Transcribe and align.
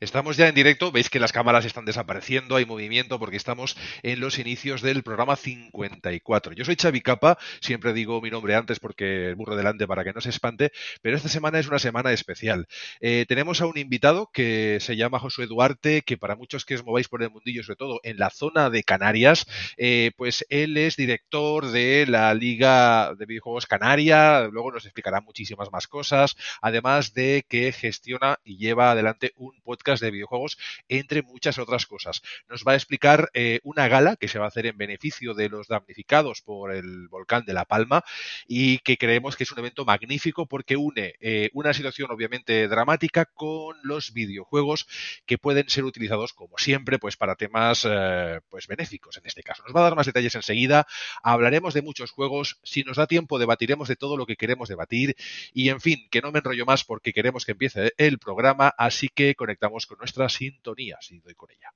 Estamos 0.00 0.36
ya 0.36 0.48
en 0.48 0.54
directo, 0.54 0.90
veis 0.90 1.08
que 1.08 1.20
las 1.20 1.32
cámaras 1.32 1.64
están 1.64 1.84
desapareciendo, 1.84 2.56
hay 2.56 2.64
movimiento 2.66 3.18
porque 3.18 3.36
estamos 3.36 3.76
en 4.02 4.18
los 4.18 4.38
inicios 4.38 4.82
del 4.82 5.04
programa 5.04 5.36
54. 5.36 6.52
Yo 6.52 6.64
soy 6.64 6.74
Xavi 6.74 7.00
Capa, 7.00 7.38
siempre 7.60 7.92
digo 7.92 8.20
mi 8.20 8.30
nombre 8.30 8.56
antes 8.56 8.80
porque 8.80 9.34
burro 9.36 9.54
delante 9.54 9.86
para 9.86 10.02
que 10.02 10.12
no 10.12 10.20
se 10.20 10.30
espante, 10.30 10.72
pero 11.00 11.16
esta 11.16 11.28
semana 11.28 11.60
es 11.60 11.68
una 11.68 11.78
semana 11.78 12.12
especial. 12.12 12.66
Eh, 13.00 13.24
tenemos 13.28 13.60
a 13.60 13.66
un 13.66 13.78
invitado 13.78 14.30
que 14.32 14.78
se 14.80 14.96
llama 14.96 15.20
Josué 15.20 15.46
Duarte, 15.46 16.02
que 16.02 16.16
para 16.16 16.34
muchos 16.34 16.64
que 16.64 16.74
os 16.74 16.84
mováis 16.84 17.08
por 17.08 17.22
el 17.22 17.30
mundillo, 17.30 17.62
sobre 17.62 17.76
todo 17.76 18.00
en 18.02 18.18
la 18.18 18.30
zona 18.30 18.70
de 18.70 18.82
Canarias, 18.82 19.46
eh, 19.76 20.10
pues 20.16 20.44
él 20.48 20.76
es 20.76 20.96
director 20.96 21.66
de 21.70 22.06
la 22.08 22.34
Liga 22.34 23.14
de 23.14 23.26
Videojuegos 23.26 23.66
Canaria, 23.66 24.48
luego 24.50 24.72
nos 24.72 24.86
explicará 24.86 25.20
muchísimas 25.20 25.70
más 25.70 25.86
cosas, 25.86 26.36
además 26.60 27.14
de 27.14 27.44
que 27.48 27.70
gestiona 27.70 28.38
y 28.42 28.56
lleva 28.56 28.90
adelante 28.90 29.32
un 29.36 29.60
podcast 29.62 29.83
de 29.84 30.10
videojuegos, 30.10 30.58
entre 30.88 31.22
muchas 31.22 31.58
otras 31.58 31.86
cosas. 31.86 32.22
Nos 32.48 32.64
va 32.64 32.72
a 32.72 32.76
explicar 32.76 33.30
eh, 33.34 33.60
una 33.64 33.86
gala 33.88 34.16
que 34.16 34.28
se 34.28 34.38
va 34.38 34.46
a 34.46 34.48
hacer 34.48 34.66
en 34.66 34.78
beneficio 34.78 35.34
de 35.34 35.48
los 35.48 35.68
damnificados 35.68 36.40
por 36.40 36.72
el 36.74 37.08
volcán 37.08 37.44
de 37.44 37.52
La 37.52 37.66
Palma 37.66 38.02
y 38.46 38.78
que 38.78 38.96
creemos 38.96 39.36
que 39.36 39.44
es 39.44 39.52
un 39.52 39.58
evento 39.58 39.84
magnífico 39.84 40.46
porque 40.46 40.76
une 40.76 41.14
eh, 41.20 41.50
una 41.52 41.74
situación 41.74 42.10
obviamente 42.10 42.66
dramática 42.68 43.26
con 43.26 43.76
los 43.82 44.12
videojuegos 44.12 44.86
que 45.26 45.38
pueden 45.38 45.68
ser 45.68 45.84
utilizados 45.84 46.32
como 46.32 46.56
siempre 46.56 46.98
pues 46.98 47.16
para 47.16 47.36
temas 47.36 47.86
eh, 47.88 48.40
pues 48.48 48.66
benéficos 48.66 49.18
en 49.18 49.26
este 49.26 49.42
caso. 49.42 49.62
Nos 49.64 49.76
va 49.76 49.80
a 49.80 49.84
dar 49.84 49.96
más 49.96 50.06
detalles 50.06 50.34
enseguida, 50.34 50.86
hablaremos 51.22 51.74
de 51.74 51.82
muchos 51.82 52.10
juegos, 52.10 52.58
si 52.62 52.82
nos 52.84 52.96
da 52.96 53.06
tiempo 53.06 53.38
debatiremos 53.38 53.88
de 53.88 53.96
todo 53.96 54.16
lo 54.16 54.24
que 54.24 54.36
queremos 54.36 54.68
debatir 54.68 55.14
y 55.52 55.68
en 55.68 55.80
fin, 55.80 56.08
que 56.10 56.22
no 56.22 56.32
me 56.32 56.38
enrollo 56.38 56.64
más 56.64 56.84
porque 56.84 57.12
queremos 57.12 57.44
que 57.44 57.52
empiece 57.52 57.92
el 57.98 58.18
programa, 58.18 58.72
así 58.78 59.08
que 59.08 59.34
conectamos 59.34 59.73
con 59.86 59.98
nuestra 59.98 60.28
sintonía, 60.28 60.98
si 61.00 61.18
doy 61.18 61.34
con 61.34 61.50
ella. 61.50 61.72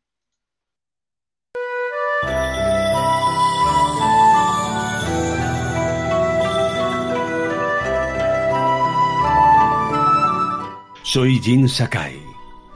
Soy 11.02 11.40
Jin 11.40 11.68
Sakai 11.68 12.22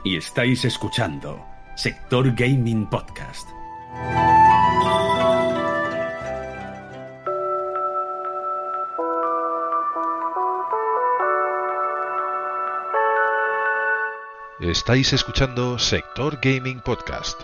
y 0.04 0.16
estáis 0.16 0.64
escuchando 0.64 1.38
Sector 1.76 2.34
Gaming 2.34 2.88
Podcast. 2.88 3.46
Estáis 14.62 15.12
escuchando 15.12 15.76
Sector 15.76 16.38
Gaming 16.40 16.78
Podcast. 16.78 17.40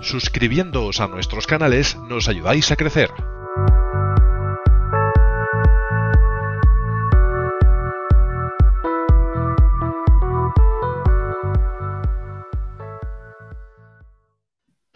Suscribiéndoos 0.00 1.00
a 1.00 1.06
nuestros 1.06 1.46
canales 1.46 1.94
nos 2.08 2.26
ayudáis 2.30 2.72
a 2.72 2.76
crecer. 2.76 3.10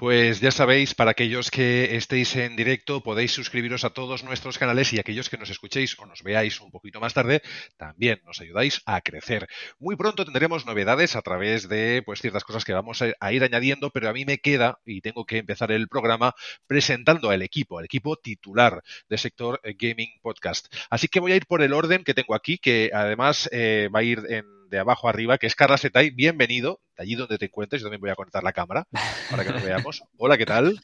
Pues 0.03 0.41
ya 0.41 0.51
sabéis, 0.51 0.97
para 0.97 1.13
aquellos 1.13 1.49
que 1.49 1.95
estéis 1.95 2.35
en 2.35 2.57
directo, 2.57 3.05
podéis 3.05 3.31
suscribiros 3.31 3.85
a 3.85 3.91
todos 3.91 4.25
nuestros 4.25 4.59
canales 4.59 4.93
y 4.93 4.99
aquellos 4.99 5.31
que 5.31 5.39
nos 5.39 5.49
escuchéis 5.49 5.97
o 5.97 6.07
nos 6.07 6.25
veáis 6.25 6.61
un 6.61 6.73
poquito 6.73 6.99
más 6.99 7.15
tarde, 7.15 7.41
también 7.77 8.21
nos 8.25 8.41
ayudáis 8.41 8.83
a 8.85 9.01
crecer. 9.01 9.47
Muy 9.79 9.95
pronto 9.95 10.25
tendremos 10.25 10.67
novedades 10.67 11.15
a 11.15 11.23
través 11.23 11.69
de 11.69 12.03
pues 12.05 12.21
ciertas 12.21 12.43
cosas 12.43 12.65
que 12.65 12.73
vamos 12.73 13.01
a 13.01 13.33
ir 13.33 13.45
añadiendo, 13.45 13.91
pero 13.91 14.09
a 14.09 14.13
mí 14.13 14.25
me 14.25 14.39
queda 14.39 14.81
y 14.85 15.03
tengo 15.03 15.25
que 15.25 15.39
empezar 15.39 15.71
el 15.71 15.87
programa 15.87 16.35
presentando 16.67 17.31
al 17.31 17.43
equipo, 17.43 17.79
al 17.79 17.85
equipo 17.85 18.17
titular 18.17 18.83
de 19.09 19.19
sector 19.19 19.61
Gaming 19.63 20.19
Podcast. 20.21 20.67
Así 20.91 21.07
que 21.07 21.21
voy 21.21 21.31
a 21.31 21.37
ir 21.37 21.47
por 21.47 21.63
el 21.63 21.73
orden 21.73 22.03
que 22.03 22.15
tengo 22.15 22.35
aquí, 22.35 22.59
que 22.59 22.91
además 22.93 23.49
eh, 23.53 23.89
va 23.95 24.01
a 24.01 24.03
ir 24.03 24.21
en 24.31 24.62
de 24.73 24.79
abajo 24.79 25.07
arriba, 25.07 25.37
que 25.37 25.47
es 25.47 25.55
Carla 25.55 25.77
Setay. 25.77 26.11
Bienvenido, 26.11 26.81
de 26.97 27.03
allí 27.03 27.15
donde 27.15 27.37
te 27.37 27.45
encuentres. 27.45 27.83
Yo 27.83 27.89
también 27.89 28.01
voy 28.01 28.09
a 28.09 28.15
conectar 28.15 28.43
la 28.43 28.55
cámara 28.55 28.87
para 29.31 29.45
que 29.45 29.51
nos 29.51 29.63
veamos. 29.63 30.03
Hola, 30.17 30.39
¿qué 30.39 30.47
tal? 30.47 30.81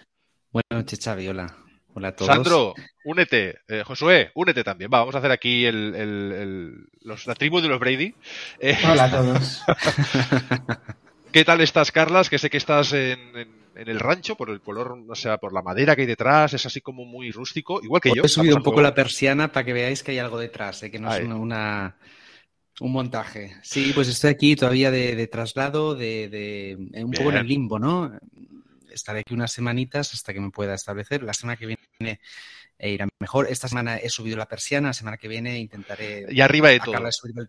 Buenas 0.53 0.71
noches, 0.71 1.01
Xavi. 1.03 1.27
Hola. 1.29 1.57
Hola 1.95 2.09
a 2.09 2.13
todos. 2.15 2.31
Sandro, 2.31 2.75
únete. 3.07 3.61
Eh, 3.67 3.83
Josué, 3.87 4.31
únete 4.35 4.63
también. 4.63 4.91
Va, 4.93 4.99
vamos 4.99 5.15
a 5.15 5.19
hacer 5.19 5.31
aquí 5.31 5.65
el, 5.65 5.95
el, 5.95 6.87
los, 7.01 7.27
la 7.27 7.35
tribu 7.35 7.63
de 7.63 7.69
los 7.69 7.81
Brady. 7.81 8.15
Eh, 8.61 8.77
Hola 8.85 9.05
a 9.05 9.11
todos. 9.11 9.63
¿Qué 11.33 11.47
tal 11.47 11.63
estás, 11.63 11.91
Carlas? 11.91 12.29
Que 12.29 12.39
sé 12.39 12.51
que 12.51 12.59
estás 12.59 12.93
en, 12.93 13.37
en, 13.37 13.89
el 13.89 14.01
rancho 14.01 14.37
por 14.37 14.51
el 14.51 14.61
color, 14.61 14.99
o 15.09 15.15
sea, 15.15 15.39
por 15.39 15.55
la 15.55 15.63
madera 15.63 15.97
que 15.97 16.03
hay 16.03 16.07
detrás, 16.07 16.53
es 16.53 16.67
así 16.67 16.83
como 16.83 17.07
muy 17.07 17.31
rústico, 17.31 17.81
igual 17.83 18.03
que 18.03 18.13
yo. 18.15 18.23
He 18.23 18.29
subido 18.29 18.57
un 18.57 18.63
poco 18.63 18.83
la 18.83 18.95
persiana 18.95 19.51
para 19.51 19.65
que 19.65 19.73
veáis 19.73 20.03
que 20.03 20.11
hay 20.11 20.19
algo 20.19 20.39
detrás, 20.39 20.83
¿eh? 20.83 20.91
que 20.91 20.99
no 20.99 21.13
es 21.15 21.25
una, 21.25 21.97
un 22.81 22.93
montaje. 22.93 23.57
Sí, 23.63 23.93
pues 23.95 24.09
estoy 24.09 24.31
aquí 24.31 24.57
todavía 24.57 24.91
de, 24.91 25.27
traslado, 25.27 25.95
de, 25.95 26.77
un 26.95 27.11
poco 27.11 27.31
en 27.31 27.39
el 27.39 27.47
limbo, 27.47 27.79
¿no? 27.79 28.13
Estaré 28.91 29.21
aquí 29.21 29.35
unas 29.35 29.53
semanitas 29.53 30.13
hasta 30.15 30.33
que 30.33 30.41
me 30.41 30.51
pueda 30.51 30.75
establecer. 30.75 31.23
La 31.23 31.33
semana 31.33 31.57
que 31.57 31.67
viene 31.67 32.21
e 32.79 32.91
irá 32.91 33.09
mejor. 33.19 33.49
Esta 33.51 33.67
semana 33.67 33.97
he 33.97 34.09
subido 34.09 34.37
la 34.37 34.47
persiana, 34.47 34.89
la 34.89 34.95
semana 34.95 35.17
que 35.17 35.27
viene 35.27 35.59
intentaré. 35.59 36.27
Y 36.31 36.41
arriba 36.41 36.69
de 36.69 36.79
todo. 36.79 36.95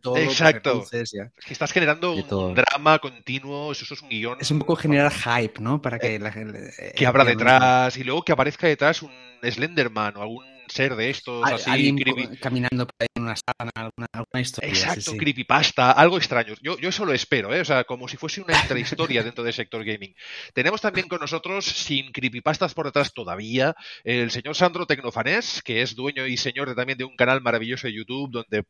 todo 0.02 0.18
Exacto. 0.18 0.86
Es 0.92 1.12
que 1.46 1.54
estás 1.54 1.72
generando 1.72 2.14
un 2.14 2.56
drama 2.56 2.98
continuo, 3.00 3.72
eso, 3.72 3.94
es 3.94 4.02
un 4.02 4.10
guion. 4.10 4.38
Es 4.42 4.50
un 4.50 4.60
poco 4.60 4.76
generar 4.76 5.12
hype, 5.12 5.62
¿no? 5.62 5.82
Para 5.82 6.00
que 6.00 6.16
eh, 6.16 6.20
la 6.20 6.32
gente. 6.32 6.74
que 6.96 7.06
abra 7.06 7.24
detrás 7.24 7.96
y 7.98 8.04
luego 8.04 8.24
que 8.24 8.32
aparezca 8.32 8.68
detrás 8.68 9.04
un 9.04 9.12
Slenderman 9.44 10.18
o 10.18 10.22
algún 10.24 10.59
ser 10.69 10.96
de 10.96 11.09
estos 11.09 11.44
así. 11.46 11.96
caminando 12.40 12.85
por 12.85 12.96
ahí 13.00 13.07
en 13.16 13.24
una 13.24 13.35
sala, 13.35 13.72
alguna, 13.75 14.07
alguna 14.12 14.41
historia. 14.41 14.69
Exacto, 14.69 15.18
creepypasta, 15.18 15.91
algo 15.91 16.18
extraño. 16.18 16.53
Yo, 16.62 16.78
yo 16.78 16.90
eso 16.90 17.06
lo 17.06 17.13
espero, 17.13 17.53
¿eh? 17.53 17.62
o 17.62 17.66
sea, 17.66 17.84
como 17.84 18.07
si 18.07 18.18
fuese 18.18 18.41
una 18.41 18.59
intrahistoria 18.59 19.24
dentro 19.24 19.44
del 19.44 19.53
sector 19.53 19.84
gaming. 19.84 20.16
Tenemos 20.53 20.81
también 20.81 21.07
con 21.07 21.19
nosotros, 21.19 21.66
sin 21.66 22.12
creepypastas 22.12 22.74
por 22.74 22.85
detrás 22.85 23.13
todavía, 23.13 23.75
el 24.03 24.31
señor 24.31 24.56
Sandro 24.56 24.85
Tecnofanés, 24.85 25.62
que 25.63 25.81
es 25.81 25.96
dueño 25.96 26.25
y 26.25 26.38
señor 26.38 26.69
de, 26.69 26.75
también 26.75 26.97
de 26.97 27.06
un 27.06 27.16
canal 27.16 27.41
maravilloso 27.41 27.88
de 27.88 27.94
YouTube 27.94 28.31
donde 28.31 28.63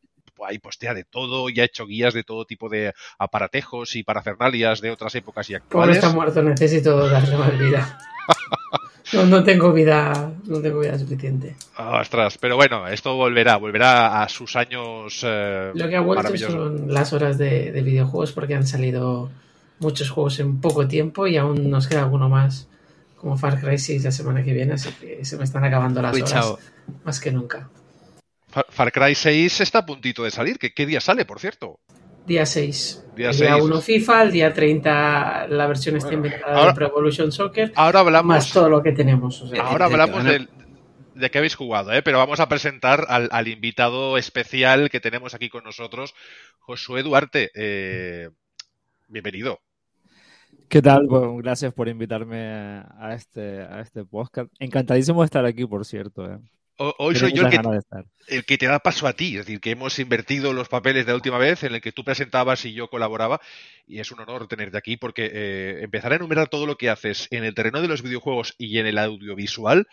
hay 0.45 0.59
postea 0.59 0.93
de 0.93 1.03
todo 1.03 1.49
y 1.49 1.59
ha 1.59 1.65
hecho 1.65 1.85
guías 1.85 2.13
de 2.13 2.23
todo 2.23 2.45
tipo 2.45 2.69
de 2.69 2.93
aparatejos 3.17 3.95
y 3.95 4.03
parafernalias 4.03 4.81
de 4.81 4.91
otras 4.91 5.13
épocas 5.15 5.49
y 5.49 5.55
actuales. 5.55 5.97
Como 5.97 6.07
está 6.07 6.15
muerto, 6.15 6.41
necesito 6.41 7.09
darle 7.09 7.37
más 7.37 7.59
vida. 7.59 7.99
No, 9.13 9.25
no 9.25 9.43
tengo 9.43 9.73
vida, 9.73 10.31
no 10.45 10.61
tengo 10.61 10.79
vida 10.79 10.97
suficiente. 10.97 11.55
Ostras, 11.77 12.37
pero 12.37 12.55
bueno, 12.55 12.87
esto 12.87 13.15
volverá, 13.15 13.57
volverá 13.57 14.21
a 14.21 14.29
sus 14.29 14.55
años. 14.55 15.21
Eh, 15.25 15.71
Lo 15.73 15.87
que 15.87 15.95
ha 15.95 16.01
vuelto 16.01 16.37
son 16.37 16.93
las 16.93 17.13
horas 17.13 17.37
de, 17.37 17.71
videojuegos 17.83 18.31
porque 18.31 18.55
han 18.55 18.67
salido 18.67 19.29
muchos 19.79 20.09
juegos 20.09 20.39
en 20.39 20.61
poco 20.61 20.87
tiempo 20.87 21.25
y 21.25 21.37
aún 21.37 21.69
nos 21.69 21.87
queda 21.87 22.01
alguno 22.01 22.29
más 22.29 22.67
como 23.15 23.37
Far 23.37 23.59
Cry 23.59 23.77
6 23.77 24.03
la 24.03 24.11
semana 24.11 24.43
que 24.43 24.53
viene, 24.53 24.73
así 24.73 24.89
que 24.93 25.25
se 25.25 25.37
me 25.37 25.43
están 25.43 25.63
acabando 25.65 26.01
las 26.01 26.15
horas 26.15 26.55
más 27.03 27.19
que 27.19 27.31
nunca. 27.31 27.69
Far, 28.69 28.91
Cry 28.91 29.13
6 29.13 29.61
está 29.61 29.79
a 29.79 29.85
puntito 29.85 30.23
de 30.23 30.31
salir, 30.31 30.57
¿qué, 30.57 30.73
qué 30.73 30.85
día 30.85 31.01
sale, 31.01 31.25
por 31.25 31.39
cierto? 31.39 31.79
Día 32.29 32.45
6. 32.45 33.05
Día, 33.15 33.31
día 33.31 33.57
1 33.57 33.81
FIFA, 33.81 34.21
el 34.21 34.31
día 34.31 34.53
30 34.53 35.47
la 35.47 35.65
versión 35.65 35.97
está 35.97 36.13
inventada 36.13 36.67
de 36.67 36.73
Pro 36.75 36.85
Evolution 36.85 37.31
Soccer. 37.31 37.71
Ahora 37.75 38.01
hablamos. 38.01 38.27
Más 38.27 38.53
todo 38.53 38.69
lo 38.69 38.83
que 38.83 38.91
tenemos. 38.91 39.43
ahora 39.59 39.85
hablamos 39.85 40.23
de, 40.23 40.47
de 41.15 41.31
qué 41.31 41.39
habéis 41.39 41.55
jugado, 41.55 41.91
¿eh? 41.91 42.03
pero 42.03 42.19
vamos 42.19 42.39
a 42.39 42.47
presentar 42.47 43.07
al, 43.09 43.47
invitado 43.47 44.15
especial 44.19 44.91
que 44.91 44.99
tenemos 44.99 45.33
aquí 45.33 45.49
con 45.49 45.63
nosotros, 45.63 46.13
Josué 46.59 47.01
Duarte. 47.01 47.49
Eh, 47.55 48.29
bienvenido. 49.07 49.59
¿Qué 50.67 50.83
tal? 50.83 51.07
Bueno, 51.07 51.35
gracias 51.37 51.73
por 51.73 51.87
invitarme 51.87 52.83
a 52.99 53.13
este, 53.15 53.63
a 53.63 53.81
este 53.81 54.05
podcast. 54.05 54.51
Encantadísimo 54.59 55.21
de 55.21 55.25
estar 55.25 55.45
aquí, 55.45 55.65
por 55.65 55.83
cierto. 55.83 56.31
¿eh? 56.31 56.37
Hoy 56.81 57.15
soy 57.15 57.33
yo 57.33 57.43
el 58.27 58.45
que, 58.45 58.57
te 58.57 58.67
da 58.67 58.79
paso 58.79 59.05
a 59.05 59.11
ti, 59.11 59.37
es 59.37 59.45
decir, 59.45 59.59
que 59.59 59.71
hemos 59.71 59.99
invertido 59.99 60.53
los 60.53 60.69
papeles 60.69 61.05
de 61.05 61.11
la 61.11 61.17
última 61.17 61.37
vez 61.37 61.63
en 61.63 61.73
el 61.73 61.81
que 61.81 61.91
tú 61.91 62.05
presentabas 62.05 62.63
y 62.63 62.73
yo 62.73 62.89
colaboraba, 62.89 63.41
y 63.85 63.99
es 63.99 64.11
un 64.11 64.21
honor 64.21 64.47
tenerte 64.47 64.77
aquí 64.77 64.95
porque 64.95 65.29
eh, 65.33 65.79
empezar 65.81 66.13
a 66.13 66.15
enumerar 66.15 66.47
todo 66.47 66.65
lo 66.65 66.77
que 66.77 66.89
haces 66.89 67.27
en 67.31 67.43
el 67.43 67.53
terreno 67.53 67.81
de 67.81 67.89
los 67.89 68.01
videojuegos 68.01 68.55
y 68.57 68.77
en 68.77 68.85
el 68.85 68.97
audiovisual, 68.97 69.87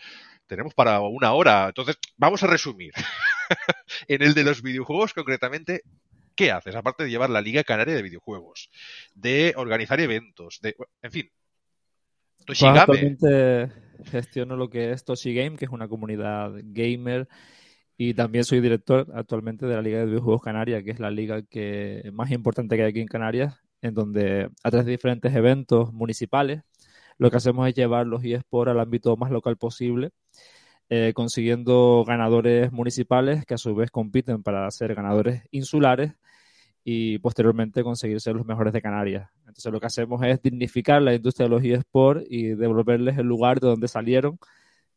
tenemos 0.45 0.73
para 0.75 1.01
una 1.01 1.33
hora. 1.33 1.67
Entonces, 1.67 1.97
vamos 2.15 2.41
a 2.43 2.47
resumir. 2.47 2.93
en 4.07 4.21
el 4.21 4.33
de 4.33 4.43
los 4.45 4.61
videojuegos, 4.61 5.13
concretamente, 5.13 5.81
¿qué 6.35 6.51
haces? 6.51 6.75
Aparte 6.75 7.03
de 7.03 7.09
llevar 7.09 7.29
la 7.29 7.41
Liga 7.41 7.65
Canaria 7.65 7.95
de 7.95 8.01
Videojuegos, 8.01 8.69
de 9.13 9.53
organizar 9.57 9.99
eventos, 9.99 10.59
de. 10.61 10.77
En 11.01 11.11
fin. 11.11 11.29
Toshigame 12.45 13.67
gestiono 14.05 14.55
lo 14.55 14.69
que 14.69 14.91
es 14.91 15.03
Toshi 15.03 15.33
Game, 15.33 15.57
que 15.57 15.65
es 15.65 15.71
una 15.71 15.87
comunidad 15.87 16.51
gamer 16.63 17.27
y 17.97 18.13
también 18.13 18.43
soy 18.43 18.61
director 18.61 19.07
actualmente 19.15 19.65
de 19.65 19.75
la 19.75 19.81
Liga 19.81 19.99
de 19.99 20.05
Videojuegos 20.05 20.43
Canarias, 20.43 20.83
que 20.83 20.91
es 20.91 20.99
la 20.99 21.09
liga 21.09 21.41
que 21.41 22.09
más 22.13 22.29
importante 22.31 22.75
que 22.75 22.83
hay 22.83 22.89
aquí 22.89 23.01
en 23.01 23.07
Canarias, 23.07 23.55
en 23.81 23.95
donde 23.95 24.49
a 24.63 24.69
través 24.69 24.85
de 24.85 24.91
diferentes 24.91 25.35
eventos 25.35 25.91
municipales, 25.93 26.61
lo 27.17 27.31
que 27.31 27.37
hacemos 27.37 27.67
es 27.67 27.73
llevar 27.73 28.05
los 28.05 28.23
eSports 28.23 28.71
al 28.71 28.79
ámbito 28.79 29.17
más 29.17 29.31
local 29.31 29.57
posible, 29.57 30.11
eh, 30.89 31.13
consiguiendo 31.15 32.05
ganadores 32.07 32.71
municipales 32.71 33.45
que 33.45 33.55
a 33.55 33.57
su 33.57 33.73
vez 33.75 33.89
compiten 33.89 34.43
para 34.43 34.69
ser 34.69 34.93
ganadores 34.93 35.43
insulares 35.51 36.13
y 36.89 37.19
posteriormente 37.19 37.83
conseguir 37.83 38.21
ser 38.21 38.37
los 38.37 38.45
mejores 38.45 38.71
de 38.71 38.81
Canarias. 38.81 39.29
Entonces 39.39 39.73
lo 39.73 39.77
que 39.81 39.87
hacemos 39.87 40.23
es 40.23 40.41
dignificar 40.41 41.01
la 41.01 41.13
industria 41.13 41.43
de 41.43 41.49
los 41.49 41.61
eSports 41.61 42.25
y 42.29 42.55
devolverles 42.55 43.17
el 43.17 43.25
lugar 43.25 43.59
de 43.59 43.67
donde 43.67 43.89
salieron 43.89 44.39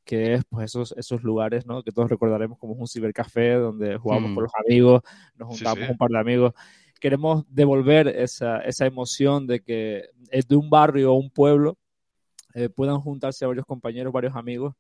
que 0.05 0.35
es 0.35 0.45
pues 0.49 0.67
esos, 0.67 0.95
esos 0.97 1.25
lugares 1.25 1.67
¿no? 1.67 1.83
que 1.83 1.91
todos 1.91 2.09
recordaremos 2.09 2.59
como 2.59 2.75
un 2.75 2.87
cibercafé 2.87 3.55
donde 3.55 3.97
jugamos 3.97 4.29
con 4.29 4.35
mm. 4.35 4.45
los 4.45 4.53
amigos, 4.65 5.03
nos 5.35 5.49
juntamos 5.49 5.91
un 5.91 5.97
par 5.97 6.11
de 6.11 6.19
amigos. 6.21 6.53
Queremos 7.01 7.45
devolver 7.49 8.07
esa, 8.07 8.61
esa 8.61 8.87
emoción 8.87 9.49
de 9.49 9.59
que 9.59 10.11
es 10.31 10.47
de 10.47 10.55
un 10.55 10.71
barrio 10.71 11.13
o 11.13 11.17
un 11.17 11.29
pueblo 11.29 11.77
eh, 12.55 12.69
puedan 12.69 13.01
juntarse 13.01 13.47
varios 13.47 13.67
compañeros, 13.67 14.13
varios 14.13 14.37
amigos, 14.37 14.77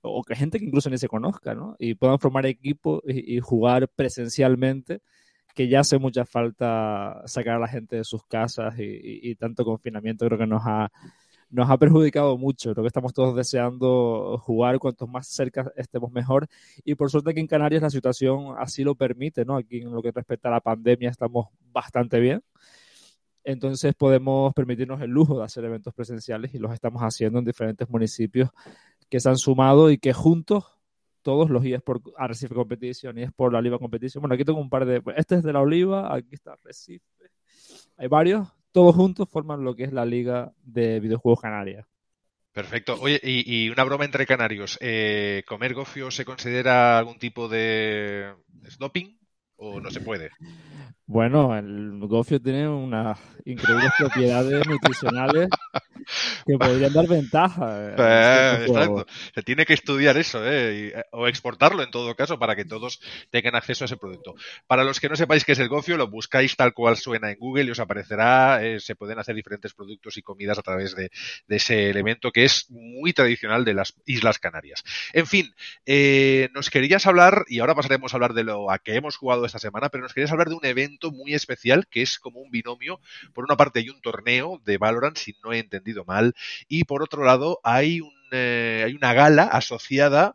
o 0.00 0.22
que 0.24 0.34
gente 0.34 0.58
que 0.58 0.64
incluso 0.64 0.88
ni 0.88 0.96
se 0.96 1.06
conozca, 1.06 1.54
¿no? 1.54 1.76
Y 1.78 1.96
puedan 1.96 2.18
formar 2.18 2.46
equipo 2.46 3.02
y, 3.06 3.36
y 3.36 3.40
jugar 3.40 3.88
presencialmente 3.94 5.02
que 5.56 5.68
ya 5.68 5.80
hace 5.80 5.98
mucha 5.98 6.26
falta 6.26 7.22
sacar 7.24 7.54
a 7.56 7.58
la 7.58 7.66
gente 7.66 7.96
de 7.96 8.04
sus 8.04 8.22
casas 8.26 8.74
y, 8.78 9.34
tanto 9.36 9.64
confinamiento 9.64 10.26
creo 10.26 10.38
que 10.38 10.46
nos 10.46 10.60
ha, 10.66 10.92
nos 11.48 11.70
ha 11.70 11.78
perjudicado 11.78 12.36
mucho. 12.36 12.74
Creo 12.74 12.84
que 12.84 12.88
estamos 12.88 13.14
todos 13.14 13.34
deseando 13.34 14.36
jugar, 14.44 14.78
cuanto 14.78 15.06
más 15.06 15.28
cerca 15.28 15.72
estemos 15.74 16.12
mejor. 16.12 16.46
Y 16.84 16.94
por 16.94 17.10
suerte 17.10 17.30
aquí 17.30 17.40
en 17.40 17.46
Canarias 17.46 17.80
la 17.80 17.88
situación 17.88 18.54
así 18.58 18.84
lo 18.84 18.96
permite, 18.96 19.46
¿no? 19.46 19.56
Aquí 19.56 19.78
en 19.80 19.92
lo 19.92 20.02
que 20.02 20.12
respecta 20.12 20.48
a 20.48 20.52
la 20.52 20.60
pandemia 20.60 21.08
estamos 21.08 21.46
bastante 21.72 22.20
bien. 22.20 22.42
Entonces 23.42 23.94
podemos 23.94 24.52
permitirnos 24.52 25.00
el 25.00 25.10
lujo 25.10 25.38
de 25.38 25.44
hacer 25.44 25.64
eventos 25.64 25.94
presenciales 25.94 26.52
y 26.52 26.58
los 26.58 26.74
estamos 26.74 27.00
haciendo 27.00 27.38
en 27.38 27.46
diferentes 27.46 27.88
municipios 27.88 28.50
que 29.08 29.20
se 29.20 29.28
han 29.30 29.38
sumado 29.38 29.90
y 29.90 29.96
que 29.96 30.12
juntos 30.12 30.75
todos 31.26 31.50
los 31.50 31.64
por 31.82 32.00
Arrecife 32.16 32.54
Competition 32.54 33.18
y 33.18 33.26
por 33.26 33.52
la 33.52 33.58
Oliva 33.58 33.80
Competition. 33.80 34.22
Bueno, 34.22 34.36
aquí 34.36 34.44
tengo 34.44 34.60
un 34.60 34.70
par 34.70 34.86
de... 34.86 35.02
Este 35.16 35.34
es 35.34 35.42
de 35.42 35.52
la 35.52 35.60
Oliva, 35.60 36.14
aquí 36.14 36.36
está 36.36 36.52
Arrecife. 36.52 37.04
Hay 37.96 38.06
varios 38.06 38.46
todos 38.70 38.94
juntos 38.94 39.28
forman 39.28 39.64
lo 39.64 39.74
que 39.74 39.82
es 39.82 39.92
la 39.92 40.04
Liga 40.04 40.52
de 40.62 41.00
Videojuegos 41.00 41.40
Canarias. 41.40 41.84
Perfecto. 42.52 42.96
Oye, 43.00 43.18
y, 43.24 43.68
una 43.70 43.82
broma 43.82 44.04
entre 44.04 44.24
canarios. 44.24 44.78
Eh, 44.80 45.42
¿Comer 45.48 45.74
gofio 45.74 46.12
se 46.12 46.24
considera 46.24 46.96
algún 46.96 47.18
tipo 47.18 47.48
de 47.48 48.34
doping 48.78 49.18
o 49.56 49.80
no 49.80 49.90
se 49.90 50.00
puede? 50.00 50.30
Bueno, 51.08 51.56
el 51.56 52.00
gofio 52.08 52.40
tiene 52.40 52.68
unas 52.68 53.16
increíbles 53.44 53.92
propiedades 53.98 54.66
nutricionales 54.66 55.48
que 56.44 56.58
podrían 56.58 56.92
dar 56.92 57.06
ventaja. 57.06 57.94
Eh, 57.96 59.04
Se 59.34 59.42
tiene 59.42 59.64
que 59.64 59.74
estudiar 59.74 60.16
eso, 60.16 60.44
eh, 60.44 60.88
eh, 60.88 61.04
o 61.12 61.28
exportarlo 61.28 61.84
en 61.84 61.92
todo 61.92 62.16
caso, 62.16 62.40
para 62.40 62.56
que 62.56 62.64
todos 62.64 63.00
tengan 63.30 63.54
acceso 63.54 63.84
a 63.84 63.86
ese 63.86 63.96
producto. 63.96 64.34
Para 64.66 64.82
los 64.82 64.98
que 64.98 65.08
no 65.08 65.14
sepáis 65.14 65.44
qué 65.44 65.52
es 65.52 65.60
el 65.60 65.68
gofio, 65.68 65.96
lo 65.96 66.08
buscáis 66.08 66.56
tal 66.56 66.74
cual 66.74 66.96
suena 66.96 67.30
en 67.30 67.38
Google 67.38 67.64
y 67.64 67.70
os 67.70 67.80
aparecerá. 67.80 68.60
se 68.78 68.96
pueden 68.96 69.20
hacer 69.20 69.36
diferentes 69.36 69.74
productos 69.74 70.16
y 70.16 70.22
comidas 70.22 70.58
a 70.58 70.62
través 70.62 70.96
de, 70.96 71.10
ese 71.48 71.88
elemento 71.90 72.32
que 72.32 72.44
es 72.44 72.66
muy 72.70 73.12
tradicional 73.12 73.64
de 73.64 73.74
las 73.74 73.94
Islas 74.06 74.40
Canarias. 74.40 74.82
En 75.12 75.26
fin, 75.26 75.54
nos 76.52 76.70
querías 76.70 77.06
hablar, 77.06 77.44
y 77.48 77.60
ahora 77.60 77.76
pasaremos 77.76 78.12
a 78.12 78.16
hablar 78.16 78.34
de 78.34 78.42
lo 78.42 78.70
a 78.70 78.78
que 78.78 78.94
hemos 78.94 79.16
jugado 79.16 79.46
esta 79.46 79.58
semana, 79.60 79.88
pero 79.88 80.02
nos 80.02 80.12
querías 80.12 80.32
hablar 80.32 80.48
de 80.48 80.54
un 80.54 80.64
evento 80.64 80.95
muy 81.12 81.34
especial 81.34 81.86
que 81.88 82.02
es 82.02 82.18
como 82.18 82.40
un 82.40 82.50
binomio. 82.50 83.00
Por 83.32 83.44
una 83.44 83.56
parte 83.56 83.80
hay 83.80 83.90
un 83.90 84.00
torneo 84.00 84.60
de 84.64 84.78
Valorant, 84.78 85.16
si 85.16 85.34
no 85.42 85.52
he 85.52 85.58
entendido 85.58 86.04
mal, 86.04 86.34
y 86.68 86.84
por 86.84 87.02
otro 87.02 87.24
lado 87.24 87.60
hay, 87.62 88.00
un, 88.00 88.12
eh, 88.32 88.82
hay 88.86 88.94
una 88.94 89.12
gala 89.14 89.44
asociada 89.44 90.34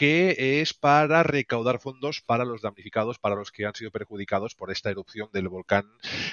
que 0.00 0.62
es 0.62 0.72
para 0.72 1.22
recaudar 1.22 1.78
fondos 1.78 2.22
para 2.22 2.46
los 2.46 2.62
damnificados, 2.62 3.18
para 3.18 3.34
los 3.34 3.52
que 3.52 3.66
han 3.66 3.74
sido 3.74 3.90
perjudicados 3.90 4.54
por 4.54 4.70
esta 4.70 4.88
erupción 4.88 5.28
del 5.30 5.48
volcán 5.48 5.84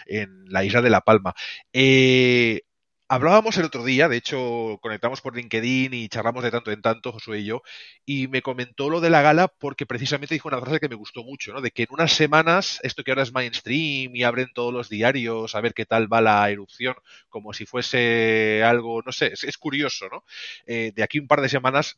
en 0.06 0.46
la 0.48 0.64
isla 0.64 0.82
de 0.82 0.90
La 0.90 1.02
Palma. 1.02 1.36
Eh, 1.74 2.62
Hablábamos 3.10 3.58
el 3.58 3.64
otro 3.64 3.86
día, 3.86 4.10
de 4.10 4.18
hecho, 4.18 4.80
conectamos 4.82 5.22
por 5.22 5.34
LinkedIn 5.34 5.94
y 5.94 6.10
charlamos 6.10 6.44
de 6.44 6.52
tanto 6.52 6.72
en 6.74 6.82
tanto, 6.82 7.14
Josué 7.14 7.40
y 7.40 7.46
yo, 7.46 7.62
y 8.06 8.28
me 8.28 8.42
comentó 8.42 8.90
lo 8.90 9.00
de 9.00 9.10
la 9.10 9.22
gala 9.22 9.48
porque 9.48 9.86
precisamente 9.86 10.36
dijo 10.36 10.50
una 10.50 10.60
frase 10.60 10.82
que 10.82 10.90
me 10.90 10.96
gustó 10.96 11.24
mucho, 11.24 11.54
¿no? 11.54 11.62
De 11.62 11.72
que 11.72 11.84
en 11.84 11.90
unas 11.92 12.12
semanas, 12.12 12.82
esto 12.84 13.06
que 13.06 13.12
ahora 13.12 13.24
es 13.24 13.32
mainstream 13.32 14.14
y 14.14 14.24
abren 14.24 14.50
todos 14.54 14.74
los 14.74 14.90
diarios 14.90 15.56
a 15.56 15.62
ver 15.62 15.74
qué 15.74 15.86
tal 15.86 16.12
va 16.12 16.20
la 16.20 16.50
erupción, 16.50 16.96
como 17.30 17.54
si 17.54 17.66
fuese 17.66 18.62
algo, 18.66 19.02
no 19.06 19.14
sé, 19.14 19.32
es, 19.32 19.58
curioso, 19.58 20.10
¿no? 20.10 20.26
Eh, 20.66 20.92
de 20.94 21.04
aquí 21.04 21.20
un 21.20 21.28
par 21.28 21.40
de 21.40 21.48
semanas 21.48 21.98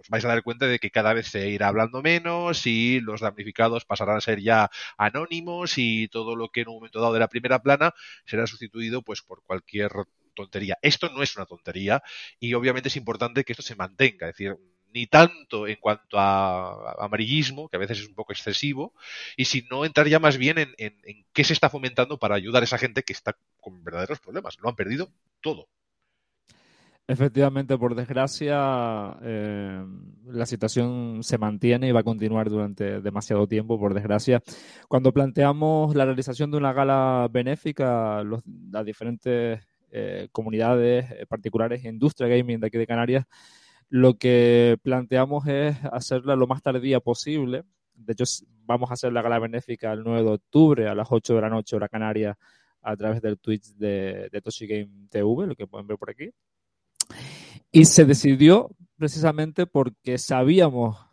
os 0.00 0.08
vais 0.08 0.24
a 0.24 0.28
dar 0.28 0.42
cuenta 0.42 0.66
de 0.66 0.78
que 0.80 0.90
cada 0.90 1.12
vez 1.12 1.28
se 1.28 1.48
irá 1.50 1.68
hablando 1.68 2.02
menos 2.02 2.66
y 2.66 3.00
los 3.00 3.20
damnificados 3.20 3.84
pasarán 3.84 4.16
a 4.16 4.20
ser 4.20 4.40
ya 4.40 4.70
anónimos 4.96 5.78
y 5.78 6.08
todo 6.08 6.34
lo 6.36 6.48
que 6.48 6.62
en 6.62 6.68
un 6.68 6.74
momento 6.76 7.00
dado 7.00 7.12
de 7.12 7.20
la 7.20 7.28
primera 7.28 7.60
plana 7.62 7.94
será 8.24 8.46
sustituido 8.46 9.02
pues 9.02 9.22
por 9.22 9.42
cualquier 9.44 9.92
tontería. 10.38 10.78
Esto 10.82 11.10
no 11.10 11.22
es 11.22 11.36
una 11.36 11.46
tontería 11.46 12.02
y 12.40 12.54
obviamente 12.54 12.88
es 12.88 12.96
importante 12.96 13.44
que 13.44 13.52
esto 13.52 13.62
se 13.62 13.76
mantenga, 13.76 14.28
es 14.28 14.34
decir, 14.34 14.56
ni 14.92 15.06
tanto 15.06 15.66
en 15.66 15.76
cuanto 15.76 16.18
a 16.18 16.92
amarillismo, 17.04 17.68
que 17.68 17.76
a 17.76 17.80
veces 17.80 18.00
es 18.00 18.08
un 18.08 18.14
poco 18.14 18.32
excesivo, 18.32 18.94
y 19.36 19.44
si 19.44 19.66
no 19.70 19.84
entrar 19.84 20.08
ya 20.08 20.18
más 20.18 20.38
bien 20.38 20.56
en, 20.58 21.26
qué 21.32 21.44
se 21.44 21.52
está 21.52 21.68
fomentando 21.68 22.18
para 22.18 22.34
ayudar 22.34 22.62
a 22.62 22.64
esa 22.64 22.78
gente 22.78 23.02
que 23.02 23.12
está 23.12 23.36
con 23.60 23.84
verdaderos 23.84 24.20
problemas. 24.20 24.56
Lo 24.60 24.68
han 24.68 24.76
perdido 24.76 25.10
todo. 25.40 25.68
Efectivamente, 27.10 27.78
por 27.78 27.94
desgracia, 27.94 29.16
eh, 29.22 29.82
la 30.26 30.44
situación 30.44 31.22
se 31.22 31.38
mantiene 31.38 31.88
y 31.88 31.92
va 31.92 32.00
a 32.00 32.04
continuar 32.04 32.50
durante 32.50 33.00
demasiado 33.00 33.46
tiempo, 33.46 33.78
por 33.78 33.94
desgracia. 33.94 34.42
Cuando 34.88 35.12
planteamos 35.12 35.94
la 35.94 36.04
realización 36.04 36.50
de 36.50 36.58
una 36.58 36.74
gala 36.74 37.26
benéfica, 37.30 38.22
los, 38.24 38.42
las 38.70 38.84
diferentes 38.84 39.66
eh, 39.90 40.28
comunidades 40.32 41.10
eh, 41.10 41.26
particulares, 41.26 41.84
industria 41.84 42.28
gaming 42.28 42.60
de 42.60 42.66
aquí 42.66 42.78
de 42.78 42.86
Canarias, 42.86 43.24
lo 43.88 44.14
que 44.14 44.76
planteamos 44.82 45.46
es 45.46 45.76
hacerla 45.92 46.36
lo 46.36 46.46
más 46.46 46.62
tardía 46.62 47.00
posible. 47.00 47.64
De 47.94 48.12
hecho, 48.12 48.24
vamos 48.64 48.90
a 48.90 48.94
hacer 48.94 49.12
la 49.12 49.22
gala 49.22 49.38
benéfica 49.38 49.92
el 49.92 50.04
9 50.04 50.22
de 50.22 50.30
octubre 50.30 50.88
a 50.88 50.94
las 50.94 51.08
8 51.10 51.34
de 51.34 51.40
la 51.40 51.48
noche, 51.48 51.76
hora 51.76 51.88
canaria, 51.88 52.38
a 52.82 52.96
través 52.96 53.22
del 53.22 53.38
Twitch 53.38 53.74
de, 53.74 54.28
de 54.30 54.40
Toshi 54.40 54.66
Game 54.66 55.08
TV, 55.10 55.46
lo 55.46 55.56
que 55.56 55.66
pueden 55.66 55.86
ver 55.86 55.98
por 55.98 56.10
aquí. 56.10 56.30
Y 57.72 57.86
se 57.86 58.04
decidió 58.04 58.70
precisamente 58.96 59.66
porque 59.66 60.18
sabíamos 60.18 61.07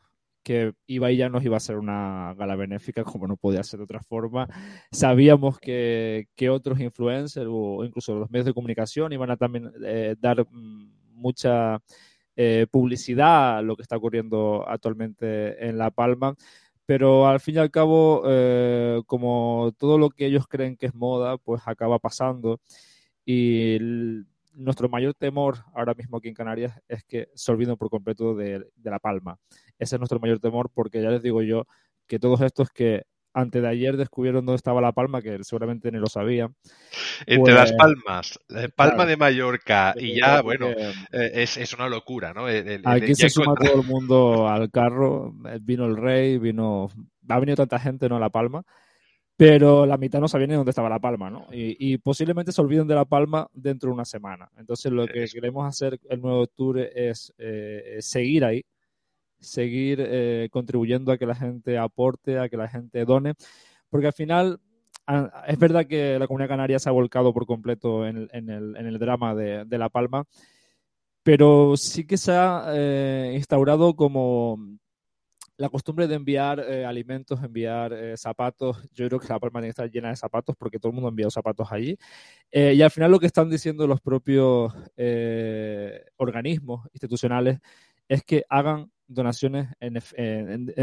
que 0.46 0.74
Ibai 0.86 1.18
ya 1.18 1.28
nos 1.28 1.44
iba 1.44 1.56
a 1.56 1.58
hacer 1.58 1.76
una 1.76 2.36
gala 2.36 2.56
benéfica, 2.56 3.04
como 3.04 3.26
no 3.28 3.36
podía 3.36 3.64
ser 3.64 3.80
de 3.80 3.86
otra 3.86 4.00
forma. 4.00 4.48
Sabíamos 4.92 5.58
que, 5.60 6.28
que 6.36 6.52
otros 6.52 6.80
influencers 6.80 7.48
o 7.50 7.84
incluso 7.84 8.14
los 8.14 8.30
medios 8.30 8.46
de 8.46 8.54
comunicación 8.54 9.12
iban 9.12 9.32
a 9.32 9.38
también 9.38 9.72
eh, 9.84 10.16
dar 10.20 10.46
mm, 10.48 10.94
mucha 11.14 11.82
eh, 12.36 12.68
publicidad 12.70 13.58
a 13.58 13.62
lo 13.64 13.76
que 13.76 13.82
está 13.82 13.98
ocurriendo 13.98 14.64
actualmente 14.68 15.68
en 15.68 15.80
La 15.80 15.90
Palma. 15.90 16.36
Pero 16.86 17.28
al 17.28 17.40
fin 17.40 17.56
y 17.56 17.58
al 17.58 17.72
cabo, 17.72 18.22
eh, 18.28 19.02
como 19.08 19.74
todo 19.80 19.98
lo 19.98 20.12
que 20.12 20.28
ellos 20.28 20.48
creen 20.48 20.78
que 20.78 20.86
es 20.86 20.94
moda, 20.94 21.38
pues 21.40 21.64
acaba 21.66 21.98
pasando. 21.98 22.62
Y 23.26 23.80
nuestro 24.56 24.90
mayor 24.90 25.14
temor 25.14 25.60
ahora 25.74 25.94
mismo 25.94 26.18
aquí 26.18 26.30
en 26.30 26.34
Canarias 26.34 26.80
es 26.88 27.04
que 27.04 27.30
se 27.36 27.52
olviden 27.52 27.78
por 27.78 27.90
completo 27.90 28.36
de, 28.36 28.66
de 28.76 28.90
La 28.90 29.00
Palma. 29.00 29.38
Ese 29.78 29.96
es 29.96 30.00
nuestro 30.00 30.20
mayor 30.20 30.40
temor 30.40 30.72
porque 30.74 31.02
ya 31.02 31.10
les 31.10 31.22
digo 31.22 31.42
yo 31.42 31.68
que 32.08 32.20
todos 32.20 32.42
estos 32.42 32.70
que 32.70 33.04
antes 33.36 33.62
de 33.62 33.68
ayer 33.68 33.98
descubrieron 33.98 34.46
dónde 34.46 34.56
estaba 34.56 34.80
La 34.80 34.94
Palma, 34.94 35.22
que 35.22 35.44
seguramente 35.44 35.92
ni 35.92 36.00
lo 36.00 36.08
sabían. 36.08 36.56
Entre 37.26 37.54
las 37.54 37.74
pues, 37.74 37.78
Palmas, 37.78 38.40
Palma 38.76 39.06
de 39.06 39.18
Mallorca 39.18 39.94
y 39.98 40.16
ya, 40.20 40.42
bueno, 40.42 40.70
eh, 40.70 40.94
es, 41.12 41.58
es, 41.58 41.74
una 41.74 41.90
locura, 41.90 42.34
¿no? 42.34 42.46
aquí 42.46 43.14
se 43.14 43.30
suma 43.30 43.54
todo 43.56 43.82
el 43.82 43.86
mundo 43.86 44.48
al 44.48 44.72
carro, 44.72 45.34
vino 45.62 45.86
el 45.86 45.98
rey, 45.98 46.38
vino, 46.38 46.90
ha 47.28 47.40
venido 47.40 47.58
tanta 47.58 47.78
gente, 47.78 48.08
¿no? 48.08 48.16
A 48.16 48.22
La 48.22 48.30
Palma, 48.30 48.64
pero 49.38 49.86
la 49.86 49.98
mitad 49.98 50.20
no 50.20 50.28
sabía 50.28 50.48
ni 50.48 50.54
dónde 50.54 50.70
estaba 50.70 50.90
La 50.90 51.00
Palma, 51.00 51.30
¿no? 51.30 51.48
Y, 51.52 51.98
posiblemente 51.98 52.52
se 52.52 52.62
olviden 52.62 52.88
de 52.88 52.96
La 52.96 53.06
Palma 53.06 53.48
dentro 53.54 53.90
de 53.90 53.96
una 53.96 54.06
semana. 54.06 54.50
Entonces 54.58 54.92
lo 54.92 55.06
que 55.08 55.26
queremos 55.32 55.68
hacer 55.68 56.00
el 56.10 56.22
9 56.22 56.38
de 56.38 56.44
octubre 56.44 56.92
es 57.10 57.34
eh, 57.38 57.98
seguir 58.00 58.46
ahí, 58.46 58.64
seguir 59.40 60.00
eh, 60.02 60.48
contribuyendo 60.52 61.12
a 61.12 61.18
que 61.18 61.26
la 61.26 61.36
gente 61.36 61.78
aporte, 61.78 62.40
a 62.40 62.48
que 62.48 62.58
la 62.58 62.70
gente 62.70 63.04
done, 63.04 63.34
porque 63.90 64.08
al 64.08 64.14
final 64.14 64.60
es 65.48 65.60
verdad 65.60 65.86
que 65.86 66.18
la 66.18 66.28
comunidad 66.28 66.50
canaria 66.50 66.80
se 66.80 66.90
ha 66.90 66.94
volcado 66.94 67.34
por 67.34 67.46
completo 67.46 68.08
en, 68.08 68.30
el, 68.32 69.00
drama 69.00 69.36
de, 69.36 69.78
La 69.78 69.90
Palma, 69.90 70.26
pero 71.24 71.76
sí 71.78 72.08
que 72.08 72.18
se 72.18 72.32
ha 72.32 72.68
eh, 72.70 73.34
instaurado 73.36 73.96
como 73.96 74.58
la 75.58 75.70
costumbre 75.70 76.08
de 76.08 76.16
enviar 76.16 76.60
eh, 76.60 76.86
alimentos, 76.86 77.42
enviar 77.42 77.94
eh, 77.94 78.18
zapatos, 78.18 78.78
yo 78.94 79.08
creo 79.08 79.20
que 79.20 79.28
la 79.30 79.40
Palma 79.40 79.60
tiene 79.60 79.68
que 79.68 79.72
estar 79.72 79.90
llena 79.90 80.10
de 80.10 80.16
zapatos 80.16 80.56
porque 80.58 80.80
todo 80.80 80.90
el 80.90 80.96
mundo 80.96 81.08
ha 81.08 81.12
enviado 81.12 81.32
zapatos 81.32 81.72
allí. 81.72 81.98
Eh, 82.52 82.74
y 82.76 82.82
al 82.82 82.92
final 82.92 83.12
lo 83.12 83.20
que 83.20 83.28
están 83.28 83.50
diciendo 83.50 83.88
los 83.88 84.02
propios 84.02 84.74
organismos 86.18 86.88
institucionales 86.94 87.60
es 88.08 88.24
que 88.24 88.44
hagan 88.50 88.92
donaciones 89.08 89.70
en, 89.80 89.94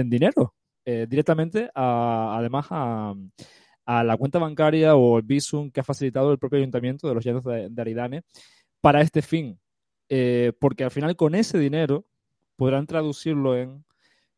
dinero, 0.08 0.54
directamente 0.84 1.08
directamente, 1.08 1.70
además 1.74 2.66
a, 2.70 3.14
la 4.04 4.16
cuenta 4.16 4.38
bancaria 4.38 4.94
o 4.96 5.18
el 5.18 5.24
Visum 5.24 5.70
que 5.70 5.80
ha 5.80 5.84
facilitado 5.84 6.32
el 6.32 6.38
propio 6.38 6.58
ayuntamiento 6.58 7.08
de 7.08 7.14
los 7.14 7.24
Llanos 7.24 7.44
de, 7.44 7.70
Aridane 7.76 8.22
para 8.80 9.02
este 9.02 9.22
fin. 9.22 9.58
porque 10.60 10.84
al 10.84 10.90
final 10.90 11.16
con 11.16 11.34
ese 11.34 11.58
dinero 11.58 12.04
podrán 12.56 12.86
traducirlo 12.86 13.56
en 13.56 13.84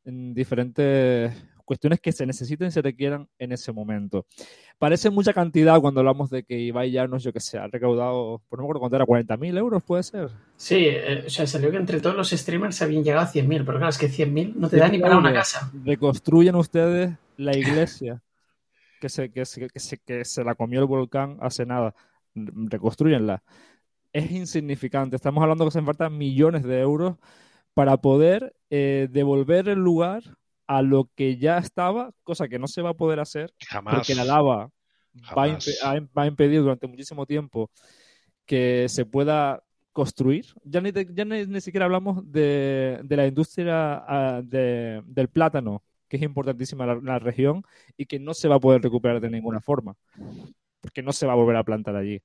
en 0.05 0.35
diferentes 0.35 1.33
cuestiones 1.65 2.01
que 2.01 2.13
se 2.13 2.27
necesiten 2.27 2.69
y 2.69 2.71
se 2.71 2.83
requieran 2.83 3.29
en 3.39 3.53
ese 3.53 3.73
momento. 3.73 4.27
Parece 4.79 5.11
mucha 5.11 5.33
cantidad 5.33 5.81
cuando 5.81 6.01
hablamos 6.01 6.31
de 6.31 6.43
que 6.45 6.59
Ibai 6.59 6.91
ya 6.91 7.07
no 7.07 7.19
yo 7.19 7.33
que 7.33 7.41
sé, 7.41 7.59
ha 7.59 7.67
recaudado, 7.69 8.43
por 8.49 8.59
no 8.59 8.65
me 8.65 8.67
acuerdo 8.67 8.81
cuánto 8.81 8.97
era, 8.97 9.07
40.000 9.07 9.59
euros, 9.59 9.83
puede 9.83 10.03
ser. 10.03 10.29
Sí, 10.57 10.87
eh, 10.87 11.25
o 11.27 11.31
sea, 11.31 11.47
salió 11.47 11.71
que 11.71 11.79
entre 11.79 12.01
todos 12.01 12.17
los 12.17 12.31
streamers 12.31 12.81
habían 12.83 13.03
llegado 13.03 13.25
a 13.25 13.33
100.000, 13.33 13.65
pero 13.65 13.79
claro, 13.79 13.89
es 13.89 13.99
que 13.99 14.11
100.000 14.11 14.55
no 14.57 14.69
te 14.69 14.77
da 14.77 14.89
ni 14.89 14.99
para 14.99 15.17
una 15.17 15.33
casa. 15.33 15.71
Reconstruyen 15.85 16.55
ustedes 16.55 17.13
la 17.37 17.57
iglesia 17.57 18.23
que 19.01 19.09
se, 19.09 19.31
que, 19.31 19.45
se, 19.45 19.69
que, 19.69 19.81
se, 19.81 19.99
que 19.99 20.25
se 20.25 20.45
la 20.45 20.55
comió 20.55 20.81
el 20.81 20.87
volcán 20.87 21.39
hace 21.41 21.67
nada. 21.67 21.95
Reconstruyenla. 22.35 23.43
Es 24.13 24.31
insignificante. 24.31 25.17
Estamos 25.17 25.43
hablando 25.43 25.65
que 25.65 25.71
se 25.71 25.83
faltan 25.83 26.17
millones 26.17 26.63
de 26.63 26.81
euros 26.81 27.17
para 27.75 27.97
poder 27.99 28.55
eh, 28.71 29.09
devolver 29.11 29.69
el 29.69 29.81
lugar 29.81 30.23
a 30.67 30.83
lo 30.83 31.11
que 31.15 31.37
ya 31.37 31.59
estaba, 31.59 32.13
cosa 32.23 32.49
que 32.49 32.59
no 32.59 32.69
se 32.69 32.83
va 32.83 32.91
a 32.91 32.95
poder 32.95 33.21
hacer 33.21 33.53
porque 33.91 34.15
la 34.15 34.25
lava 34.25 34.71
va 35.37 35.45
a, 35.45 36.27
impedir 36.27 36.61
durante 36.61 36.87
muchísimo 36.87 37.27
tiempo 37.27 37.71
que 38.47 38.89
se 38.89 39.05
pueda 39.05 39.63
construir. 39.93 40.47
Ya 40.65 40.81
ni, 40.81 40.93
ya 40.93 41.25
ni, 41.25 41.61
siquiera 41.61 41.87
hablamos 41.87 42.31
de, 42.31 43.05
la 43.09 43.27
industria 43.27 44.03
ah, 44.07 44.43
del 44.43 45.29
plátano, 45.29 45.83
que 46.09 46.17
es 46.17 46.23
importantísima 46.23 46.85
en 46.85 47.05
la, 47.05 47.19
región 47.19 47.63
y 47.97 48.07
que 48.07 48.19
no 48.19 48.35
se 48.35 48.49
va 48.49 48.57
a 48.57 48.61
poder 48.61 48.83
recuperar 48.83 49.21
de 49.21 49.31
ninguna 49.31 49.61
forma, 49.61 49.95
porque 50.81 51.03
no 51.03 51.13
se 51.13 51.27
va 51.27 51.33
a 51.33 51.37
volver 51.37 51.57
a 51.57 51.65
plantar 51.65 51.97
allí. 51.97 52.21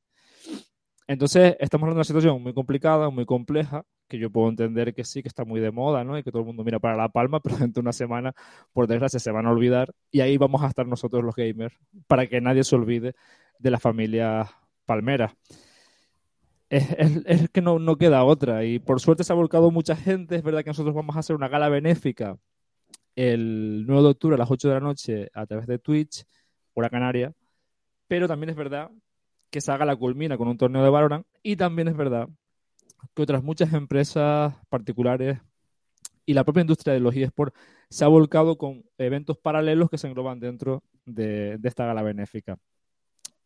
Entonces, 1.09 1.55
estamos 1.59 1.85
hablando 1.85 1.95
de 1.95 2.01
una 2.01 2.03
situación 2.03 2.43
muy 2.43 2.53
complicada, 2.53 3.09
muy 3.09 3.25
compleja, 3.25 3.83
que 4.07 4.19
yo 4.19 4.29
puedo 4.29 4.47
entender 4.47 4.93
que 4.93 5.03
sí, 5.03 5.23
que 5.23 5.27
está 5.27 5.43
muy 5.43 5.59
de 5.59 5.71
moda, 5.71 6.03
¿no? 6.03 6.15
Y 6.19 6.21
que 6.21 6.29
todo 6.29 6.41
el 6.41 6.45
mundo 6.45 6.63
mira 6.63 6.77
para 6.77 6.95
La 6.95 7.09
Palma, 7.09 7.39
pero 7.43 7.57
dentro 7.57 7.81
de 7.81 7.85
una 7.85 7.93
semana, 7.93 8.35
por 8.73 8.85
desgracia, 8.85 9.19
se 9.19 9.31
van 9.31 9.47
a 9.47 9.51
olvidar. 9.51 9.91
Y 10.11 10.21
ahí 10.21 10.37
vamos 10.37 10.61
a 10.61 10.67
estar 10.67 10.85
nosotros 10.85 11.23
los 11.23 11.35
gamers, 11.35 11.75
para 12.05 12.27
que 12.27 12.39
nadie 12.41 12.63
se 12.63 12.75
olvide 12.75 13.15
de 13.57 13.71
la 13.71 13.79
familia 13.79 14.51
Palmera. 14.85 15.35
Es, 16.69 17.49
que 17.49 17.61
no, 17.63 17.97
queda 17.97 18.23
otra. 18.23 18.63
Y 18.63 18.77
por 18.77 19.01
suerte 19.01 19.23
se 19.23 19.33
ha 19.33 19.35
volcado 19.35 19.71
mucha 19.71 19.95
gente. 19.95 20.35
Es 20.35 20.43
verdad 20.43 20.63
que 20.63 20.69
nosotros 20.69 20.93
vamos 20.93 21.15
a 21.15 21.21
hacer 21.21 21.35
una 21.35 21.47
gala 21.47 21.69
benéfica 21.69 22.37
el 23.15 23.83
9 23.87 24.03
de 24.03 24.09
octubre 24.09 24.35
a 24.35 24.37
las 24.37 24.51
8 24.51 24.67
de 24.67 24.73
la 24.75 24.79
noche 24.79 25.31
a 25.33 25.47
través 25.47 25.65
de 25.65 25.79
Twitch, 25.79 26.23
hora 26.75 26.91
canaria. 26.91 27.33
Pero 28.07 28.27
también 28.27 28.51
es 28.51 28.55
verdad 28.55 28.91
que 29.49 29.61
se 29.61 29.71
haga 29.71 29.85
la 29.85 29.95
culmina 29.95 30.37
con 30.37 30.47
un 30.47 30.57
torneo 30.57 30.83
de 30.83 30.89
Valorant. 30.89 31.25
Y 31.43 31.55
también 31.55 31.87
es 31.87 31.95
verdad 31.95 32.29
que 33.15 33.21
otras 33.21 33.43
muchas 33.43 33.73
empresas 33.73 34.53
particulares 34.69 35.39
y 36.25 36.33
la 36.33 36.43
propia 36.43 36.61
industria 36.61 36.93
de 36.93 36.99
los 36.99 37.15
eSports 37.15 37.57
se 37.89 38.05
ha 38.05 38.07
volcado 38.07 38.57
con 38.57 38.83
eventos 38.97 39.37
paralelos 39.37 39.89
que 39.89 39.97
se 39.97 40.07
engloban 40.07 40.39
dentro 40.39 40.83
de, 41.05 41.59
esta 41.63 41.85
gala 41.85 42.03
benéfica. 42.03 42.57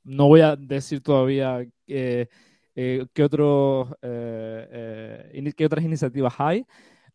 No 0.04 0.28
voy 0.28 0.42
a 0.42 0.58
decir 0.58 1.02
todavía 1.02 1.62
eh, 1.88 2.28
qué, 2.76 3.08
eh, 3.08 3.08
eh, 4.02 5.54
qué 5.56 5.66
otras 5.66 5.86
iniciativas 5.86 6.34
hay, 6.40 6.66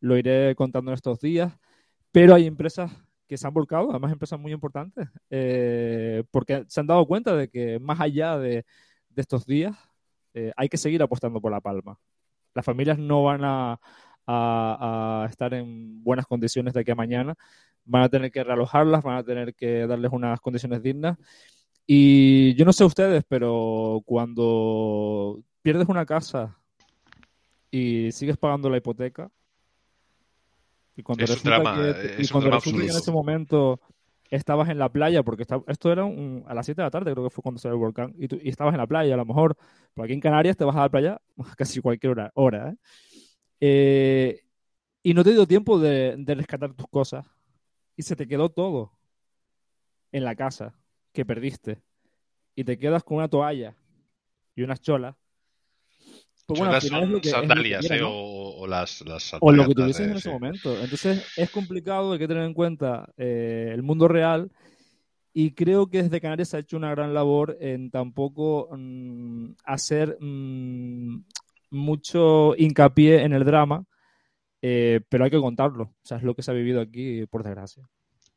lo 0.00 0.16
iré 0.16 0.54
contando 0.54 0.90
en 0.90 0.94
estos 0.94 1.20
días, 1.20 1.52
pero 2.12 2.34
hay 2.34 2.46
empresas 2.46 2.90
que 3.28 3.36
se 3.36 3.46
han 3.46 3.54
volcado, 3.54 3.90
además 3.90 4.12
empresas 4.12 4.40
muy 4.40 4.52
importantes, 4.52 5.08
eh, 5.30 6.24
porque 6.30 6.64
se 6.66 6.80
han 6.80 6.86
dado 6.86 7.06
cuenta 7.06 7.36
de 7.36 7.48
que 7.48 7.78
más 7.78 8.00
allá 8.00 8.38
de, 8.38 8.64
estos 9.14 9.46
días 9.46 9.76
eh, 10.34 10.52
hay 10.56 10.68
que 10.68 10.76
seguir 10.76 11.02
apostando 11.02 11.40
por 11.40 11.50
La 11.50 11.60
Palma. 11.60 11.98
Las 12.54 12.64
familias 12.64 12.98
no 12.98 13.24
van 13.24 13.40
a, 13.44 13.80
estar 15.30 15.54
en 15.54 16.02
buenas 16.04 16.26
condiciones 16.26 16.74
de 16.74 16.80
aquí 16.80 16.90
a 16.90 16.94
mañana, 16.94 17.34
van 17.84 18.02
a 18.02 18.08
tener 18.08 18.30
que 18.30 18.44
realojarlas, 18.44 19.02
van 19.02 19.16
a 19.16 19.24
tener 19.24 19.54
que 19.54 19.86
darles 19.86 20.12
unas 20.12 20.40
condiciones 20.40 20.82
dignas. 20.82 21.18
Y 21.86 22.54
yo 22.54 22.64
no 22.64 22.72
sé 22.72 22.84
ustedes, 22.84 23.24
pero 23.26 24.02
cuando 24.04 25.42
pierdes 25.62 25.88
una 25.88 26.04
casa 26.04 26.58
y 27.70 28.12
sigues 28.12 28.36
pagando 28.36 28.68
la 28.70 28.76
hipoteca, 28.76 29.30
y 30.98 31.02
cuando 31.04 31.22
es 31.22 31.30
resulta 31.30 31.62
que, 32.60 32.70
en 32.70 32.90
ese 32.90 33.12
momento 33.12 33.80
estabas 34.30 34.68
en 34.68 34.80
la 34.80 34.88
playa, 34.88 35.22
porque 35.22 35.44
esto 35.44 35.92
era 35.92 36.04
a 36.04 36.54
las 36.54 36.66
7 36.66 36.82
de 36.82 36.86
la 36.86 36.90
tarde, 36.90 37.12
creo 37.12 37.22
que 37.22 37.30
fue 37.30 37.40
cuando 37.40 37.60
salió 37.60 37.74
el 37.74 37.80
volcán, 37.80 38.16
y, 38.18 38.48
estabas 38.48 38.74
en 38.74 38.78
la 38.78 38.86
playa, 38.88 39.14
a 39.14 39.16
lo 39.16 39.24
mejor, 39.24 39.56
por 39.94 40.04
aquí 40.04 40.14
en 40.14 40.20
Canarias 40.20 40.56
te 40.56 40.64
vas 40.64 40.74
a 40.74 40.80
la 40.80 40.88
playa 40.88 41.20
casi 41.56 41.80
cualquier 41.80 42.10
hora, 42.12 42.32
hora 42.34 42.70
¿eh? 42.70 42.76
Eh, 43.60 44.42
y 45.04 45.14
no 45.14 45.22
te 45.22 45.30
dio 45.30 45.46
tiempo 45.46 45.78
de, 45.78 46.16
de 46.18 46.34
rescatar 46.34 46.74
tus 46.74 46.88
cosas, 46.88 47.24
y 47.94 48.02
se 48.02 48.16
te 48.16 48.26
quedó 48.26 48.48
todo 48.48 48.92
en 50.10 50.24
la 50.24 50.34
casa 50.34 50.74
que 51.12 51.24
perdiste, 51.24 51.80
y 52.56 52.64
te 52.64 52.76
quedas 52.76 53.04
con 53.04 53.18
una 53.18 53.28
toalla 53.28 53.76
y 54.56 54.62
unas 54.62 54.80
cholas 54.80 55.14
pues 56.48 56.60
bueno, 56.60 56.80
son 56.80 57.22
sandalias, 57.22 57.90
eh, 57.90 58.00
o, 58.02 58.66
las, 58.66 59.02
las 59.02 59.36
O 59.38 59.52
lo 59.52 59.68
que 59.68 59.74
tuvieses 59.74 60.08
en 60.08 60.16
ese 60.16 60.30
momento. 60.30 60.72
Entonces 60.80 61.22
es 61.36 61.50
complicado, 61.50 62.12
hay 62.12 62.18
que 62.18 62.26
tener 62.26 62.44
en 62.44 62.54
cuenta 62.54 63.12
eh, 63.18 63.70
el 63.74 63.82
mundo 63.82 64.08
real 64.08 64.50
y 65.34 65.50
creo 65.52 65.90
que 65.90 66.04
desde 66.04 66.22
Canarias 66.22 66.48
se 66.48 66.56
ha 66.56 66.60
hecho 66.60 66.78
una 66.78 66.90
gran 66.90 67.12
labor 67.12 67.58
en 67.60 67.90
tampoco 67.90 68.70
mm, 68.72 69.50
hacer 69.62 70.16
mm, 70.18 71.22
mucho 71.68 72.56
hincapié 72.56 73.24
en 73.24 73.34
el 73.34 73.44
drama, 73.44 73.84
eh, 74.62 75.00
pero 75.06 75.24
hay 75.24 75.30
que 75.30 75.40
contarlo. 75.40 75.84
O 75.84 76.06
sea, 76.06 76.16
es 76.16 76.22
lo 76.22 76.34
que 76.34 76.42
se 76.42 76.50
ha 76.50 76.54
vivido 76.54 76.80
aquí, 76.80 77.26
por 77.26 77.44
desgracia. 77.44 77.86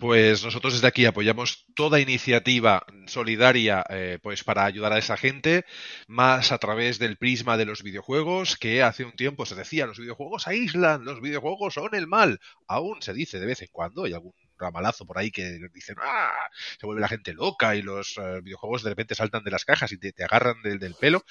Pues 0.01 0.43
nosotros 0.43 0.73
desde 0.73 0.87
aquí 0.87 1.05
apoyamos 1.05 1.67
toda 1.75 1.99
iniciativa 1.99 2.83
solidaria 3.05 3.85
eh, 3.87 4.17
pues 4.23 4.43
para 4.43 4.65
ayudar 4.65 4.93
a 4.93 4.97
esa 4.97 5.15
gente, 5.15 5.63
más 6.07 6.51
a 6.51 6.57
través 6.57 6.97
del 6.97 7.17
prisma 7.17 7.55
de 7.55 7.65
los 7.65 7.83
videojuegos, 7.83 8.57
que 8.57 8.81
hace 8.81 9.05
un 9.05 9.11
tiempo 9.11 9.45
se 9.45 9.53
decía 9.53 9.85
los 9.85 9.99
videojuegos 9.99 10.47
aíslan, 10.47 11.05
los 11.05 11.21
videojuegos 11.21 11.75
son 11.75 11.93
el 11.93 12.07
mal. 12.07 12.39
Aún 12.67 13.03
se 13.03 13.13
dice 13.13 13.39
de 13.39 13.45
vez 13.45 13.61
en 13.61 13.67
cuando, 13.71 14.05
hay 14.05 14.13
algún 14.13 14.33
ramalazo 14.57 15.05
por 15.05 15.19
ahí 15.19 15.29
que 15.29 15.59
dicen, 15.71 15.97
¡ah! 16.01 16.49
Se 16.79 16.87
vuelve 16.87 17.01
la 17.01 17.07
gente 17.07 17.33
loca 17.35 17.75
y 17.75 17.83
los 17.83 18.17
eh, 18.17 18.41
videojuegos 18.41 18.81
de 18.81 18.89
repente 18.89 19.13
saltan 19.13 19.43
de 19.43 19.51
las 19.51 19.65
cajas 19.65 19.91
y 19.91 19.99
te, 19.99 20.15
agarran 20.23 20.63
del, 20.63 20.79
del, 20.79 20.95
pelo. 20.95 21.23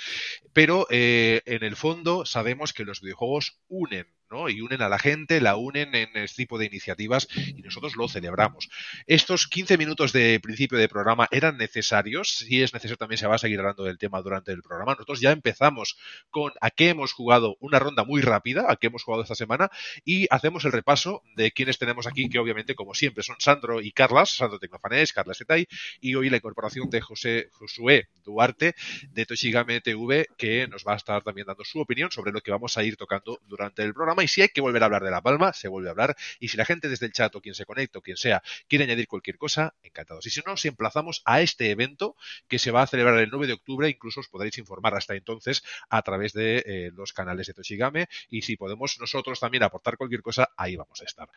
Pero 0.53 0.87
eh, 0.91 1.43
en 1.45 1.65
el 1.65 1.75
fondo 1.75 2.25
sabemos 2.25 2.73
que 2.73 2.85
los 2.85 3.01
videojuegos 3.01 3.59
unen 3.67 4.07
y 4.49 4.61
unen 4.61 4.81
a 4.81 4.89
la 4.89 4.99
gente, 5.01 5.41
la 5.41 5.57
unen 5.57 5.93
en 5.95 6.09
este 6.15 6.43
tipo 6.45 6.57
de 6.57 6.67
iniciativas 6.67 7.27
y 7.35 7.63
nosotros 7.63 7.97
lo 7.97 8.09
celebramos. 8.09 8.69
Estos 9.09 9.49
15 9.49 9.77
minutos 9.77 10.13
de 10.13 10.39
principio 10.41 10.79
de 10.79 10.89
programa 10.89 11.27
eran 11.33 11.57
necesarios, 11.57 12.29
si 12.37 12.63
es 12.63 12.73
necesario 12.73 12.97
también 12.97 13.19
se 13.19 13.27
va 13.27 13.35
a 13.35 13.39
seguir 13.39 13.59
hablando 13.59 13.83
del 13.83 13.99
tema 13.99 14.23
durante 14.23 14.53
el 14.53 14.63
programa. 14.63 14.93
Nosotros 14.93 15.21
ya 15.21 15.33
empezamos 15.33 15.97
con 16.31 16.53
a 16.61 16.71
qué 16.71 16.91
hemos 16.91 17.13
jugado 17.13 17.57
una 17.59 17.81
ronda 17.81 18.05
muy 18.05 18.21
rápida, 18.23 18.67
a 18.69 18.77
qué 18.77 18.87
hemos 18.87 19.03
jugado 19.03 19.25
esta 19.25 19.35
semana 19.35 19.69
y 20.05 20.29
hacemos 20.31 20.65
el 20.65 20.73
repaso 20.73 21.23
de 21.35 21.51
quienes 21.51 21.79
tenemos 21.79 22.07
aquí, 22.07 22.29
que 22.29 22.39
obviamente 22.39 22.77
como 22.77 22.95
siempre 22.95 23.25
son 23.25 23.37
Sandro 23.41 23.81
y 23.81 23.91
Carlas, 23.91 24.37
Sandro 24.37 24.61
Tecnofanés, 24.61 25.13
Carlas 25.13 25.39
Setay 25.39 25.67
y 26.01 26.15
hoy 26.15 26.31
la 26.31 26.37
incorporación 26.37 26.89
de 26.89 27.01
José 27.01 27.49
Josué 27.51 28.09
Duarte 28.23 28.77
de 29.11 29.27
Toshigame 29.27 29.81
TV 29.81 30.29
que 30.39 30.69
nos 30.69 30.85
va 30.85 30.93
a 30.93 30.97
estar 30.97 31.25
también 31.25 31.49
dando 31.49 31.65
su 31.65 31.81
opinión 31.81 32.13
sobre 32.13 32.31
lo 32.31 32.41
que 32.41 32.53
vamos 32.53 32.79
a 32.79 32.85
ir 32.85 32.97
tocando 32.97 33.41
durante 33.49 33.83
el 33.83 33.93
programa 33.93 34.20
y 34.23 34.29
si 34.29 34.43
hay 34.43 34.49
que 34.49 34.61
volver 34.61 34.83
a 34.83 34.87
hablar 34.87 35.03
de 35.05 35.11
La 35.11 35.23
Palma, 35.23 35.53
se 35.53 35.69
vuelve 35.69 35.89
a 35.89 35.93
hablar. 35.93 36.17
Y 36.39 36.49
si 36.49 36.57
la 36.57 36.65
gente 36.65 36.89
desde 36.89 37.07
el 37.07 37.13
chat 37.13 37.35
o 37.35 37.41
quien 37.41 37.55
se 37.55 37.65
conecte 37.65 37.99
o 37.99 38.03
quien 38.03 38.17
sea 38.17 38.43
quieren 38.69 38.89
añadir 38.89 39.07
cualquier 39.07 39.39
cosa, 39.39 39.75
encantados. 39.83 40.27
Y 40.27 40.31
si 40.31 40.41
no, 40.47 40.53
os 40.53 40.65
emplazamos 40.65 41.23
a 41.25 41.41
este 41.41 41.71
evento 41.71 42.17
que 42.49 42.59
se 42.59 42.71
va 42.71 42.83
a 42.83 42.87
celebrar 42.87 43.19
el 43.19 43.31
9 43.31 43.47
de 43.47 43.53
octubre, 43.55 43.89
incluso 43.89 44.21
os 44.21 44.29
podréis 44.29 44.59
informar 44.59 44.95
hasta 44.95 45.15
entonces 45.15 45.63
a 45.89 46.03
través 46.03 46.33
de 46.33 46.63
eh, 46.67 46.91
los 46.95 47.13
canales 47.13 47.47
de 47.47 47.55
Toshigame 47.55 48.09
y 48.29 48.43
si 48.43 48.57
podemos 48.57 48.99
nosotros 49.01 49.41
también 49.41 49.63
aportar 49.63 49.97
cualquier 49.97 50.23
cosa, 50.23 50.51
ahí 50.57 50.77
vamos 50.77 51.01
a 51.01 51.05
estar. 51.05 51.29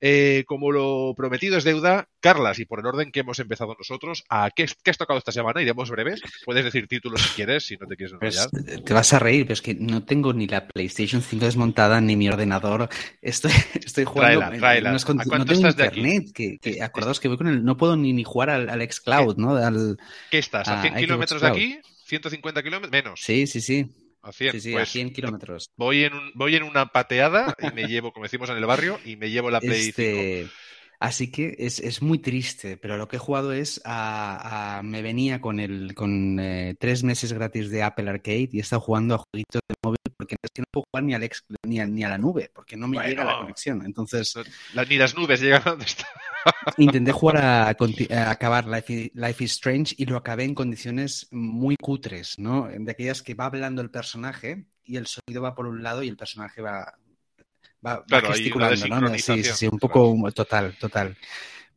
Eh, 0.00 0.44
como 0.46 0.70
lo 0.70 1.14
prometido 1.16 1.56
es 1.56 1.64
deuda, 1.64 2.08
Carlas, 2.20 2.58
y 2.58 2.64
por 2.64 2.80
el 2.80 2.86
orden 2.86 3.12
que 3.12 3.20
hemos 3.20 3.38
empezado 3.38 3.74
nosotros, 3.78 4.24
¿a 4.28 4.50
qué, 4.50 4.64
has 4.64 4.98
tocado 4.98 5.18
esta 5.18 5.32
semana? 5.32 5.62
Iremos 5.62 5.90
breves. 5.90 6.20
Puedes 6.44 6.64
decir 6.64 6.86
títulos 6.86 7.22
si 7.22 7.28
quieres, 7.34 7.66
si 7.66 7.76
no 7.76 7.86
te 7.86 7.96
quieres 7.96 8.16
pues, 8.18 8.36
enrollar. 8.36 8.84
te 8.84 8.94
vas 8.94 9.12
a 9.12 9.18
reír, 9.18 9.44
pero 9.44 9.54
es 9.54 9.62
que 9.62 9.74
no 9.74 10.04
tengo 10.04 10.32
ni 10.32 10.46
la 10.46 10.66
PlayStation 10.66 11.22
5 11.22 11.44
desmontada 11.44 12.00
ni 12.00 12.16
mi 12.16 12.29
ordenador. 12.32 12.88
Estoy, 13.20 13.52
estoy 13.84 14.04
jugando. 14.04 14.50
Tráela, 14.58 14.92
no 14.92 15.44
tengo 15.44 15.68
internet. 15.68 16.32
Que, 16.34 16.58
que, 16.58 16.82
acordaos 16.82 17.20
que 17.20 17.28
voy 17.28 17.36
con 17.36 17.48
el. 17.48 17.64
No 17.64 17.76
puedo 17.76 17.96
ni, 17.96 18.12
ni 18.12 18.24
jugar 18.24 18.50
al, 18.50 18.68
al 18.68 18.80
Xcloud, 18.90 19.36
¿no? 19.36 19.56
Al, 19.56 19.98
¿Qué 20.30 20.38
estás? 20.38 20.68
¿A 20.68 20.82
100 20.82 20.94
kilómetros 20.96 21.42
de 21.42 21.48
aquí? 21.48 21.78
¿150 22.08 22.62
kilómetros? 22.62 22.90
Menos. 22.90 23.20
Sí, 23.20 23.46
sí, 23.46 23.60
sí. 23.60 23.86
A 24.22 24.32
100, 24.32 24.52
sí, 24.52 24.60
sí, 24.60 24.76
a 24.76 24.84
100 24.84 25.08
pues, 25.08 25.14
kilómetros. 25.14 25.70
Voy 25.76 26.04
en, 26.04 26.12
un, 26.12 26.32
voy 26.34 26.54
en 26.54 26.62
una 26.62 26.86
pateada 26.86 27.54
y 27.58 27.74
me 27.74 27.86
llevo, 27.86 28.12
como 28.12 28.24
decimos 28.24 28.50
en 28.50 28.56
el 28.56 28.66
barrio, 28.66 29.00
y 29.04 29.16
me 29.16 29.30
llevo 29.30 29.50
la 29.50 29.60
Play 29.60 29.88
este... 29.88 30.48
Así 31.00 31.30
que 31.30 31.56
es, 31.58 31.80
es, 31.80 32.02
muy 32.02 32.18
triste, 32.18 32.76
pero 32.76 32.98
lo 32.98 33.08
que 33.08 33.16
he 33.16 33.18
jugado 33.18 33.54
es 33.54 33.80
a, 33.86 34.76
a 34.76 34.82
me 34.82 35.00
venía 35.00 35.40
con 35.40 35.58
el 35.58 35.94
con 35.94 36.38
eh, 36.38 36.74
tres 36.78 37.02
meses 37.04 37.32
gratis 37.32 37.70
de 37.70 37.82
Apple 37.82 38.10
Arcade 38.10 38.50
y 38.52 38.58
he 38.58 38.60
estado 38.60 38.82
jugando 38.82 39.14
a 39.14 39.18
jueguitos 39.18 39.62
de 39.66 39.74
móvil 39.82 39.99
porque 40.36 40.46
es 40.46 40.50
que 40.52 40.62
no 40.62 40.66
puedo 40.70 40.84
jugar 40.90 41.04
ni, 41.04 41.14
al 41.14 41.22
ex, 41.22 41.44
ni, 41.66 41.80
a, 41.80 41.86
ni 41.86 42.04
a 42.04 42.08
la 42.08 42.18
nube 42.18 42.50
porque 42.54 42.76
no 42.76 42.88
me 42.88 42.96
bueno, 42.96 43.08
llega 43.08 43.24
la 43.24 43.38
conexión. 43.38 43.84
Entonces 43.84 44.34
ni 44.88 44.96
las 44.96 45.14
nubes 45.14 45.40
llegan 45.40 45.62
a 45.64 45.70
donde 45.70 45.86
está. 45.86 46.06
Intenté 46.78 47.12
jugar 47.12 47.36
a, 47.38 47.68
a 47.68 48.30
acabar 48.30 48.66
Life, 48.66 49.12
Life, 49.14 49.44
is 49.44 49.52
Strange 49.52 49.94
y 49.98 50.06
lo 50.06 50.16
acabé 50.16 50.44
en 50.44 50.54
condiciones 50.54 51.28
muy 51.30 51.76
cutres, 51.76 52.38
¿no? 52.38 52.68
De 52.68 52.90
aquellas 52.90 53.22
que 53.22 53.34
va 53.34 53.46
hablando 53.46 53.82
el 53.82 53.90
personaje 53.90 54.66
y 54.84 54.96
el 54.96 55.06
sonido 55.06 55.42
va 55.42 55.54
por 55.54 55.66
un 55.66 55.82
lado 55.82 56.02
y 56.02 56.08
el 56.08 56.16
personaje 56.16 56.62
va, 56.62 56.96
va, 57.84 58.04
claro, 58.04 58.28
va 58.28 58.34
gesticulando, 58.34 58.88
¿no? 58.88 59.18
Sí, 59.18 59.44
sí, 59.44 59.44
sí, 59.44 59.68
un 59.68 59.78
poco 59.78 60.14
claro. 60.14 60.32
total, 60.32 60.76
total. 60.78 61.16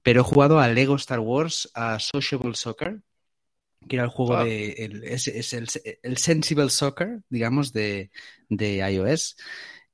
Pero 0.01 0.22
he 0.22 0.24
jugado 0.24 0.60
a 0.60 0.67
Lego 0.67 0.95
Star 0.95 1.19
Wars, 1.19 1.69
a 1.74 2.00
Sociable 2.00 2.55
Soccer, 2.55 3.01
que 3.87 3.95
era 3.95 4.05
el 4.05 4.09
juego 4.09 4.37
ah. 4.37 4.43
de. 4.43 4.71
El, 4.73 5.03
es, 5.03 5.27
es 5.27 5.53
el, 5.53 5.67
el, 6.01 6.17
Sensible 6.17 6.69
Soccer, 6.69 7.21
digamos, 7.29 7.73
de, 7.73 8.11
de 8.49 8.77
iOS. 8.91 9.35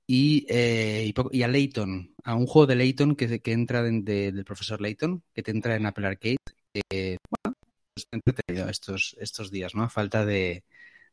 Y, 0.08 0.46
eh, 0.50 1.12
y, 1.14 1.38
y, 1.38 1.44
a 1.44 1.48
Layton, 1.48 2.16
a 2.24 2.34
un 2.34 2.48
juego 2.48 2.66
de 2.66 2.76
Layton 2.76 3.16
que, 3.16 3.42
que 3.42 3.52
entra 3.52 3.84
de, 3.84 4.02
de, 4.02 4.32
del 4.32 4.46
profesor 4.46 4.82
Layton, 4.82 5.24
que 5.34 5.44
te 5.44 5.52
entra 5.52 5.76
en 5.76 5.86
Apple 5.86 6.08
Arcade. 6.08 6.38
Bueno, 6.74 7.56
pues 7.94 8.08
entretenido 8.12 8.70
estos, 8.70 9.16
estos 9.20 9.52
días, 9.52 9.76
¿no? 9.76 9.84
A 9.84 9.90
falta 9.90 10.26
de, 10.26 10.64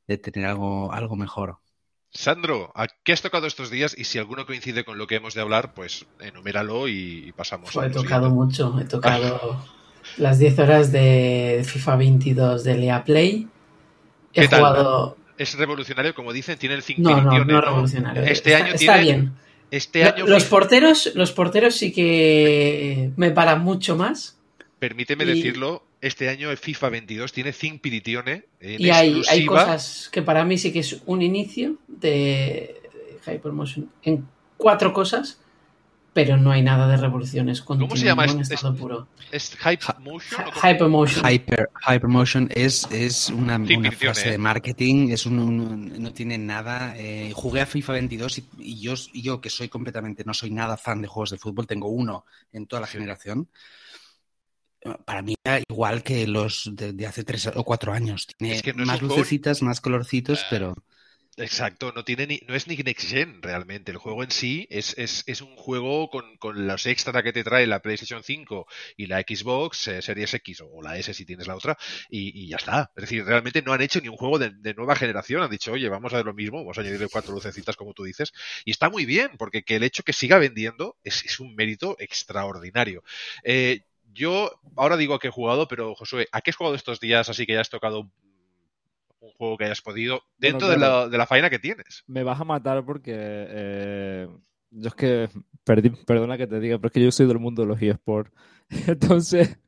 de 0.06 0.18
tener 0.18 0.49
algo, 0.49 0.92
algo 0.92 1.16
mejor. 1.16 1.59
Sandro, 2.11 2.73
¿a 2.75 2.87
qué 3.02 3.12
has 3.12 3.23
tocado 3.23 3.47
estos 3.47 3.71
días? 3.71 3.95
Y 3.97 4.04
si 4.04 4.18
alguno 4.18 4.47
coincide 4.47 4.85
con 4.85 4.97
lo 4.97 5.06
que 5.06 5.16
hemos 5.16 5.35
de 5.35 5.42
hablar, 5.42 5.75
pues 5.75 6.06
enuméralo 6.21 6.88
y, 6.88 7.33
pasamos. 7.37 7.71
Pues 7.73 7.90
he 7.90 7.90
tocado 7.90 8.30
siguiente. 8.30 8.35
mucho, 8.35 8.80
he 8.80 8.85
tocado 8.85 9.64
las 10.18 10.38
10 10.38 10.58
horas 10.58 10.92
de 10.92 11.62
FIFA 11.66 11.96
22 11.96 12.64
de 12.64 12.76
Lea 12.76 13.04
Play. 13.04 13.49
He 14.32 14.49
¿Qué 14.49 14.56
jugado. 14.56 15.12
Tal? 15.12 15.26
Es 15.38 15.54
revolucionario, 15.54 16.14
como 16.14 16.32
dicen, 16.32 16.58
tiene 16.58 16.75
el 16.75 16.82
5 16.82 17.02
No, 17.02 17.20
no, 17.20 17.44
no 17.44 17.61
revolucionario. 17.61 18.23
Este 18.23 18.52
está, 18.52 18.64
año 18.64 18.75
está 18.75 18.94
tiene, 18.94 19.02
bien. 19.02 19.32
Este 19.70 20.04
año 20.04 20.26
los 20.26 20.44
porteros, 20.44 21.12
los 21.14 21.32
porteros 21.32 21.75
sí 21.75 21.92
que 21.92 23.11
me 23.16 23.30
paran 23.30 23.62
mucho 23.62 23.96
más. 23.96 24.38
Permíteme 24.78 25.25
y... 25.25 25.26
decirlo, 25.26 25.82
este 26.00 26.28
año 26.28 26.50
el 26.50 26.56
FIFA 26.56 26.88
22 26.90 27.32
tiene 27.32 27.52
Think 27.52 27.80
Piritione 27.80 28.44
en 28.61 28.80
y 28.80 28.90
hay, 28.90 29.18
exclusiva. 29.18 29.32
hay, 29.32 29.46
cosas 29.46 30.08
que 30.11 30.23
para 30.23 30.44
mí 30.44 30.56
sí 30.56 30.73
que 30.73 30.80
es 30.80 31.02
un 31.06 31.20
inicio 31.20 31.76
de 31.88 32.80
Hypermotion 33.26 33.90
en 34.02 34.26
cuatro 34.56 34.92
cosas, 34.92 35.40
pero 36.16 36.38
no 36.38 36.50
hay 36.50 36.62
nada 36.62 36.88
de 36.88 36.96
revoluciones. 36.96 37.61
¿Cómo 37.61 37.94
se 37.94 38.06
llama? 38.06 38.25
En 38.25 38.40
¿Es, 38.40 38.50
estado 38.50 38.75
puro. 38.75 39.06
¿Es 39.30 39.52
Hypermotion? 39.52 40.46
Hypermotion. 40.64 41.30
Hyper, 41.30 41.68
Hypermotion 41.87 42.49
es, 42.54 42.88
es 42.90 43.28
una, 43.28 43.56
una 43.56 43.92
frase 43.92 44.30
de 44.30 44.38
marketing, 44.38 45.11
es 45.11 45.26
un, 45.26 45.38
un, 45.38 46.02
no 46.02 46.14
tiene 46.14 46.38
nada. 46.38 46.94
Eh, 46.96 47.35
jugué 47.35 47.61
a 47.61 47.66
FIFA 47.66 47.92
22 47.92 48.38
y, 48.38 48.49
y, 48.61 48.80
yo, 48.80 48.94
y 49.12 49.20
yo, 49.20 49.42
que 49.42 49.50
soy 49.50 49.68
completamente, 49.68 50.25
no 50.25 50.32
soy 50.32 50.50
nada 50.50 50.78
fan 50.78 51.02
de 51.02 51.08
juegos 51.08 51.32
de 51.32 51.37
fútbol, 51.37 51.66
tengo 51.66 51.88
uno 51.88 52.25
en 52.50 52.64
toda 52.66 52.80
la 52.80 52.87
generación 52.87 53.50
para 55.04 55.20
mí 55.20 55.35
era 55.44 55.61
igual 55.68 56.02
que 56.02 56.28
los 56.28 56.70
de, 56.73 56.92
de, 56.92 57.06
hace 57.06 57.25
tres 57.25 57.49
o 57.49 57.62
cuatro 57.62 57.92
años. 57.92 58.26
Tiene 58.38 58.55
es 58.55 58.62
que 58.62 58.72
no 58.72 58.87
más 58.87 59.02
lucecitas, 59.02 59.59
juego... 59.59 59.68
más 59.68 59.81
colorcitos, 59.83 60.40
uh, 60.40 60.46
pero. 60.48 60.74
Exacto, 61.38 61.92
no 61.92 62.03
tiene 62.03 62.27
ni, 62.27 62.40
no 62.49 62.55
es 62.55 62.66
ni 62.66 62.77
Next 62.77 63.11
Gen 63.11 63.42
realmente. 63.42 63.92
El 63.92 63.99
juego 63.99 64.22
en 64.25 64.31
sí 64.31 64.66
es, 64.70 64.96
es, 64.96 65.22
es 65.27 65.42
un 65.42 65.55
juego 65.55 66.09
con, 66.09 66.38
con, 66.38 66.66
los 66.66 66.87
extras 66.87 67.22
que 67.22 67.33
te 67.33 67.44
trae 67.44 67.66
la 67.66 67.81
PlayStation 67.83 68.22
5 68.22 68.66
y 68.96 69.07
la 69.07 69.20
Xbox 69.20 69.88
eh, 69.88 70.01
Series 70.01 70.33
X 70.33 70.62
o 70.62 70.81
la 70.81 70.96
S 70.96 71.12
si 71.12 71.27
tienes 71.27 71.46
la 71.46 71.57
otra, 71.57 71.77
y, 72.09 72.42
y, 72.42 72.49
ya 72.49 72.57
está. 72.57 72.90
Es 72.96 73.03
decir, 73.03 73.22
realmente 73.27 73.61
no 73.61 73.75
han 73.75 73.83
hecho 73.83 74.01
ni 74.01 74.09
un 74.09 74.16
juego 74.16 74.38
de, 74.38 74.51
de, 74.51 74.72
nueva 74.72 74.96
generación. 74.96 75.42
Han 75.42 75.51
dicho, 75.51 75.72
oye, 75.72 75.90
vamos 75.90 76.11
a 76.12 76.16
hacer 76.16 76.27
lo 76.27 76.33
mismo, 76.33 76.59
vamos 76.61 76.79
a 76.79 76.81
añadirle 76.81 77.09
cuatro 77.12 77.35
lucecitas 77.35 77.77
como 77.77 77.92
tú 77.92 78.05
dices. 78.05 78.33
Y 78.64 78.70
está 78.70 78.88
muy 78.88 79.05
bien, 79.05 79.33
porque 79.37 79.62
que 79.62 79.77
el 79.77 79.83
hecho 79.83 80.05
que 80.05 80.14
siga 80.14 80.38
vendiendo 80.38 80.96
es, 81.05 81.22
es 81.27 81.38
un 81.38 81.55
mérito 81.55 81.96
extraordinario. 81.99 83.05
Eh, 83.44 83.83
yo 84.14 84.59
ahora 84.77 84.96
digo 84.96 85.18
que 85.18 85.29
he 85.29 85.31
jugado, 85.31 85.68
pero 85.68 85.94
Josué, 85.94 86.29
¿a 86.33 86.40
qué 86.40 86.51
has 86.51 86.57
jugado 86.57 86.77
estos 86.77 86.99
días 86.99 87.29
así 87.29 87.44
que 87.44 87.53
ya 87.53 87.61
has 87.61 87.68
tocado 87.68 88.11
un, 89.27 89.33
juego 89.33 89.57
que 89.57 89.65
hayas 89.65 89.81
podido 89.81 90.23
dentro 90.39 90.67
bueno, 90.67 90.81
claro. 90.81 90.95
de, 90.95 91.05
la, 91.05 91.09
de, 91.09 91.19
la, 91.19 91.27
faena 91.27 91.51
que 91.51 91.59
tienes? 91.59 92.05
Me 92.07 92.23
vas 92.23 92.41
a 92.41 92.45
matar 92.45 92.85
porque 92.85 93.12
eh, 93.15 94.29
yo 94.71 94.89
es 94.89 94.95
que, 94.95 95.29
perdí, 95.65 95.91
perdona 95.91 96.37
que 96.37 96.47
te 96.47 96.61
diga, 96.61 96.79
pero 96.79 96.89
es 96.89 96.93
que 96.93 97.03
yo 97.03 97.11
soy 97.11 97.27
del 97.27 97.39
mundo 97.39 97.62
de 97.62 97.69
los 97.69 97.81
eSports. 97.81 98.33
Entonces, 98.87 99.59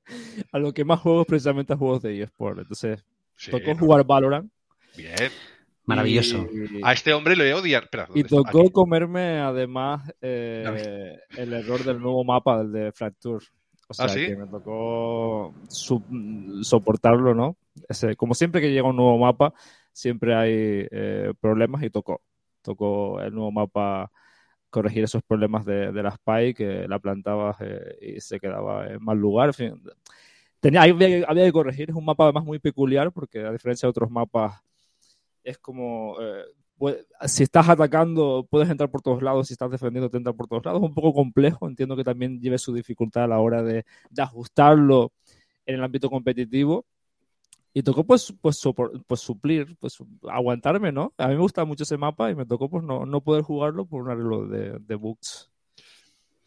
a 0.52 0.58
lo 0.58 0.72
que 0.72 0.84
más 0.84 1.00
juego 1.00 1.22
es 1.22 1.26
precisamente 1.26 1.72
a 1.72 1.76
juegos 1.76 2.02
de 2.02 2.22
eSports. 2.22 2.60
Entonces, 2.60 3.04
sí, 3.36 3.50
tocó 3.50 3.74
¿no? 3.74 3.78
jugar 3.78 4.04
Valorant. 4.04 4.50
Bien. 4.96 5.30
Maravilloso. 5.84 6.46
Y, 6.52 6.80
a 6.82 6.92
este 6.92 7.14
hombre 7.14 7.34
le 7.34 7.54
odia. 7.54 7.78
Espera, 7.78 8.08
y 8.14 8.22
tocó 8.22 8.70
comerme 8.70 9.38
además 9.38 10.12
eh, 10.20 11.16
el 11.36 11.52
error 11.54 11.82
del 11.82 11.98
nuevo 11.98 12.24
mapa, 12.24 12.58
del 12.58 12.72
de 12.72 12.92
Fracture. 12.92 13.46
O 13.88 13.94
sea, 13.94 14.04
¿Ah, 14.04 14.08
sí? 14.10 14.26
que 14.26 14.36
me 14.36 14.46
tocó 14.46 15.54
soportarlo, 15.68 17.34
¿no? 17.34 17.56
Ese, 17.88 18.16
como 18.16 18.34
siempre 18.34 18.60
que 18.60 18.70
llega 18.70 18.88
un 18.88 18.96
nuevo 18.96 19.18
mapa, 19.18 19.54
siempre 19.92 20.34
hay 20.34 20.86
eh, 20.90 21.32
problemas 21.40 21.82
y 21.82 21.90
tocó. 21.90 22.22
Tocó 22.62 23.20
el 23.20 23.34
nuevo 23.34 23.50
mapa 23.50 24.10
corregir 24.70 25.04
esos 25.04 25.22
problemas 25.22 25.64
de, 25.64 25.92
de 25.92 26.02
la 26.02 26.10
SPY 26.10 26.54
que 26.54 26.88
la 26.88 26.98
plantaba 26.98 27.56
eh, 27.60 28.16
y 28.16 28.20
se 28.20 28.38
quedaba 28.38 28.86
en 28.88 29.02
mal 29.02 29.18
lugar. 29.18 29.48
En 29.48 29.54
fin, 29.54 29.82
tenía, 30.60 30.82
había, 30.82 31.24
había, 31.26 31.44
que 31.44 31.52
corregir. 31.52 31.90
Es 31.90 31.96
un 31.96 32.04
mapa 32.04 32.24
además 32.24 32.44
muy 32.44 32.58
peculiar 32.58 33.12
porque 33.12 33.44
a 33.44 33.52
diferencia 33.52 33.86
de 33.86 33.90
otros 33.90 34.10
mapas 34.10 34.60
es 35.42 35.58
como 35.58 36.16
eh, 36.20 36.44
si 37.26 37.42
estás 37.42 37.68
atacando, 37.68 38.46
puedes 38.48 38.70
entrar 38.70 38.90
por 38.90 39.02
todos 39.02 39.22
lados, 39.22 39.48
si 39.48 39.54
estás 39.54 39.70
defendiendo, 39.70 40.10
te 40.10 40.16
entra 40.16 40.32
por 40.32 40.46
todos 40.46 40.64
lados. 40.64 40.80
Es 40.80 40.88
un 40.88 40.94
poco 40.94 41.12
complejo, 41.12 41.66
entiendo 41.66 41.96
que 41.96 42.04
también 42.04 42.40
lleve 42.40 42.58
su 42.58 42.72
dificultad 42.72 43.24
a 43.24 43.28
la 43.28 43.40
hora 43.40 43.62
de, 43.62 43.84
de 44.10 44.22
ajustarlo 44.22 45.12
en 45.66 45.76
el 45.76 45.84
ámbito 45.84 46.08
competitivo. 46.08 46.86
Y 47.74 47.82
tocó 47.82 48.04
pues, 48.04 48.32
pues, 48.40 48.60
pues, 49.06 49.20
suplir, 49.20 49.76
pues 49.78 49.98
aguantarme, 50.28 50.90
¿no? 50.90 51.12
A 51.18 51.28
mí 51.28 51.34
me 51.34 51.40
gusta 51.40 51.64
mucho 51.64 51.84
ese 51.84 51.96
mapa 51.96 52.30
y 52.30 52.34
me 52.34 52.46
tocó 52.46 52.68
pues 52.68 52.82
no, 52.82 53.06
no 53.06 53.20
poder 53.22 53.42
jugarlo 53.42 53.86
por 53.86 54.02
un 54.02 54.10
arreglo 54.10 54.46
de, 54.46 54.78
de 54.80 54.94
bugs. 54.94 55.50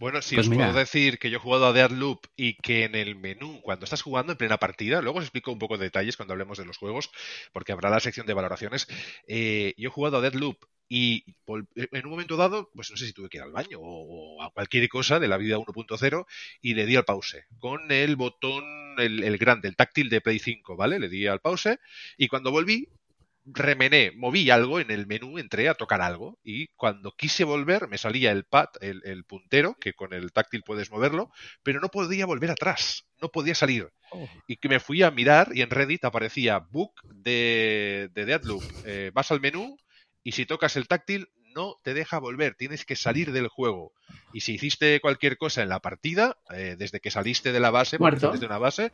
Bueno, 0.02 0.20
si 0.24 0.34
pues 0.34 0.48
os 0.48 0.50
mira. 0.50 0.66
puedo 0.66 0.80
decir 0.80 1.20
que 1.20 1.30
yo 1.30 1.38
he 1.38 1.40
jugado 1.40 1.68
a 1.68 1.74
Deadloop 1.74 2.26
y 2.36 2.56
que 2.56 2.86
en 2.86 2.96
el 2.96 3.16
menú, 3.16 3.62
cuando 3.62 3.84
estás 3.84 4.02
jugando 4.02 4.32
en 4.32 4.38
plena 4.38 4.58
partida, 4.58 5.00
luego 5.00 5.20
os 5.20 5.26
explico 5.26 5.52
un 5.52 5.60
poco 5.60 5.78
de 5.78 5.84
detalles 5.86 6.18
cuando 6.18 6.34
hablemos 6.34 6.58
de 6.58 6.66
los 6.66 6.80
juegos, 6.80 7.12
porque 7.54 7.72
habrá 7.72 7.92
la 7.92 8.00
sección 8.00 8.26
de 8.26 8.34
valoraciones. 8.34 8.88
Eh, 9.28 9.76
yo 9.78 9.90
he 9.90 9.92
jugado 9.92 10.18
a 10.18 10.22
Deadloop 10.22 10.58
y 10.94 11.24
en 11.46 12.06
un 12.06 12.12
momento 12.12 12.36
dado, 12.36 12.70
pues 12.76 12.92
no 12.92 12.98
sé 12.98 13.06
si 13.06 13.14
tuve 13.14 13.30
que 13.30 13.38
ir 13.38 13.44
al 13.44 13.54
baño 13.54 13.78
o, 13.80 14.44
a 14.44 14.50
cualquier 14.50 14.90
cosa 14.90 15.22
de 15.22 15.30
la 15.30 15.38
vida 15.38 15.58
1.0 15.58 16.26
y 16.62 16.74
le 16.74 16.86
di 16.86 16.98
al 16.98 17.06
pause 17.06 17.46
con 17.60 17.90
el 17.94 18.18
botón, 18.18 18.66
el, 18.98 19.24
el 19.24 19.38
grande, 19.38 19.70
el 19.70 19.78
táctil 19.78 20.10
de 20.10 20.20
Play 20.20 20.40
5, 20.40 20.76
¿vale? 20.76 21.00
Le 21.00 21.08
di 21.08 21.28
al 21.28 21.40
pause 21.40 21.80
y 22.18 22.28
cuando 22.28 22.52
volví 22.52 22.90
remené, 23.46 24.12
moví 24.18 24.50
algo 24.50 24.82
en 24.82 24.92
el 24.92 25.08
menú, 25.08 25.38
entré 25.38 25.70
a 25.70 25.76
tocar 25.76 26.02
algo 26.02 26.38
y 26.44 26.68
cuando 26.76 27.16
quise 27.16 27.46
volver 27.46 27.88
me 27.88 27.98
salía 27.98 28.34
el 28.34 28.44
pad, 28.44 28.68
el, 28.82 29.02
el, 29.06 29.24
puntero, 29.24 29.78
que 29.80 29.94
con 29.94 30.12
el 30.14 30.34
táctil 30.34 30.62
puedes 30.64 30.92
moverlo, 30.92 31.32
pero 31.64 31.80
no 31.80 31.88
podía 31.88 32.26
volver 32.26 32.52
atrás, 32.52 33.06
no 33.22 33.30
podía 33.30 33.56
salir. 33.56 33.88
Oh. 34.10 34.28
Y 34.46 34.58
que 34.58 34.68
me 34.68 34.82
fui 34.82 35.04
a 35.04 35.12
mirar 35.12 35.52
y 35.54 35.62
en 35.62 35.70
Reddit 35.70 36.04
aparecía 36.04 36.60
book 36.60 37.02
de, 37.04 38.10
de 38.14 38.26
Deadloop. 38.26 38.64
Eh, 38.84 39.12
vas 39.14 39.32
al 39.32 39.40
menú 39.40 39.78
y 40.24 40.34
si 40.34 40.46
tocas 40.46 40.76
el 40.76 40.88
táctil 40.88 41.30
no 41.56 41.76
te 41.84 41.94
deja 41.94 42.20
volver, 42.20 42.56
tienes 42.56 42.86
que 42.86 42.96
salir 42.96 43.32
del 43.32 43.48
juego. 43.48 43.92
Y 44.34 44.42
si 44.42 44.54
hiciste 44.54 45.00
cualquier 45.02 45.38
cosa 45.38 45.62
en 45.62 45.70
la 45.70 45.80
partida, 45.80 46.38
eh, 46.50 46.76
desde 46.78 47.00
que 47.00 47.12
saliste 47.12 47.52
de 47.52 47.60
la 47.60 47.72
base, 47.72 47.98
desde 48.00 48.46
una 48.46 48.58
base, 48.58 48.92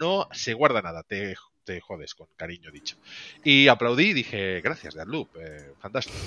no 0.00 0.28
se 0.32 0.54
guarda 0.54 0.82
nada, 0.82 1.02
te 1.04 1.36
te 1.64 1.80
jodes, 1.80 2.14
con 2.14 2.28
cariño 2.36 2.70
dicho. 2.70 2.96
Y 3.42 3.68
aplaudí 3.68 4.10
y 4.10 4.12
dije, 4.12 4.60
gracias, 4.60 4.94
Deadloop, 4.94 5.28
eh, 5.36 5.72
fantástico. 5.80 6.18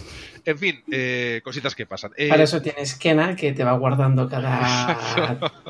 En 0.44 0.58
fin, 0.58 0.84
eh, 0.92 1.42
cositas 1.44 1.76
que 1.76 1.86
pasan. 1.86 2.12
Eh, 2.18 2.30
Para 2.30 2.44
eso 2.44 2.62
tienes 2.62 2.96
Kena, 2.96 3.36
que 3.36 3.54
te 3.54 3.64
va 3.64 3.74
guardando 3.78 4.28
cada 4.28 4.98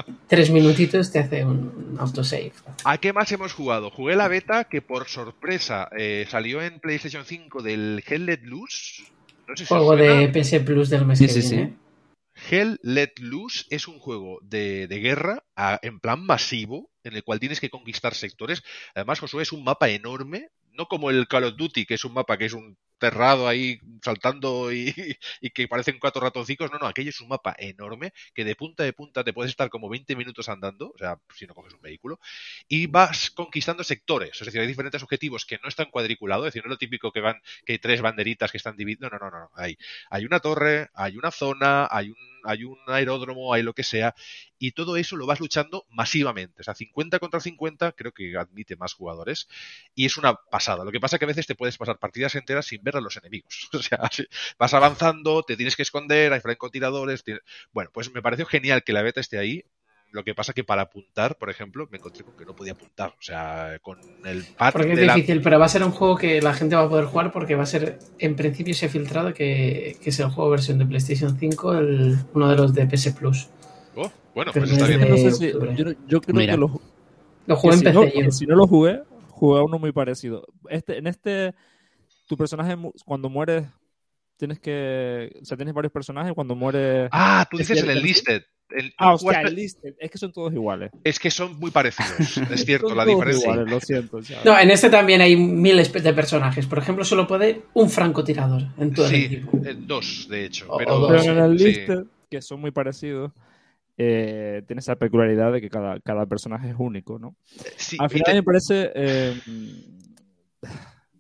tres 0.27 0.49
minutitos, 0.49 1.12
te 1.12 1.19
hace 1.19 1.45
un 1.45 1.97
autosave. 1.99 2.51
¿A 2.84 2.97
qué 2.97 3.13
más 3.13 3.32
hemos 3.32 3.53
jugado? 3.53 3.91
Jugué 3.91 4.15
la 4.15 4.27
beta 4.27 4.65
que 4.65 4.82
por 4.82 5.08
sorpresa 5.08 5.89
salió 6.30 6.62
en 6.62 6.80
PlayStation 6.80 7.25
5 7.25 7.62
del 7.62 8.03
Hell 8.08 8.25
Let 8.25 8.41
Loose. 8.43 9.03
Juego 9.67 9.95
de 9.95 10.27
PS 10.27 10.60
Plus 10.65 10.89
del 10.89 11.06
mes 11.06 11.19
que 11.19 11.27
viene. 11.27 11.88
Hell 12.49 12.80
Let 12.84 13.13
Loose 13.19 13.65
es 13.69 13.88
un 13.88 13.99
juego 13.99 14.39
de, 14.41 14.88
guerra 14.88 15.43
en 15.82 15.99
plan 15.99 16.23
masivo, 16.23 16.89
en 17.08 17.15
el 17.15 17.24
cual 17.24 17.39
tienes 17.39 17.60
que 17.60 17.70
conquistar 17.70 18.13
sectores. 18.13 18.63
Además, 18.96 19.20
Josué 19.20 19.43
es 19.43 19.52
un 19.52 19.63
mapa 19.63 19.89
enorme, 19.89 20.50
no 20.72 20.88
como 20.88 21.10
el 21.10 21.28
Call 21.28 21.46
of 21.46 21.56
Duty, 21.58 21.86
que 21.86 21.96
es 21.96 22.06
un 22.06 22.13
mapa 22.13 22.38
que 22.38 22.46
es 22.46 22.54
un 22.54 22.78
cerrado 22.99 23.47
ahí 23.47 23.79
saltando 24.01 24.71
y, 24.73 24.93
que 25.53 25.67
parecen 25.67 25.99
cuatro 25.99 26.21
ratoncicos. 26.21 26.71
No, 26.71 26.79
no, 26.79 26.88
aquello 26.88 27.10
es 27.10 27.21
un 27.21 27.29
mapa 27.29 27.55
enorme 27.57 28.13
que 28.33 28.45
de 28.45 28.55
punta 28.55 28.83
de 28.83 28.93
punta 28.93 29.23
te 29.23 29.33
puedes 29.33 29.51
estar 29.51 29.69
como 29.69 29.89
20 29.89 30.15
minutos 30.15 30.49
andando, 30.49 30.91
o 30.93 30.97
sea, 30.97 31.19
si 31.33 31.45
no 31.45 31.53
coges 31.53 31.73
un 31.73 31.81
vehículo, 31.81 32.19
y 32.67 32.88
vas 32.88 33.31
conquistando 33.31 33.83
sectores. 33.83 34.39
Es 34.39 34.45
decir, 34.45 34.62
hay 34.62 34.67
diferentes 34.67 35.01
objetivos 35.03 35.45
que 35.45 35.60
no 35.62 35.69
están 35.69 35.89
cuadriculados, 35.91 36.47
es 36.47 36.53
decir, 36.53 36.63
no 36.63 36.69
es 36.69 36.75
lo 36.75 36.77
típico 36.77 37.12
que 37.12 37.21
van, 37.21 37.41
que 37.65 37.73
hay 37.73 37.79
tres 37.79 38.01
banderitas 38.01 38.51
que 38.51 38.57
están 38.57 38.75
divididas. 38.77 39.12
No, 39.12 39.19
no, 39.19 39.31
no, 39.31 39.39
no. 39.39 39.51
Hay, 39.55 39.77
hay 40.10 40.25
una 40.25 40.39
torre, 40.39 40.89
hay 40.93 41.17
una 41.17 41.31
zona, 41.31 41.88
hay 41.89 42.10
un, 42.10 42.17
hay 42.43 42.63
un 42.63 42.77
aeródromo, 42.88 43.53
hay 43.53 43.63
lo 43.63 43.73
que 43.73 43.83
sea, 43.83 44.15
y 44.60 44.71
todo 44.71 44.97
eso 44.97 45.15
lo 45.15 45.25
vas 45.25 45.39
luchando 45.39 45.86
masivamente. 45.89 46.62
O 46.62 46.63
sea, 46.63 46.73
50 46.73 47.19
contra 47.19 47.39
50 47.39 47.91
creo 47.93 48.12
que 48.13 48.38
admite 48.38 48.75
más 48.75 48.93
jugadores 48.93 49.47
y 49.93 50.05
es 50.05 50.17
una 50.17 50.36
pasada. 50.36 50.83
Lo 50.83 50.91
que 50.91 50.99
pasa 50.99 51.17
es 51.17 51.19
que 51.19 51.25
a 51.25 51.27
veces 51.27 51.47
te 51.47 51.55
puedes 51.55 51.77
pasar 51.77 51.99
partidas 51.99 52.36
enteras 52.36 52.65
sin 52.65 52.83
ver 52.88 52.97
a 52.97 53.02
los 53.02 53.17
enemigos. 53.17 53.69
O 53.73 53.82
sea, 53.82 54.10
vas 54.58 54.73
avanzando, 54.73 55.43
te 55.43 55.56
tienes 55.56 55.76
que 55.76 55.84
esconder, 55.84 56.34
hay 56.34 56.39
francotiradores. 56.39 57.23
Bueno, 57.71 57.91
pues 57.93 58.13
me 58.13 58.21
pareció 58.21 58.45
genial 58.45 58.84
que 58.84 58.93
la 58.93 59.02
beta 59.02 59.21
esté 59.21 59.38
ahí. 59.38 59.63
Lo 60.12 60.23
que 60.23 60.34
pasa 60.34 60.54
que 60.54 60.63
para 60.63 60.84
apuntar, 60.84 61.38
por 61.38 61.50
ejemplo, 61.50 61.88
me 61.91 61.97
encontré 61.97 62.23
con 62.23 62.36
que 62.38 62.45
no 62.45 62.56
podía 62.56 62.71
apuntar. 62.71 63.10
O 63.10 63.21
sea, 63.21 63.78
con 63.82 64.00
el 64.26 64.45
pad. 64.58 64.71
Porque 64.71 64.93
es 64.93 65.02
difícil, 65.02 65.41
pero 65.41 65.60
va 65.60 65.65
a 65.65 65.69
ser 65.69 65.84
un 65.84 65.91
juego 65.91 66.15
que 66.15 66.41
la 66.41 66.54
gente 66.54 66.78
va 66.78 66.84
a 66.84 66.89
poder 66.89 67.06
jugar 67.06 67.32
porque 67.34 67.56
va 67.56 67.63
a 67.63 67.67
ser, 67.67 68.00
en 68.17 68.36
principio 68.38 68.73
se 68.73 68.86
ha 68.86 68.89
filtrado 68.89 69.34
que, 69.34 69.97
es 70.02 70.19
el 70.19 70.30
juego 70.30 70.50
versión 70.50 70.78
de 70.78 70.86
PlayStation 70.86 71.38
5, 71.38 71.73
el, 71.73 72.17
uno 72.34 72.50
de 72.50 72.56
los 72.56 72.73
de 72.73 72.88
PS 72.88 73.12
Plus. 73.12 73.50
Oh, 73.95 74.10
bueno, 74.34 74.54
pues 74.54 74.71
está 74.71 74.88
bien. 74.88 75.10
No 75.10 75.17
sé 75.17 75.32
si, 75.34 75.52
yo, 75.52 76.21
creo 76.21 76.21
que 76.21 76.58
lo, 76.58 76.82
lo 77.45 77.56
jugué 77.58 77.76
en 77.76 77.82
PC. 77.82 78.32
si 78.32 78.45
no 78.45 78.56
lo 78.56 78.65
jugué, 78.65 79.02
jugué 79.30 79.60
a 79.60 79.63
uno 79.63 79.78
muy 79.78 79.91
parecido. 79.91 80.47
Este, 80.69 80.97
en 80.97 81.08
este 81.08 81.54
tu 82.27 82.37
personaje 82.37 82.75
cuando 83.05 83.29
mueres 83.29 83.65
tienes 84.37 84.59
que. 84.59 85.35
O 85.41 85.45
sea, 85.45 85.57
tienes 85.57 85.73
varios 85.73 85.91
personajes 85.91 86.33
cuando 86.33 86.55
muere. 86.55 87.09
Ah, 87.11 87.45
tú 87.49 87.57
dices 87.57 87.81
el 87.83 87.89
enlisted. 87.89 88.43
El, 88.69 88.93
ah, 88.97 89.13
o 89.13 89.17
sea, 89.17 89.41
el 89.41 89.55
listed. 89.55 89.95
Es 89.97 90.11
que 90.11 90.17
son 90.17 90.31
todos 90.31 90.53
iguales. 90.53 90.91
Es 91.03 91.19
que 91.19 91.31
son 91.31 91.57
muy 91.57 91.71
parecidos. 91.71 92.37
es 92.51 92.65
cierto, 92.65 92.93
la 92.93 93.05
diferencia. 93.05 93.51
Iguales, 93.51 93.71
lo 93.71 93.79
siento. 93.79 94.19
No, 94.45 94.59
en 94.59 94.71
este 94.71 94.89
también 94.89 95.21
hay 95.21 95.35
miles 95.35 95.91
de 95.91 96.13
personajes. 96.13 96.65
Por 96.65 96.77
ejemplo, 96.79 97.03
solo 97.03 97.27
puede 97.27 97.63
un 97.73 97.89
francotirador 97.89 98.63
en 98.77 98.93
todo 98.93 99.07
sí, 99.07 99.15
el 99.15 99.25
equipo. 99.25 99.59
dos, 99.79 100.27
de 100.29 100.45
hecho. 100.45 100.67
pero, 100.77 101.15
en 101.15 101.37
el 101.37 101.55
listed, 101.55 102.05
que 102.29 102.41
son 102.41 102.61
muy 102.61 102.71
parecidos. 102.71 103.31
Eh, 103.99 104.61
tiene 104.67 104.81
esa 104.81 104.95
peculiaridad 104.95 105.51
de 105.51 105.59
que 105.59 105.71
cada, 105.71 105.99
cada 106.01 106.27
personaje 106.27 106.69
es 106.69 106.75
único, 106.77 107.17
¿no? 107.17 107.35
Sí, 107.77 107.97
Al 107.99 108.11
final 108.11 108.35
me 108.35 108.43
parece 108.43 108.91
eh, 108.93 109.41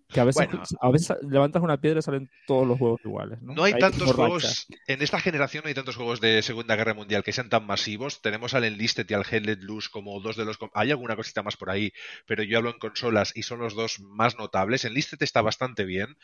que 0.09 0.21
a 0.21 0.23
veces, 0.23 0.47
a 0.79 0.89
veces 0.89 1.17
levantas 1.21 1.61
una 1.61 1.81
piedra 1.81 1.99
y 1.99 2.01
salen 2.01 2.29
todos 2.45 2.65
los 2.65 2.77
juegos 2.77 3.01
iguales. 3.03 3.41
No, 3.41 3.53
no 3.53 3.63
hay, 3.63 3.73
tantos 3.77 4.13
juegos, 4.13 4.67
en 4.87 5.01
esta 5.01 5.19
generación 5.19 5.63
no 5.63 5.67
hay 5.67 5.73
tantos 5.73 5.97
juegos 5.97 6.21
de 6.21 6.41
Segunda 6.41 6.77
Guerra 6.77 6.93
Mundial 6.93 7.23
que 7.23 7.33
sean 7.33 7.49
tan 7.49 7.65
masivos. 7.65 8.21
Tenemos 8.21 8.53
al 8.53 8.63
Enlisted 8.63 9.05
y 9.09 9.13
al 9.13 9.25
Let 9.29 9.59
Loose 9.61 9.89
como 9.91 10.19
dos 10.21 10.37
de 10.37 10.45
los... 10.45 10.57
Hay 10.73 10.91
alguna 10.91 11.17
cosita 11.17 11.43
más 11.43 11.57
por 11.57 11.69
ahí, 11.69 11.91
pero 12.25 12.43
yo 12.43 12.57
hablo 12.57 12.69
en 12.69 12.79
consolas 12.79 13.33
y 13.35 13.43
son 13.43 13.59
los 13.59 13.75
dos 13.75 13.99
más 13.99 14.37
notables. 14.37 14.85
Enlisted 14.85 15.21
está 15.21 15.41
bastante 15.41 15.83
bien. 15.83 16.17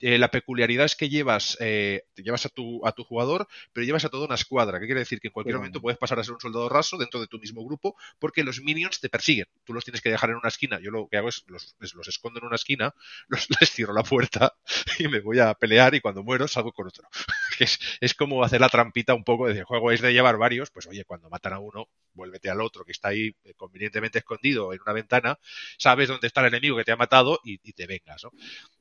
Eh, 0.00 0.18
la 0.18 0.30
peculiaridad 0.30 0.84
es 0.84 0.94
que 0.94 1.08
llevas, 1.08 1.56
eh, 1.60 2.04
llevas 2.16 2.44
a, 2.44 2.50
tu, 2.50 2.86
a 2.86 2.92
tu 2.92 3.04
jugador, 3.04 3.48
pero 3.72 3.86
llevas 3.86 4.04
a 4.04 4.10
toda 4.10 4.26
una 4.26 4.34
escuadra. 4.34 4.80
¿Qué 4.80 4.86
quiere 4.86 5.00
decir? 5.00 5.18
Que 5.18 5.28
en 5.28 5.32
cualquier 5.32 5.56
momento 5.56 5.80
puedes 5.80 5.98
pasar 5.98 6.18
a 6.18 6.24
ser 6.24 6.34
un 6.34 6.40
soldado 6.40 6.68
raso 6.68 6.98
dentro 6.98 7.20
de 7.20 7.26
tu 7.26 7.38
mismo 7.38 7.64
grupo 7.64 7.96
porque 8.18 8.44
los 8.44 8.60
minions 8.60 9.00
te 9.00 9.08
persiguen. 9.08 9.46
Tú 9.64 9.72
los 9.72 9.84
tienes 9.84 10.02
que 10.02 10.10
dejar 10.10 10.28
en 10.28 10.36
una 10.36 10.48
esquina. 10.48 10.78
Yo 10.78 10.90
lo 10.90 11.08
que 11.08 11.16
hago 11.16 11.30
es 11.30 11.44
los, 11.48 11.74
los 11.78 12.08
escondo 12.08 12.40
en 12.40 12.46
una 12.46 12.56
esquina 12.56 12.94
les 13.60 13.70
cierro 13.70 13.92
la 13.92 14.02
puerta 14.02 14.54
y 14.98 15.08
me 15.08 15.20
voy 15.20 15.38
a 15.38 15.54
pelear 15.54 15.94
y 15.94 16.00
cuando 16.00 16.22
muero 16.22 16.48
salgo 16.48 16.72
con 16.72 16.88
otro. 16.88 17.08
es, 17.58 17.78
es 18.00 18.14
como 18.14 18.42
hacer 18.44 18.60
la 18.60 18.68
trampita 18.68 19.14
un 19.14 19.24
poco 19.24 19.48
de 19.48 19.62
juego 19.62 19.90
es 19.90 20.00
de 20.00 20.12
llevar 20.12 20.36
varios, 20.36 20.70
pues 20.70 20.86
oye, 20.86 21.04
cuando 21.04 21.28
matan 21.30 21.52
a 21.52 21.58
uno, 21.58 21.88
vuélvete 22.12 22.50
al 22.50 22.60
otro 22.60 22.84
que 22.84 22.92
está 22.92 23.08
ahí 23.08 23.34
eh, 23.44 23.54
convenientemente 23.56 24.18
escondido 24.18 24.72
en 24.72 24.80
una 24.82 24.92
ventana, 24.92 25.38
sabes 25.78 26.08
dónde 26.08 26.26
está 26.26 26.40
el 26.40 26.48
enemigo 26.48 26.76
que 26.76 26.84
te 26.84 26.92
ha 26.92 26.96
matado 26.96 27.40
y, 27.44 27.58
te 27.72 27.86
vengas, 27.86 28.24
¿no? 28.24 28.32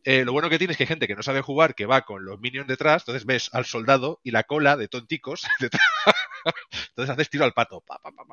Eh, 0.04 0.26
lo 0.26 0.34
bueno 0.34 0.50
que 0.50 0.58
tienes 0.58 0.74
es 0.74 0.78
que 0.78 0.84
hay 0.84 0.88
gente 0.88 1.08
que 1.08 1.16
no 1.16 1.22
sabe 1.22 1.42
jugar, 1.42 1.76
que 1.76 1.86
va 1.86 2.02
con 2.02 2.26
los 2.26 2.40
minions 2.40 2.68
detrás, 2.68 3.04
entonces 3.04 3.26
ves 3.26 3.50
al 3.54 3.66
soldado 3.66 4.20
y 4.24 4.32
la 4.32 4.44
cola 4.44 4.78
de 4.78 4.88
tonticos 4.88 5.44
detrás. 5.60 5.84
Entonces 6.90 7.10
haces 7.10 7.30
tiro 7.30 7.46
al 7.46 7.54
pato, 7.54 7.84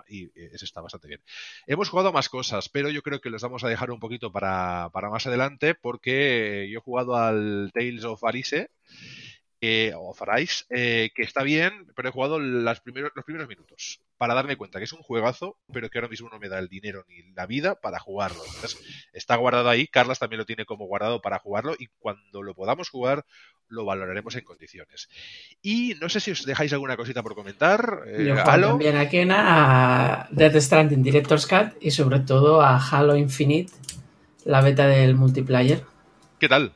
y 0.08 0.30
eso 0.54 0.64
está 0.64 0.80
bastante 0.80 1.08
bien. 1.08 1.22
Hemos 1.66 1.88
jugado 1.88 2.12
más 2.12 2.28
cosas, 2.28 2.68
pero 2.68 2.90
yo 2.90 3.02
creo 3.02 3.20
que 3.20 3.30
los 3.30 3.42
vamos 3.42 3.64
a 3.64 3.68
dejar 3.68 3.90
un 3.90 4.00
poquito 4.00 4.32
para, 4.32 4.90
más 4.92 5.26
adelante, 5.26 5.74
porque 5.74 6.68
yo 6.70 6.78
he 6.78 6.82
jugado 6.82 7.16
al 7.16 7.70
Tales 7.74 8.04
of 8.04 8.24
Arise 8.24 8.70
o 9.96 10.14
Farais, 10.14 10.66
eh, 10.70 11.10
que 11.14 11.22
está 11.22 11.42
bien, 11.42 11.86
pero 11.96 12.08
he 12.08 12.12
jugado 12.12 12.38
los 12.38 12.80
primeros 12.80 13.48
minutos 13.48 14.00
para 14.16 14.34
darme 14.34 14.56
cuenta 14.56 14.78
que 14.78 14.84
es 14.84 14.92
un 14.92 15.02
juegazo, 15.02 15.58
pero 15.72 15.90
que 15.90 15.98
ahora 15.98 16.08
mismo 16.08 16.28
no 16.28 16.38
me 16.38 16.48
da 16.48 16.58
el 16.58 16.68
dinero 16.68 17.04
ni 17.08 17.22
la 17.32 17.46
vida 17.46 17.74
para 17.74 17.98
jugarlo. 17.98 18.42
Entonces, 18.44 18.80
está 19.12 19.36
guardado 19.36 19.68
ahí, 19.68 19.86
Carlas 19.88 20.18
también 20.18 20.38
lo 20.38 20.46
tiene 20.46 20.66
como 20.66 20.86
guardado 20.86 21.20
para 21.20 21.38
jugarlo 21.38 21.74
y 21.78 21.88
cuando 21.98 22.42
lo 22.42 22.54
podamos 22.54 22.88
jugar 22.88 23.24
lo 23.68 23.84
valoraremos 23.84 24.34
en 24.36 24.44
condiciones. 24.44 25.08
Y 25.62 25.94
no 26.00 26.08
sé 26.08 26.20
si 26.20 26.30
os 26.30 26.44
dejáis 26.44 26.72
alguna 26.72 26.96
cosita 26.96 27.22
por 27.22 27.34
comentar. 27.34 28.02
Eh, 28.06 28.26
Yo 28.28 28.36
también 28.42 28.96
a 28.96 29.08
Kena, 29.08 30.22
a 30.22 30.28
Death 30.30 30.56
Stranding 30.56 31.02
Director's 31.02 31.46
Cut 31.46 31.74
y 31.80 31.90
sobre 31.90 32.20
todo 32.20 32.60
a 32.60 32.78
Halo 32.78 33.16
Infinite, 33.16 33.72
la 34.44 34.60
beta 34.60 34.86
del 34.86 35.14
multiplayer. 35.14 35.84
¿Qué 36.38 36.48
tal? 36.48 36.72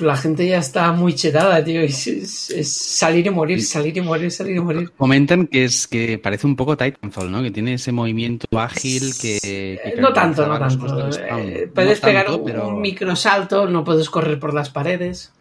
la 0.00 0.16
gente 0.16 0.46
ya 0.46 0.58
está 0.58 0.92
muy 0.92 1.14
chetada, 1.14 1.62
tío. 1.62 1.80
Es, 1.80 2.58
salir 2.62 3.26
y 3.26 3.30
morir, 3.30 3.62
salir 3.62 3.96
y 3.96 4.00
morir, 4.00 4.30
salir 4.30 4.56
y 4.56 4.60
morir. 4.60 4.90
Comentan 4.96 5.46
que 5.46 5.64
es 5.64 5.86
que 5.86 6.18
parece 6.18 6.46
un 6.46 6.56
poco 6.56 6.76
Titanfall, 6.76 7.30
¿no? 7.30 7.42
Que 7.42 7.50
tiene 7.50 7.74
ese 7.74 7.92
movimiento 7.92 8.46
ágil 8.58 9.12
que. 9.20 9.94
no 9.98 10.12
tanto, 10.12 10.46
no 10.46 10.58
tanto. 10.58 11.10
Eh, 11.10 11.70
puedes 11.74 12.00
pegar 12.00 12.30
un, 12.30 12.80
microsalto, 12.80 13.68
no 13.68 13.84
puedes 13.84 14.10
correr 14.10 14.38
por 14.38 14.54
las 14.54 14.70
paredes. 14.70 15.32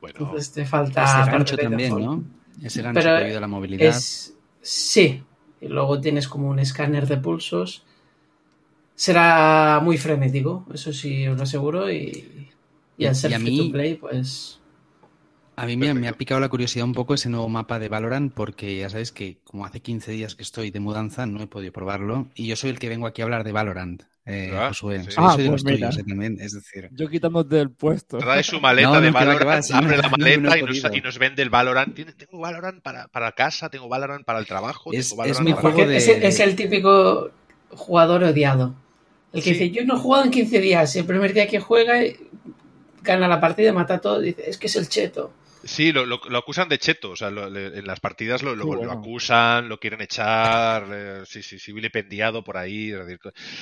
Bueno, 0.00 0.16
Entonces 0.20 0.52
te 0.52 0.64
falta. 0.64 1.04
Ese 1.04 1.30
gancho 1.30 1.56
también, 1.56 1.98
¿no? 1.98 2.24
Ese 2.62 2.82
gancho 2.82 3.00
que 3.00 3.08
ayuda 3.08 3.38
a 3.38 3.42
la 3.42 3.48
movilidad. 3.48 3.96
sí. 4.60 5.22
Y 5.60 5.66
luego 5.66 6.00
tienes 6.00 6.28
como 6.28 6.48
un 6.48 6.60
escáner 6.60 7.08
de 7.08 7.16
pulsos. 7.16 7.82
Será 8.94 9.80
muy 9.82 9.98
frenético, 9.98 10.64
eso 10.72 10.92
sí 10.92 11.26
os 11.26 11.36
lo 11.36 11.42
aseguro. 11.42 11.90
Y 11.90 12.48
y 12.98 13.06
al 13.06 13.14
ser 13.14 13.40
free 13.40 13.56
to 13.56 13.72
play, 13.72 13.94
pues. 13.94 14.57
A 15.58 15.66
mí 15.66 15.76
me, 15.76 16.06
ha 16.06 16.12
picado 16.12 16.40
la 16.40 16.48
curiosidad 16.48 16.84
un 16.84 16.92
poco 16.92 17.14
ese 17.14 17.28
nuevo 17.28 17.48
mapa 17.48 17.80
de 17.80 17.88
Valorant, 17.88 18.32
porque 18.32 18.76
ya 18.76 18.88
sabes 18.88 19.10
que 19.10 19.38
como 19.42 19.66
hace 19.66 19.80
15 19.80 20.12
días 20.12 20.36
que 20.36 20.44
estoy 20.44 20.70
de 20.70 20.78
mudanza, 20.78 21.26
no 21.26 21.42
he 21.42 21.48
podido 21.48 21.72
probarlo. 21.72 22.28
Y 22.36 22.46
yo 22.46 22.54
soy 22.54 22.70
el 22.70 22.78
que 22.78 22.88
vengo 22.88 23.08
aquí 23.08 23.22
a 23.22 23.24
hablar 23.24 23.42
de 23.42 23.50
Valorant. 23.50 24.04
Eh, 24.24 24.52
ah, 24.54 24.68
Josué. 24.68 25.02
ah, 25.16 25.32
soy 25.32 25.42
de 25.42 25.50
pues 25.50 25.64
los 25.64 25.64
tuyos, 25.64 25.96
también, 26.06 26.38
es 26.40 26.52
decir. 26.52 26.88
Yo 26.92 27.08
quitándote 27.08 27.56
del 27.56 27.70
puesto. 27.70 28.18
Trae 28.18 28.44
su 28.44 28.60
maleta 28.60 29.00
de 29.00 29.10
Valorant, 29.10 29.64
abre 29.72 29.96
la 29.96 30.08
maleta 30.08 30.58
y, 30.58 30.62
nos, 30.62 30.76
y, 30.94 31.00
nos, 31.00 31.18
vende 31.18 31.42
el 31.42 31.50
Valorant. 31.50 31.92
Tengo 31.92 32.38
Valorant 32.38 32.80
para, 32.80 33.08
para 33.08 33.32
casa, 33.32 33.68
tengo 33.68 33.88
Valorant 33.88 34.24
para 34.24 34.38
el 34.38 34.46
trabajo. 34.46 34.92
Es, 34.92 35.08
tengo 35.10 35.24
es 35.24 35.40
mi 35.40 35.50
juego 35.50 35.84
de... 35.84 35.96
es, 35.96 36.06
es, 36.06 36.38
el 36.38 36.54
típico 36.54 37.32
jugador 37.70 38.22
odiado. 38.22 38.76
El 39.32 39.42
que 39.42 39.54
dice, 39.54 39.70
yo 39.70 39.84
no 39.84 39.96
he 39.96 39.98
jugado 39.98 40.24
en 40.26 40.30
15 40.30 40.60
días. 40.60 40.94
El 40.94 41.04
primer 41.04 41.34
día 41.34 41.48
que 41.48 41.58
juega 41.58 41.94
gana 43.02 43.26
la 43.26 43.40
partida, 43.40 43.72
mata 43.72 43.98
todo, 44.00 44.20
dice, 44.20 44.48
es 44.48 44.56
que 44.56 44.68
es 44.68 44.76
el 44.76 44.88
cheto. 44.88 45.32
Sí, 45.68 45.92
lo, 45.92 46.20
acusan 46.36 46.68
de 46.68 46.78
cheto, 46.78 47.10
o 47.10 47.16
sea, 47.16 47.28
en 47.28 47.86
las 47.86 48.00
partidas 48.00 48.42
lo, 48.42 48.90
acusan, 48.90 49.68
lo 49.68 49.78
quieren 49.78 50.00
echar, 50.00 50.86
eh, 50.90 51.22
sí, 51.24 51.42
sí, 51.42 51.58
sí, 51.58 51.72
vilipendiado 51.72 52.42
por 52.42 52.56
ahí, 52.56 52.92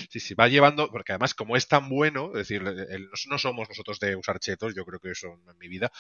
sí, 0.08 0.20
sí, 0.20 0.34
va 0.34 0.48
llevando, 0.48 0.88
porque 0.90 1.12
además 1.12 1.34
como 1.34 1.56
es 1.56 1.68
tan 1.68 1.88
bueno, 1.88 2.28
es 2.28 2.48
decir, 2.48 2.62
no 2.62 3.38
somos 3.38 3.68
nosotros 3.68 4.00
de 4.00 4.16
usar 4.16 4.38
chetos, 4.38 4.74
yo 4.74 4.84
creo 4.84 5.00
que 5.00 5.10
eso 5.10 5.28
en 5.48 5.58
mi 5.58 5.68
vida, 5.68 5.90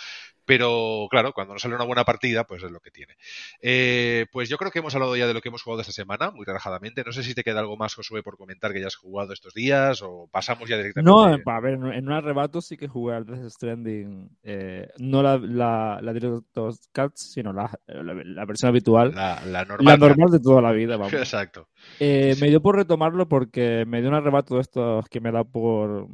pero 0.44 1.06
claro, 1.10 1.32
cuando 1.32 1.54
nos 1.54 1.62
sale 1.62 1.74
una 1.74 1.84
buena 1.84 2.04
partida, 2.04 2.44
pues 2.44 2.62
es 2.62 2.70
lo 2.70 2.80
que 2.80 2.90
tiene. 2.90 3.16
Eh, 3.60 4.26
pues 4.32 4.48
yo 4.48 4.58
creo 4.58 4.70
que 4.70 4.78
hemos 4.78 4.94
hablado 4.94 5.16
ya 5.16 5.26
de 5.26 5.34
lo 5.34 5.40
que 5.40 5.48
hemos 5.48 5.62
jugado 5.62 5.80
esta 5.80 5.92
semana, 5.92 6.30
muy 6.30 6.44
relajadamente, 6.44 7.02
no 7.04 7.12
sé 7.12 7.22
si 7.22 7.34
te 7.34 7.42
queda 7.42 7.60
algo 7.60 7.76
más, 7.76 7.94
Josué, 7.94 8.22
por 8.22 8.36
comentar 8.36 8.72
que 8.72 8.80
ya 8.80 8.86
has 8.86 8.96
jugado 8.96 9.32
estos 9.32 9.54
días, 9.54 10.02
o 10.02 10.28
pasamos 10.30 10.68
ya 10.68 10.76
directamente. 10.76 11.10
No, 11.10 11.52
a 11.52 11.60
ver, 11.60 11.74
en 11.74 12.06
un 12.06 12.12
arrebato 12.12 12.60
sí 12.60 12.76
que 12.76 12.86
jugué 12.86 13.16
al 13.16 13.26
Death 13.26 13.50
Stranding, 13.50 14.30
eh, 14.44 14.88
no 14.98 15.22
la 15.22 15.36
la, 15.38 15.95
Director's 16.00 16.88
Cut, 16.92 17.12
sino 17.14 17.52
la, 17.52 17.70
la, 17.86 18.44
versión 18.44 18.68
habitual. 18.70 19.14
La, 19.14 19.64
normal. 19.64 19.98
normal 19.98 20.30
de 20.30 20.40
toda 20.40 20.62
la 20.62 20.72
vida, 20.72 20.96
vamos. 20.96 21.12
Exacto. 21.12 21.68
Eh, 22.00 22.36
me 22.40 22.48
dio 22.48 22.60
por 22.60 22.76
retomarlo 22.76 23.28
porque 23.28 23.84
me 23.86 24.00
dio 24.00 24.08
un 24.10 24.16
arrebato 24.16 24.56
de 24.56 24.60
estos 24.60 25.08
que 25.08 25.20
me 25.20 25.32
da 25.32 25.44
por 25.44 26.08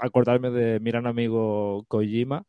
acordarme 0.00 0.50
de 0.50 0.80
mi 0.80 0.90
gran 0.90 1.06
amigo 1.06 1.84
Kojima. 1.88 2.44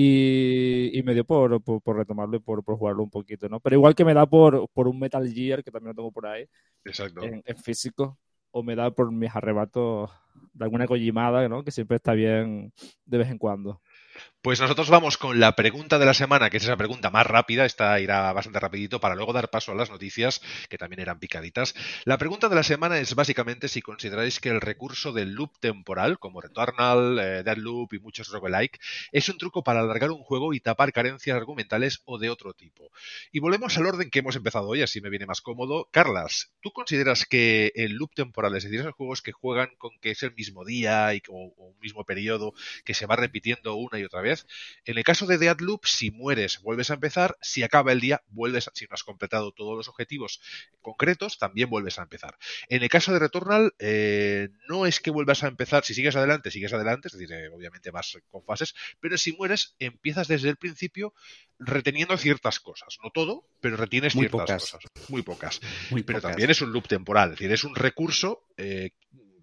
Y, 0.00 1.02
me 1.04 1.12
dio 1.12 1.24
por, 1.24 1.60
por, 1.60 1.96
retomarlo 1.96 2.36
y 2.36 2.40
por, 2.40 2.62
jugarlo 2.62 3.02
un 3.02 3.10
poquito, 3.10 3.48
¿no? 3.48 3.58
Pero 3.58 3.74
igual 3.74 3.96
que 3.96 4.04
me 4.04 4.14
da 4.14 4.26
por, 4.26 4.68
por 4.72 4.86
un 4.86 4.96
Metal 4.96 5.28
Gear, 5.28 5.64
que 5.64 5.72
también 5.72 5.88
lo 5.88 5.94
tengo 5.94 6.12
por 6.12 6.26
ahí, 6.26 6.46
Exacto. 6.84 7.24
En, 7.24 7.42
en 7.44 7.56
físico, 7.56 8.16
o 8.52 8.62
me 8.62 8.76
da 8.76 8.92
por 8.92 9.10
mis 9.10 9.34
arrebatos 9.34 10.10
de 10.52 10.64
alguna 10.64 10.86
Kojimada, 10.86 11.48
¿no? 11.48 11.64
Que 11.64 11.70
siempre 11.70 11.96
está 11.96 12.12
bien 12.12 12.72
de 13.04 13.18
vez 13.18 13.28
en 13.28 13.38
cuando. 13.38 13.80
Pues 14.40 14.60
nosotros 14.60 14.88
vamos 14.88 15.18
con 15.18 15.40
la 15.40 15.56
pregunta 15.56 15.98
de 15.98 16.06
la 16.06 16.14
semana, 16.14 16.48
que 16.48 16.58
es 16.58 16.62
esa 16.62 16.76
pregunta 16.76 17.10
más 17.10 17.26
rápida, 17.26 17.64
esta 17.64 17.98
irá 17.98 18.32
bastante 18.32 18.60
rapidito 18.60 19.00
para 19.00 19.16
luego 19.16 19.32
dar 19.32 19.50
paso 19.50 19.72
a 19.72 19.74
las 19.74 19.90
noticias, 19.90 20.40
que 20.68 20.78
también 20.78 21.00
eran 21.00 21.18
picaditas. 21.18 21.74
La 22.04 22.18
pregunta 22.18 22.48
de 22.48 22.54
la 22.54 22.62
semana 22.62 23.00
es 23.00 23.16
básicamente 23.16 23.66
si 23.66 23.82
consideráis 23.82 24.38
que 24.38 24.50
el 24.50 24.60
recurso 24.60 25.10
del 25.12 25.32
loop 25.32 25.58
temporal, 25.58 26.20
como 26.20 26.40
Returnal, 26.40 27.18
eh, 27.18 27.42
Deadloop 27.42 27.92
y 27.94 27.98
muchos 27.98 28.28
roguelike, 28.28 28.78
es 29.10 29.28
un 29.28 29.38
truco 29.38 29.64
para 29.64 29.80
alargar 29.80 30.12
un 30.12 30.22
juego 30.22 30.54
y 30.54 30.60
tapar 30.60 30.92
carencias 30.92 31.36
argumentales 31.36 32.02
o 32.04 32.18
de 32.18 32.30
otro 32.30 32.54
tipo. 32.54 32.92
Y 33.32 33.40
volvemos 33.40 33.76
al 33.76 33.86
orden 33.86 34.08
que 34.08 34.20
hemos 34.20 34.36
empezado 34.36 34.68
hoy, 34.68 34.82
así 34.82 35.00
me 35.00 35.10
viene 35.10 35.26
más 35.26 35.40
cómodo. 35.40 35.88
Carlas, 35.90 36.52
¿tú 36.60 36.70
consideras 36.70 37.26
que 37.26 37.72
el 37.74 37.94
loop 37.94 38.14
temporal, 38.14 38.54
es 38.56 38.62
decir, 38.62 38.78
esos 38.78 38.94
juegos 38.94 39.20
que 39.20 39.32
juegan 39.32 39.70
con 39.78 39.98
que 40.00 40.12
es 40.12 40.22
el 40.22 40.32
mismo 40.32 40.64
día 40.64 41.12
y, 41.12 41.22
o 41.28 41.52
un 41.56 41.78
mismo 41.80 42.04
periodo 42.04 42.54
que 42.84 42.94
se 42.94 43.06
va 43.06 43.16
repitiendo 43.16 43.74
una 43.74 43.98
y 43.98 44.04
otra 44.04 44.20
vez, 44.20 44.27
en 44.84 44.98
el 44.98 45.04
caso 45.04 45.26
de 45.26 45.38
Deadloop, 45.38 45.84
si 45.84 46.10
mueres, 46.10 46.60
vuelves 46.62 46.90
a 46.90 46.94
empezar. 46.94 47.36
Si 47.40 47.62
acaba 47.62 47.92
el 47.92 48.00
día, 48.00 48.22
vuelves 48.28 48.68
a, 48.68 48.72
si 48.74 48.84
no 48.84 48.94
has 48.94 49.04
completado 49.04 49.52
todos 49.52 49.76
los 49.76 49.88
objetivos 49.88 50.40
concretos, 50.80 51.38
también 51.38 51.70
vuelves 51.70 51.98
a 51.98 52.02
empezar. 52.02 52.36
En 52.68 52.82
el 52.82 52.88
caso 52.88 53.12
de 53.12 53.18
Returnal, 53.18 53.74
eh, 53.78 54.48
no 54.68 54.86
es 54.86 55.00
que 55.00 55.10
vuelvas 55.10 55.44
a 55.44 55.48
empezar. 55.48 55.84
Si 55.84 55.94
sigues 55.94 56.16
adelante, 56.16 56.50
sigues 56.50 56.72
adelante, 56.72 57.08
es 57.08 57.14
decir, 57.14 57.32
eh, 57.32 57.48
obviamente 57.48 57.90
vas 57.90 58.18
con 58.30 58.44
fases, 58.44 58.74
pero 59.00 59.16
si 59.18 59.32
mueres, 59.32 59.74
empiezas 59.78 60.28
desde 60.28 60.48
el 60.48 60.56
principio 60.56 61.14
reteniendo 61.58 62.16
ciertas 62.16 62.60
cosas. 62.60 62.98
No 63.02 63.10
todo, 63.10 63.48
pero 63.60 63.76
retienes 63.76 64.12
ciertas 64.12 64.62
cosas. 64.62 64.80
Muy 65.08 65.22
pocas. 65.22 65.60
pero 66.06 66.20
también 66.20 66.50
es 66.50 66.60
un 66.60 66.72
loop 66.72 66.88
temporal, 66.88 67.32
es 67.32 67.38
decir, 67.38 67.52
es 67.52 67.64
un 67.64 67.74
recurso 67.74 68.46
eh, 68.56 68.90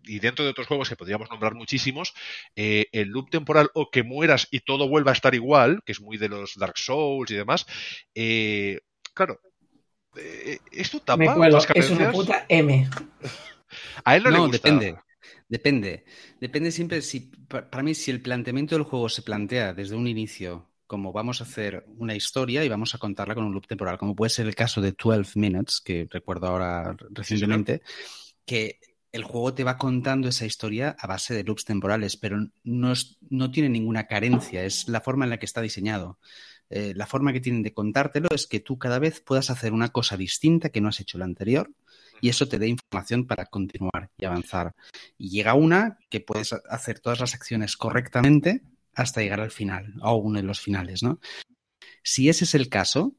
y 0.06 0.20
dentro 0.20 0.46
de 0.46 0.52
otros 0.52 0.68
juegos 0.68 0.90
que 0.90 0.96
podríamos 0.96 1.30
nombrar 1.30 1.56
muchísimos, 1.56 2.14
eh, 2.56 2.88
el 2.92 3.10
loop 3.10 3.30
temporal 3.30 3.70
o 3.74 3.90
que 3.90 4.04
mueras 4.04 4.48
y 4.52 4.62
todo 4.62 4.88
vuelva 4.88 5.12
a 5.12 5.14
estar 5.14 5.36
igual, 5.36 5.82
que 5.86 5.92
es 5.92 6.02
muy 6.02 6.18
de 6.18 6.30
los 6.30 6.56
Dark 6.56 6.78
Souls 6.78 7.32
y 7.32 7.36
demás, 7.36 7.66
eh, 8.14 8.80
claro, 9.14 9.40
eh, 10.18 10.60
¿esto 10.72 11.00
tapa 11.00 11.18
Me 11.18 11.34
cuelo, 11.34 11.60
es 11.74 11.90
una 11.90 12.12
puta 12.12 12.46
M. 12.48 12.90
A 14.04 14.16
él 14.16 14.24
no, 14.24 14.30
le 14.30 14.40
gusta. 14.40 14.58
depende. 14.58 14.96
Depende. 15.48 16.06
Depende 16.40 16.72
siempre 16.72 17.02
si, 17.02 17.32
para 17.48 17.84
mí, 17.84 17.94
si 17.94 18.12
el 18.12 18.22
planteamiento 18.22 18.76
del 18.76 18.84
juego 18.84 19.10
se 19.10 19.22
plantea 19.22 19.74
desde 19.74 19.96
un 19.96 20.08
inicio 20.08 20.72
como 20.88 21.12
vamos 21.12 21.42
a 21.42 21.46
hacer 21.46 21.84
una 21.98 22.16
historia 22.16 22.64
y 22.64 22.70
vamos 22.70 22.94
a 22.94 22.98
contarla 22.98 23.36
con 23.36 23.46
un 23.46 23.54
loop 23.54 23.68
temporal, 23.68 23.98
como 23.98 24.16
puede 24.16 24.30
ser 24.30 24.46
el 24.46 24.56
caso 24.56 24.82
de 24.82 24.92
12 24.92 25.40
Minutes, 25.40 25.82
que 25.84 26.08
recuerdo 26.10 26.48
ahora 26.48 26.96
recientemente, 27.10 27.82
que 28.46 28.80
el 29.16 29.24
juego 29.24 29.54
te 29.54 29.64
va 29.64 29.78
contando 29.78 30.28
esa 30.28 30.46
historia 30.46 30.94
a 31.00 31.08
base 31.08 31.34
de 31.34 31.46
loops 31.46 31.64
temporales, 31.64 32.18
pero 32.18 32.38
no, 32.66 32.94
no 33.30 33.50
tiene 33.50 33.70
ninguna 33.70 34.08
carencia, 34.08 34.64
es 34.64 34.90
la 34.90 35.00
forma 35.00 35.24
en 35.24 35.30
la 35.30 35.40
que 35.40 35.46
está 35.46 35.62
diseñado. 35.62 36.20
Eh, 36.70 36.94
la 36.96 37.06
forma 37.06 37.32
que 37.32 37.40
tienen 37.40 37.64
de 37.64 37.74
contártelo 37.74 38.28
es 38.34 38.46
que 38.46 38.60
tú 38.60 38.78
cada 38.78 39.00
vez 39.00 39.22
puedas 39.22 39.50
hacer 39.50 39.72
una 39.72 39.90
cosa 39.90 40.18
distinta 40.18 40.70
que 40.70 40.82
no 40.82 40.90
has 40.90 41.00
hecho 41.00 41.18
la 41.18 41.26
anterior 41.26 41.72
y 42.20 42.28
eso 42.28 42.48
te 42.50 42.60
dé 42.60 42.68
información 42.68 43.26
para 43.26 43.46
continuar 43.46 44.10
y 44.18 44.26
avanzar. 44.26 44.76
Y 45.18 45.30
llega 45.30 45.54
una 45.54 45.98
que 46.10 46.20
puedes 46.20 46.52
hacer 46.70 47.00
todas 47.00 47.22
las 47.22 47.36
acciones 47.36 47.78
correctamente 47.78 48.64
hasta 48.96 49.22
llegar 49.22 49.40
al 49.40 49.52
final, 49.52 49.94
o 50.02 50.16
uno 50.16 50.40
de 50.40 50.44
los 50.44 50.60
finales, 50.60 51.04
¿no? 51.04 51.20
Si 52.04 52.28
ese 52.28 52.44
es 52.44 52.56
el 52.56 52.68
caso, 52.68 53.16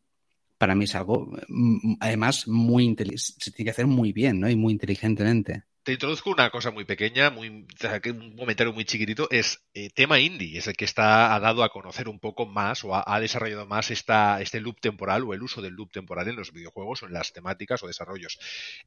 para 0.59 0.74
mí 0.74 0.85
es 0.85 0.94
algo, 0.94 1.30
mm, 1.48 1.94
además, 2.00 2.48
muy 2.48 2.94
se 3.16 3.50
tiene 3.50 3.66
que 3.66 3.70
hacer 3.70 3.87
muy 3.87 4.12
bien, 4.12 4.40
¿no? 4.40 4.50
Y 4.50 4.56
muy 4.56 4.72
inteligentemente 4.72 5.64
te 5.87 5.92
introduzco 5.92 6.31
una 6.31 6.51
cosa 6.51 6.72
muy 6.72 6.85
pequeña, 6.85 7.31
muy, 7.31 7.49
un 7.49 8.37
comentario 8.37 8.72
muy 8.72 8.85
chiquitito, 8.85 9.29
es 9.31 9.62
eh, 9.72 9.88
tema 9.90 10.18
indie, 10.18 10.59
es 10.59 10.66
el 10.66 10.77
que 10.77 10.85
está 10.85 11.33
ha 11.33 11.38
dado 11.38 11.62
a 11.62 11.68
conocer 11.68 12.09
un 12.09 12.18
poco 12.18 12.44
más 12.44 12.83
o 12.83 12.92
ha, 12.92 13.20
desarrollado 13.20 13.66
más 13.66 13.92
esta, 13.92 14.40
este 14.40 14.59
loop 14.59 14.81
temporal 14.81 15.22
o 15.22 15.33
el 15.33 15.44
uso 15.44 15.62
del 15.62 15.75
loop 15.75 15.92
temporal 15.92 16.27
en 16.27 16.35
los 16.35 16.51
videojuegos 16.53 17.05
o 17.05 17.07
en 17.07 17.12
las 17.12 17.33
temáticas 17.33 17.85
o 17.85 17.87
desarrollos. 17.87 18.37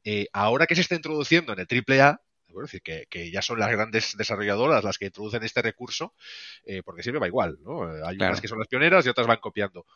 Eh, 0.04 0.26
ahora 0.34 0.66
que 0.66 0.74
se 0.74 0.82
está 0.82 0.94
introduciendo 0.94 1.54
en 1.54 1.60
el 1.60 1.66
AAA, 1.66 2.20
es 2.48 2.70
decir, 2.70 2.82
que, 2.82 3.30
ya 3.30 3.40
son 3.40 3.58
las 3.58 3.70
grandes 3.70 4.14
desarrolladoras 4.18 4.84
las 4.84 4.98
que 4.98 5.06
introducen 5.06 5.42
este 5.42 5.62
recurso, 5.62 6.12
eh, 6.66 6.82
porque 6.84 7.02
siempre 7.02 7.20
va 7.20 7.28
igual, 7.28 7.56
¿no? 7.62 7.84
Hay 8.04 8.16
unas 8.16 8.42
que 8.42 8.48
son 8.48 8.58
las 8.58 8.68
pioneras 8.68 9.06
y 9.06 9.08
otras 9.08 9.26
van 9.26 9.38
copiando. 9.38 9.86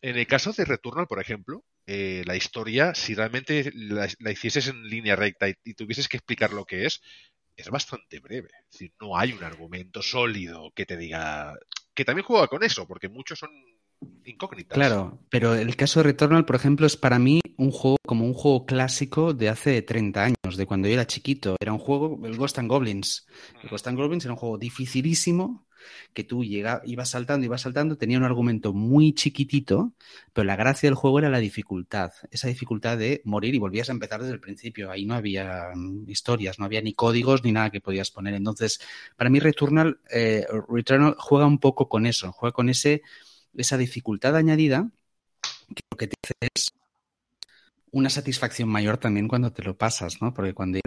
En 0.00 0.16
el 0.16 0.26
caso 0.26 0.52
de 0.52 0.64
Returnal, 0.64 1.06
por 1.06 1.20
ejemplo, 1.20 1.62
eh, 1.86 2.22
la 2.26 2.36
historia, 2.36 2.94
si 2.94 3.14
realmente 3.14 3.70
la, 3.74 4.08
hicieses 4.30 4.68
en 4.68 4.88
línea 4.88 5.16
recta 5.16 5.48
y, 5.48 5.74
tuvieses 5.74 6.08
que 6.08 6.16
explicar 6.16 6.52
lo 6.52 6.64
que 6.64 6.86
es, 6.86 7.02
es 7.56 7.68
bastante 7.68 8.20
breve. 8.20 8.48
Es 8.66 8.72
decir, 8.72 8.92
no 9.00 9.16
hay 9.18 9.32
un 9.32 9.44
argumento 9.44 10.02
sólido 10.02 10.72
que 10.74 10.86
te 10.86 10.96
diga. 10.96 11.54
Que 11.94 12.04
también 12.04 12.26
juega 12.26 12.48
con 12.48 12.64
eso, 12.64 12.88
porque 12.88 13.08
muchos 13.08 13.38
son 13.38 13.50
incógnitas. 14.24 14.74
Claro, 14.74 15.20
pero 15.30 15.54
el 15.54 15.76
caso 15.76 16.00
de 16.00 16.04
Returnal, 16.04 16.44
por 16.44 16.56
ejemplo, 16.56 16.86
es 16.86 16.96
para 16.96 17.18
mí 17.18 17.40
un 17.56 17.70
juego 17.70 17.98
como 18.04 18.24
un 18.24 18.34
juego 18.34 18.66
clásico 18.66 19.34
de 19.34 19.48
hace 19.48 19.82
30 19.82 20.24
años, 20.24 20.56
de 20.56 20.66
cuando 20.66 20.88
yo 20.88 20.94
era 20.94 21.06
chiquito. 21.06 21.56
Era 21.60 21.72
un 21.72 21.78
juego, 21.78 22.18
el 22.26 22.36
Ghost 22.36 22.58
and 22.58 22.68
Goblins. 22.68 23.26
El 23.62 23.68
Ghost 23.68 23.86
and 23.86 23.98
Goblins 23.98 24.24
era 24.24 24.32
un 24.32 24.38
juego 24.38 24.58
dificilísimo, 24.58 25.66
que 26.12 26.24
tú 26.24 26.42
ibas 26.42 27.10
saltando, 27.10 27.44
ibas 27.44 27.62
saltando, 27.62 27.96
tenía 27.96 28.18
un 28.18 28.24
argumento 28.24 28.72
muy 28.72 29.12
chiquitito, 29.14 29.92
pero 30.32 30.44
la 30.44 30.56
gracia 30.56 30.88
del 30.88 30.94
juego 30.94 31.18
era 31.18 31.30
la 31.30 31.38
dificultad, 31.38 32.12
esa 32.30 32.48
dificultad 32.48 32.98
de 32.98 33.22
morir 33.24 33.54
y 33.54 33.58
volvías 33.58 33.88
a 33.88 33.92
empezar 33.92 34.20
desde 34.20 34.34
el 34.34 34.40
principio. 34.40 34.90
Ahí 34.90 35.06
no 35.06 35.14
había 35.14 35.70
mm, 35.74 36.08
historias, 36.08 36.58
no 36.58 36.64
había 36.64 36.82
ni 36.82 36.94
códigos 36.94 37.44
ni 37.44 37.52
nada 37.52 37.70
que 37.70 37.80
podías 37.80 38.10
poner. 38.10 38.34
Entonces, 38.34 38.80
para 39.16 39.30
mí 39.30 39.40
Returnal, 39.40 40.00
eh, 40.10 40.46
Returnal 40.68 41.16
juega 41.18 41.46
un 41.46 41.58
poco 41.58 41.88
con 41.88 42.06
eso, 42.06 42.32
juega 42.32 42.52
con 42.52 42.68
ese, 42.68 43.02
esa 43.54 43.76
dificultad 43.76 44.36
añadida 44.36 44.90
que 45.74 45.82
lo 45.90 45.96
que 45.96 46.08
te 46.08 46.16
hace 46.22 46.34
es 46.54 46.72
una 47.94 48.10
satisfacción 48.10 48.68
mayor 48.68 48.98
también 48.98 49.28
cuando 49.28 49.52
te 49.52 49.62
lo 49.62 49.78
pasas, 49.78 50.20
¿no? 50.20 50.34
Porque 50.34 50.52
cuando 50.52 50.80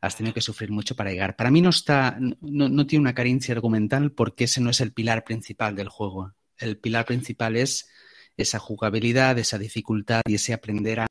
has 0.00 0.16
tenido 0.16 0.32
que 0.34 0.40
sufrir 0.40 0.70
mucho 0.70 0.96
para 0.96 1.10
llegar. 1.10 1.36
Para 1.36 1.50
mí 1.50 1.60
no 1.60 1.68
está, 1.68 2.16
no, 2.18 2.68
no, 2.68 2.86
tiene 2.86 3.02
una 3.02 3.14
carencia 3.14 3.54
argumental 3.54 4.12
porque 4.12 4.44
ese 4.44 4.62
no 4.62 4.70
es 4.70 4.80
el 4.80 4.92
pilar 4.92 5.24
principal 5.24 5.76
del 5.76 5.90
juego. 5.90 6.32
El 6.56 6.78
pilar 6.78 7.04
principal 7.04 7.56
es 7.56 7.88
esa 8.38 8.58
jugabilidad, 8.58 9.38
esa 9.38 9.58
dificultad 9.58 10.22
y 10.26 10.36
ese 10.36 10.54
aprender 10.54 11.00
a 11.00 11.06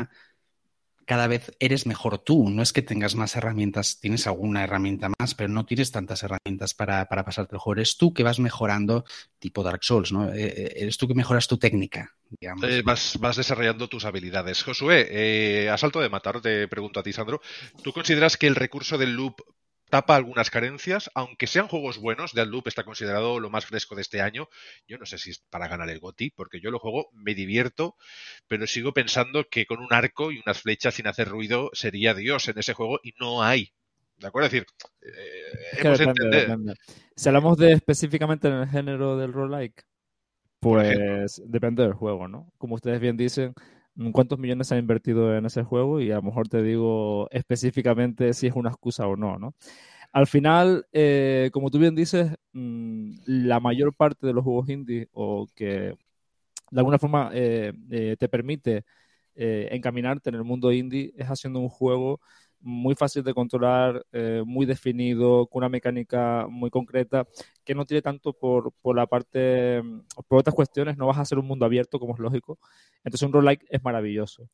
cada 1.06 1.28
vez 1.28 1.52
eres 1.60 1.86
mejor 1.86 2.18
tú. 2.18 2.50
No 2.50 2.64
es 2.64 2.74
que 2.74 2.82
tengas 2.82 3.14
más 3.14 3.36
herramientas, 3.36 4.00
tienes 4.00 4.26
alguna 4.26 4.64
herramienta 4.64 5.10
más, 5.20 5.36
pero 5.36 5.50
no 5.50 5.66
tienes 5.66 5.92
tantas 5.92 6.24
herramientas 6.24 6.74
para, 6.74 7.06
para 7.06 7.24
pasarte 7.24 7.56
el 7.56 7.60
juego. 7.60 7.80
Eres 7.80 7.98
tú 7.98 8.14
que 8.14 8.24
vas 8.24 8.40
mejorando, 8.40 9.06
tipo 9.38 9.62
Dark 9.62 9.84
Souls, 9.84 10.12
¿no? 10.12 10.34
Eh, 10.34 10.48
eh, 10.48 10.74
eres 10.78 10.98
tú 10.98 11.08
que 11.08 11.14
mejoras 11.14 11.48
tu 11.48 11.58
técnica. 11.58 12.16
Digamos. 12.30 12.64
Eh, 12.66 12.82
vas, 12.84 13.18
vas, 13.20 13.38
desarrollando 13.38 13.88
tus 13.88 14.06
habilidades. 14.06 14.64
Josué, 14.64 15.70
a 15.70 15.78
salto 15.78 16.00
de 16.00 16.10
matar, 16.10 16.42
te 16.42 16.68
pregunto 16.68 17.00
a 17.00 17.04
ti, 17.04 17.14
Sandro, 17.14 17.42
¿tú 17.84 17.94
consideras 17.94 18.38
que 18.38 18.48
el 18.48 18.56
recurso 18.56 18.98
del 18.98 19.14
loop 19.14 19.42
tapa 19.90 20.16
algunas 20.16 20.50
carencias, 20.50 21.10
aunque 21.14 21.48
sean 21.48 21.68
juegos 21.68 21.98
buenos. 21.98 22.34
Deadloop 22.34 22.68
está 22.68 22.84
considerado 22.84 23.40
lo 23.40 23.50
más 23.50 23.66
fresco 23.66 23.96
de 23.96 24.02
este 24.02 24.22
año. 24.22 24.50
Yo 24.88 24.98
no 24.98 25.06
sé 25.06 25.18
si 25.18 25.32
es 25.32 25.40
para 25.40 25.68
ganar 25.68 25.90
el 25.90 26.00
GOTI, 26.00 26.32
porque 26.32 26.60
yo 26.60 26.72
lo 26.72 26.80
juego, 26.80 27.10
me 27.14 27.36
divierto, 27.36 27.96
pero 28.48 28.68
sigo 28.68 28.94
pensando 28.94 29.48
que 29.50 29.66
con 29.66 29.80
un 29.80 29.94
arco 29.94 30.32
y 30.32 30.40
unas 30.40 30.62
flechas 30.62 30.96
sin 30.96 31.08
hacer 31.08 31.30
ruido 31.30 31.70
sería 31.74 32.14
Dios 32.14 32.48
en 32.48 32.60
ese 32.60 32.74
juego 32.74 33.00
y 33.04 33.14
no 33.20 33.44
hay. 33.44 33.74
¿De 34.18 34.28
acuerdo? 34.28 34.48
Es 34.48 34.54
decir, 34.54 34.68
eh, 35.02 35.78
hemos 35.78 36.78
Si 37.16 37.30
hablamos 37.30 37.58
de 37.58 37.74
específicamente 37.74 38.48
en 38.48 38.54
el 38.56 38.68
género 38.68 39.18
del 39.18 39.34
roguelike, 39.34 39.86
Pues 40.66 41.44
depende 41.46 41.84
del 41.84 41.94
juego, 41.94 42.28
¿no? 42.28 42.52
Como 42.58 42.74
ustedes 42.74 43.00
bien 43.00 43.16
dicen, 43.16 43.54
cuántos 44.12 44.40
millones 44.40 44.68
se 44.68 44.74
ha 44.74 44.80
invertido 44.80 45.38
en 45.38 45.46
ese 45.46 45.62
juego 45.62 46.02
y 46.02 46.10
a 46.10 46.16
lo 46.16 46.24
mejor 46.24 46.48
te 46.48 46.64
digo 46.64 47.30
específicamente 47.30 48.34
si 48.34 48.48
es 48.48 48.56
una 48.56 48.72
excusa 48.72 49.06
o 49.06 49.16
no, 49.16 49.38
¿no? 49.38 49.54
Al 50.12 50.26
final, 50.26 50.88
eh, 50.92 51.52
como 51.54 51.70
tú 51.70 51.78
bien 51.78 51.94
dices, 51.94 52.32
mm, 52.54 53.12
la 53.28 53.60
mayor 53.60 53.94
parte 53.96 54.26
de 54.26 54.34
los 54.34 54.44
juegos 54.44 54.68
indie 54.70 55.08
o 55.14 55.46
que 55.54 55.94
de 56.72 56.80
alguna 56.80 56.98
forma 56.98 57.30
eh, 57.32 57.72
eh, 57.92 58.16
te 58.18 58.28
permite 58.28 58.86
encaminarte 59.36 60.30
en 60.30 60.36
el 60.36 60.46
mundo 60.46 60.72
indie 60.72 61.14
es 61.16 61.28
haciendo 61.28 61.60
un 61.60 61.70
juego 61.70 62.22
muy 62.66 62.96
fácil 62.96 63.24
de 63.24 63.34
controlar, 63.34 64.06
eh, 64.12 64.42
muy 64.46 64.66
definido, 64.66 65.46
con 65.48 65.60
una 65.60 65.70
mecánica 65.70 66.48
muy 66.50 66.72
concreta, 66.72 67.28
que 67.64 67.76
no 67.76 67.86
tiene 67.86 68.02
tanto 68.02 68.34
por, 68.34 68.74
por, 68.82 68.96
la 68.96 69.06
parte, 69.06 69.84
por 70.28 70.40
otras 70.40 70.56
cuestiones, 70.56 70.98
no 70.98 71.06
vas 71.06 71.18
a 71.18 71.22
hacer 71.22 71.38
un 71.38 71.46
mundo 71.46 71.66
abierto 71.66 72.00
como 72.00 72.16
es 72.16 72.20
lógico. 72.20 72.58
Entonces 73.04 73.22
un 73.22 73.34
roguelike 73.34 73.66
es 73.70 73.84
maravilloso. 73.84 74.50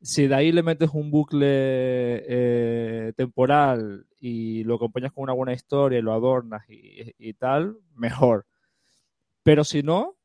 Si 0.00 0.28
de 0.28 0.34
ahí 0.36 0.52
le 0.52 0.62
metes 0.62 0.90
un 0.92 1.10
bucle 1.10 1.46
eh, 1.48 3.12
temporal 3.16 4.06
y 4.20 4.62
lo 4.62 4.76
acompañas 4.76 5.12
con 5.12 5.24
una 5.24 5.32
buena 5.32 5.52
historia 5.52 5.98
y 5.98 6.02
lo 6.02 6.12
adornas 6.12 6.62
y, 6.70 7.12
y 7.18 7.34
tal, 7.34 7.76
mejor. 7.96 8.46
Pero 9.42 9.64
si 9.64 9.82
no, 9.82 10.18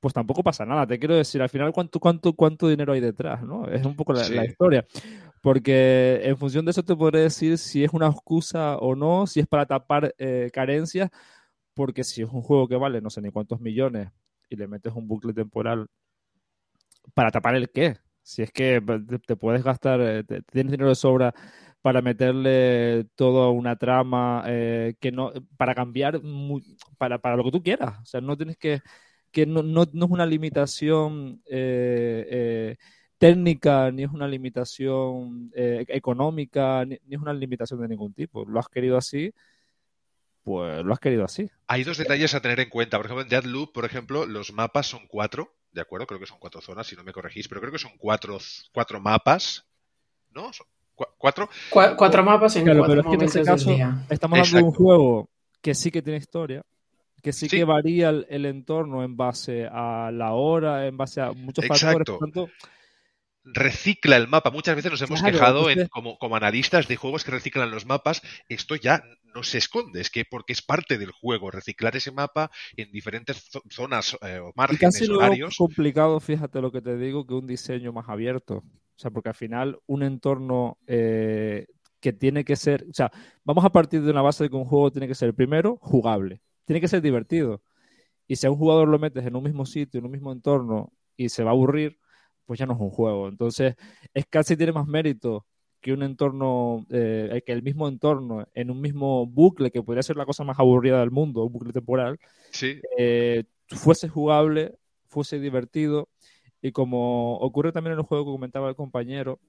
pues 0.00 0.14
tampoco 0.14 0.42
pasa 0.42 0.64
nada. 0.64 0.86
Te 0.86 0.98
quiero 0.98 1.16
decir, 1.16 1.42
al 1.42 1.48
final, 1.48 1.72
¿cuánto, 1.72 1.98
cuánto, 1.98 2.32
cuánto 2.32 2.68
dinero 2.68 2.92
hay 2.92 3.00
detrás? 3.00 3.42
¿no? 3.42 3.66
Es 3.68 3.84
un 3.84 3.96
poco 3.96 4.12
la, 4.12 4.44
historia. 4.44 4.86
Porque 5.42 6.20
en 6.24 6.36
función 6.36 6.64
de 6.64 6.72
eso 6.72 6.82
te 6.82 6.96
podré 6.96 7.20
decir 7.20 7.58
si 7.58 7.84
es 7.84 7.92
una 7.92 8.08
excusa 8.08 8.76
o 8.78 8.94
no, 8.94 9.26
si 9.26 9.40
es 9.40 9.46
para 9.46 9.66
tapar 9.66 10.14
eh, 10.18 10.50
carencias, 10.52 11.10
porque 11.74 12.04
si 12.04 12.22
es 12.22 12.30
un 12.30 12.42
juego 12.42 12.68
que 12.68 12.76
vale 12.76 13.00
no 13.00 13.10
sé 13.10 13.22
ni 13.22 13.30
cuántos 13.30 13.60
millones 13.60 14.10
y 14.50 14.56
le 14.56 14.68
metes 14.68 14.92
un 14.94 15.08
bucle 15.08 15.32
temporal 15.34 15.88
para 17.14 17.30
tapar 17.30 17.54
el 17.56 17.70
qué. 17.70 17.96
Si 18.22 18.42
es 18.42 18.52
que 18.52 18.82
te, 19.26 19.36
puedes 19.36 19.62
gastar, 19.64 20.00
eh, 20.02 20.24
tienes 20.24 20.72
dinero 20.72 20.88
de 20.90 20.94
sobra 20.94 21.34
para 21.80 22.02
meterle 22.02 23.06
toda 23.14 23.50
una 23.50 23.76
trama 23.76 24.44
eh, 24.46 24.94
que 25.00 25.12
no, 25.12 25.32
para 25.56 25.74
cambiar, 25.74 26.20
para, 26.98 27.18
para 27.18 27.36
lo 27.36 27.44
que 27.44 27.52
tú 27.52 27.62
quieras. 27.62 27.98
O 28.02 28.04
sea, 28.04 28.20
no 28.20 28.36
tienes 28.36 28.58
que 28.58 28.80
que 29.30 29.46
no, 29.46 29.62
no, 29.62 29.84
no 29.92 30.06
es 30.06 30.10
una 30.10 30.26
limitación 30.26 31.42
eh, 31.46 32.26
eh, 32.30 32.76
técnica, 33.18 33.90
ni 33.90 34.04
es 34.04 34.10
una 34.10 34.28
limitación 34.28 35.50
eh, 35.54 35.84
económica, 35.88 36.84
ni, 36.84 36.94
es 36.94 37.20
una 37.20 37.32
limitación 37.32 37.80
de 37.80 37.88
ningún 37.88 38.14
tipo. 38.14 38.44
Lo 38.44 38.58
has 38.60 38.68
querido 38.68 38.96
así, 38.96 39.32
pues 40.44 40.84
lo 40.84 40.92
has 40.92 41.00
querido 41.00 41.24
así. 41.24 41.50
Hay 41.66 41.84
dos 41.84 41.98
detalles 41.98 42.34
a 42.34 42.40
tener 42.40 42.60
en 42.60 42.70
cuenta. 42.70 42.96
Por 42.96 43.06
ejemplo, 43.06 43.22
en 43.22 43.28
Deadloop, 43.28 43.72
por 43.72 43.84
ejemplo, 43.84 44.24
los 44.24 44.52
mapas 44.52 44.86
son 44.86 45.06
cuatro, 45.08 45.54
¿de 45.72 45.80
acuerdo? 45.80 46.06
Creo 46.06 46.20
que 46.20 46.26
son 46.26 46.38
cuatro 46.38 46.60
zonas, 46.60 46.86
si 46.86 46.96
no 46.96 47.04
me 47.04 47.12
corregís, 47.12 47.48
pero 47.48 47.60
creo 47.60 47.72
que 47.72 47.78
son 47.78 47.92
cuatro, 47.98 48.38
cuatro 48.72 49.00
mapas, 49.00 49.66
¿no? 50.30 50.50
¿Cuatro? 51.16 51.48
cuatro 51.70 52.24
mapas 52.24 52.56
en 52.56 52.64
cuatro 52.64 52.84
pero 52.86 53.00
es 53.02 53.06
que 53.06 53.14
en 53.14 53.22
este 53.22 53.44
caso 53.44 53.70
estamos 54.10 54.38
hablando 54.38 54.58
de 54.58 54.64
un 54.64 54.72
juego 54.72 55.30
que 55.62 55.74
sí 55.74 55.92
que 55.92 56.02
tiene 56.02 56.18
historia, 56.18 56.62
que 57.22 57.32
sí, 57.32 57.48
que 57.48 57.62
varía 57.62 58.08
el, 58.08 58.46
entorno 58.46 59.04
en 59.04 59.16
base 59.16 59.68
a 59.70 60.10
la 60.12 60.32
hora, 60.32 60.86
en 60.86 60.96
base 60.96 61.20
a 61.20 61.32
muchos 61.32 61.66
factores. 61.66 62.08
Por 62.18 62.50
recicla 63.54 64.16
el 64.16 64.28
mapa. 64.28 64.50
Muchas 64.50 64.76
veces 64.76 64.90
nos 64.90 65.02
hemos 65.02 65.22
quejado 65.22 65.66
como, 65.90 66.18
como, 66.18 66.36
analistas 66.36 66.88
de 66.88 66.96
juegos 66.96 67.24
que 67.24 67.30
reciclan 67.30 67.70
los 67.70 67.86
mapas. 67.86 68.22
Esto 68.48 68.76
ya 68.76 69.02
no 69.34 69.42
se 69.42 69.58
esconde, 69.58 70.00
es 70.00 70.10
que 70.10 70.24
porque 70.24 70.52
es 70.52 70.62
parte 70.62 70.98
del 70.98 71.12
juego, 71.12 71.50
reciclar 71.50 71.96
ese 71.96 72.10
mapa 72.10 72.50
en 72.76 72.90
diferentes 72.90 73.50
zonas 73.70 74.16
eh, 74.22 74.38
o 74.38 74.52
márgenes, 74.56 75.00
y 75.00 75.04
casi 75.04 75.10
horarios. 75.10 75.56
complicado, 75.56 76.18
fíjate 76.20 76.60
lo 76.60 76.72
que 76.72 76.80
te 76.80 76.96
digo, 76.96 77.26
que 77.26 77.34
un 77.34 77.46
diseño 77.46 77.92
más 77.92 78.08
abierto. 78.08 78.56
O 78.56 79.00
sea, 79.00 79.10
porque 79.10 79.28
al 79.28 79.34
final 79.34 79.78
un 79.86 80.02
entorno 80.02 80.78
eh, 80.86 81.66
que 82.00 82.12
tiene 82.12 82.44
que 82.44 82.56
ser, 82.56 82.86
o 82.90 82.94
sea, 82.94 83.12
vamos 83.44 83.64
a 83.64 83.70
partir 83.70 84.02
de 84.02 84.10
una 84.10 84.22
base 84.22 84.44
de 84.44 84.50
que 84.50 84.56
un 84.56 84.64
juego 84.64 84.90
tiene 84.90 85.06
que 85.06 85.14
ser 85.14 85.34
primero 85.34 85.78
jugable 85.80 86.40
tiene 86.68 86.82
que 86.82 86.88
ser 86.88 87.00
divertido. 87.00 87.62
Y 88.28 88.36
si 88.36 88.46
a 88.46 88.50
un 88.50 88.58
jugador 88.58 88.88
lo 88.88 88.98
metes 88.98 89.24
en 89.26 89.34
un 89.34 89.42
mismo 89.42 89.64
sitio, 89.64 89.98
en 89.98 90.04
un 90.04 90.12
mismo 90.12 90.30
entorno, 90.30 90.92
y 91.16 91.30
se 91.30 91.42
va 91.42 91.50
a 91.50 91.54
aburrir, 91.54 91.98
pues 92.48 92.58
ya 92.58 92.66
no 92.66 92.72
es 92.74 92.80
un 92.80 92.90
juego. 92.90 93.28
Entonces, 93.28 93.76
es 94.14 94.26
casi 94.26 94.56
tiene 94.56 94.72
más 94.72 94.86
mérito 94.86 95.46
que 95.80 95.92
un 95.92 96.02
entorno, 96.02 96.86
eh, 96.90 97.42
que 97.46 97.52
el 97.52 97.62
mismo 97.62 97.88
entorno, 97.88 98.48
en 98.54 98.70
un 98.70 98.80
mismo 98.80 99.26
bucle, 99.26 99.70
que 99.70 99.82
podría 99.82 100.02
ser 100.02 100.16
la 100.16 100.26
cosa 100.26 100.44
más 100.44 100.58
aburrida 100.58 101.00
del 101.00 101.10
mundo, 101.10 101.44
un 101.44 101.52
bucle 101.52 101.72
temporal, 101.72 102.18
eh, 102.98 103.44
fuese 103.68 104.08
jugable, 104.08 104.78
fuese 105.08 105.38
divertido. 105.40 106.08
Y 106.62 106.72
como 106.72 107.36
ocurre 107.38 107.72
también 107.72 107.92
en 107.94 108.00
el 108.00 108.06
juego 108.06 108.24
que 108.24 108.32
comentaba 108.32 108.70
el 108.70 108.76
compañero, 108.76 109.40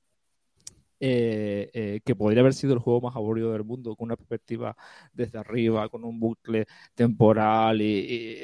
eh, 1.01 1.69
eh, 1.73 2.01
que 2.03 2.13
podría 2.13 2.41
haber 2.41 2.53
sido 2.53 2.73
el 2.73 2.79
juego 2.79 2.99
más 2.99 3.15
aburrido 3.15 3.53
del 3.53 3.63
mundo, 3.63 3.95
con 3.95 4.07
una 4.07 4.17
perspectiva 4.17 4.75
desde 5.13 5.39
arriba, 5.39 5.87
con 5.87 6.03
un 6.03 6.19
bucle 6.19 6.65
temporal 6.93 7.81
y, 7.81 7.85
y, 7.85 8.37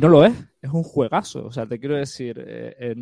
no 0.00 0.08
lo 0.08 0.24
es, 0.24 0.32
es 0.60 0.70
un 0.70 0.82
juegazo, 0.82 1.44
o 1.46 1.52
sea, 1.52 1.66
te 1.66 1.78
quiero 1.78 1.96
decir, 1.96 2.42
eh, 2.46 2.94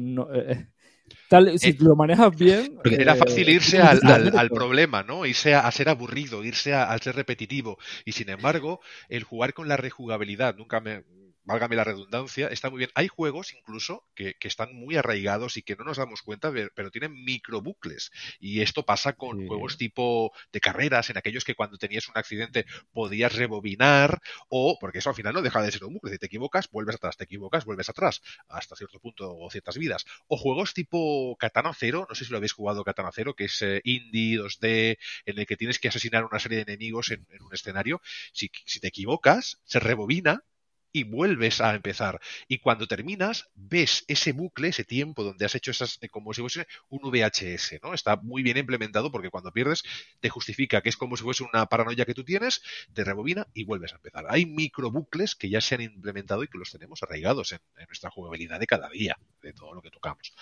tal, 1.28 1.58
si 1.58 1.72
lo 1.74 1.94
manejas 1.96 2.36
bien... 2.36 2.78
Era 2.84 3.14
fácil 3.14 3.48
irse 3.48 3.80
al, 3.80 4.00
al, 4.36 4.50
problema, 4.50 5.02
¿no? 5.02 5.26
Irse 5.26 5.54
a, 5.54 5.70
ser 5.70 5.88
aburrido, 5.88 6.44
irse 6.44 6.74
a, 6.74 6.90
a 6.90 6.98
ser 6.98 7.14
repetitivo, 7.14 7.78
y 8.04 8.12
sin 8.12 8.30
embargo, 8.30 8.80
el 9.08 9.24
jugar 9.24 9.54
con 9.54 9.68
la 9.68 9.76
rejugabilidad, 9.76 10.56
nunca 10.56 10.80
me 10.80 11.04
válgame 11.50 11.74
la 11.74 11.82
redundancia, 11.82 12.46
está 12.46 12.70
muy 12.70 12.78
bien. 12.78 12.90
Hay 12.94 13.08
juegos 13.08 13.52
incluso 13.54 14.04
que, 14.14 14.36
están 14.40 14.74
muy 14.74 14.96
arraigados 14.96 15.56
y 15.56 15.62
que 15.62 15.74
no 15.74 15.84
nos 15.84 15.96
damos 15.96 16.22
cuenta, 16.22 16.52
pero 16.74 16.90
tienen 16.90 17.24
microbucles. 17.24 18.12
Y 18.38 18.60
esto 18.60 18.84
pasa 18.84 19.14
con 19.14 19.48
juegos 19.48 19.76
tipo 19.76 20.32
de 20.52 20.60
carreras, 20.60 21.10
en 21.10 21.18
aquellos 21.18 21.44
que 21.44 21.56
cuando 21.56 21.76
tenías 21.76 22.08
un 22.08 22.16
accidente 22.16 22.66
podías 22.92 23.34
rebobinar, 23.34 24.20
o 24.48 24.78
porque 24.80 24.98
eso 24.98 25.10
al 25.10 25.16
final 25.16 25.34
no 25.34 25.42
deja 25.42 25.60
de 25.60 25.72
ser 25.72 25.84
un 25.84 25.94
bucle. 25.94 26.12
Si 26.12 26.18
te 26.18 26.26
equivocas, 26.26 26.70
vuelves 26.70 26.94
atrás, 26.94 27.16
te 27.16 27.24
equivocas, 27.24 27.64
vuelves 27.64 27.88
atrás, 27.88 28.22
hasta 28.48 28.76
cierto 28.76 29.00
punto 29.00 29.36
o 29.36 29.50
ciertas 29.50 29.76
vidas. 29.76 30.04
O 30.28 30.36
juegos 30.36 30.72
tipo 30.72 31.36
Katana 31.36 31.74
Zero, 31.74 32.06
no 32.08 32.14
sé 32.14 32.24
si 32.24 32.30
lo 32.30 32.36
habéis 32.36 32.52
jugado 32.52 32.84
Katana 32.84 33.10
Zero, 33.12 33.34
que 33.34 33.44
es 33.44 33.60
eh, 33.62 33.80
indie 33.84 34.38
2D, 34.38 34.98
en 35.26 35.38
el 35.38 35.46
que 35.46 35.56
tienes 35.56 35.80
que 35.80 35.88
asesinar 35.88 36.24
una 36.24 36.38
serie 36.38 36.56
de 36.56 36.72
enemigos 36.72 37.10
en, 37.10 37.26
un 37.40 37.52
escenario. 37.52 38.00
Si, 38.32 38.50
si 38.64 38.78
te 38.78 38.88
equivocas, 38.88 39.60
se 39.64 39.80
rebobina 39.80 40.44
y 40.92 41.04
vuelves 41.04 41.60
a 41.60 41.74
empezar. 41.74 42.20
Y 42.48 42.58
cuando 42.58 42.86
terminas, 42.86 43.50
ves 43.54 44.04
ese 44.08 44.32
bucle, 44.32 44.68
ese 44.68 44.84
tiempo 44.84 45.22
donde 45.22 45.44
has 45.44 45.54
hecho 45.54 45.70
esas, 45.70 45.98
eh, 46.00 46.08
como 46.08 46.32
si 46.32 46.40
fuese 46.40 46.66
un 46.88 47.10
VHS, 47.10 47.80
¿no? 47.82 47.94
Está 47.94 48.16
muy 48.16 48.42
bien 48.42 48.56
implementado 48.56 49.10
porque 49.10 49.30
cuando 49.30 49.52
pierdes 49.52 49.82
te 50.20 50.28
justifica 50.28 50.80
que 50.80 50.88
es 50.88 50.96
como 50.96 51.16
si 51.16 51.22
fuese 51.22 51.44
una 51.44 51.66
paranoia 51.66 52.04
que 52.04 52.14
tú 52.14 52.24
tienes, 52.24 52.62
te 52.92 53.04
rebobina 53.04 53.46
y 53.54 53.64
vuelves 53.64 53.92
a 53.92 53.96
empezar. 53.96 54.26
Hay 54.28 54.46
micro 54.46 54.90
bucles 54.90 55.34
que 55.34 55.48
ya 55.48 55.60
se 55.60 55.74
han 55.74 55.82
implementado 55.82 56.42
y 56.42 56.48
que 56.48 56.58
los 56.58 56.70
tenemos 56.70 57.02
arraigados 57.02 57.52
en, 57.52 57.60
nuestra 57.86 58.10
jugabilidad 58.10 58.60
de 58.60 58.66
cada 58.66 58.88
día, 58.88 59.18
de 59.42 59.52
todo 59.52 59.74
lo 59.74 59.82
que 59.82 59.90
tocamos. 59.90 60.34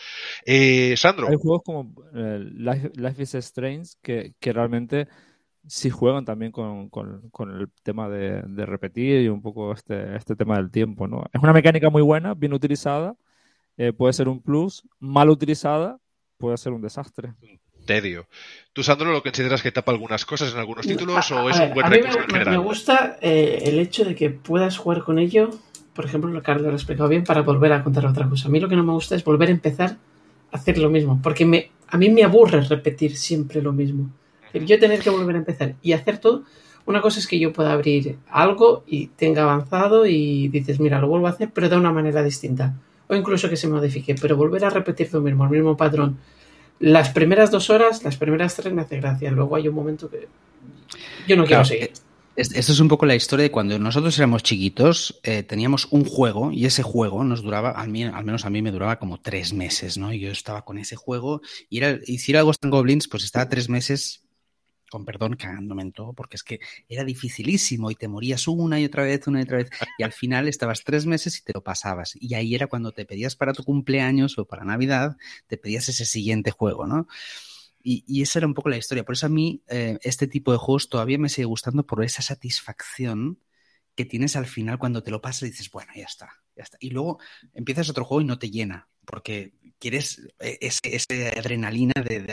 Eh, 0.45 0.95
Sandro. 0.97 1.29
Hay 1.29 1.37
juegos 1.37 1.63
como 1.65 1.95
eh, 2.15 2.39
Life, 2.41 3.23
is 3.23 3.35
Strange 3.35 3.93
que, 4.03 4.35
que 4.39 4.53
realmente 4.53 5.09
sí 5.69 5.91
juegan 5.91 6.25
también 6.25 6.51
con, 6.51 6.91
el 7.51 7.69
tema 7.83 8.09
de, 8.09 8.67
repetir 8.67 9.23
y 9.23 9.29
un 9.29 9.43
poco 9.43 9.73
este, 9.73 10.17
este 10.17 10.35
tema 10.35 10.57
del 10.57 10.71
tiempo, 10.71 11.07
¿no? 11.07 11.25
Es 11.33 11.41
una 11.41 11.53
mecánica 11.53 11.91
muy 11.91 12.03
buena, 12.03 12.35
bien 12.35 12.53
utilizada, 12.53 13.15
eh, 13.77 13.93
puede 13.93 14.13
ser 14.13 14.29
un 14.29 14.43
plus, 14.43 14.83
mal 14.99 15.31
utilizada, 15.31 15.99
puede 16.39 16.57
ser 16.57 16.73
un 16.73 16.83
desastre. 16.83 17.35
Tedio. 17.87 18.27
¿Tú, 18.73 18.83
Sandro, 18.83 19.13
lo 19.13 19.23
consideras 19.23 19.63
que 19.63 19.73
tapa 19.73 19.93
algunas 19.93 20.27
cosas 20.27 20.53
en 20.53 20.59
algunos 20.59 20.87
títulos 20.87 21.31
o 21.31 21.49
es 21.49 21.59
un 21.59 21.73
buen 21.73 21.91
recurso 21.91 22.19
en 22.19 22.27
general? 22.27 22.59
Me 22.59 22.63
gusta 22.63 23.19
eh, 23.21 23.63
el 23.65 23.79
hecho 23.79 24.05
de 24.05 24.15
que 24.15 24.31
puedas 24.31 24.77
jugar 24.77 25.05
con 25.05 25.19
ello, 25.19 25.51
por 25.95 26.05
ejemplo, 26.05 26.31
lo 26.31 26.41
que 26.41 26.47
Carlos 26.47 26.67
lo 26.67 26.73
ha 26.73 26.77
explicado 26.77 27.09
bien, 27.09 27.25
para 27.25 27.43
volver 27.43 27.73
a 27.73 27.83
contar 27.83 28.05
otra 28.07 28.29
cosa. 28.29 28.49
A 28.49 28.51
mí 28.51 28.61
lo 28.61 28.69
que 28.69 28.77
no 28.77 28.85
me 28.85 28.93
gusta 28.93 29.15
es 29.15 29.25
volver 29.25 29.49
a 29.49 29.53
empezar 29.53 29.97
a 30.53 30.57
hacer 30.57 30.79
lo 30.79 30.91
mismo, 30.91 31.21
porque 31.23 31.45
me, 31.47 31.71
a 31.89 31.97
mí 31.97 32.11
me 32.11 32.25
aburre 32.25 32.61
repetir 32.63 33.17
siempre 33.17 33.63
lo 33.63 33.73
mismo. 33.73 34.11
Yo 34.55 34.79
tener 34.79 35.01
que 35.01 35.11
volver 35.11 35.37
a 35.37 35.39
empezar 35.39 35.75
y 35.83 35.93
hacer 35.93 36.19
todo. 36.19 36.45
Una 36.87 37.03
cosa 37.03 37.21
es 37.21 37.27
que 37.27 37.39
yo 37.39 37.53
pueda 37.53 37.73
abrir 37.73 38.17
algo 38.31 38.83
y 38.87 39.09
tenga 39.09 39.43
avanzado 39.43 40.07
y 40.07 40.49
dices, 40.49 40.81
mira, 40.81 41.01
lo 41.01 41.09
vuelvo 41.09 41.27
a 41.27 41.31
hacer, 41.31 41.51
pero 41.53 41.69
de 41.69 41.77
una 41.77 41.93
manera 41.93 42.23
distinta. 42.23 42.75
O 43.09 43.15
incluso 43.15 43.51
que 43.51 43.57
se 43.57 43.69
modifique, 43.69 44.15
pero 44.15 44.37
volver 44.37 44.65
a 44.65 44.71
repetir 44.71 45.13
lo 45.13 45.21
mismo, 45.21 45.45
el 45.45 45.51
mismo 45.51 45.77
patrón. 45.77 46.19
Las 46.81 47.11
primeras 47.11 47.51
dos 47.51 47.69
horas, 47.71 48.05
las 48.05 48.17
primeras 48.17 48.55
tres 48.55 48.73
me 48.73 48.83
hace 48.83 48.97
gracia. 48.99 49.31
Luego 49.31 49.57
hay 49.57 49.69
un 49.69 49.75
momento 49.75 50.09
que 50.09 50.29
yo 51.27 51.37
no 51.37 51.45
quiero 51.45 51.65
seguir. 51.65 51.93
Esto 52.37 52.73
es 52.73 52.79
un 52.79 52.87
poco 52.87 53.05
la 53.05 53.17
historia 53.17 53.43
de 53.43 53.51
cuando 53.51 53.77
nosotros 53.81 54.17
éramos 54.17 54.45
chiquitos, 54.45 55.19
eh, 55.25 55.43
teníamos 55.43 55.89
un 55.91 56.05
juego 56.05 56.53
y 56.53 56.67
ese 56.67 56.85
juego 56.85 57.25
nos 57.25 57.43
duraba, 57.43 57.71
al, 57.71 57.89
al, 58.15 58.25
menos 58.25 58.45
a 58.45 58.51
mí 58.51 58.63
me 58.63 58.71
duraba 58.71 59.01
como 59.01 59.21
tres 59.21 59.53
meses, 59.53 59.99
¿no? 59.99 60.13
Y 60.13 60.21
yo 60.21 60.31
estaba 60.31 60.65
con 60.65 60.79
ese 60.79 60.95
juego 60.95 61.43
y, 61.69 61.79
era, 61.79 61.99
y 62.07 62.19
si 62.19 62.31
era 62.31 62.43
Ghost 62.43 62.65
Goblins, 62.65 63.09
pues 63.09 63.25
estaba 63.25 63.49
tres 63.49 63.69
meses 63.69 64.23
con 64.91 65.05
perdón, 65.05 65.37
cagándome 65.37 65.83
en 65.83 65.93
todo, 65.93 66.13
porque 66.13 66.37
es 66.37 66.43
que 66.43 66.61
era 66.89 67.05
dificilísimo 67.05 67.91
y 67.91 67.95
te 67.95 68.09
morías 68.09 68.49
una 68.49 68.81
y 68.81 68.85
otra 68.85 69.03
vez, 69.05 69.27
una 69.27 69.41
y 69.41 69.43
otra 69.43 69.59
vez, 69.59 69.71
y 69.99 70.03
al 70.03 70.13
final 70.13 70.49
estabas 70.49 70.85
tres 70.85 71.07
meses 71.07 71.39
y 71.39 71.43
te 71.43 71.53
lo 71.53 71.63
pasabas. 71.63 72.15
Y 72.17 72.35
ahí 72.35 72.55
era 72.55 72.67
cuando 72.67 72.93
te 72.93 73.05
pedías 73.05 73.37
para 73.37 73.53
tu 73.53 73.65
cumpleaños 73.65 74.39
o 74.39 74.47
para 74.47 74.65
Navidad, 74.65 75.17
te 75.47 75.57
pedías 75.57 75.89
ese 75.89 76.05
siguiente 76.05 76.51
juego, 76.51 76.87
¿no? 76.87 77.07
Y, 77.83 78.23
esa 78.23 78.41
era 78.41 78.47
un 78.47 78.55
poco 78.55 78.69
la 78.69 78.77
historia. 78.77 79.05
Por 79.05 79.15
eso 79.15 79.27
a 79.27 79.31
mí 79.31 79.63
eh, 79.69 79.99
este 80.03 80.27
tipo 80.27 80.53
de 80.53 80.59
juegos 80.59 80.91
todavía 80.91 81.19
me 81.19 81.29
sigue 81.31 81.47
gustando 81.47 81.87
por 81.87 82.05
esa 82.05 82.21
satisfacción 82.23 83.41
que 83.95 84.05
tienes 84.05 84.37
al 84.37 84.47
final 84.47 84.79
cuando 84.79 85.03
te 85.03 85.11
lo 85.11 85.21
pasas 85.21 85.45
y 85.45 85.51
dices, 85.51 85.71
bueno, 85.71 85.93
ya 85.97 86.05
está, 86.05 86.29
ya 86.57 86.65
está. 86.65 86.77
Y 86.81 86.91
luego 86.91 87.19
empiezas 87.55 87.89
otro 87.89 88.05
juego 88.05 88.21
y 88.21 88.27
no 88.27 88.39
te 88.39 88.51
llena, 88.51 88.89
porque 89.07 89.55
quieres 89.79 90.21
eh, 90.41 90.59
esa 90.61 91.07
adrenalina 91.37 91.95
de, 92.07 92.21
de 92.21 92.33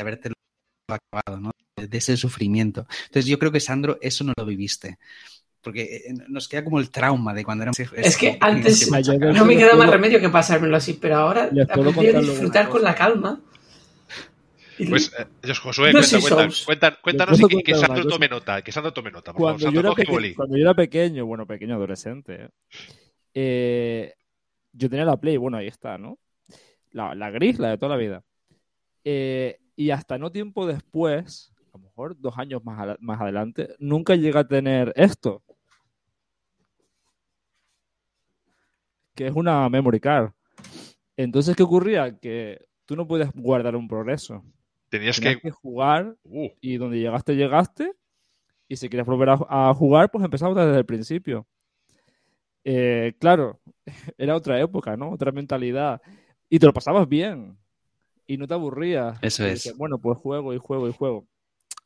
acabado, 0.87 1.39
¿no? 1.41 1.51
De 1.75 1.97
ese 1.97 2.17
sufrimiento. 2.17 2.87
Entonces 3.05 3.25
yo 3.25 3.39
creo 3.39 3.51
que 3.51 3.59
Sandro, 3.59 3.97
eso 4.01 4.23
no 4.23 4.33
lo 4.37 4.45
viviste. 4.45 4.97
Porque 5.61 5.81
eh, 5.81 6.13
nos 6.27 6.47
queda 6.47 6.63
como 6.63 6.79
el 6.79 6.91
trauma 6.91 7.33
de 7.33 7.43
cuando 7.43 7.63
éramos... 7.63 7.79
Es 7.79 8.17
que 8.17 8.37
antes 8.39 8.89
no 8.91 9.45
me 9.45 9.57
queda 9.57 9.75
más 9.75 9.89
remedio 9.89 10.19
que 10.19 10.29
pasármelo 10.29 10.77
así, 10.77 10.93
pero 10.93 11.17
ahora 11.17 11.49
aprendí 11.69 12.07
a 12.07 12.19
disfrutar 12.19 12.69
con 12.69 12.83
la 12.83 12.93
calma. 12.93 13.41
Pues, 14.89 15.11
eh, 15.17 15.53
Josué, 15.53 15.93
cuéntanos 17.01 17.39
y 17.39 17.63
que, 17.63 17.75
Sandro 17.75 18.05
tome 18.07 18.27
nota, 18.27 18.61
que 18.61 18.71
Sandro 18.71 18.91
tome 18.91 19.09
nota. 19.09 19.31
cuando, 19.31 19.71
yo 19.71 19.79
era 20.57 20.73
pequeño, 20.73 21.25
bueno, 21.25 21.45
pequeño 21.45 21.75
adolescente, 21.75 22.49
eh, 23.33 24.13
yo 24.73 24.89
tenía 24.89 25.05
la 25.05 25.17
Play, 25.17 25.37
bueno, 25.37 25.57
ahí 25.57 25.67
está, 25.67 25.97
¿no? 25.97 26.19
La, 26.91 27.15
la 27.15 27.29
gris, 27.29 27.57
la 27.57 27.69
de 27.69 27.77
toda 27.77 27.95
la 27.95 28.01
vida. 28.01 28.23
Eh, 29.03 29.59
y 29.75 29.91
hasta 29.91 30.17
no 30.17 30.31
tiempo 30.31 30.65
después, 30.65 31.53
a 31.73 31.77
lo 31.77 31.83
mejor 31.83 32.19
dos 32.19 32.37
años 32.37 32.63
más, 32.63 32.97
más 32.99 33.19
adelante, 33.19 33.75
nunca 33.79 34.15
llegué 34.15 34.39
a 34.39 34.47
tener 34.47 34.93
esto. 34.95 35.43
Que 39.13 39.27
es 39.27 39.33
una 39.33 39.67
memory 39.69 39.99
card. 39.99 40.31
Entonces, 41.17 41.55
¿qué 41.55 41.63
ocurría? 41.63 42.17
Que 42.17 42.65
tú 42.85 42.95
no 42.95 43.07
puedes 43.07 43.31
guardar 43.33 43.75
un 43.75 43.87
progreso. 43.87 44.43
Tenías, 44.89 45.19
que... 45.19 45.51
jugar 45.51 46.15
uh. 46.23 46.49
y 46.61 46.77
donde 46.77 46.99
llegaste, 46.99 47.35
llegaste. 47.35 47.93
Y 48.67 48.77
si 48.77 48.89
quieres 48.89 49.05
volver 49.05 49.29
a, 49.29 49.73
jugar, 49.73 50.09
pues 50.09 50.23
empezamos 50.23 50.55
desde 50.55 50.77
el 50.77 50.85
principio. 50.85 51.47
Eh, 52.63 53.13
claro, 53.19 53.59
era 54.17 54.35
otra 54.35 54.59
época, 54.59 54.97
¿no? 54.97 55.11
Otra 55.11 55.31
mentalidad. 55.31 56.01
Y 56.49 56.59
te 56.59 56.65
lo 56.65 56.73
pasabas 56.73 57.07
bien 57.07 57.57
y 58.27 58.37
no 58.37 58.47
te 58.47 58.53
aburrías. 58.53 59.17
Eso 59.21 59.45
es. 59.45 59.75
bueno, 59.77 59.99
pues 59.99 60.17
juego 60.17 60.53
y 60.53 60.57
juego 60.57 60.87
y 60.87 60.93
juego. 60.93 61.27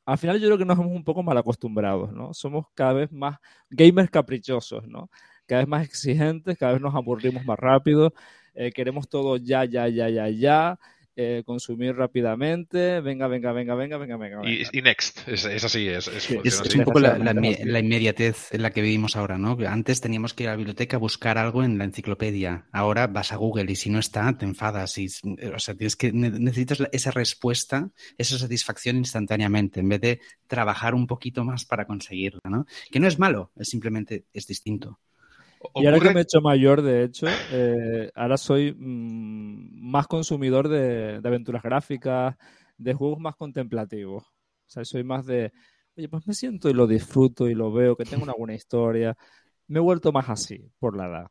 Al 0.06 0.18
final 0.18 0.40
yo 0.40 0.48
creo 0.48 0.58
que 0.58 0.66
nos 0.66 0.78
hemos 0.80 0.92
un 0.92 1.04
poco 1.04 1.22
mal 1.22 1.38
acostumbrados, 1.38 2.12
¿no? 2.12 2.34
Somos 2.34 2.66
cada 2.74 2.94
vez 2.94 3.12
más 3.12 3.38
gamers 3.70 4.10
caprichosos, 4.10 4.88
¿no? 4.88 5.10
Cada 5.46 5.62
vez 5.62 5.68
más 5.68 5.86
exigentes, 5.86 6.58
cada 6.58 6.74
vez 6.74 6.82
nos 6.82 6.96
aburrimos 6.96 7.46
más 7.46 7.60
rápido, 7.60 8.14
eh, 8.54 8.72
queremos 8.72 9.08
todo 9.08 9.38
ya, 9.38 9.66
ya, 9.66 9.88
ya, 9.88 10.10
ya, 10.10 10.30
ya. 10.30 10.80
Eh, 11.22 11.44
consumir 11.46 11.98
rápidamente, 11.98 13.02
venga, 13.02 13.28
venga, 13.28 13.52
venga, 13.52 13.76
venga, 13.76 13.98
venga, 13.98 14.16
venga. 14.16 14.42
Y, 14.50 14.82
next, 14.82 15.28
es, 15.28 15.46
así, 15.66 15.86
es, 15.90 16.08
es, 16.08 16.30
un 16.76 16.86
poco 16.86 17.02
la, 17.02 17.18
inmediatez 17.18 18.54
en 18.54 18.62
la 18.62 18.72
que 18.72 18.82
vivimos 18.82 19.18
ahora, 19.18 19.38
¿no? 19.38 19.58
Antes 19.68 20.00
teníamos 20.00 20.34
que 20.34 20.44
ir 20.44 20.50
a 20.50 20.54
la 20.54 20.56
biblioteca 20.56 20.96
a 20.96 21.00
buscar 21.02 21.38
algo 21.38 21.62
en 21.62 21.78
la 21.78 21.84
enciclopedia, 21.84 22.70
ahora 22.72 23.08
vas 23.08 23.34
a 23.34 23.36
Google 23.36 23.70
y 23.70 23.76
si 23.76 23.90
no 23.90 24.00
está, 24.00 24.32
te 24.38 24.46
enfadas. 24.46 24.98
Y, 24.98 25.08
o 25.54 25.60
sea, 25.60 25.76
tienes 25.76 25.98
que, 25.98 26.14
necesitas 26.14 26.88
esa 26.94 27.12
respuesta, 27.12 27.90
esa 28.18 28.38
satisfacción 28.38 28.96
instantáneamente, 28.96 29.82
en 29.82 29.90
vez 29.90 30.00
de 30.00 30.22
trabajar 30.48 30.96
un 30.96 31.06
poquito 31.06 31.44
más 31.44 31.66
para 31.66 31.84
conseguirla, 31.86 32.40
¿no? 32.50 32.66
Que 32.90 33.02
no 33.02 33.10
es 33.10 33.20
malo, 33.20 33.52
es 33.58 33.68
simplemente, 33.68 34.24
es 34.32 34.48
distinto. 34.48 35.02
Y 35.76 35.86
ahora 35.86 36.00
que 36.00 36.14
me 36.14 36.20
he 36.22 36.24
hecho 36.24 36.42
mayor, 36.42 36.82
de 36.82 37.04
hecho, 37.04 37.28
eh, 37.52 38.12
ahora 38.16 38.38
soy 38.38 38.74
mm, 38.74 39.90
más 39.90 40.08
consumidor 40.08 40.70
de, 40.70 41.22
aventuras 41.24 41.64
gráficas, 41.64 42.36
de 42.78 42.94
juegos 42.94 43.20
más 43.20 43.36
contemplativos. 43.36 44.24
O 44.24 44.72
sea, 44.72 44.86
soy 44.86 45.04
más 45.04 45.26
de, 45.26 45.52
oye, 45.98 46.10
pues 46.10 46.26
me 46.28 46.34
siento 46.34 46.70
y 46.70 46.74
lo 46.74 46.88
disfruto 46.88 47.48
y 47.48 47.56
lo 47.56 47.72
veo, 47.72 47.96
que 47.96 48.06
tengo 48.06 48.24
una 48.24 48.36
buena 48.38 48.54
historia. 48.54 49.18
Me 49.68 49.80
he 49.80 49.82
vuelto 49.82 50.12
más 50.12 50.30
así 50.30 50.72
por 50.80 50.96
la 50.96 51.08
edad. 51.08 51.28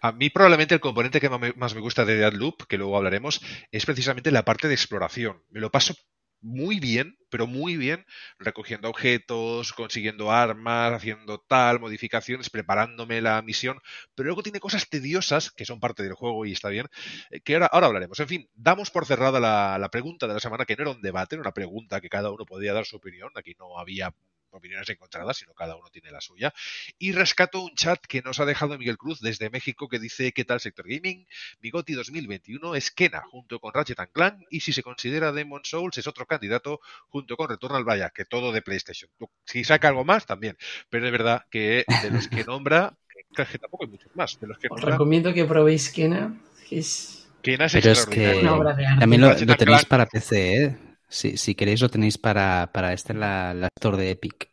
A 0.00 0.12
mí 0.12 0.30
probablemente 0.30 0.74
el 0.74 0.80
componente 0.80 1.20
que 1.20 1.30
más 1.30 1.74
me 1.74 1.80
gusta 1.80 2.04
de 2.04 2.16
Deadloop, 2.16 2.66
que 2.68 2.76
luego 2.76 2.96
hablaremos, 2.96 3.40
es 3.70 3.86
precisamente 3.86 4.32
la 4.32 4.44
parte 4.44 4.66
de 4.66 4.74
exploración. 4.74 5.42
Me 5.50 5.60
lo 5.60 5.70
paso 5.70 5.94
muy 6.42 6.80
bien, 6.80 7.16
pero 7.30 7.46
muy 7.46 7.76
bien, 7.76 8.04
recogiendo 8.38 8.88
objetos, 8.88 9.72
consiguiendo 9.72 10.30
armas, 10.30 10.92
haciendo 10.92 11.38
tal, 11.38 11.80
modificaciones, 11.80 12.50
preparándome 12.50 13.20
la 13.22 13.40
misión, 13.42 13.78
pero 14.14 14.26
luego 14.26 14.42
tiene 14.42 14.60
cosas 14.60 14.88
tediosas, 14.88 15.50
que 15.52 15.64
son 15.64 15.80
parte 15.80 16.02
del 16.02 16.14
juego 16.14 16.44
y 16.44 16.52
está 16.52 16.68
bien, 16.68 16.86
eh, 17.30 17.40
que 17.40 17.54
ahora, 17.54 17.66
ahora 17.66 17.86
hablaremos. 17.86 18.18
En 18.20 18.28
fin, 18.28 18.50
damos 18.54 18.90
por 18.90 19.06
cerrada 19.06 19.40
la, 19.40 19.78
la 19.78 19.88
pregunta 19.90 20.26
de 20.26 20.34
la 20.34 20.40
semana, 20.40 20.64
que 20.64 20.76
no 20.76 20.82
era 20.82 20.90
un 20.92 21.02
debate, 21.02 21.36
era 21.36 21.42
una 21.42 21.52
pregunta 21.54 22.00
que 22.00 22.08
cada 22.08 22.30
uno 22.30 22.44
podía 22.44 22.72
dar 22.74 22.84
su 22.86 22.96
opinión, 22.96 23.30
aquí 23.36 23.54
no 23.58 23.78
había 23.78 24.12
opiniones 24.52 24.88
encontradas, 24.88 25.36
sino 25.36 25.54
cada 25.54 25.76
uno 25.76 25.88
tiene 25.90 26.10
la 26.10 26.20
suya. 26.20 26.52
Y 26.98 27.12
rescato 27.12 27.62
un 27.62 27.74
chat 27.74 28.00
que 28.06 28.22
nos 28.22 28.40
ha 28.40 28.44
dejado 28.44 28.78
Miguel 28.78 28.98
Cruz 28.98 29.20
desde 29.20 29.50
México 29.50 29.88
que 29.88 29.98
dice, 29.98 30.32
¿qué 30.32 30.44
tal 30.44 30.60
sector 30.60 30.86
gaming? 30.88 31.26
Bigoti 31.60 31.94
2021 31.94 32.74
es 32.74 32.90
Kena 32.90 33.22
junto 33.30 33.60
con 33.60 33.72
Ratchet 33.72 33.98
Clank 34.12 34.44
y 34.50 34.60
si 34.60 34.72
se 34.72 34.82
considera 34.82 35.32
Demon 35.32 35.62
Souls 35.64 35.96
es 35.98 36.06
otro 36.06 36.26
candidato 36.26 36.80
junto 37.08 37.36
con 37.36 37.48
Returnal 37.48 37.84
Vaya, 37.84 38.10
que 38.10 38.24
todo 38.24 38.52
de 38.52 38.62
PlayStation. 38.62 39.10
Si 39.44 39.64
saca 39.64 39.88
algo 39.88 40.04
más, 40.04 40.26
también. 40.26 40.56
Pero 40.90 41.06
es 41.06 41.12
verdad 41.12 41.46
que 41.50 41.84
de 42.02 42.10
los 42.10 42.28
que 42.28 42.44
nombra, 42.44 42.96
que 43.36 43.58
tampoco 43.58 43.84
hay 43.84 43.90
muchos 43.90 44.14
más. 44.14 44.38
De 44.40 44.46
los 44.46 44.58
que 44.58 44.68
Os 44.70 44.80
recomiendo 44.80 45.32
que 45.32 45.44
probéis 45.44 45.90
Kena. 45.90 46.40
Es... 46.70 47.28
Kena 47.42 47.66
es 47.66 47.72
Pero 47.72 47.90
es 47.90 48.06
que 48.06 48.48
también 48.98 49.22
lo, 49.22 49.56
tenéis 49.56 49.84
para 49.84 50.06
PC, 50.06 50.64
¿eh? 50.64 50.76
Si 51.12 51.54
queréis 51.54 51.80
lo 51.80 51.88
tenéis 51.88 52.18
para, 52.18 52.70
para 52.72 52.92
este 52.92 53.14
la, 53.14 53.54
la 53.54 53.68
Store 53.76 53.96
de 53.96 54.10
Epic. 54.10 54.52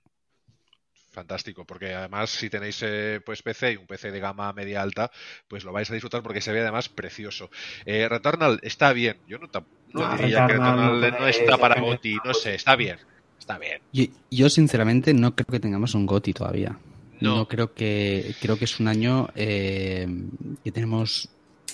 Fantástico, 1.12 1.66
porque 1.66 1.94
además 1.94 2.30
si 2.30 2.50
tenéis 2.50 2.82
eh, 2.82 3.20
pues 3.26 3.42
PC 3.42 3.74
y 3.74 3.76
un 3.78 3.88
PC 3.88 4.12
de 4.12 4.20
gama 4.20 4.54
media 4.54 4.82
alta, 4.82 5.12
pues 5.48 5.64
lo 5.64 5.74
vais 5.74 5.90
a 5.90 5.94
disfrutar 5.94 6.22
porque 6.22 6.40
se 6.40 6.52
ve 6.52 6.62
además 6.62 6.88
precioso. 6.88 7.50
Eh, 7.86 8.08
Returnal 8.08 8.60
está 8.62 8.94
bien, 8.94 9.18
yo 9.28 9.38
no, 9.38 9.48
diría 10.16 10.46
que 10.46 10.54
Returnal 10.54 11.02
no, 11.20 11.28
está 11.28 11.58
para 11.58 11.82
GOTI, 11.82 12.20
no 12.24 12.34
sé, 12.34 12.56
está 12.56 12.76
bien, 12.76 13.00
está 13.40 13.58
bien. 13.58 13.82
Yo, 14.30 14.50
sinceramente 14.50 15.14
no 15.14 15.36
creo 15.36 15.48
que 15.48 15.60
tengamos 15.60 15.96
un 15.96 16.06
GOTI 16.06 16.34
todavía. 16.34 16.78
No. 17.20 17.48
creo 17.50 17.74
que 17.74 18.34
creo 18.40 18.58
que 18.58 18.64
es 18.64 18.80
un 18.80 18.88
año 18.88 19.28
eh, 19.36 20.08
que 20.64 20.72
tenemos 20.72 21.28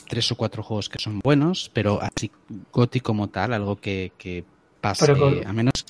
tres 0.08 0.32
o 0.32 0.38
cuatro 0.38 0.64
juegos 0.64 0.90
que 0.90 0.98
son 0.98 1.20
buenos, 1.20 1.70
pero 1.72 2.02
así 2.02 2.32
GOTI 2.72 3.02
como 3.02 3.30
tal, 3.30 3.54
algo 3.54 3.76
que, 3.76 4.14
que 4.18 4.44
pase, 4.90 5.12
a 5.46 5.54
menos 5.54 5.86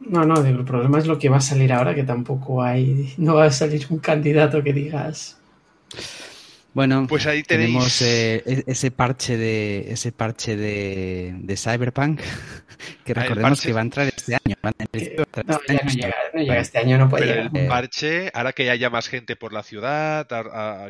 no, 0.00 0.24
no, 0.24 0.44
el 0.44 0.64
problema 0.64 0.98
es 0.98 1.06
lo 1.06 1.18
que 1.18 1.28
va 1.28 1.38
a 1.38 1.40
salir 1.40 1.72
ahora, 1.72 1.94
que 1.94 2.04
tampoco 2.04 2.62
hay, 2.62 3.14
no 3.18 3.34
va 3.34 3.46
a 3.46 3.50
salir 3.50 3.86
un 3.90 3.98
candidato 3.98 4.62
que 4.62 4.72
digas. 4.72 5.38
Bueno, 6.72 7.06
pues 7.08 7.26
ahí 7.26 7.42
tenemos 7.42 8.00
eh, 8.02 8.42
e-, 8.46 8.64
ese 8.66 8.90
parche 8.90 9.36
de 9.36 9.90
ese 9.90 10.12
parche 10.12 10.56
de, 10.56 11.34
de 11.40 11.56
Cyberpunk 11.56 12.20
que 13.04 13.12
ah, 13.12 13.22
recordemos 13.22 13.60
que 13.60 13.72
va 13.72 13.80
a 13.80 13.82
entrar 13.82 14.06
este 14.06 14.34
año. 14.36 14.54
no, 14.62 14.70
este 14.78 15.18
ya 15.74 15.82
no 15.82 15.90
llega, 15.90 16.14
no 16.34 16.40
llega 16.40 16.60
este 16.60 16.78
año, 16.78 16.98
no 16.98 17.08
puede 17.08 17.26
llegar. 17.26 17.50
El 17.52 17.66
parche 17.66 18.30
hará 18.32 18.52
que 18.52 18.70
haya 18.70 18.90
más 18.90 19.08
gente 19.08 19.34
por 19.34 19.52
la 19.52 19.64
ciudad, 19.64 20.28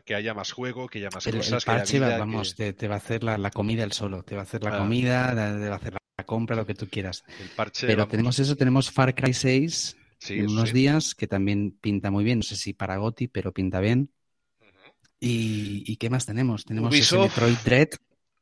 que 0.05 0.15
haya 0.15 0.35
más 0.35 0.53
juego, 0.53 0.89
que 0.89 0.99
haya 0.99 1.09
más 1.15 1.25
cosas. 1.25 1.53
El 1.53 1.61
parche, 1.63 1.99
vamos, 2.01 2.55
te, 2.55 2.89
va 2.89 2.97
a 2.97 2.99
hacer 2.99 3.25
la, 3.25 3.51
comida 3.51 3.85
el 3.85 3.93
solo, 3.93 4.23
te 4.23 4.35
va 4.35 4.43
a 4.43 4.45
hacer 4.45 4.63
la 4.63 4.75
ah. 4.75 4.79
comida, 4.79 5.31
te 5.31 5.69
va 5.69 5.75
a 5.75 5.79
hacer 5.79 5.93
la 5.95 6.08
compra, 6.25 6.57
lo 6.57 6.67
que 6.67 6.75
tú 6.75 6.89
quieras. 6.89 7.25
Pero 7.81 8.09
tenemos 8.09 8.39
eso, 8.39 8.57
tenemos 8.57 8.91
Far 8.91 9.15
Cry 9.15 9.33
6 9.33 9.97
en 10.29 10.51
unos 10.51 10.73
días, 10.73 11.15
que 11.15 11.27
también 11.27 11.77
pinta 11.81 12.11
muy 12.11 12.25
bien. 12.25 12.39
No 12.39 12.43
sé 12.43 12.57
si 12.57 12.73
para 12.73 12.97
Goti, 12.97 13.29
pero 13.29 13.53
pinta 13.53 13.81
bien. 13.81 14.11
y, 15.21 15.97
qué 15.97 16.11
más 16.11 16.27
tenemos? 16.27 16.65
Tenemos 16.65 16.93
Metroid 16.93 17.57
Dread. 17.65 17.89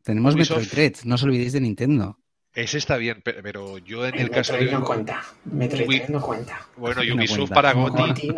Tenemos 0.02 0.36
Metroid 0.36 0.68
Dread, 0.68 0.94
no 1.04 1.16
os 1.16 1.22
olvidéis 1.22 1.52
de 1.52 1.60
Nintendo. 1.60 2.18
Ese 2.56 2.78
está 2.78 2.96
bien, 2.96 3.20
pero 3.22 3.76
yo 3.76 4.06
en 4.06 4.14
el, 4.18 4.30
caso 4.30 4.54
de. 4.54 4.64
no 4.72 4.82
cuenta. 4.82 5.22
Metroid 5.44 6.08
no 6.08 6.22
cuenta. 6.22 6.66
Bueno, 6.78 7.02
Ubisoft 7.02 7.50
para 7.50 7.74
Goti. 7.74 8.32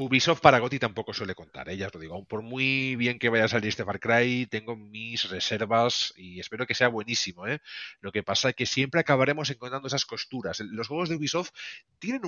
Ubisoft 0.00 0.40
para 0.40 0.58
Goti 0.58 0.78
tampoco 0.78 1.12
suele 1.12 1.34
contar, 1.34 1.68
¿eh? 1.68 1.76
ya 1.76 1.88
os 1.88 1.94
lo 1.94 2.00
digo. 2.00 2.14
Aún 2.14 2.26
por 2.26 2.42
muy 2.42 2.96
bien 2.96 3.18
que 3.18 3.28
vaya 3.28 3.44
a 3.44 3.48
salir 3.48 3.68
este 3.68 3.84
Far 3.84 4.00
Cry, 4.00 4.46
tengo 4.46 4.74
mis 4.76 5.28
reservas 5.28 6.14
y 6.16 6.40
espero 6.40 6.66
que 6.66 6.74
sea 6.74 6.88
buenísimo. 6.88 7.46
¿eh? 7.46 7.60
Lo 8.00 8.10
que 8.10 8.22
pasa 8.22 8.50
es 8.50 8.54
que 8.54 8.66
siempre 8.66 9.00
acabaremos 9.00 9.50
encontrando 9.50 9.88
esas 9.88 10.06
costuras. 10.06 10.60
Los 10.60 10.88
juegos 10.88 11.08
de 11.08 11.16
Ubisoft 11.16 11.50
tienen 11.98 12.22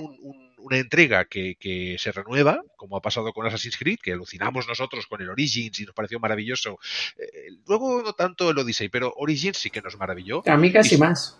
una 0.57 0.77
entrega 0.77 1.25
que, 1.25 1.97
se 1.97 2.11
renueva, 2.11 2.61
como 2.75 2.97
ha 2.97 3.01
pasado 3.01 3.33
con 3.33 3.45
Assassin's 3.45 3.77
Creed, 3.77 3.99
que 4.01 4.13
alucinamos 4.13 4.67
nosotros 4.67 5.07
con 5.07 5.21
el 5.21 5.29
Origins 5.29 5.79
y 5.79 5.85
nos 5.85 5.95
pareció 5.95 6.19
maravilloso. 6.19 6.77
Eh, 7.17 7.49
luego 7.67 8.03
no 8.03 8.13
tanto 8.13 8.51
el 8.51 8.57
Odyssey, 8.57 8.89
pero 8.89 9.13
Origins 9.15 9.57
sí 9.57 9.69
que 9.69 9.81
nos 9.81 9.97
maravilló. 9.97 10.43
A 10.45 10.57
mí 10.57 10.71
casi 10.71 10.97
más. 10.97 11.39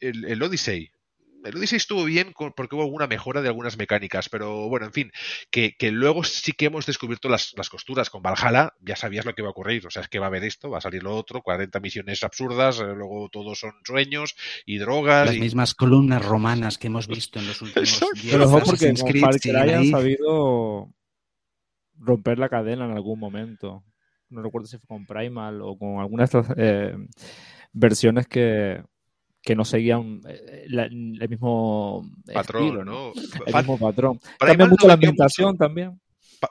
El, 0.00 0.24
el 0.24 0.42
Odyssey 0.42 0.90
el 1.44 1.56
Odyssey 1.56 1.76
estuvo 1.76 2.04
bien 2.04 2.32
porque 2.34 2.74
hubo 2.74 2.82
alguna 2.82 3.06
mejora 3.06 3.42
de 3.42 3.48
algunas 3.48 3.76
mecánicas, 3.76 4.28
pero 4.28 4.68
bueno, 4.68 4.86
en 4.86 4.92
fin, 4.92 5.12
que, 5.50 5.74
luego 5.90 6.24
sí 6.24 6.52
que 6.52 6.66
hemos 6.66 6.86
descubierto 6.86 7.28
las, 7.28 7.54
costuras. 7.70 8.10
Con 8.10 8.22
Valhalla 8.22 8.74
ya 8.80 8.96
sabías 8.96 9.24
lo 9.24 9.34
que 9.34 9.42
va 9.42 9.48
a 9.48 9.52
ocurrir, 9.52 9.86
o 9.86 9.90
sea, 9.90 10.02
es 10.02 10.08
que 10.08 10.18
va 10.18 10.26
a 10.26 10.28
haber 10.28 10.44
esto, 10.44 10.70
va 10.70 10.78
a 10.78 10.80
salir 10.80 11.02
lo 11.02 11.14
otro, 11.14 11.42
40 11.42 11.78
misiones 11.80 12.22
absurdas, 12.22 12.80
eh, 12.80 12.94
luego 12.94 13.28
todos 13.30 13.58
son 13.58 13.72
sueños 13.84 14.36
y 14.66 14.78
drogas. 14.78 15.26
Las 15.26 15.38
mismas 15.38 15.74
columnas 15.74 16.24
romanas 16.24 16.78
que 16.78 16.88
hemos 16.88 17.06
visto 17.06 17.38
en 17.38 17.46
los 17.46 17.62
últimos 17.62 18.00
días. 18.14 18.28
Pero 18.30 18.50
porque 18.50 18.94
con 18.94 19.56
hayan 19.56 19.86
sabido 19.86 20.88
romper 21.96 22.38
la 22.38 22.48
cadena 22.48 22.86
en 22.86 22.92
algún 22.92 23.18
momento. 23.18 23.84
No 24.28 24.42
recuerdo 24.42 24.66
si 24.66 24.78
fue 24.78 24.88
con 24.88 25.06
Primal 25.06 25.60
o 25.62 25.76
con 25.76 25.98
alguna 25.98 26.22
de 26.22 26.24
estas 26.24 26.46
eh, 26.56 26.94
versiones 27.72 28.26
que 28.26 28.82
que 29.42 29.56
no 29.56 29.64
seguían 29.64 30.20
eh, 30.28 30.66
el 30.68 31.28
mismo 31.28 32.08
patrón, 32.32 32.84
¿no? 32.84 33.12
El 33.46 33.54
mismo 33.54 33.78
patrón. 33.78 34.20
Cambia 34.38 34.66
mucho 34.66 34.86
la 34.86 34.94
ambientación 34.94 35.56
también. 35.56 36.00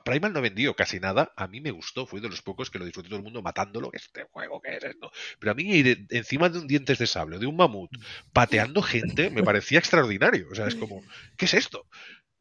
Primal 0.05 0.33
no 0.33 0.41
vendió 0.41 0.75
casi 0.75 0.99
nada. 0.99 1.31
A 1.35 1.47
mí 1.47 1.61
me 1.61 1.71
gustó, 1.71 2.05
fue 2.05 2.21
de 2.21 2.29
los 2.29 2.41
pocos 2.41 2.69
que 2.69 2.77
lo 2.77 2.85
disfrutó 2.85 3.09
todo 3.09 3.17
el 3.17 3.23
mundo 3.23 3.41
matándolo. 3.41 3.89
Este 3.93 4.23
juego, 4.31 4.61
¿qué 4.61 4.77
es 4.77 4.83
esto? 4.83 5.11
Pero 5.39 5.51
a 5.51 5.55
mí 5.55 5.63
ir 5.63 6.05
encima 6.09 6.49
de 6.49 6.59
un 6.59 6.67
dientes 6.67 6.99
de 6.99 7.07
sable, 7.07 7.39
de 7.39 7.47
un 7.47 7.55
mamut, 7.55 7.89
pateando 8.31 8.81
gente, 8.81 9.31
me 9.31 9.43
parecía 9.43 9.79
extraordinario. 9.79 10.47
O 10.51 10.55
sea, 10.55 10.67
es 10.67 10.75
como, 10.75 11.01
¿qué 11.37 11.45
es 11.45 11.55
esto? 11.55 11.85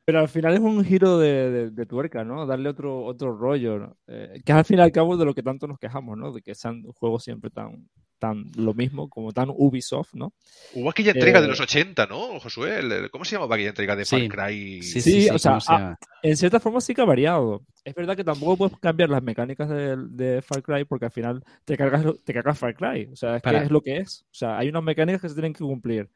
Pero 0.05 0.21
al 0.21 0.29
final 0.29 0.55
es 0.55 0.61
un 0.61 0.85
giro 0.85 1.19
de, 1.19 1.87
tuerca, 1.87 2.25
¿no? 2.25 2.47
Darle 2.47 2.69
otro, 2.71 3.05
otro 3.05 3.37
rollo, 3.37 3.97
eh, 4.07 4.41
que 4.45 4.53
es 4.53 4.59
al 4.59 4.65
fin 4.65 4.79
y 4.79 4.83
al 4.83 4.93
cabo 4.93 5.17
de 5.17 5.25
lo 5.25 5.35
que 5.35 5.43
tanto 5.43 5.67
nos 5.67 5.79
quejamos, 5.79 6.17
¿no? 6.17 6.33
De 6.33 6.43
que 6.43 6.55
sean 6.55 6.83
juegos 6.83 7.25
siempre 7.25 7.51
tan, 7.51 7.89
tan 8.19 8.45
lo 8.57 8.75
mismo, 8.75 9.09
como 9.09 9.33
tan 9.33 9.49
Ubisoft, 9.51 10.15
¿no? 10.15 10.33
Hubo 10.75 10.91
aquella 10.91 11.13
entrega 11.13 11.41
de 11.41 11.47
eh, 11.47 11.51
los 11.51 11.61
80, 11.61 12.07
¿no, 12.07 12.39
Josué? 12.41 13.09
¿Cómo 13.11 13.25
se 13.25 13.37
llamaba 13.37 13.55
aquella 13.55 13.71
entrega 13.71 13.97
de 13.97 14.05
Far 14.05 14.29
Cry? 14.29 14.83
Sí, 14.83 15.01
sí, 15.01 15.29
o 15.31 15.39
sea, 15.39 15.59
en 16.23 16.37
cierta 16.37 16.61
forma 16.61 16.81
sí 16.81 16.95
que 16.95 17.01
ha 17.01 17.07
variado. 17.07 17.63
Es 17.85 17.95
verdad 17.95 18.17
que 18.17 18.25
tampoco 18.25 18.57
puedes 18.57 18.79
cambiar 18.79 19.09
las 19.09 19.23
mecánicas 19.23 19.69
de, 19.69 20.43
Far 20.43 20.63
Cry 20.63 20.85
porque 20.85 21.07
al 21.07 21.13
final 21.13 21.45
te 21.65 21.77
cargas, 21.77 22.05
te 22.25 22.35
cargas 22.35 22.59
Far 22.59 22.75
Cry. 22.75 23.09
O 23.13 23.17
sea, 23.17 23.37
es, 23.37 23.43
que 23.43 23.57
es 23.57 23.71
lo 23.71 23.81
que 23.81 23.99
es. 23.99 24.25
O 24.31 24.35
sea, 24.35 24.59
hay 24.59 24.69
unas 24.69 24.83
mecánicas 24.83 25.23
que 25.23 25.29
se 25.29 25.35
tienen 25.35 25.53
que 25.53 25.65
cumplir. 25.65 26.09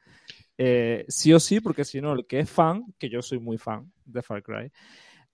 Eh, 0.59 1.05
sí 1.09 1.33
o 1.33 1.41
sí, 1.41 1.61
porque 1.61 1.85
si 1.85 2.01
no, 2.01 2.13
el 2.13 2.27
que 2.27 2.41
es 2.41 2.51
fan, 2.51 2.85
que 2.99 3.09
yo 3.09 3.23
soy 3.23 3.39
muy 3.39 3.59
fan 3.59 3.91
de 4.05 4.23
Far 4.23 4.43
Cry, 4.43 4.71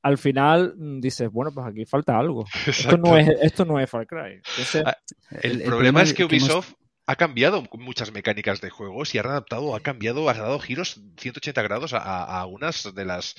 al 0.09 0.19
final 0.19 0.75
mm, 0.77 1.01
dices, 1.01 1.31
bueno, 1.31 1.53
pues 1.53 1.67
aquí 1.67 1.85
falta 1.85 2.19
algo. 2.19 2.45
Esto 2.67 2.97
no, 2.97 3.17
es, 3.17 3.29
esto 3.43 3.65
no 3.65 3.79
es 3.79 3.89
Far 3.91 4.07
Cry. 4.07 4.41
Ah, 4.85 4.97
el, 5.43 5.63
problema 5.63 6.03
es 6.03 6.15
que 6.15 6.25
Ubisoft 6.25 6.73
ha 7.07 7.17
cambiado 7.17 7.65
muchas 7.79 8.13
mecánicas 8.13 8.61
de 8.61 8.71
juegos 8.71 9.15
y 9.15 9.19
ha 9.19 9.23
adaptado, 9.23 9.75
ha 9.75 9.81
cambiado, 9.81 10.29
ha 10.29 10.35
dado 10.35 10.59
giros 10.59 11.01
180 11.17 11.63
grados 11.63 11.93
a, 11.95 11.99
a, 11.99 12.43
algunas 12.43 12.95
de 12.95 13.05
las 13.05 13.35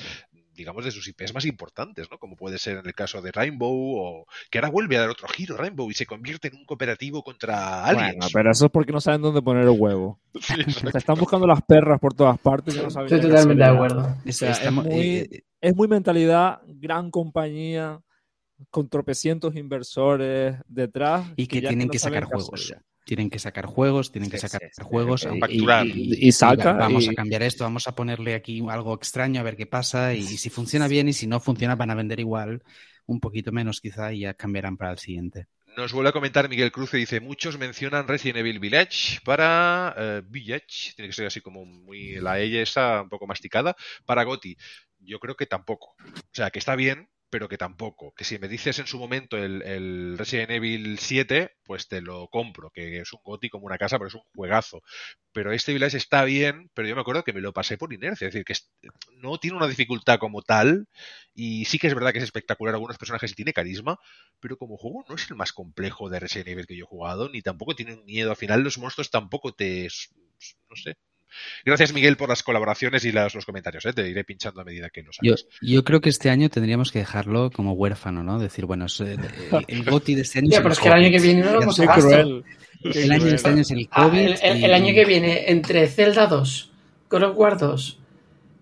digamos, 0.60 0.84
de 0.84 0.91
sus 0.91 1.07
IPs 1.07 1.34
más 1.34 1.45
importantes, 1.45 2.12
¿no? 2.12 2.18
Como 2.18 2.36
puede 2.36 2.57
ser 2.57 2.78
en 2.80 2.86
el 2.86 2.93
caso 2.93 3.22
de 3.22 3.32
Rainbow, 3.32 3.95
o 3.97 4.26
que 4.51 4.57
ahora 4.57 4.70
vuelve 4.70 4.97
a 4.97 5.01
dar 5.01 5.10
otro 5.10 5.28
giro 5.30 5.55
Rainbow 5.55 5.89
y 5.89 5.93
se 5.93 6.05
convierte 6.05 6.49
en 6.49 6.57
un 6.57 6.66
cooperativo 6.66 7.24
contra 7.24 7.86
aliens. 7.86 8.18
Bueno, 8.18 8.28
pero 8.34 8.51
eso 8.51 8.66
es 8.66 8.72
porque 8.72 8.91
no 8.91 8.99
saben 8.99 9.22
dónde 9.22 9.41
poner 9.41 9.64
el 9.64 9.70
huevo. 9.70 10.20
se 10.41 10.97
están 10.97 11.18
buscando 11.18 11.47
las 11.47 11.62
perras 11.62 11.97
por 11.99 12.14
todas 12.14 12.38
partes. 12.39 12.76
no 12.76 12.88
Estoy 12.88 13.22
totalmente 13.22 13.64
de 13.64 13.70
acuerdo. 13.70 14.18
es, 14.26 14.72
muy, 14.72 14.86
eh, 14.91 15.43
es 15.62 15.76
muy 15.76 15.88
mentalidad, 15.88 16.60
gran 16.68 17.10
compañía, 17.10 18.01
con 18.70 18.89
tropecientos 18.89 19.55
inversores 19.55 20.55
detrás. 20.68 21.28
Y 21.36 21.47
que, 21.47 21.62
tienen 21.62 21.89
que, 21.89 21.99
sacar 21.99 22.26
juegos 22.26 22.74
tienen 23.10 23.32
que 23.32 23.39
sacar 23.39 23.66
juegos, 23.66 24.12
tienen 24.12 24.30
que 24.30 24.38
sacar 24.38 24.70
juegos 24.84 25.28
y, 25.49 26.28
y, 26.28 26.32
saca. 26.32 26.74
Vamos 26.74 27.10
a 27.10 27.14
cambiar 27.14 27.41
esto, 27.41 27.64
vamos 27.64 27.88
a 27.88 27.95
ponerle 27.95 28.36
aquí 28.36 28.64
algo 28.70 28.93
extraño 28.93 29.39
a 29.39 29.43
ver 29.43 29.55
qué 29.57 29.66
pasa 29.66 30.14
y, 30.14 30.22
si 30.22 30.49
funciona 30.51 30.88
bien 30.88 31.07
y 31.07 31.14
si 31.14 31.26
no 31.26 31.39
funciona 31.39 31.76
van 31.76 31.89
a 31.89 31.95
vender 31.95 32.20
igual, 32.20 32.62
un 33.07 33.20
poquito 33.20 33.51
menos 33.51 33.82
quizá 33.82 34.14
y 34.14 34.20
ya 34.20 34.36
cambiarán 34.36 34.78
para 34.78 34.91
el 34.91 34.99
siguiente. 34.99 35.47
Nos 35.76 35.91
vuelve 35.91 36.10
a 36.10 36.14
comentar 36.14 36.49
Miguel 36.49 36.72
Cruz 36.72 36.93
y 36.93 36.97
dice, 36.97 37.20
muchos 37.20 37.57
mencionan 37.57 38.07
Resident 38.07 38.38
Evil 38.38 38.60
Village 38.60 39.22
para 39.26 39.95
eh, 39.97 40.22
Village, 40.28 40.93
tiene 40.95 41.10
que 41.10 41.14
ser 41.14 41.26
así 41.26 41.41
como 41.41 41.66
muy 41.66 42.18
la 42.18 42.39
ella 42.39 42.62
esa 42.62 43.01
un 43.01 43.10
poco 43.10 43.26
masticada, 43.26 43.76
para 44.05 44.24
Goti. 44.24 44.55
Yo 44.99 45.20
creo 45.20 45.36
que 45.36 45.47
tampoco. 45.47 45.95
O 46.05 46.32
sea, 46.32 46.51
que 46.51 46.60
está 46.60 46.76
bien, 46.76 47.10
pero 47.30 47.47
que 47.47 47.57
tampoco. 47.57 48.13
Que 48.15 48.23
si 48.23 48.39
me 48.39 48.47
dices 48.47 48.80
en 48.80 48.88
su 48.88 48.97
momento 48.97 49.38
el, 49.38 50.17
Resident 50.17 50.51
Evil 50.51 50.97
7, 50.99 51.51
pues 51.63 51.88
te 51.88 52.01
lo 52.01 52.27
compro, 52.30 52.69
que 52.71 52.99
es 52.99 53.13
un 53.13 53.21
goti 53.23 53.49
como 53.49 53.65
una 53.65 53.77
casa, 53.77 53.97
pero 53.97 54.07
es 54.07 54.15
un 54.15 54.23
juegazo. 54.34 54.82
Pero 55.32 55.51
este 55.53 55.73
Village 55.73 55.97
está 55.97 56.23
bien, 56.23 56.69
pero 56.73 56.88
yo 56.88 56.95
me 56.95 57.01
acuerdo 57.01 57.23
que 57.23 57.34
me 57.34 57.41
lo 57.41 57.53
pasé 57.53 57.77
por 57.77 57.93
inercia, 57.93 58.27
es 58.27 58.34
decir, 58.34 58.45
que 58.45 58.55
no 59.17 59.38
tiene 59.38 59.57
una 59.57 59.67
dificultad 59.67 60.19
como 60.19 60.41
tal, 60.41 60.88
y 61.34 61.65
sí 61.65 61.80
que 61.80 61.88
es 61.88 61.95
verdad 61.95 62.11
que 62.11 62.17
es 62.19 62.23
espectacular 62.23 62.73
algunos 62.73 62.97
personajes 62.97 63.32
y 63.32 63.36
tiene 63.36 63.53
carisma, 63.53 63.99
pero 64.39 64.57
como 64.57 64.77
juego 64.77 65.05
no 65.07 65.15
es 65.15 65.30
el 65.30 65.38
más 65.38 65.53
complejo 65.53 66.09
de 66.09 66.19
Resident 66.19 66.49
Evil 66.49 66.67
que 66.67 66.77
yo 66.77 66.86
he 66.86 66.88
jugado, 66.88 67.30
ni 67.30 67.41
tampoco 67.41 67.75
tiene 67.75 67.97
miedo. 68.05 68.32
Al 68.32 68.38
final 68.38 68.61
los 68.61 68.77
monstruos 68.77 69.11
tampoco 69.11 69.53
te... 69.53 69.88
no 70.69 70.75
sé, 70.75 70.97
Gracias, 71.65 71.93
Miguel, 71.93 72.17
por 72.17 72.30
las 72.30 72.43
colaboraciones 72.43 73.05
y 73.05 73.11
los 73.11 73.45
comentarios. 73.45 73.86
¿eh? 73.86 73.93
Te 73.93 74.07
iré 74.09 74.23
pinchando 74.23 74.61
a 74.61 74.63
medida 74.63 74.89
que 74.89 75.03
nos 75.03 75.17
hagas. 75.21 75.45
Yo, 75.61 75.84
creo 75.84 76.01
que 76.01 76.09
este 76.09 76.30
año 76.30 76.49
tendríamos 76.49 76.91
que 76.91 76.99
dejarlo 76.99 77.51
como 77.51 77.73
huérfano, 77.73 78.23
¿no? 78.23 78.39
Decir, 78.39 78.65
bueno, 78.65 78.86
eh, 78.99 79.17
el, 79.67 79.84
GOTI 79.84 80.15
de 80.15 80.21
este 80.21 80.39
año. 80.39 80.49
pero 80.51 80.71
es 80.71 80.80
que 80.80 80.88
el 80.88 80.93
año 80.93 81.11
que 81.11 81.19
viene 81.19 81.41
no 81.41 81.53
lo 81.53 81.61
hemos 81.61 81.80
cruel. 81.80 82.43
El 82.82 83.11
año 83.11 83.25
de 83.25 83.36
este 83.36 83.49
año 83.49 83.61
es 83.61 83.71
el 83.71 83.89
ah, 83.91 84.03
COVID. 84.03 84.36
el, 84.41 84.73
año 84.73 84.93
que 84.93 85.05
viene, 85.05 85.51
entre 85.51 85.88
Zelda 85.88 86.27
2, 86.27 86.71
God 87.09 87.23
of 87.23 87.38
War 87.38 87.57
2, 87.57 87.99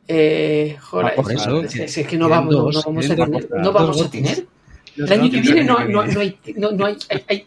eh, 0.08 0.78
joder, 0.80 1.14
ah, 1.18 1.62
es, 1.70 2.08
que 2.08 2.18
no 2.18 2.28
vamos, 2.28 2.54
no, 2.54 2.82
vamos 2.82 3.10
a 3.10 3.16
tener. 3.16 3.50
No 3.52 3.72
vamos 3.72 4.02
a 4.02 4.10
tener. 4.10 4.48
El 4.96 5.14
año 5.14 5.30
que 5.30 5.42
viene 5.42 5.64
no, 5.64 5.80
no, 5.86 6.06
no 6.08 6.20
hay, 6.20 6.38
no, 6.56 6.86
hay, 6.86 6.98
hay 7.28 7.46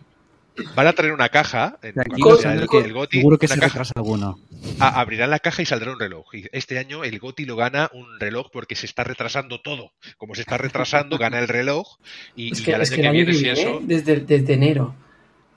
Van 0.75 0.87
a 0.87 0.93
traer 0.93 1.13
una 1.13 1.29
caja. 1.29 1.79
En, 1.83 1.95
el, 1.97 2.93
Goti, 2.93 3.19
seguro 3.19 3.39
que 3.39 3.49
se 3.49 3.59
caja, 3.59 3.83
alguno. 3.95 4.39
abrirán 4.79 5.31
la 5.31 5.39
caja 5.39 5.63
y 5.63 5.67
saldrá 5.67 5.93
un 5.93 6.01
reloj. 6.01 6.35
Y 6.35 6.45
este 6.53 6.79
año 6.79 7.05
el 7.05 7.19
Goti 7.19 7.45
lo 7.45 7.57
gana 7.57 7.91
un 7.93 8.19
reloj 8.19 8.49
porque 8.53 8.75
se 8.77 8.87
está 8.87 9.05
retrasando 9.05 9.61
todo. 9.61 9.93
Como 10.19 10.35
se 10.35 10.43
está 10.43 10.59
retrasando, 10.59 11.19
gana 11.19 11.39
el 11.39 11.49
reloj. 11.49 11.99
Y, 12.37 12.53
es 12.53 12.61
que, 12.61 12.73
el 12.73 12.81
año 12.81 12.91
que, 12.97 13.11
viene, 13.11 13.35
si 13.35 13.49
eso. 13.49 13.81
Desde, 13.83 14.21
desde 14.21 14.55
enero 14.55 14.95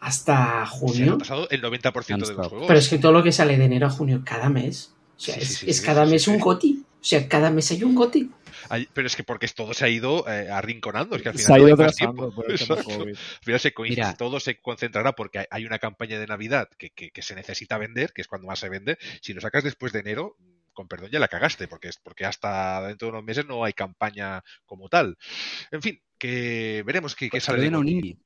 hasta 0.04 0.66
junio. 0.66 0.96
Se 0.96 1.04
ha 1.04 1.12
retrasado 1.12 1.50
el 1.50 1.62
90% 1.62 2.28
de 2.28 2.34
los 2.34 2.48
juegos. 2.48 2.68
Pero 2.68 2.80
es 2.80 2.90
que 2.90 2.98
todo 2.98 3.14
lo 3.14 3.24
que 3.24 3.32
sale 3.32 3.58
de 3.58 3.66
enero 3.66 3.88
a 3.88 3.90
junio 3.90 4.22
cada 4.24 4.50
mes. 4.50 4.94
O 5.18 5.20
sea, 5.20 5.36
es, 5.36 5.82
cada 5.82 6.06
mes 6.06 6.28
un 6.28 6.40
Goti. 6.40 6.84
O 7.02 7.06
sea, 7.06 7.28
cada 7.28 7.50
mes 7.50 7.72
hay 7.72 7.84
un 7.84 7.96
Goti 7.96 8.30
pero 8.94 9.08
es 9.08 9.16
que 9.16 9.24
porque 9.24 9.48
todo 9.48 9.74
se 9.74 9.86
ha 9.86 9.90
ido 9.90 10.28
eh, 10.28 10.50
arrinconando, 10.50 11.16
es 11.16 11.22
que 11.22 11.30
al 11.30 11.36
final 11.36 11.46
se 11.46 11.54
ha 11.54 11.68
ido 11.68 11.78
más 11.78 11.96
tiempo. 11.96 12.34
al 12.48 13.16
final 13.42 13.60
se 13.60 13.74
coincide, 13.74 14.16
todo 14.18 14.40
se 14.40 14.60
concentrará 14.60 15.14
porque 15.14 15.46
hay 15.50 15.66
una 15.66 15.80
campaña 15.80 16.20
de 16.20 16.28
Navidad 16.28 16.70
que, 16.78 16.90
que, 16.92 17.22
se 17.22 17.36
necesita 17.36 17.78
vender, 17.78 18.14
que 18.14 18.22
es 18.22 18.28
cuando 18.28 18.48
más 18.48 18.60
se 18.60 18.70
vende. 18.70 18.98
Si 19.22 19.34
lo 19.34 19.42
sacas 19.42 19.64
después 19.64 19.94
de 19.94 20.00
enero, 20.00 20.38
con 20.74 20.88
perdón, 20.88 21.10
ya 21.12 21.20
la 21.20 21.28
cagaste, 21.28 21.68
porque, 21.68 21.90
es, 21.90 21.98
porque 21.98 22.26
hasta 22.26 22.88
dentro 22.88 23.08
de 23.08 23.12
unos 23.14 23.24
meses 23.24 23.46
no 23.46 23.64
hay 23.64 23.74
campaña 23.74 24.44
como 24.66 24.90
tal. 24.90 25.18
En 25.72 25.82
fin, 25.82 26.02
que 26.18 26.84
veremos 26.86 27.16
qué, 27.16 27.30
pues 27.30 27.44
sale. 27.44 27.70
De 27.70 27.76
un 27.76 27.88
indie. 27.88 28.18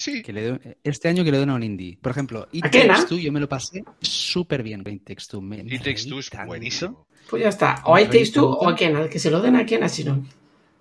Sí. 0.00 0.22
Que 0.22 0.32
le 0.32 0.78
este 0.82 1.08
año 1.08 1.22
que 1.22 1.30
le 1.30 1.38
den 1.38 1.50
a 1.50 1.54
un 1.54 1.62
indie. 1.62 1.98
Por 2.00 2.12
ejemplo, 2.12 2.48
It 2.52 2.62
Takes 2.62 3.04
Two, 3.06 3.18
yo 3.18 3.30
me 3.32 3.38
lo 3.38 3.50
pasé 3.50 3.84
súper 4.00 4.62
bien 4.62 4.82
con 4.82 4.94
It 4.94 5.04
Takes 5.04 5.24
Two. 5.28 5.42
It 5.52 5.82
Takes 5.82 6.06
Two 6.08 6.20
es 6.20 6.30
buenísimo. 6.46 7.06
Pues 7.28 7.42
ya 7.42 7.50
está. 7.50 7.82
O 7.84 7.94
hay 7.94 8.06
Takes 8.06 8.32
Two 8.32 8.48
o 8.48 8.66
a 8.66 8.74
Kena, 8.74 9.10
que 9.10 9.18
se 9.18 9.30
lo 9.30 9.42
den 9.42 9.56
a 9.56 9.66
Kena, 9.66 9.90
si 9.90 10.04
no. 10.04 10.24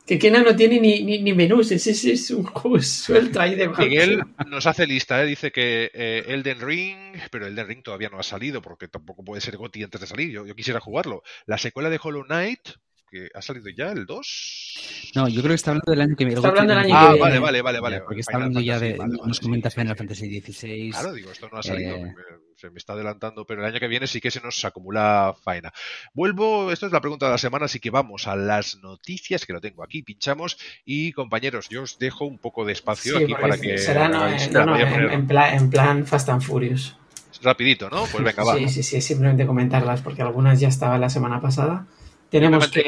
Que 0.05 0.17
Kena 0.17 0.41
no 0.41 0.55
tiene 0.55 0.80
ni, 0.80 1.03
ni, 1.03 1.22
ni 1.22 1.34
menús, 1.34 1.70
es, 1.72 1.86
es, 1.86 2.32
un 2.32 2.43
juego 2.45 2.82
suelto 2.82 3.41
ahí 3.41 3.55
de 3.55 3.67
Miguel 3.67 4.24
nos 4.47 4.65
hace 4.65 4.88
lista, 4.88 5.22
¿eh? 5.22 5.26
dice 5.26 5.51
que 5.51 5.91
eh, 5.93 6.24
Elden 6.28 6.61
Ring, 6.61 6.97
pero 7.30 7.45
Elden 7.45 7.67
Ring 7.67 7.84
todavía 7.84 8.07
no 8.09 8.20
ha 8.20 8.24
salido 8.24 8.61
porque 8.61 8.88
tampoco 8.88 9.24
puede 9.24 9.41
ser 9.41 9.57
GOTI 9.57 9.84
antes 9.84 9.99
de 9.99 10.07
salir. 10.07 10.32
Yo, 10.32 10.45
yo 10.45 10.55
quisiera 10.55 10.80
jugarlo. 10.80 11.24
La 11.45 11.57
secuela 11.57 11.89
de 11.89 11.99
Hollow 12.01 12.24
Knight, 12.24 12.70
que 13.10 13.30
ha 13.34 13.41
salido 13.41 13.70
ya 13.70 13.91
el 13.91 14.05
2. 14.05 15.12
No, 15.16 15.28
yo 15.28 15.41
creo 15.41 15.51
que 15.51 15.55
está 15.55 15.72
hablando 15.72 15.91
del 15.91 16.01
año 16.01 16.16
que 16.16 16.26
viene. 16.26 16.36
Está 16.36 16.49
hablando 16.49 16.74
del 16.74 16.84
año 16.84 16.95
ah, 16.95 16.99
que 16.99 17.07
viene. 17.07 17.22
vale, 17.22 17.39
vale, 17.39 17.62
vale, 17.62 17.80
vale. 17.80 18.01
Porque 18.01 18.22
está 18.22 18.36
hablando 18.36 18.60
ya 18.60 18.80
de. 18.80 18.97
nos 18.97 19.39
comenta 19.39 19.70
Final 19.70 19.95
Fantasy 19.95 20.41
XVI. 20.41 20.91
Claro, 20.91 21.14
digo, 21.14 21.32
esto 21.32 21.49
no 21.51 21.60
ha 21.60 21.64
salido. 21.64 21.95
Eh, 21.95 22.16
se 22.55 22.70
me 22.70 22.78
está 22.78 22.93
adelantando, 22.93 23.45
pero 23.45 23.62
el 23.62 23.68
año 23.68 23.80
que 23.80 23.88
viene 23.88 24.05
sí 24.05 24.20
que 24.20 24.32
se 24.32 24.41
nos 24.41 24.64
acumula 24.66 25.34
faena. 25.43 25.72
Vuelvo, 26.14 26.72
esto 26.72 26.88
es 26.88 26.91
la 26.91 26.99
pregunta 26.99 27.26
de 27.26 27.32
la 27.32 27.38
semana, 27.38 27.66
así 27.66 27.80
que 27.80 27.89
vamos 27.89 28.28
a 28.28 28.36
las 28.36 28.78
noticias, 28.82 29.45
que 29.45 29.53
lo 29.53 29.62
tengo 29.62 29.84
aquí, 29.84 30.03
pinchamos. 30.03 30.57
Y 30.84 31.14
compañeros, 31.14 31.70
yo 31.70 31.84
os 31.84 31.97
dejo 31.99 32.26
un 32.26 32.38
poco 32.38 32.66
de 32.66 32.74
espacio 32.74 33.18
aquí 33.18 33.34
para 33.34 33.57
que. 33.57 33.78
Será 33.78 34.10
no, 34.10 34.28
en, 34.28 35.28
plan, 35.28 35.53
en 35.53 35.70
plan 35.70 36.05
Fast 36.05 36.30
and 36.30 36.41
Furious. 36.41 36.95
Rapidito, 37.41 37.89
¿no? 37.89 38.03
Pues 38.12 38.24
venga, 38.24 38.43
va. 38.43 38.55
Sí, 38.55 38.68
sí, 38.68 38.84
sí, 38.84 39.01
simplemente 39.01 39.45
comentarlas, 39.45 40.01
porque 40.01 40.22
algunas 40.22 40.60
ya 40.60 40.68
estaban 40.68 40.99
la 40.99 41.10
semana 41.10 41.41
pasada. 41.41 41.88
Tenemos 42.30 42.67
que 42.67 42.84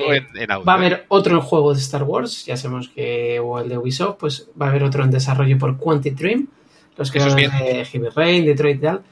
va 0.65 0.73
a 0.73 0.75
haber 0.75 0.93
¿eh? 0.93 1.05
otro 1.07 1.41
juego 1.41 1.73
de 1.73 1.79
Star 1.79 2.03
Wars, 2.03 2.45
ya 2.45 2.57
sabemos 2.57 2.89
que 2.89 3.39
o 3.39 3.59
el 3.59 3.69
de 3.69 3.77
Ubisoft, 3.77 4.17
pues 4.19 4.49
va 4.59 4.67
a 4.67 4.69
haber 4.69 4.83
otro 4.83 5.03
en 5.03 5.11
desarrollo 5.11 5.57
por 5.57 5.77
Quantic 5.77 6.15
Dream, 6.15 6.47
los 6.95 7.09
que 7.09 7.19
son 7.19 7.35
de 7.35 7.85
Heavy 7.85 8.09
Rain, 8.09 8.45
Detroit 8.45 8.77
y 8.77 8.81
tal 8.81 9.03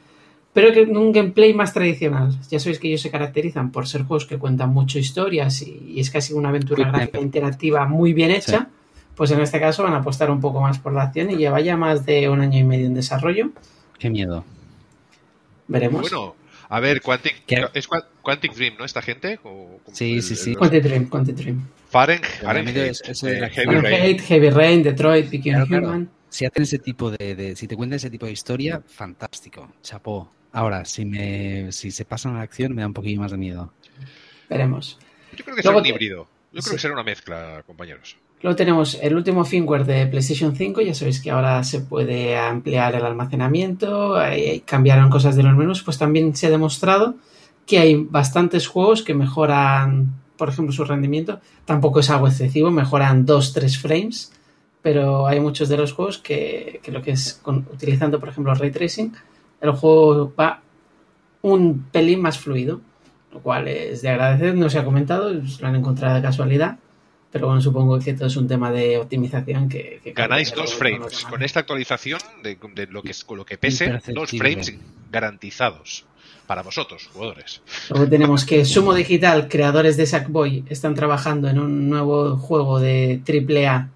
pero 0.54 0.74
que 0.74 0.82
un 0.82 1.12
gameplay 1.12 1.54
más 1.54 1.74
tradicional. 1.74 2.36
Ya 2.50 2.60
sabéis 2.60 2.80
que 2.80 2.88
ellos 2.88 3.02
se 3.02 3.12
caracterizan 3.12 3.72
por 3.72 3.88
ser 3.88 4.04
juegos 4.04 4.26
que 4.26 4.38
cuentan 4.38 4.74
mucho 4.74 4.98
historias 4.98 5.62
y, 5.62 6.00
es 6.00 6.10
casi 6.10 6.34
una 6.34 6.50
aventura 6.50 6.90
gráfica 6.92 7.20
interactiva 7.20 7.86
muy 7.86 8.14
bien 8.14 8.32
hecha. 8.32 8.68
Pues 9.16 9.32
en 9.32 9.42
este 9.42 9.60
caso 9.60 9.84
van 9.84 9.94
a 9.94 9.98
apostar 9.98 10.32
un 10.32 10.40
poco 10.40 10.62
más 10.62 10.80
por 10.80 10.94
la 10.94 11.04
acción 11.04 11.30
y 11.30 11.36
lleva 11.36 11.60
ya 11.60 11.78
más 11.78 12.06
de 12.06 12.30
un 12.30 12.42
año 12.42 12.60
y 12.60 12.64
medio 12.64 12.88
en 12.88 12.94
desarrollo. 12.94 13.52
Qué 13.98 14.10
miedo. 14.10 14.44
Veremos. 15.68 16.02
Bueno, 16.02 16.36
a 16.72 16.80
ver, 16.80 17.02
Quantic, 17.02 17.44
es 17.74 17.88
Quantic 18.22 18.54
Dream, 18.54 18.76
¿no? 18.78 18.86
Esta 18.86 19.02
gente. 19.02 19.40
sí, 19.92 20.22
sí, 20.22 20.36
sí. 20.36 20.56
Quantic 20.56 20.84
Dream, 20.84 21.10
Quantic 21.10 21.36
Dream. 21.36 21.68
Fahrenheit, 21.90 22.28
eh, 23.24 23.50
Heavy, 23.50 23.76
Rain. 23.80 24.20
Heavy 24.20 24.50
Rain, 24.52 24.84
Detroit, 24.84 25.32
Become 25.32 25.64
Human. 25.64 26.10
Si 26.30 26.46
hacen 26.46 26.62
ese 26.62 26.78
tipo 26.78 27.10
de, 27.10 27.56
si 27.56 27.68
te 27.68 27.76
cuentan 27.76 27.98
ese 27.98 28.12
tipo 28.12 28.28
de 28.28 28.34
historia, 28.34 28.84
fantástico, 28.86 29.74
chapó. 29.82 30.32
Ahora, 30.52 30.86
si 30.86 31.06
me, 31.06 31.72
si 31.72 31.90
se 31.90 32.06
pasan 32.06 32.36
a 32.36 32.38
la 32.38 32.44
acción, 32.44 32.76
me 32.76 32.82
da 32.82 32.88
un 32.88 32.94
poquillo 32.94 33.20
más 33.20 33.32
de 33.32 33.38
miedo. 33.38 33.74
Veremos. 34.48 35.00
Yo 35.36 35.44
creo 35.44 35.56
que 35.56 35.64
será 35.64 35.78
un 35.78 35.86
híbrido. 35.86 36.28
Yo 36.52 36.62
creo 36.62 36.74
que 36.74 36.80
será 36.80 36.94
una 36.94 37.04
mezcla, 37.04 37.64
compañeros. 37.66 38.16
Luego 38.42 38.56
tenemos 38.56 38.98
el 39.02 39.16
último 39.16 39.44
firmware 39.44 39.86
de 39.86 40.08
PlayStation 40.08 40.56
5. 40.56 40.82
Ya 40.82 40.94
sabéis 40.94 41.22
que 41.22 41.32
ahora 41.32 41.62
se 41.64 41.82
puede 41.82 42.38
ampliar 42.38 42.96
el 42.96 43.06
almacenamiento, 43.06 44.16
cambiaron 44.66 45.10
cosas 45.10 45.36
de 45.36 45.44
los 45.44 45.56
menús. 45.56 45.84
Pues 45.84 45.98
también 45.98 46.36
se 46.36 46.48
ha 46.48 46.50
demostrado 46.50 47.16
que 47.66 47.80
hay 47.80 47.96
bastantes 47.96 48.68
juegos 48.68 49.04
que 49.04 49.14
mejoran, 49.14 50.14
por 50.38 50.50
ejemplo, 50.50 50.72
su 50.72 50.86
rendimiento. 50.86 51.42
Tampoco 51.66 52.00
es 52.00 52.10
algo 52.10 52.28
excesivo, 52.28 52.72
mejoran 52.72 53.26
2-3 53.26 53.78
frames. 53.78 54.32
Pero 54.82 55.28
hay 55.28 55.42
muchos 55.42 55.68
de 55.68 55.76
los 55.76 55.92
juegos 55.92 56.18
que, 56.18 56.80
lo 56.88 57.02
que 57.02 57.12
es 57.12 57.42
utilizando, 57.46 58.22
por 58.22 58.30
ejemplo, 58.30 58.56
ray 58.56 58.72
tracing, 58.72 59.14
el 59.60 59.72
juego 59.72 60.34
va 60.40 60.62
un 61.42 61.88
pelín 61.92 62.22
más 62.22 62.40
fluido, 62.40 62.80
lo 63.34 63.42
cual 63.42 63.68
es 63.68 64.02
de 64.02 64.08
agradecer. 64.08 64.56
No 64.56 64.70
se 64.70 64.80
ha 64.80 64.86
comentado, 64.86 65.34
lo 65.34 65.68
han 65.68 65.76
encontrado 65.76 66.16
de 66.16 66.22
casualidad 66.22 66.78
pero 67.32 67.48
bueno, 67.48 67.62
supongo 67.62 68.00
que 68.00 68.12
esto 68.12 68.26
es 68.26 68.36
un 68.36 68.48
tema 68.48 68.72
de 68.72 68.98
optimización 68.98 69.70
que... 69.70 70.02
Ganáis 70.16 70.54
dos 70.54 70.74
frames. 70.74 71.24
Con 71.26 71.44
esta 71.44 71.60
actualización 71.60 72.20
de, 72.44 72.88
lo 72.90 73.04
que, 73.04 73.14
con 73.26 73.38
lo 73.38 73.46
que 73.46 73.58
pese, 73.58 74.00
dos 74.08 74.32
frames 74.32 74.74
garantizados 75.12 76.06
para 76.48 76.64
vosotros, 76.64 77.08
jugadores. 77.14 77.62
Luego 77.92 78.10
tenemos 78.10 78.44
que 78.44 78.66
Sumo 78.66 78.96
Digital, 78.96 79.48
creadores 79.48 79.98
de 79.98 80.08
Sackboy, 80.08 80.66
están 80.70 80.96
trabajando 80.96 81.48
en 81.48 81.60
un 81.60 81.88
nuevo 81.88 82.38
juego 82.38 82.80
de 82.80 83.22
AAA 83.28 83.90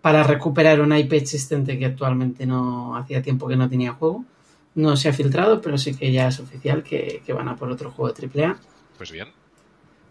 para 0.00 0.24
recuperar 0.24 0.80
una 0.80 0.98
IP 0.98 1.12
existente 1.12 1.78
que 1.78 1.86
actualmente 1.86 2.46
no 2.46 2.96
hacía 2.96 3.22
tiempo 3.22 3.46
que 3.46 3.54
no 3.54 3.68
tenía 3.68 3.92
juego. 3.92 4.24
No 4.74 4.96
se 4.96 5.08
ha 5.08 5.12
filtrado, 5.12 5.60
pero 5.60 5.78
sí 5.78 5.94
que 5.94 6.10
ya 6.10 6.26
es 6.26 6.40
oficial 6.40 6.82
que, 6.82 7.22
que 7.24 7.32
van 7.32 7.48
a 7.48 7.54
por 7.54 7.70
otro 7.70 7.92
juego 7.92 8.12
de 8.12 8.44
AAA. 8.44 8.56
Pues 8.98 9.12
bien. 9.12 9.28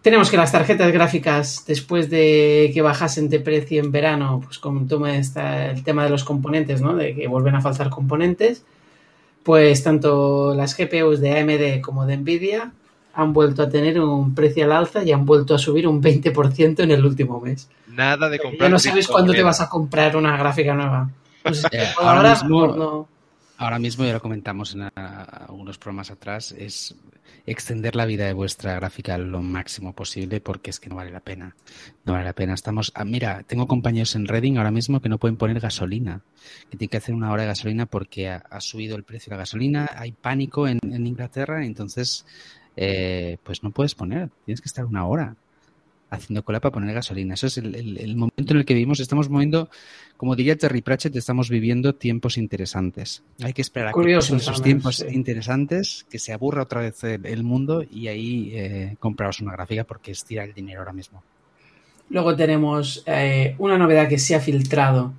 Tenemos 0.02 0.30
que 0.30 0.38
las 0.38 0.52
tarjetas 0.52 0.90
gráficas, 0.92 1.64
después 1.66 2.08
de 2.08 2.70
que 2.72 2.80
bajasen 2.80 3.28
de 3.28 3.40
precio 3.40 3.82
en 3.82 3.92
verano, 3.92 4.40
pues 4.42 4.58
como 4.58 4.86
toma 4.86 5.16
está 5.16 5.66
el 5.70 5.84
tema 5.84 6.04
de 6.04 6.10
los 6.10 6.24
componentes, 6.24 6.80
¿no? 6.80 6.94
De 6.96 7.14
que 7.14 7.28
vuelven 7.28 7.54
a 7.54 7.60
faltar 7.60 7.90
componentes, 7.90 8.64
pues 9.42 9.82
tanto 9.82 10.54
las 10.54 10.76
GPUs 10.76 11.20
de 11.20 11.38
AMD 11.38 11.82
como 11.82 12.06
de 12.06 12.16
Nvidia 12.16 12.72
han 13.12 13.32
vuelto 13.32 13.62
a 13.62 13.68
tener 13.68 14.00
un 14.00 14.34
precio 14.34 14.64
al 14.64 14.72
alza 14.72 15.02
y 15.04 15.12
han 15.12 15.26
vuelto 15.26 15.54
a 15.54 15.58
subir 15.58 15.86
un 15.86 16.02
20% 16.02 16.80
en 16.80 16.90
el 16.90 17.04
último 17.04 17.40
mes. 17.40 17.68
Nada 17.88 18.28
de 18.30 18.38
comprar. 18.38 18.68
Ya 18.68 18.72
no 18.72 18.78
sabes 18.78 19.06
cuándo 19.06 19.32
te 19.32 19.42
vas 19.42 19.60
a 19.60 19.68
comprar 19.68 20.16
una 20.16 20.36
gráfica 20.36 20.74
nueva. 20.74 21.10
Pues 21.42 21.64
eh, 21.72 21.88
ahora, 22.00 22.34
mismo, 22.34 22.66
no. 22.68 23.08
Ahora 23.60 23.78
mismo, 23.78 24.04
ya 24.04 24.14
lo 24.14 24.22
comentamos 24.22 24.74
en 24.74 24.90
algunos 24.94 25.76
programas 25.76 26.10
atrás, 26.10 26.52
es 26.52 26.96
extender 27.44 27.94
la 27.94 28.06
vida 28.06 28.24
de 28.24 28.32
vuestra 28.32 28.74
gráfica 28.74 29.18
lo 29.18 29.42
máximo 29.42 29.92
posible 29.94 30.40
porque 30.40 30.70
es 30.70 30.80
que 30.80 30.88
no 30.88 30.96
vale 30.96 31.10
la 31.10 31.20
pena. 31.20 31.54
No 32.04 32.14
vale 32.14 32.24
la 32.24 32.32
pena. 32.32 32.54
Estamos, 32.54 32.90
ah, 32.94 33.04
mira, 33.04 33.42
tengo 33.42 33.66
compañeros 33.66 34.14
en 34.14 34.26
Reading 34.26 34.56
ahora 34.56 34.70
mismo 34.70 35.00
que 35.00 35.10
no 35.10 35.18
pueden 35.18 35.36
poner 35.36 35.60
gasolina, 35.60 36.22
que 36.70 36.78
tienen 36.78 36.88
que 36.88 36.96
hacer 36.96 37.14
una 37.14 37.30
hora 37.30 37.42
de 37.42 37.48
gasolina 37.48 37.84
porque 37.84 38.30
ha, 38.30 38.60
subido 38.60 38.96
el 38.96 39.04
precio 39.04 39.30
de 39.30 39.36
la 39.36 39.42
gasolina, 39.42 39.90
hay 39.94 40.12
pánico 40.12 40.66
en, 40.66 40.78
Inglaterra, 40.82 41.64
entonces 41.64 42.24
eh, 42.76 43.36
pues 43.42 43.62
no 43.62 43.72
puedes 43.72 43.94
poner, 43.94 44.30
tienes 44.46 44.62
que 44.62 44.68
estar 44.68 44.86
una 44.86 45.06
hora 45.06 45.36
haciendo 46.10 46.44
cola 46.44 46.60
para 46.60 46.72
poner 46.72 46.94
gasolina. 46.94 47.34
Eso 47.34 47.46
es 47.46 47.56
el, 47.58 48.16
momento 48.16 48.52
en 48.52 48.58
el 48.58 48.64
que 48.64 48.74
vivimos. 48.74 49.00
Estamos 49.00 49.30
moviendo, 49.30 49.70
como 50.16 50.36
diría 50.36 50.56
Terry 50.56 50.82
Pratchett, 50.82 51.14
estamos 51.16 51.48
viviendo 51.48 51.94
tiempos 51.94 52.36
interesantes. 52.36 53.22
Hay 53.42 53.52
que 53.52 53.62
esperar 53.62 53.88
a 53.88 53.92
que 53.92 54.14
pasen 54.14 54.36
esos 54.36 54.62
tiempos 54.62 55.04
interesantes, 55.08 56.06
que 56.10 56.18
se 56.18 56.32
aburra 56.32 56.62
otra 56.62 56.82
vez 56.82 57.02
el, 57.04 57.42
mundo 57.42 57.84
y 57.88 58.08
ahí 58.08 58.50
eh, 58.54 58.96
compraros 58.98 59.40
una 59.40 59.52
gráfica 59.52 59.84
porque 59.84 60.10
es 60.10 60.24
tirar 60.24 60.48
el 60.48 60.54
dinero 60.54 60.80
ahora 60.80 60.92
mismo. 60.92 61.22
Luego 62.10 62.34
tenemos 62.34 63.04
eh, 63.06 63.54
una 63.58 63.78
novedad 63.78 64.08
que 64.08 64.18
se 64.18 64.34
ha 64.34 64.40
filtrado 64.40 65.12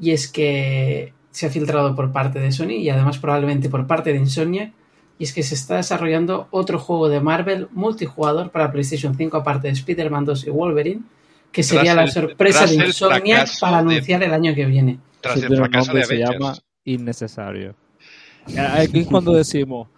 y 0.00 0.12
es 0.12 0.28
que 0.28 1.12
se 1.30 1.46
ha 1.46 1.50
filtrado 1.50 1.94
por 1.94 2.12
parte 2.12 2.38
de 2.38 2.52
Sony 2.52 2.78
y 2.78 2.88
además 2.88 3.18
probablemente 3.18 3.68
por 3.68 3.86
parte 3.86 4.12
de 4.12 4.18
Insomnia 4.18 4.72
y 5.18 5.24
es 5.24 5.32
que 5.32 5.42
se 5.42 5.54
está 5.54 5.76
desarrollando 5.76 6.48
otro 6.50 6.78
juego 6.78 7.08
de 7.08 7.20
Marvel 7.20 7.68
multijugador 7.72 8.50
para 8.50 8.70
PlayStation 8.70 9.16
5 9.16 9.36
aparte 9.36 9.68
de 9.68 9.74
Spider-Man 9.74 10.24
2 10.24 10.46
y 10.46 10.50
Wolverine, 10.50 11.02
que 11.50 11.62
sería 11.62 11.94
la 11.94 12.06
sorpresa 12.06 12.66
de 12.66 12.74
Insomniac 12.74 13.48
para 13.60 13.78
anunciar 13.78 14.22
el 14.22 14.32
año 14.32 14.54
que 14.54 14.66
viene. 14.66 14.98
Tras 15.20 15.42
el 15.42 15.56
fracaso 15.56 15.92
de 15.94 16.04
Se 16.04 16.18
llama 16.18 16.56
innecesario. 16.84 17.74
Aquí 18.56 19.00
es 19.00 19.06
cuando 19.06 19.32
decimos, 19.32 19.88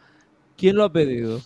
¿quién 0.56 0.76
lo 0.76 0.84
ha 0.84 0.92
pedido? 0.92 1.40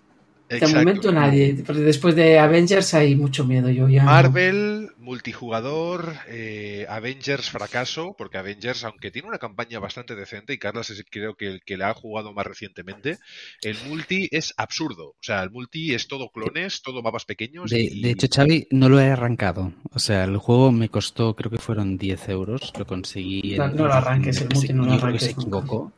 De 0.61 0.67
momento 0.67 1.13
nadie. 1.13 1.55
Después 1.55 2.15
de 2.15 2.39
Avengers 2.39 2.95
hay 2.95 3.17
mucho 3.17 3.45
miedo. 3.45 3.71
Yo 3.71 3.89
ya 3.89 4.05
Marvel, 4.05 4.91
multijugador, 4.99 6.15
eh, 6.29 6.87
Avengers 6.89 7.49
fracaso, 7.49 8.15
porque 8.19 8.39
Avengers, 8.39 8.85
aunque 8.85 9.11
tiene 9.11 9.29
una 9.29 9.39
campaña 9.39 9.79
bastante 9.79 10.15
decente, 10.15 10.53
y 10.53 10.59
Carlos 10.59 10.91
es 10.91 11.05
creo 11.11 11.35
que 11.35 11.47
el 11.47 11.63
que 11.63 11.77
la 11.77 11.91
ha 11.91 11.95
jugado 11.95 12.33
más 12.33 12.47
recientemente, 12.47 13.19
el 13.63 13.77
multi 13.89 14.29
es 14.31 14.53
absurdo. 14.57 15.11
O 15.11 15.23
sea, 15.23 15.43
el 15.43 15.51
multi 15.51 15.95
es 15.95 16.09
todo 16.09 16.31
clones, 16.31 16.83
todo 16.83 17.03
mapas 17.03 17.25
pequeños. 17.25 17.71
De, 17.71 18.11
hecho, 18.11 18.29
Xavi, 18.33 18.69
no 18.71 18.89
lo 18.89 19.01
he 19.01 19.11
arrancado. 19.11 19.73
O 19.93 19.99
sea, 19.99 20.25
el 20.25 20.37
juego 20.37 20.71
me 20.73 20.89
costó, 20.89 21.35
creo 21.35 21.51
que 21.51 21.59
fueron 21.59 21.97
10 21.97 22.29
euros. 22.29 22.73
Lo 22.79 22.87
conseguí. 22.87 23.57
No, 23.57 23.69
no 23.69 23.87
lo 23.87 23.95
arranques, 23.95 24.41
el 24.41 24.49
multi 24.53 24.73
no 24.73 24.85
lo 24.85 24.93
arranques. 24.93 25.23
se 25.25 25.31
equivocó 25.31 25.93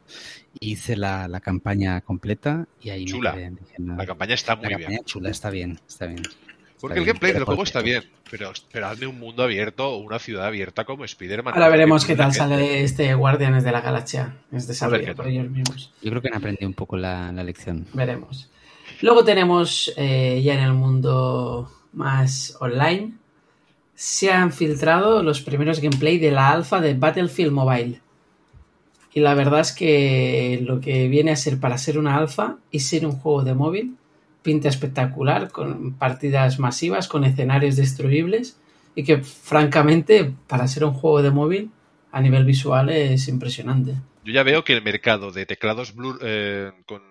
hice 0.60 0.96
la, 0.96 1.28
la, 1.28 1.40
campaña 1.40 2.00
completa 2.00 2.66
y 2.80 2.90
ahí 2.90 3.04
chula. 3.04 3.36
la 3.78 4.06
campaña 4.06 4.34
está 4.34 4.56
muy 4.56 4.68
la 4.68 4.78
campaña 4.78 5.00
chula, 5.04 5.30
está 5.30 5.50
bien, 5.50 5.78
está 5.86 6.06
bien. 6.06 6.22
Porque 6.80 6.98
el 6.98 7.06
gameplay 7.06 7.32
del 7.32 7.44
juego 7.44 7.62
está 7.62 7.80
bien, 7.80 8.02
pero, 8.30 8.52
pero 8.70 8.88
hazme 8.88 9.06
un 9.06 9.18
mundo 9.18 9.42
abierto 9.42 9.88
o 9.88 9.96
una 9.98 10.18
ciudad 10.18 10.46
abierta 10.46 10.84
como 10.84 11.04
Spider-Man. 11.04 11.54
Ahora 11.54 11.70
veremos 11.70 12.04
qué 12.04 12.14
tal 12.14 12.34
sale 12.34 12.82
este 12.82 13.14
Guardianes 13.14 13.64
de 13.64 13.72
la 13.72 13.80
Galaxia. 13.80 14.36
Es 14.52 14.66
desarrollado 14.66 15.16
por 15.16 15.28
ellos 15.28 15.48
mismos. 15.48 15.94
Yo 16.02 16.10
creo 16.10 16.20
que 16.20 16.28
han 16.28 16.34
aprendido 16.34 16.68
un 16.68 16.74
poco 16.74 16.98
la, 16.98 17.32
la 17.32 17.42
lección. 17.42 17.86
Veremos. 17.94 18.50
Luego 19.00 19.24
tenemos 19.24 19.92
eh, 19.96 20.42
ya 20.44 20.54
en 20.54 20.60
el 20.60 20.74
mundo 20.74 21.70
más 21.94 22.56
online. 22.60 23.14
Se 23.94 24.30
han 24.30 24.52
filtrado 24.52 25.22
los 25.22 25.40
primeros 25.40 25.80
gameplay 25.80 26.18
de 26.18 26.32
la 26.32 26.50
alfa 26.50 26.80
de 26.80 26.94
Battlefield 26.94 27.52
Mobile. 27.52 28.00
Y 29.14 29.20
la 29.20 29.34
verdad 29.34 29.60
es 29.60 29.72
que 29.72 30.60
lo 30.66 30.80
que 30.80 31.06
viene 31.06 31.30
a 31.30 31.36
ser 31.36 31.60
para 31.60 31.78
ser 31.78 31.98
una 31.98 32.16
alfa 32.16 32.56
y 32.72 32.80
ser 32.80 33.06
un 33.06 33.12
juego 33.12 33.44
de 33.44 33.54
móvil 33.54 33.96
pinta 34.42 34.68
espectacular, 34.68 35.50
con 35.52 35.94
partidas 35.94 36.58
masivas, 36.58 37.06
con 37.06 37.24
escenarios 37.24 37.76
destruibles 37.76 38.58
y 38.96 39.04
que 39.04 39.18
francamente 39.18 40.34
para 40.48 40.66
ser 40.66 40.84
un 40.84 40.92
juego 40.92 41.22
de 41.22 41.30
móvil 41.30 41.70
a 42.10 42.20
nivel 42.20 42.44
visual 42.44 42.90
es 42.90 43.28
impresionante. 43.28 43.94
Yo 44.24 44.32
ya 44.32 44.42
veo 44.42 44.64
que 44.64 44.72
el 44.72 44.82
mercado 44.82 45.30
de 45.30 45.46
teclados 45.46 45.94
eh, 46.20 46.72
con 46.84 47.02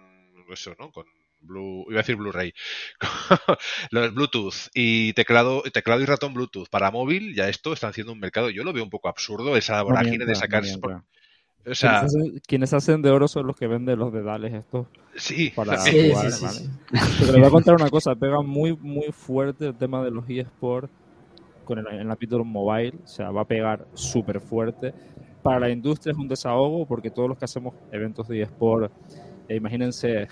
eso, 0.52 0.76
¿no? 0.78 0.92
Con 0.92 1.06
Blue, 1.40 1.86
iba 1.90 2.00
a 2.00 2.04
decir 2.04 2.16
Blu-ray, 2.18 2.54
los 3.92 4.14
Bluetooth 4.14 4.70
y 4.74 5.14
teclado, 5.14 5.62
teclado 5.64 6.02
y 6.02 6.06
ratón 6.06 6.34
Bluetooth 6.34 6.70
para 6.70 6.92
móvil, 6.92 7.34
ya 7.34 7.50
esto 7.50 7.72
está 7.74 7.88
haciendo 7.88 8.12
un 8.12 8.20
mercado. 8.20 8.50
Yo 8.50 8.64
lo 8.64 8.74
veo 8.74 8.84
un 8.84 8.90
poco 8.90 9.08
absurdo, 9.08 9.56
esa 9.56 9.82
vorágine 9.82 10.26
de 10.26 10.36
sacar. 10.36 10.64
O 11.66 11.74
sea, 11.74 12.06
quienes, 12.46 12.74
hacen, 12.74 13.02
de 13.02 13.10
oro 13.10 13.28
son 13.28 13.48
los 13.48 13.56
que 13.56 13.68
venden 13.68 13.98
los 13.98 14.12
dedales 14.12 14.54
estos. 14.54 14.88
Sí, 15.16 15.52
para 15.56 15.78
jugar, 15.78 16.26
les 16.92 17.32
voy 17.32 17.44
a 17.44 17.50
contar 17.50 17.76
una 17.76 17.90
cosa, 17.90 18.16
pega 18.16 18.42
muy 18.42 18.76
muy 18.76 19.12
fuerte 19.14 19.68
el 19.68 19.76
tema 19.76 20.04
de 20.04 20.12
los 20.12 20.26
eSports 20.30 20.92
con 21.64 21.80
el, 21.80 21.88
el 21.88 22.08
capítulo 22.08 22.44
mobile, 22.44 22.98
o 23.04 23.08
sea, 23.08 23.32
va 23.32 23.42
a 23.42 23.46
pegar 23.46 23.86
súper 23.94 24.42
fuerte. 24.42 24.94
Para 25.42 25.60
la 25.60 25.70
industria 25.70 26.12
es 26.12 26.18
un 26.18 26.28
desahogo 26.28 26.86
porque 26.86 27.10
todos 27.10 27.30
los 27.30 27.38
que 27.38 27.46
hacemos 27.46 27.74
eventos 27.92 28.28
de 28.28 28.42
eSport, 28.42 28.92
eh, 29.48 29.56
imagínense 29.56 30.28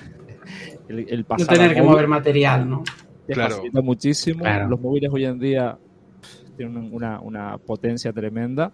el, 0.89 1.07
el 1.09 1.23
pasar 1.23 1.47
No 1.47 1.53
tener 1.53 1.73
que 1.73 1.82
mover 1.82 2.07
material, 2.07 2.69
¿no? 2.69 2.84
claro. 3.27 3.61
muchísimo. 3.84 4.43
Los 4.67 4.79
móviles 4.82 5.09
hoy 5.13 5.25
en 5.25 5.39
día 5.39 5.77
tienen 6.57 6.93
una, 6.93 7.19
una 7.21 7.57
potencia 7.57 8.11
tremenda 8.11 8.73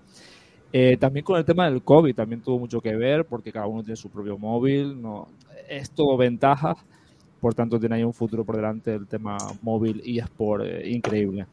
Eh, 0.73 0.97
también 0.97 1.23
con 1.23 1.37
el 1.37 1.45
tema 1.45 1.69
del 1.69 1.81
COVID 1.81 2.13
también 2.13 2.41
tuvo 2.41 2.59
mucho 2.59 2.81
que 2.81 2.95
ver 2.95 3.25
porque 3.25 3.51
cada 3.51 3.67
uno 3.67 3.83
tiene 3.83 3.95
su 3.95 4.09
propio 4.09 4.37
móvil, 4.37 5.01
no, 5.01 5.29
es 5.69 5.91
todo 5.91 6.17
ventaja, 6.17 6.75
por 7.39 7.53
tanto 7.53 7.79
tiene 7.79 7.95
ahí 7.95 8.03
un 8.03 8.13
futuro 8.13 8.43
por 8.43 8.55
delante 8.55 8.93
el 8.93 9.07
tema 9.07 9.37
móvil 9.61 10.01
y 10.03 10.19
es 10.19 10.25
eh, 10.63 10.89
increíble. 10.89 11.45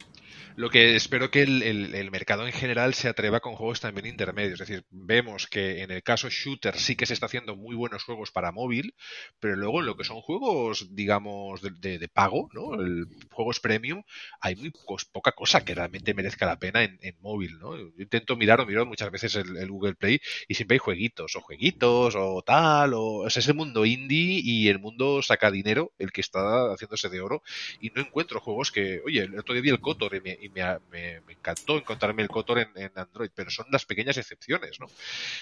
Lo 0.56 0.70
que 0.70 0.94
espero 0.94 1.30
que 1.30 1.42
el, 1.42 2.10
mercado 2.12 2.46
en 2.46 2.52
general 2.52 2.94
se 2.94 3.08
atreva 3.08 3.40
con 3.40 3.56
juegos 3.56 3.80
también 3.80 4.06
intermedios. 4.06 4.60
Es 4.60 4.68
decir, 4.68 4.86
vemos 4.90 5.48
que 5.48 5.82
en 5.82 5.90
el 5.90 6.02
caso 6.02 6.28
shooter 6.30 6.78
sí 6.78 6.94
que 6.94 7.06
se 7.06 7.14
está 7.14 7.26
haciendo 7.26 7.56
muy 7.56 7.74
buenos 7.74 8.04
juegos 8.04 8.30
para 8.30 8.52
móvil, 8.52 8.94
pero 9.40 9.56
luego 9.56 9.80
en 9.80 9.86
lo 9.86 9.96
que 9.96 10.04
son 10.04 10.20
juegos, 10.20 10.94
digamos, 10.94 11.60
de, 11.62 12.08
pago, 12.12 12.48
¿no? 12.52 12.74
El, 12.74 13.06
juegos 13.32 13.58
premium, 13.58 14.04
hay 14.40 14.54
muy 14.54 14.72
poca 15.12 15.32
cosa 15.32 15.64
que 15.64 15.74
realmente 15.74 16.14
merezca 16.14 16.46
la 16.46 16.58
pena 16.58 16.84
en, 16.84 16.98
móvil, 17.20 17.58
¿no? 17.58 17.76
Intento 17.98 18.36
mirar 18.36 18.60
o 18.60 18.66
miro 18.66 18.86
muchas 18.86 19.10
veces 19.10 19.34
el, 19.34 19.68
Google 19.68 19.94
Play 19.94 20.20
y 20.46 20.54
siempre 20.54 20.76
hay 20.76 20.78
jueguitos, 20.78 21.34
o 21.36 21.40
jueguitos, 21.40 22.14
o 22.16 22.42
tal, 22.42 22.92
o, 22.94 23.26
es 23.26 23.48
el 23.48 23.54
mundo 23.54 23.84
indie 23.84 24.40
y 24.44 24.68
el 24.68 24.78
mundo 24.78 25.22
saca 25.22 25.50
dinero, 25.50 25.92
el 25.98 26.12
que 26.12 26.20
está 26.20 26.72
haciéndose 26.72 27.08
de 27.08 27.20
oro, 27.20 27.42
y 27.80 27.90
no 27.90 28.02
encuentro 28.02 28.40
juegos 28.40 28.70
que, 28.70 29.00
oye, 29.04 29.22
el 29.22 29.38
otro 29.38 29.54
día 29.54 29.62
vi 29.62 29.70
el 29.70 29.80
Cotor 29.80 30.14
me, 30.24 30.38
y 30.40 30.48
me, 30.48 31.20
encantó 31.28 31.76
encontrarme 31.76 32.22
el 32.22 32.28
Cotor 32.28 32.58
en, 32.74 32.90
Android, 32.94 33.30
pero 33.34 33.50
son 33.50 33.66
las 33.70 33.84
pequeñas 33.84 34.16
excepciones, 34.16 34.80
¿no? 34.80 34.86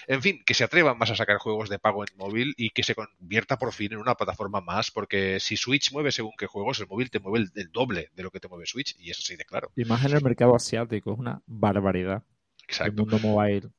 En 0.07 0.21
fin, 0.21 0.43
que 0.45 0.53
se 0.53 0.65
atrevan 0.65 0.97
más 0.97 1.09
a 1.11 1.15
sacar 1.15 1.37
juegos 1.37 1.69
de 1.69 1.79
pago 1.79 2.03
en 2.03 2.15
móvil 2.17 2.53
y 2.57 2.71
que 2.71 2.83
se 2.83 2.93
convierta 2.93 3.57
por 3.57 3.73
fin 3.73 3.93
en 3.93 3.99
una 3.99 4.15
plataforma 4.15 4.59
más, 4.61 4.91
porque 4.91 5.39
si 5.39 5.55
Switch 5.55 5.91
mueve 5.93 6.11
según 6.11 6.33
qué 6.37 6.47
juegos, 6.47 6.79
el 6.81 6.87
móvil 6.87 7.09
te 7.09 7.19
mueve 7.19 7.47
el, 7.55 7.71
doble 7.71 8.09
de 8.13 8.23
lo 8.23 8.31
que 8.31 8.39
te 8.39 8.49
mueve 8.49 8.65
Switch, 8.65 8.95
y 8.99 9.09
eso 9.09 9.21
sí 9.21 9.35
de 9.35 9.45
claro. 9.45 9.71
Y 9.75 9.85
más 9.85 10.03
en 10.05 10.15
el 10.15 10.23
mercado 10.23 10.55
asiático, 10.55 11.13
es 11.13 11.19
una 11.19 11.41
barbaridad. 11.45 12.23
Exacto. 12.67 12.91
El 12.91 12.97
mundo 12.97 13.19
mobile. 13.19 13.69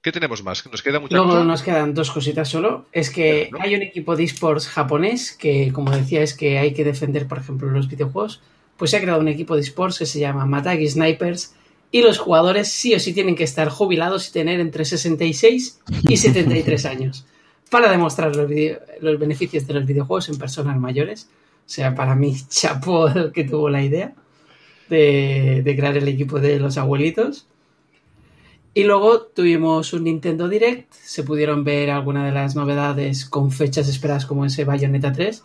¿Qué 0.00 0.12
tenemos 0.12 0.42
más? 0.42 0.64
¿Nos 0.70 0.82
queda 0.82 1.00
mucha 1.00 1.16
Luego 1.16 1.44
nos 1.44 1.62
quedan 1.62 1.92
dos 1.92 2.10
cositas 2.10 2.48
solo. 2.48 2.86
Es 2.92 3.10
que 3.10 3.50
hay 3.60 3.74
un 3.74 3.82
equipo 3.82 4.16
de 4.16 4.24
esports 4.24 4.68
japonés 4.68 5.32
que, 5.32 5.72
como 5.72 5.90
decía, 5.90 6.22
es 6.22 6.34
que 6.34 6.58
hay 6.58 6.72
que 6.72 6.84
defender, 6.84 7.26
por 7.26 7.38
ejemplo, 7.38 7.68
los 7.68 7.88
videojuegos 7.88 8.40
pues 8.78 8.92
se 8.92 8.96
ha 8.96 9.00
creado 9.00 9.20
un 9.20 9.28
equipo 9.28 9.56
de 9.56 9.62
esports 9.62 9.98
que 9.98 10.06
se 10.06 10.20
llama 10.20 10.46
Matagi 10.46 10.88
Snipers 10.88 11.54
y 11.90 12.02
los 12.02 12.18
jugadores 12.18 12.68
sí 12.68 12.94
o 12.94 13.00
sí 13.00 13.12
tienen 13.12 13.34
que 13.34 13.44
estar 13.44 13.68
jubilados 13.68 14.28
y 14.28 14.32
tener 14.32 14.60
entre 14.60 14.84
66 14.84 15.80
y 16.08 16.16
73 16.16 16.84
años 16.86 17.26
para 17.70 17.90
demostrar 17.90 18.34
los, 18.34 18.50
los, 19.00 19.18
beneficios 19.18 19.66
de 19.66 19.74
los 19.74 19.84
videojuegos 19.84 20.28
en 20.28 20.38
personas 20.38 20.78
mayores. 20.78 21.28
O 21.66 21.70
sea, 21.70 21.94
para 21.94 22.14
mí, 22.14 22.34
chapó 22.48 23.08
el 23.08 23.32
que 23.32 23.44
tuvo 23.44 23.68
la 23.68 23.82
idea 23.82 24.14
de, 24.88 25.62
de 25.64 25.76
crear 25.76 25.96
el 25.96 26.08
equipo 26.08 26.40
de 26.40 26.58
los 26.58 26.78
abuelitos. 26.78 27.46
Y 28.74 28.84
luego 28.84 29.22
tuvimos 29.22 29.92
un 29.92 30.04
Nintendo 30.04 30.48
Direct, 30.48 30.92
se 30.92 31.24
pudieron 31.24 31.64
ver 31.64 31.90
algunas 31.90 32.26
de 32.26 32.32
las 32.32 32.54
novedades 32.54 33.24
con 33.24 33.50
fechas 33.50 33.88
esperadas 33.88 34.24
como 34.24 34.44
ese 34.44 34.64
Bayonetta 34.64 35.12
3 35.12 35.42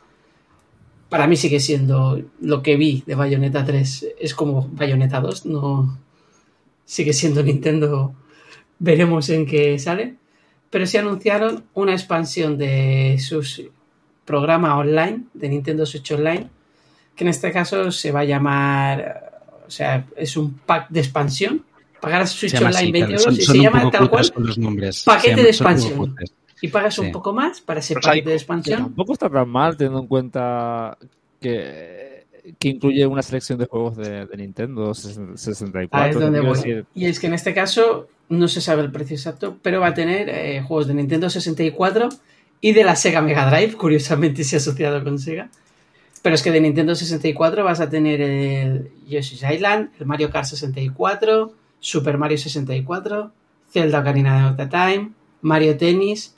para 1.13 1.27
mí 1.27 1.35
sigue 1.35 1.59
siendo 1.59 2.19
lo 2.41 2.63
que 2.63 2.75
vi 2.75 3.03
de 3.05 3.13
Bayonetta 3.13 3.63
3 3.63 4.15
es 4.19 4.33
como 4.33 4.67
Bayonetta 4.71 5.21
2, 5.21 5.45
no 5.45 5.99
sigue 6.85 7.13
siendo 7.13 7.43
Nintendo, 7.43 8.15
veremos 8.79 9.29
en 9.29 9.45
qué 9.45 9.77
sale, 9.77 10.15
pero 10.71 10.87
sí 10.87 10.97
anunciaron 10.97 11.65
una 11.75 11.91
expansión 11.91 12.57
de 12.57 13.17
su 13.19 13.43
programa 14.25 14.75
online, 14.75 15.25
de 15.35 15.49
Nintendo 15.49 15.85
Switch 15.85 16.13
Online, 16.13 16.49
que 17.15 17.23
en 17.25 17.27
este 17.27 17.51
caso 17.51 17.91
se 17.91 18.11
va 18.11 18.21
a 18.21 18.25
llamar, 18.25 19.43
o 19.67 19.69
sea, 19.69 20.07
es 20.17 20.35
un 20.35 20.55
pack 20.65 20.89
de 20.89 21.01
expansión, 21.01 21.63
pagar 22.01 22.27
Switch 22.27 22.55
Online 22.55 22.91
20 22.91 23.13
euros 23.13 23.37
y 23.37 23.43
se 23.43 23.59
llama 23.59 23.91
tal 23.91 24.09
cual 24.09 24.27
paquete 25.05 25.43
de 25.43 25.49
expansión 25.49 26.15
y 26.63 26.69
pagas 26.69 26.97
un 26.97 27.11
poco 27.11 27.33
más 27.33 27.59
para 27.59 27.81
ese 27.81 27.93
paquete 27.93 28.29
de 28.29 28.35
expansión. 28.35 28.83
tampoco 28.83 29.11
está 29.11 29.29
tan 29.29 29.49
mal 29.49 29.75
teniendo 29.75 29.99
en 29.99 30.07
cuenta 30.07 30.97
que, 31.41 32.25
que 32.57 32.69
incluye 32.69 33.05
una 33.05 33.21
selección 33.21 33.59
de 33.59 33.65
juegos 33.65 33.97
de, 33.97 34.25
Nintendo 34.37 34.93
64. 34.93 35.89
Ah, 35.91 36.07
es 36.07 36.17
donde 36.17 36.39
voy. 36.39 36.85
Y 36.95 37.07
es 37.07 37.19
que 37.19 37.27
en 37.27 37.33
este 37.33 37.53
caso 37.53 38.07
no 38.29 38.47
se 38.47 38.61
sabe 38.61 38.81
el 38.81 38.93
precio 38.93 39.17
exacto, 39.17 39.57
pero 39.61 39.81
va 39.81 39.87
a 39.87 39.93
tener 39.93 40.29
eh, 40.29 40.61
juegos 40.61 40.87
de 40.87 40.93
Nintendo 40.93 41.29
64 41.29 42.07
y 42.61 42.71
de 42.71 42.85
la 42.85 42.95
Sega 42.95 43.21
Mega 43.21 43.49
Drive, 43.51 43.73
curiosamente 43.73 44.43
se 44.45 44.55
ha 44.55 44.59
asociado 44.59 45.03
con 45.03 45.19
Sega. 45.19 45.49
Pero 46.21 46.35
es 46.35 46.41
que 46.41 46.51
de 46.51 46.61
Nintendo 46.61 46.95
64 46.95 47.65
vas 47.65 47.81
a 47.81 47.89
tener 47.89 48.21
el 48.21 48.89
Yoshi's 49.05 49.43
Island, 49.43 49.89
el 49.99 50.05
Mario 50.05 50.29
Kart 50.29 50.45
64, 50.45 51.53
Super 51.81 52.17
Mario 52.17 52.37
64, 52.37 53.31
Zelda 53.69 53.99
Ocarina 53.99 54.51
of 54.51 54.55
the 54.55 54.67
Time, 54.67 55.11
Mario 55.41 55.75
Tennis, 55.75 56.32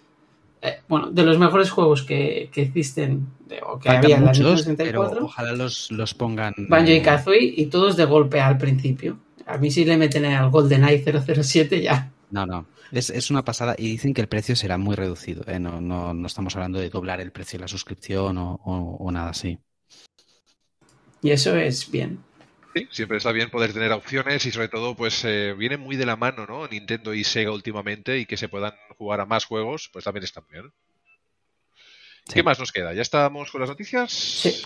eh, 0.65 0.81
bueno, 0.87 1.11
de 1.11 1.23
los 1.23 1.37
mejores 1.37 1.69
juegos 1.69 2.03
que, 2.03 2.49
existen 2.55 3.27
o 3.65 3.79
que 3.79 3.89
había 3.89 4.17
en 4.17 4.25
la 4.25 4.33
64. 4.33 5.25
ojalá 5.25 5.51
los, 5.53 5.91
los 5.91 6.13
pongan. 6.13 6.53
Banjo 6.57 6.91
y 6.91 7.01
Kazooie 7.01 7.53
y 7.57 7.67
todos 7.67 7.95
de 7.95 8.05
golpe 8.05 8.39
al 8.39 8.57
principio. 8.57 9.19
A 9.45 9.57
mí 9.57 9.69
sí 9.69 9.85
le 9.85 9.97
meten 9.97 10.25
al 10.25 10.49
GoldenEye 10.49 11.03
007 11.03 11.81
ya. 11.81 12.11
No, 12.31 12.45
no. 12.45 12.65
Es, 12.91 13.29
una 13.29 13.43
pasada 13.43 13.75
y 13.77 13.89
dicen 13.89 14.13
que 14.13 14.21
el 14.21 14.27
precio 14.27 14.55
será 14.55 14.77
muy 14.77 14.95
reducido. 14.95 15.43
¿eh? 15.47 15.59
No, 15.59 15.81
no, 15.81 16.13
no, 16.13 16.27
estamos 16.27 16.55
hablando 16.55 16.79
de 16.79 16.89
doblar 16.89 17.19
el 17.19 17.31
precio 17.31 17.57
de 17.57 17.61
la 17.63 17.67
suscripción 17.67 18.37
o, 18.37 18.59
o 18.63 19.11
nada 19.11 19.29
así. 19.29 19.59
Y 21.21 21.31
eso 21.31 21.55
es 21.55 21.89
bien. 21.89 22.19
Sí, 22.75 22.87
siempre 22.91 23.17
está 23.17 23.31
bien 23.31 23.49
poder 23.49 23.71
tener 23.71 23.93
opciones 23.93 24.45
y 24.45 24.51
sobre 24.51 24.67
todo 24.67 24.95
pues 24.95 25.23
eh, 25.23 25.53
viene 25.57 25.77
muy 25.77 25.95
de 25.95 26.05
la 26.05 26.17
mano, 26.17 26.45
¿no? 26.45 26.67
Nintendo 26.67 27.13
y 27.13 27.23
Sega 27.23 27.51
últimamente 27.51 28.19
y 28.19 28.25
que 28.25 28.35
se 28.35 28.49
puedan 28.49 28.73
jugar 28.97 29.21
a 29.21 29.25
más 29.25 29.45
juegos, 29.45 29.89
pues 29.93 30.03
también 30.03 30.25
está 30.25 30.41
bien. 30.51 30.73
¿Qué 32.33 32.43
más 32.43 32.59
nos 32.59 32.73
queda? 32.73 32.93
¿Ya 32.93 33.01
estamos 33.01 33.49
con 33.49 33.61
las 33.61 33.69
noticias? 33.69 34.11
Sí. 34.11 34.61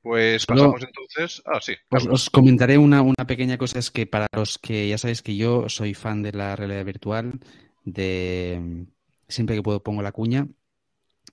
Pues 0.00 0.44
pasamos 0.44 0.82
entonces. 0.82 1.40
Ah, 1.46 1.60
sí. 1.60 1.74
Os, 1.90 2.06
os, 2.06 2.30
comentaré 2.30 2.78
una, 2.78 3.00
una 3.02 3.26
pequeña 3.28 3.56
cosa, 3.56 3.78
es 3.78 3.92
que 3.92 4.06
para 4.06 4.26
los 4.32 4.58
que 4.58 4.88
ya 4.88 4.98
sabéis 4.98 5.22
que 5.22 5.36
yo 5.36 5.68
soy 5.68 5.94
fan 5.94 6.22
de 6.22 6.32
la 6.32 6.56
realidad 6.56 6.84
virtual, 6.84 7.38
de 7.84 8.86
siempre 9.28 9.54
que 9.54 9.62
puedo 9.62 9.82
pongo 9.84 10.02
la 10.02 10.10
cuña. 10.10 10.48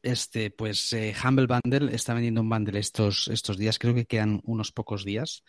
Este, 0.04 0.52
pues 0.52 0.94
eh, 0.94 1.14
Humble 1.24 1.48
Bundle 1.48 1.94
está 1.94 2.14
vendiendo 2.14 2.42
un 2.42 2.50
bundle 2.50 2.80
estos, 2.80 3.28
estos 3.28 3.58
días, 3.58 3.80
creo 3.80 3.94
que 3.94 4.06
quedan 4.06 4.40
unos 4.46 4.72
pocos 4.72 5.04
días, 5.04 5.44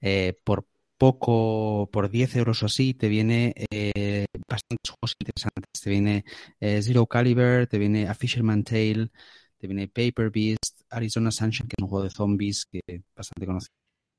eh, 0.00 0.38
por 0.44 0.66
poco, 0.98 1.88
por 1.92 2.10
10 2.10 2.36
euros 2.36 2.62
o 2.62 2.66
así, 2.66 2.94
te 2.94 3.08
viene 3.08 3.54
eh, 3.70 4.26
bastantes 4.48 4.90
juegos 4.90 5.14
interesantes. 5.20 5.80
Te 5.82 5.90
viene 5.90 6.24
eh, 6.60 6.80
Zero 6.82 7.06
Caliber, 7.06 7.66
te 7.66 7.78
viene 7.78 8.08
A 8.08 8.14
Fisherman 8.14 8.64
Tale, 8.64 9.10
te 9.58 9.66
viene 9.66 9.88
Paper 9.88 10.30
Beast, 10.30 10.82
Arizona 10.90 11.30
Sunshine, 11.30 11.68
que 11.68 11.74
es 11.78 11.82
un 11.82 11.88
juego 11.88 12.04
de 12.04 12.10
zombies 12.10 12.66
que 12.66 12.80
es 12.86 13.02
bastante 13.14 13.46
conocido 13.46 13.72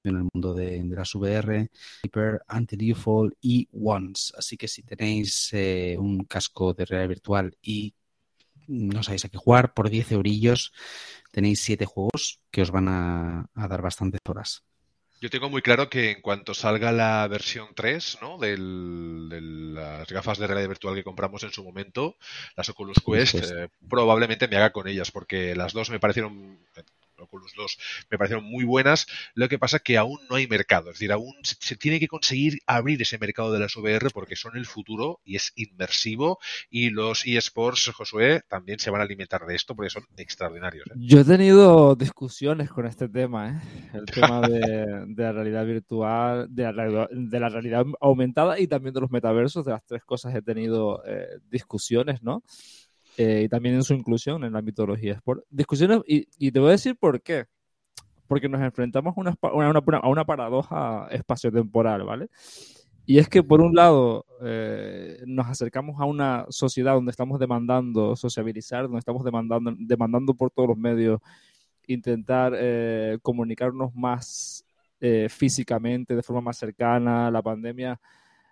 en 0.03 0.15
el 0.17 0.27
mundo 0.33 0.53
de, 0.53 0.83
de 0.83 0.95
las 0.95 1.13
VR, 1.15 1.69
Paper, 2.03 2.41
Until 2.53 2.79
You 2.79 2.95
Fall 2.95 3.37
y 3.41 3.67
Once. 3.73 4.33
Así 4.37 4.57
que 4.57 4.67
si 4.67 4.83
tenéis 4.83 5.51
un 5.97 6.25
casco 6.25 6.73
de 6.73 6.85
realidad 6.85 7.09
virtual 7.09 7.57
y 7.61 7.93
no 8.67 9.03
sabéis 9.03 9.25
a 9.25 9.29
qué 9.29 9.37
jugar, 9.37 9.73
por 9.73 9.89
10 9.89 10.11
eurillos 10.11 10.73
tenéis 11.31 11.61
7 11.61 11.85
juegos 11.85 12.41
que 12.51 12.61
os 12.61 12.71
van 12.71 12.87
a 12.89 13.49
dar 13.55 13.81
bastantes 13.81 14.21
horas. 14.27 14.63
Yo 15.19 15.31
tengo 15.31 15.49
muy 15.49 15.63
claro 15.63 15.89
que 15.89 16.11
en 16.11 16.21
cuanto 16.21 16.53
salga 16.53 16.91
la 16.91 17.27
versión 17.27 17.69
3, 17.73 18.19
¿no? 18.21 18.37
de 18.37 18.55
las 18.57 20.07
gafas 20.11 20.37
de 20.37 20.45
realidad 20.45 20.69
virtual 20.69 20.93
que 20.93 21.03
compramos 21.03 21.41
en 21.43 21.51
su 21.51 21.63
momento, 21.63 22.17
las 22.55 22.69
Oculus 22.69 22.97
Quest, 23.03 23.35
eh, 23.35 23.69
probablemente 23.89 24.47
me 24.47 24.57
haga 24.57 24.71
con 24.71 24.87
ellas, 24.87 25.09
porque 25.09 25.55
las 25.55 25.73
dos 25.73 25.89
me 25.89 25.99
parecieron 25.99 26.59
Oculus 27.19 27.53
2 27.55 27.77
me 28.09 28.17
parecieron 28.17 28.45
muy 28.45 28.65
buenas. 28.65 29.07
Lo 29.33 29.49
que 29.49 29.59
pasa 29.59 29.77
es 29.77 29.83
que 29.83 29.97
aún 29.97 30.19
no 30.29 30.35
hay 30.35 30.47
mercado, 30.47 30.89
es 30.89 30.95
decir, 30.95 31.11
aún 31.11 31.33
se, 31.43 31.75
tiene 31.75 31.99
que 31.99 32.07
conseguir 32.07 32.59
abrir 32.65 33.01
ese 33.01 33.17
mercado 33.17 33.51
de 33.51 33.59
las 33.59 33.75
VR 33.75 34.09
porque 34.11 34.35
son 34.35 34.57
el 34.57 34.65
futuro 34.65 35.19
y 35.23 35.35
es 35.35 35.53
inmersivo 35.55 36.39
y 36.69 36.89
los 36.89 37.25
eSports, 37.25 37.91
Josué, 37.93 38.41
también 38.47 38.79
se 38.79 38.89
van 38.89 39.01
a 39.01 39.03
alimentar 39.03 39.45
de 39.45 39.55
esto 39.55 39.75
porque 39.75 39.89
son 39.89 40.03
extraordinarios. 40.17 40.87
¿eh? 40.87 40.93
Yo 40.97 41.21
he 41.21 41.25
tenido 41.25 41.95
discusiones 41.95 42.69
con 42.69 42.85
este 42.85 43.09
tema, 43.09 43.49
¿eh? 43.49 43.89
el 43.93 44.05
tema 44.05 44.41
de, 44.41 45.05
la 45.15 45.31
realidad 45.31 45.65
virtual, 45.65 46.47
de 46.49 46.63
la, 47.39 47.49
realidad 47.49 47.85
aumentada 47.99 48.59
y 48.59 48.67
también 48.67 48.93
de 48.93 49.01
los 49.01 49.11
metaversos, 49.11 49.65
de 49.65 49.71
las 49.71 49.85
tres 49.85 50.03
cosas 50.03 50.33
he 50.35 50.41
tenido 50.41 51.03
eh, 51.05 51.39
discusiones, 51.49 52.21
¿no? 52.23 52.43
Eh, 53.19 53.41
y 53.45 53.49
también 53.49 53.73
en 53.73 53.83
su 53.83 53.95
inclusión 53.95 54.43
en 54.43 54.53
la 54.53 54.61
mitología 54.61 55.13
sport. 55.13 55.43
Discusiones, 55.49 56.01
y, 56.07 56.27
y, 56.37 56.51
te 56.51 56.59
voy 56.59 56.69
a 56.69 56.71
decir 56.73 56.95
por 56.95 57.19
qué. 57.21 57.45
Porque 58.27 58.47
nos 58.47 58.61
enfrentamos 58.61 59.17
a 59.17 59.19
una, 59.19 59.35
a 59.41 60.07
una 60.07 60.25
paradoja 60.25 61.07
espaciotemporal, 61.09 62.03
¿vale? 62.03 62.29
Y 63.07 63.17
es 63.17 63.27
que, 63.27 63.41
por 63.41 63.61
un 63.61 63.73
lado, 63.73 64.25
eh, 64.43 65.23
nos 65.25 65.47
acercamos 65.47 65.99
a 65.99 66.05
una 66.05 66.45
sociedad 66.49 66.93
donde 66.93 67.09
estamos 67.09 67.39
demandando 67.39 68.15
sociabilizar, 68.15 68.83
donde 68.83 68.99
estamos 68.99 69.23
demandando, 69.23 69.73
demandando 69.79 70.35
por 70.35 70.51
todos 70.51 70.69
los 70.69 70.77
medios 70.77 71.19
intentar 71.87 72.53
eh, 72.55 73.17
comunicarnos 73.21 73.95
más 73.95 74.63
físicamente, 75.29 76.15
de 76.15 76.23
forma 76.23 76.41
más 76.41 76.57
cercana. 76.57 77.31
La 77.31 77.41
pandemia 77.41 77.99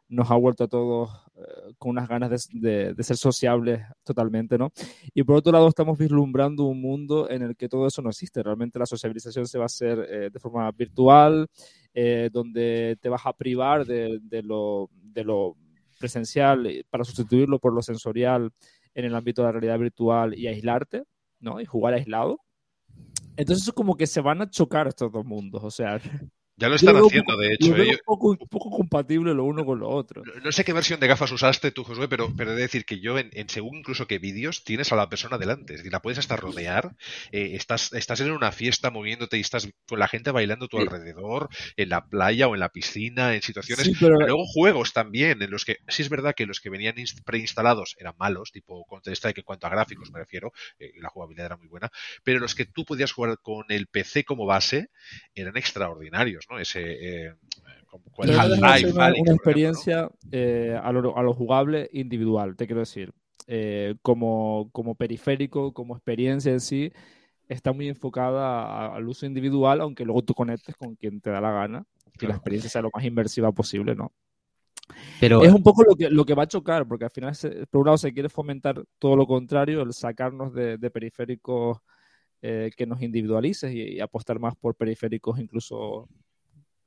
nos 0.08 0.30
ha 0.30 0.36
vuelto 0.36 0.66
a 0.66 0.68
todos 0.68 1.10
eh, 1.36 1.74
con 1.78 1.91
unas 1.91 2.08
ganas 2.08 2.49
de, 2.51 2.95
ser 2.99 3.18
sociables 3.18 3.82
totalmente, 4.03 4.58
¿no? 4.58 4.72
Y 5.14 5.24
por 5.24 5.38
otro 5.38 5.51
lado, 5.51 5.68
estamos 5.68 5.97
vislumbrando 5.97 6.66
un 6.66 6.82
mundo 6.82 7.30
en 7.30 7.41
el 7.41 7.56
que 7.56 7.70
todo 7.70 7.88
eso 7.88 8.01
no 8.01 8.10
existe. 8.10 8.43
Realmente 8.43 8.80
la 8.80 8.86
sociabilización 8.86 9.47
se 9.47 9.58
va 9.58 9.66
a 9.66 9.68
hacer 9.68 9.99
eh, 10.10 10.30
de 10.32 10.39
forma 10.39 10.70
virtual, 10.72 11.47
eh, 11.93 12.30
donde 12.32 12.97
te 13.01 13.10
vas 13.10 13.26
a 13.26 13.34
privar 13.34 13.86
de, 13.86 14.20
lo, 14.43 14.89
de 14.91 15.24
lo 15.24 15.56
presencial 15.99 16.86
para 16.89 17.03
sustituirlo 17.03 17.60
por 17.60 17.74
lo 17.74 17.82
sensorial 17.82 18.51
en 18.93 19.06
el 19.06 19.16
ámbito 19.16 19.41
de 19.41 19.47
la 19.47 19.51
realidad 19.53 19.80
virtual 19.80 20.38
y 20.38 20.47
aislarte, 20.47 21.03
¿no? 21.39 21.60
Y 21.60 21.66
jugar 21.66 21.93
aislado. 21.93 22.39
Entonces, 23.38 23.68
es 23.68 23.74
como 23.74 23.95
que 23.97 24.08
se 24.08 24.22
van 24.22 24.41
a 24.41 24.49
chocar 24.49 24.88
estos 24.88 25.12
dos 25.12 25.26
mundos. 25.26 25.64
O 25.64 25.72
sea, 25.72 25.99
ya 26.58 26.70
lo 26.70 26.76
están 26.76 26.95
haciendo, 26.95 27.38
de 27.38 27.53
hecho. 27.53 27.76
Es 27.76 27.99
un 28.06 28.38
poco, 28.47 28.70
compatible 28.70 29.34
lo 29.34 29.43
uno 29.43 29.66
con 29.66 29.80
lo 29.80 29.89
otro. 29.89 30.24
No, 30.43 30.51
sé 30.51 30.64
qué 30.64 30.74
versión 30.74 30.99
de 30.99 31.08
gafas 31.08 31.32
usaste 31.32 31.72
tú, 31.72 31.84
Josué, 31.84 32.08
pero, 32.08 32.34
pero 32.36 32.51
he 32.51 32.56
de 32.56 32.62
decir 32.62 32.86
que 32.86 32.99
yo, 32.99 33.18
en, 33.18 33.32
según 33.49 33.78
incluso 33.78 34.08
qué 34.08 34.20
vídeos, 34.20 34.64
tienes 34.64 34.91
a 34.93 34.95
la 34.95 35.10
persona 35.10 35.38
delante. 35.38 35.74
Es 35.74 35.80
decir, 35.80 35.91
la 35.91 36.01
puedes 36.01 36.20
hasta 36.20 36.38
rodear. 36.38 36.95
Eh, 37.32 37.51
estás, 37.56 37.91
estás 37.93 38.22
en 38.22 38.32
una 38.32 38.51
fiesta 38.51 38.89
moviéndote 38.89 39.38
y 39.38 39.41
estás 39.41 39.70
con 39.88 39.99
la 39.99 40.08
gente 40.08 40.32
bailando 40.32 40.66
a 40.66 40.68
tu 40.68 40.78
alrededor, 40.78 41.49
en 41.76 41.89
la 41.89 42.06
playa 42.06 42.47
o 42.47 42.53
en 42.53 42.62
la 42.62 42.70
piscina, 42.70 43.36
en 43.36 43.41
situaciones. 43.41 43.91
pero... 43.99 44.16
Luego 44.20 44.45
juegos 44.45 44.93
también, 44.93 45.41
en 45.41 45.51
los 45.51 45.66
que 45.66 45.80
sí 45.89 46.03
es 46.03 46.10
verdad 46.10 46.34
que 46.36 46.45
los 46.45 46.62
que 46.62 46.70
venían 46.70 46.95
preinstalados 47.26 47.95
eran 47.99 48.16
malos, 48.18 48.51
tipo 48.51 48.86
Counter-Strike 48.89 49.39
en 49.39 49.43
cuanto 49.43 49.68
a 49.68 49.70
gráficos 49.70 50.12
me 50.12 50.20
refiero, 50.20 50.53
eh, 50.80 50.93
la 51.01 51.10
jugabilidad 51.10 51.47
era 51.47 51.58
muy 51.58 51.68
buena, 51.68 51.89
pero 52.24 52.39
los 52.39 52.56
que 52.56 52.66
tú 52.66 52.86
podías 52.86 53.12
jugar 53.12 53.38
con 53.41 53.66
el 53.70 53.88
PC 53.88 54.24
como 54.24 54.45
base 54.45 54.89
eran 55.34 55.58
extraordinarios. 55.58 56.45
Ese, 56.60 57.28
eh, 57.28 57.34
una, 58.18 59.10
experiencia 59.10 60.10
eh, 60.32 60.80
a, 60.82 60.91
lo, 60.91 61.34
jugable 61.34 61.89
individual, 61.93 62.56
te 62.56 62.66
quiero 62.66 62.82
decir. 62.82 63.14
Eh, 63.48 63.96
como, 64.02 64.70
como 64.72 64.96
periférico, 64.96 65.72
como 65.74 65.96
experiencia 65.96 66.52
en 66.52 66.60
sí, 66.60 66.91
está 67.48 67.74
muy 67.74 67.88
enfocada 67.88 68.96
al 68.96 69.08
uso 69.08 69.26
individual, 69.26 69.82
aunque 69.82 70.04
luego 70.04 70.24
tú 70.24 70.34
conectes 70.34 70.76
con 70.76 70.96
quien 70.96 71.22
te 71.22 71.30
da 71.30 71.41
la 71.41 71.52
gana 71.52 71.86
y 72.20 72.26
la 72.26 72.36
experiencia 72.36 72.70
sea 72.70 72.82
lo 72.82 72.89
más 72.93 73.04
inmersiva 73.04 73.52
posible, 73.52 73.96
¿no? 73.96 74.12
Pero, 75.20 75.43
es 75.43 75.52
un 75.52 75.64
poco 75.64 75.84
lo 75.84 75.96
que, 75.96 76.10
lo 76.10 76.26
que 76.26 76.34
va 76.34 76.43
a 76.43 76.48
chocar, 76.48 76.88
porque 76.88 77.06
al 77.06 77.12
final, 77.12 77.34
por 77.70 77.82
un 77.82 77.86
lado, 77.86 77.98
se 77.98 78.14
quiere 78.14 78.30
fomentar 78.30 78.84
todo 79.00 79.16
lo 79.16 79.28
contrario, 79.28 79.82
el 79.82 79.93
sacarnos 79.93 80.54
de, 80.54 80.78
periféricos 80.91 81.80
que 82.41 82.86
nos 82.86 83.02
individualices 83.02 83.74
y, 83.74 84.00
apostar 84.00 84.39
más 84.39 84.56
por 84.56 84.76
periféricos 84.76 85.39
incluso 85.39 86.08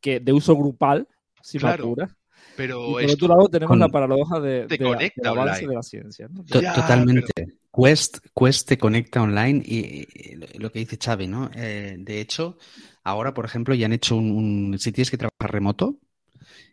que 0.00 0.20
de 0.20 0.32
uso 0.32 0.56
grupal, 0.56 1.08
si 1.42 1.58
claro, 1.58 1.94
Pero 2.56 3.00
y 3.00 3.04
por 3.04 3.14
otro 3.14 3.28
lado 3.28 3.48
tenemos 3.48 3.78
la 3.78 3.88
paradoja 3.88 4.40
de, 4.40 4.66
de, 4.66 5.12
de 5.16 5.28
avance 5.28 5.66
de 5.66 5.74
la 5.74 5.82
ciencia. 5.82 6.28
Totalmente. 6.46 7.58
Quest, 7.72 8.18
Quest 8.34 8.68
te 8.68 8.78
conecta 8.78 9.22
online 9.22 9.62
y, 9.64 10.06
lo 10.58 10.72
que 10.72 10.80
dice 10.80 10.98
Xavi, 11.02 11.28
¿no? 11.28 11.50
Eh, 11.54 11.96
de 11.98 12.20
hecho, 12.20 12.58
ahora, 13.04 13.32
por 13.34 13.44
ejemplo, 13.44 13.74
ya 13.74 13.86
han 13.86 13.92
hecho 13.92 14.16
un, 14.16 14.32
un, 14.32 14.78
si 14.78 14.90
tienes 14.90 15.10
que 15.10 15.18
trabajar 15.18 15.52
remoto, 15.52 15.98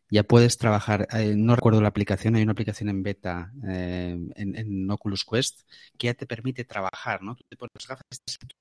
ya 0.09 0.23
puedes 0.23 0.57
trabajar, 0.57 1.07
eh, 1.11 1.33
no 1.35 1.55
recuerdo 1.55 1.81
la 1.81 1.87
aplicación, 1.87 2.35
hay 2.35 2.43
una 2.43 2.51
aplicación 2.51 2.89
en 2.89 3.03
beta 3.03 3.51
eh, 3.67 4.17
en, 4.35 4.91
Oculus 4.91 5.25
Quest 5.25 5.61
que 5.97 6.07
ya 6.07 6.13
te 6.13 6.25
permite 6.25 6.63
trabajar, 6.63 7.21
¿no? 7.23 7.35
Tú 7.35 7.43
te 7.49 7.57
pones 7.57 7.71
las 7.75 7.87
gafas 7.87 8.05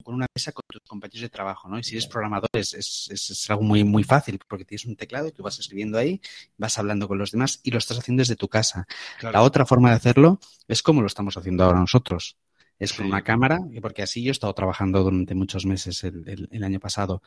con 0.03 0.15
una 0.15 0.27
mesa 0.35 0.53
con 0.53 0.63
tus 0.69 0.81
compañeros 0.87 1.21
de 1.21 1.29
trabajo, 1.29 1.69
¿no? 1.69 1.79
Y 1.79 1.85
si 1.85 1.93
eres 1.93 2.07
programador 2.07 2.49
es, 2.53 2.75
es, 2.75 3.09
es, 3.11 3.51
algo 3.51 3.63
muy, 3.63 3.85
muy 3.85 4.05
fácil 4.05 4.39
porque 4.49 4.65
tienes 4.65 4.87
un 4.87 4.97
teclado, 4.97 5.31
tú 5.33 5.43
vas 5.43 5.59
escribiendo 5.59 5.99
ahí, 5.99 6.21
vas 6.57 6.79
hablando 6.79 7.09
con 7.09 7.19
los 7.19 7.31
demás 7.31 7.61
y 7.63 7.71
lo 7.71 7.79
estás 7.79 7.99
haciendo 7.99 8.23
desde 8.23 8.37
tu 8.37 8.49
casa. 8.49 8.87
La 9.21 9.43
otra 9.43 9.67
forma 9.67 9.91
de 9.91 9.97
hacerlo 9.97 10.41
es 10.67 10.83
como 10.83 11.03
lo 11.03 11.07
estamos 11.07 11.37
haciendo 11.37 11.65
ahora 11.65 11.81
nosotros 11.81 12.39
es 12.79 12.93
con 12.93 13.07
una 13.07 13.23
cámara, 13.23 13.61
porque 13.81 14.03
así 14.03 14.23
yo 14.23 14.31
he 14.31 14.33
estado 14.33 14.53
trabajando 14.55 15.03
durante 15.03 15.35
muchos 15.35 15.65
meses 15.67 16.03
el, 16.05 16.65
año 16.65 16.81
pasado. 16.81 17.23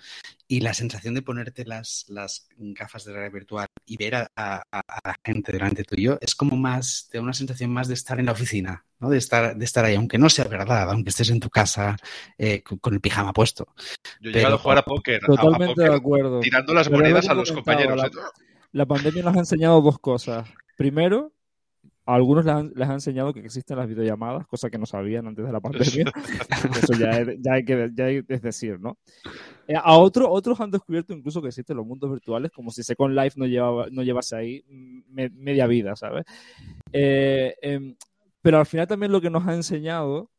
Y 0.47 0.59
la 0.59 0.73
sensación 0.73 1.13
de 1.13 1.21
ponerte 1.21 1.65
las, 1.65 2.05
las 2.09 2.47
gafas 2.57 3.05
de 3.05 3.13
realidad 3.13 3.33
virtual 3.33 3.67
y 3.85 3.97
ver 3.97 4.15
a, 4.15 4.29
la 4.35 5.15
gente 5.23 5.51
delante 5.51 5.83
tuyo 5.83 6.17
es 6.21 6.35
como 6.35 6.57
más, 6.57 7.07
te 7.09 7.17
da 7.17 7.23
una 7.23 7.33
sensación 7.33 7.71
más 7.71 7.87
de 7.87 7.93
estar 7.93 8.19
en 8.19 8.25
la 8.25 8.33
oficina, 8.33 8.85
¿no? 8.99 9.09
De 9.09 9.17
estar, 9.17 9.55
de 9.55 9.65
estar 9.65 9.85
ahí, 9.85 9.95
aunque 9.95 10.17
no 10.17 10.29
sea 10.29 10.45
verdad, 10.45 10.89
aunque 10.91 11.09
estés 11.09 11.29
en 11.29 11.39
tu 11.39 11.49
casa 11.49 11.95
eh, 12.37 12.61
con, 12.63 12.93
el 12.93 13.01
pijama 13.01 13.33
puesto. 13.33 13.73
Yo 14.19 14.29
he 14.29 14.33
llegado 14.33 14.55
a 14.55 14.59
jugar 14.59 14.77
a 14.79 14.83
póker, 14.83 15.21
totalmente 15.25 15.81
de 15.83 15.93
acuerdo. 15.93 16.39
tirando 16.39 16.73
las 16.73 16.89
monedas 16.89 17.29
a 17.29 17.33
los 17.33 17.51
compañeros. 17.51 18.03
¿eh? 18.03 18.09
la 18.71 18.85
pandemia 18.85 19.23
nos 19.23 19.35
ha 19.35 19.39
enseñado 19.39 19.81
dos 19.81 19.99
cosas. 19.99 20.49
Primero, 20.77 21.31
a 22.07 22.15
algunos 22.15 22.45
les 22.45 22.53
han, 22.87 22.93
enseñado 22.93 23.33
que 23.33 23.41
existen 23.41 23.77
las 23.77 23.87
videollamadas, 23.87 24.47
cosa 24.47 24.69
que 24.69 24.77
no 24.77 24.85
sabían 24.85 25.27
antes 25.27 25.45
de 25.45 25.51
la 25.51 25.59
pandemia. 25.59 26.05
Eso 26.81 26.93
ya, 26.93 27.51
hay 27.51 27.65
que 27.65 28.23
es 28.25 28.41
decir, 28.41 28.79
¿no? 28.79 28.97
Eh, 29.67 29.75
a 29.75 29.97
otros 29.97 30.29
otros 30.31 30.61
han 30.61 30.71
descubierto 30.71 31.13
incluso 31.13 31.41
que 31.41 31.49
existen 31.49 31.75
los 31.75 31.85
mundos 31.85 32.09
virtuales, 32.09 32.49
como 32.51 32.71
si 32.71 32.81
Second 32.81 33.13
Life 33.13 33.37
no, 33.37 33.45
llevaba, 33.45 33.87
no 33.91 34.03
llevase 34.03 34.37
ahí 34.37 34.63
media 35.09 35.67
vida, 35.67 35.97
¿sabes? 35.97 36.23
Eh, 36.93 37.53
em, 37.61 37.95
pero 38.41 38.59
al 38.59 38.65
final 38.65 38.87
también 38.87 39.11
lo 39.11 39.19
que 39.19 39.29
nos 39.29 39.45
ha 39.45 39.53
enseñado 39.53 40.31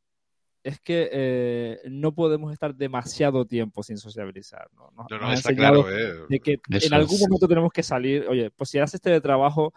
es 0.64 0.80
que 0.80 1.10
eh, 1.12 1.80
no 1.90 2.14
podemos 2.14 2.50
estar 2.50 2.74
demasiado 2.74 3.44
tiempo 3.44 3.82
sin 3.82 3.98
sociabilizar. 3.98 4.70
¿no? 4.74 4.90
Nos, 4.96 5.20
no, 5.20 5.32
está 5.32 5.54
claro, 5.54 5.84
de 5.84 6.40
que 6.40 6.60
en 6.70 6.94
algún 6.94 7.20
momento 7.20 7.46
tenemos 7.46 7.72
que 7.72 7.82
salir. 7.82 8.26
Oye, 8.26 8.50
pues 8.50 8.70
si 8.70 8.78
haces 8.78 8.94
este 8.94 9.20
trabajo, 9.20 9.74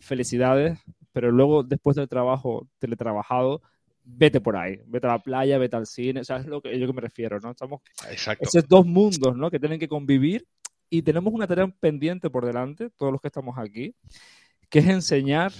felicidades, 0.00 0.78
pero 1.14 1.30
luego 1.30 1.62
después 1.62 1.94
del 1.94 2.08
trabajo 2.08 2.68
teletrabajado, 2.80 3.62
vete 4.02 4.40
por 4.40 4.56
ahí, 4.56 4.80
vete 4.84 5.06
a 5.06 5.10
la 5.10 5.18
playa, 5.20 5.58
vete 5.58 5.76
al 5.76 5.86
cine, 5.86 6.20
o 6.20 6.24
sea, 6.24 6.38
es 6.38 6.46
lo 6.46 6.60
que 6.60 6.76
yo 6.76 6.88
que 6.88 6.92
me 6.92 7.00
refiero, 7.00 7.38
¿no? 7.38 7.52
Estamos 7.52 7.82
Exacto. 8.10 8.44
esos 8.44 8.68
dos 8.68 8.84
mundos, 8.84 9.36
¿no? 9.36 9.48
Que 9.48 9.60
tienen 9.60 9.78
que 9.78 9.86
convivir 9.86 10.44
y 10.90 11.02
tenemos 11.02 11.32
una 11.32 11.46
tarea 11.46 11.68
pendiente 11.68 12.30
por 12.30 12.44
delante, 12.44 12.90
todos 12.90 13.12
los 13.12 13.20
que 13.20 13.28
estamos 13.28 13.56
aquí, 13.56 13.94
que 14.68 14.80
es 14.80 14.88
enseñar 14.88 15.52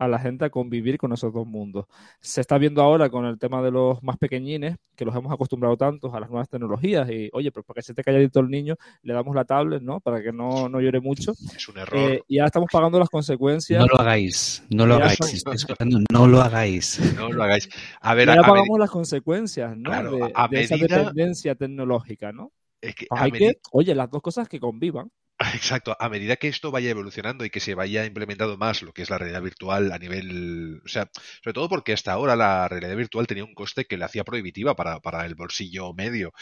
a 0.00 0.08
la 0.08 0.18
gente 0.18 0.46
a 0.46 0.50
convivir 0.50 0.96
con 0.96 1.12
esos 1.12 1.32
dos 1.32 1.46
mundos. 1.46 1.84
Se 2.20 2.40
está 2.40 2.56
viendo 2.56 2.80
ahora 2.80 3.10
con 3.10 3.26
el 3.26 3.38
tema 3.38 3.62
de 3.62 3.70
los 3.70 4.02
más 4.02 4.16
pequeñines, 4.16 4.76
que 4.96 5.04
los 5.04 5.14
hemos 5.14 5.30
acostumbrado 5.30 5.76
tantos 5.76 6.12
a 6.14 6.20
las 6.20 6.30
nuevas 6.30 6.48
tecnologías 6.48 7.08
y, 7.10 7.28
oye, 7.34 7.52
pues 7.52 7.66
para 7.66 7.76
que 7.76 7.82
se 7.82 7.92
te 7.92 8.02
calladito 8.02 8.40
el 8.40 8.48
niño, 8.48 8.76
le 9.02 9.12
damos 9.12 9.34
la 9.34 9.44
tablet, 9.44 9.82
¿no? 9.82 10.00
Para 10.00 10.22
que 10.22 10.32
no, 10.32 10.70
no 10.70 10.80
llore 10.80 11.00
mucho. 11.00 11.32
Es 11.54 11.68
un 11.68 11.76
error. 11.76 12.12
Eh, 12.12 12.22
y 12.28 12.38
ahora 12.38 12.46
estamos 12.46 12.70
pagando 12.72 12.98
las 12.98 13.10
consecuencias. 13.10 13.78
No 13.78 13.86
lo 13.86 14.00
hagáis, 14.00 14.64
no 14.70 14.86
lo 14.86 14.94
hagáis. 14.94 15.44
no 16.10 16.26
lo 16.26 16.40
hagáis. 16.40 17.14
No 17.14 17.30
lo 17.30 17.42
hagáis. 17.42 17.68
A 18.00 18.14
ver, 18.14 18.30
ahora 18.30 18.42
pagamos 18.42 18.78
las 18.78 18.90
consecuencias, 18.90 19.76
¿no? 19.76 19.90
de, 20.10 20.62
esa 20.62 20.76
dependencia 20.76 21.54
tecnológica, 21.54 22.32
¿no? 22.32 22.52
Es 22.80 22.94
que, 22.94 23.06
hay 23.10 23.30
que, 23.32 23.58
oye, 23.72 23.94
las 23.94 24.10
dos 24.10 24.22
cosas 24.22 24.48
que 24.48 24.58
convivan. 24.58 25.10
Exacto, 25.54 25.96
a 25.98 26.08
medida 26.10 26.36
que 26.36 26.48
esto 26.48 26.70
vaya 26.70 26.90
evolucionando 26.90 27.44
y 27.46 27.50
que 27.50 27.60
se 27.60 27.74
vaya 27.74 28.04
implementando 28.04 28.58
más 28.58 28.82
lo 28.82 28.92
que 28.92 29.00
es 29.02 29.08
la 29.10 29.16
realidad 29.16 29.40
virtual 29.42 29.90
a 29.90 29.98
nivel, 29.98 30.82
o 30.84 30.88
sea, 30.88 31.10
sobre 31.42 31.54
todo 31.54 31.68
porque 31.70 31.94
hasta 31.94 32.12
ahora 32.12 32.36
la 32.36 32.68
realidad 32.68 32.94
virtual 32.96 33.26
tenía 33.26 33.44
un 33.44 33.54
coste 33.54 33.86
que 33.86 33.96
le 33.96 34.04
hacía 34.04 34.22
prohibitiva 34.24 34.76
para, 34.76 35.00
para 35.00 35.24
el 35.24 35.34
bolsillo 35.34 35.94
medio. 35.94 36.32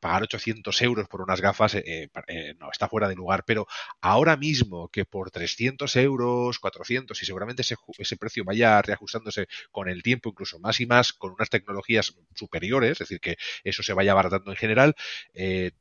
pagar 0.00 0.22
800 0.22 0.80
euros 0.82 1.08
por 1.08 1.22
unas 1.22 1.40
gafas 1.40 1.74
eh, 1.74 2.08
eh, 2.28 2.54
no 2.60 2.70
está 2.70 2.88
fuera 2.88 3.08
de 3.08 3.16
lugar, 3.16 3.42
pero 3.44 3.66
ahora 4.00 4.36
mismo 4.36 4.88
que 4.90 5.04
por 5.04 5.30
300 5.32 5.96
euros, 5.96 6.58
400 6.60 7.20
y 7.22 7.26
seguramente 7.26 7.62
ese, 7.62 7.74
ese 7.98 8.16
precio 8.16 8.44
vaya 8.44 8.80
reajustándose 8.80 9.46
con 9.72 9.88
el 9.88 10.02
tiempo 10.04 10.28
incluso 10.30 10.60
más 10.60 10.80
y 10.80 10.86
más 10.86 11.12
con 11.12 11.32
unas 11.32 11.50
tecnologías 11.50 12.14
superiores, 12.34 12.92
es 12.92 12.98
decir, 13.00 13.18
que 13.20 13.36
eso 13.64 13.82
se 13.82 13.92
vaya 13.92 14.12
abaratando 14.12 14.52
en 14.52 14.56
general, 14.56 14.94
eh, 15.34 15.72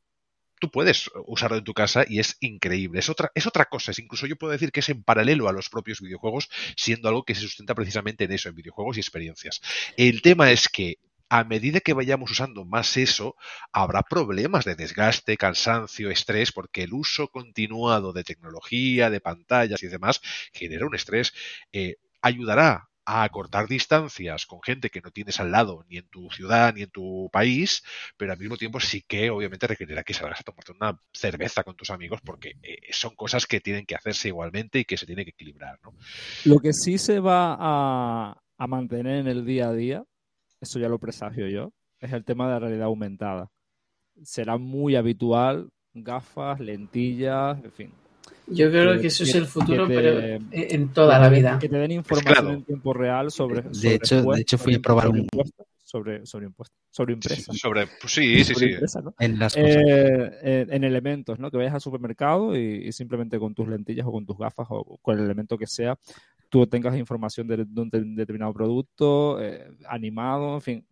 tú 0.59 0.69
puedes 0.71 1.09
usarlo 1.25 1.57
en 1.57 1.63
tu 1.63 1.73
casa 1.73 2.05
y 2.07 2.19
es 2.19 2.37
increíble. 2.39 2.99
Es 2.99 3.09
otra, 3.09 3.31
es 3.35 3.47
otra 3.47 3.65
cosa. 3.65 3.91
Es 3.91 3.99
incluso 3.99 4.27
yo 4.27 4.35
puedo 4.37 4.51
decir 4.53 4.71
que 4.71 4.79
es 4.79 4.89
en 4.89 5.03
paralelo 5.03 5.47
a 5.47 5.53
los 5.53 5.69
propios 5.69 6.01
videojuegos, 6.01 6.49
siendo 6.75 7.09
algo 7.09 7.23
que 7.23 7.35
se 7.35 7.41
sustenta 7.41 7.75
precisamente 7.75 8.25
en 8.25 8.31
eso, 8.31 8.49
en 8.49 8.55
videojuegos 8.55 8.97
y 8.97 8.99
experiencias. 8.99 9.61
El 9.97 10.21
tema 10.21 10.51
es 10.51 10.69
que 10.69 10.97
a 11.29 11.43
medida 11.43 11.79
que 11.79 11.93
vayamos 11.93 12.31
usando 12.31 12.65
más 12.65 12.97
eso, 12.97 13.35
habrá 13.71 14.03
problemas 14.03 14.63
de 14.63 14.75
desgaste, 14.75 15.37
cansancio, 15.37 16.11
estrés, 16.11 16.51
porque 16.51 16.83
el 16.83 16.93
uso 16.93 17.29
continuado 17.29 18.13
de 18.13 18.23
tecnología, 18.23 19.09
de 19.09 19.21
pantallas 19.21 19.81
y 19.83 19.87
demás 19.87 20.21
genera 20.53 20.85
un 20.85 20.95
estrés. 20.95 21.33
Eh, 21.73 21.95
ayudará 22.21 22.89
a 23.05 23.23
acortar 23.23 23.67
distancias 23.67 24.45
con 24.45 24.61
gente 24.61 24.89
que 24.89 25.01
no 25.01 25.11
tienes 25.11 25.39
al 25.39 25.51
lado, 25.51 25.85
ni 25.89 25.97
en 25.97 26.07
tu 26.09 26.29
ciudad, 26.31 26.73
ni 26.73 26.81
en 26.83 26.89
tu 26.89 27.29
país, 27.31 27.83
pero 28.17 28.33
al 28.33 28.39
mismo 28.39 28.57
tiempo 28.57 28.79
sí 28.79 29.03
que 29.07 29.29
obviamente 29.29 29.67
requerirá 29.67 30.03
que 30.03 30.13
salgas 30.13 30.39
a 30.39 30.43
tomarte 30.43 30.71
una 30.71 30.99
cerveza 31.13 31.63
con 31.63 31.75
tus 31.75 31.91
amigos 31.91 32.19
porque 32.23 32.57
eh, 32.63 32.79
son 32.91 33.15
cosas 33.15 33.45
que 33.45 33.61
tienen 33.61 33.85
que 33.85 33.95
hacerse 33.95 34.29
igualmente 34.29 34.79
y 34.79 34.85
que 34.85 34.97
se 34.97 35.05
tiene 35.05 35.23
que 35.23 35.31
equilibrar. 35.31 35.79
¿no? 35.83 35.93
Lo 36.45 36.59
que 36.59 36.73
sí 36.73 36.97
se 36.97 37.19
va 37.19 37.55
a, 37.59 38.41
a 38.57 38.67
mantener 38.67 39.19
en 39.19 39.27
el 39.27 39.45
día 39.45 39.69
a 39.69 39.73
día, 39.73 40.03
eso 40.59 40.79
ya 40.79 40.89
lo 40.89 40.99
presagio 40.99 41.47
yo, 41.47 41.73
es 41.99 42.11
el 42.11 42.25
tema 42.25 42.45
de 42.45 42.53
la 42.53 42.59
realidad 42.59 42.85
aumentada. 42.85 43.51
Será 44.23 44.57
muy 44.57 44.95
habitual, 44.95 45.69
gafas, 45.93 46.59
lentillas, 46.59 47.63
en 47.63 47.71
fin, 47.71 47.93
Yo 48.47 48.69
creo 48.69 48.99
que, 48.99 49.07
eso 49.07 49.23
es 49.23 49.33
el 49.35 49.47
futuro, 49.47 49.87
pero 49.87 50.39
en 50.51 50.93
toda 50.93 51.19
la 51.19 51.29
vida. 51.29 51.57
Que 51.59 51.69
te 51.69 51.77
den 51.77 51.91
información 51.91 52.49
en 52.49 52.63
tiempo 52.63 52.93
real 52.93 53.31
sobre. 53.31 53.61
de, 53.61 53.95
hecho, 53.95 54.21
de 54.21 54.41
hecho, 54.41 54.57
fui 54.57 54.75
a 54.75 54.79
probar 54.79 55.09
un. 55.09 55.27
Sobre, 55.83 56.25
sobre 56.25 56.47
impuestos, 56.47 56.77
sobre 56.89 57.13
impresas. 57.13 57.57
Sobre, 57.57 57.87
pues 58.01 58.11
sí, 58.11 58.43
sí, 58.43 58.55
sí. 58.55 58.71
en, 59.19 59.39
las 59.39 59.55
eh, 59.55 60.65
en, 60.69 60.83
elementos, 60.83 61.39
¿no? 61.39 61.51
Que 61.51 61.57
vayas 61.57 61.75
al 61.75 61.79
supermercado 61.79 62.57
y, 62.57 62.91
simplemente 62.91 63.37
con 63.37 63.53
tus 63.53 63.67
lentillas 63.67 64.05
o 64.05 64.11
con 64.11 64.25
tus 64.25 64.37
gafas 64.37 64.65
o 64.71 64.97
con 65.01 65.17
el 65.17 65.23
elemento 65.23 65.57
que 65.59 65.67
sea, 65.67 65.97
tú 66.49 66.65
tengas 66.67 66.97
información 66.97 67.47
de, 67.47 67.65
un 67.75 68.15
determinado 68.15 68.51
producto, 68.51 69.41
eh, 69.41 69.71
animado, 69.87 70.55
en 70.55 70.61
fin. 70.61 70.85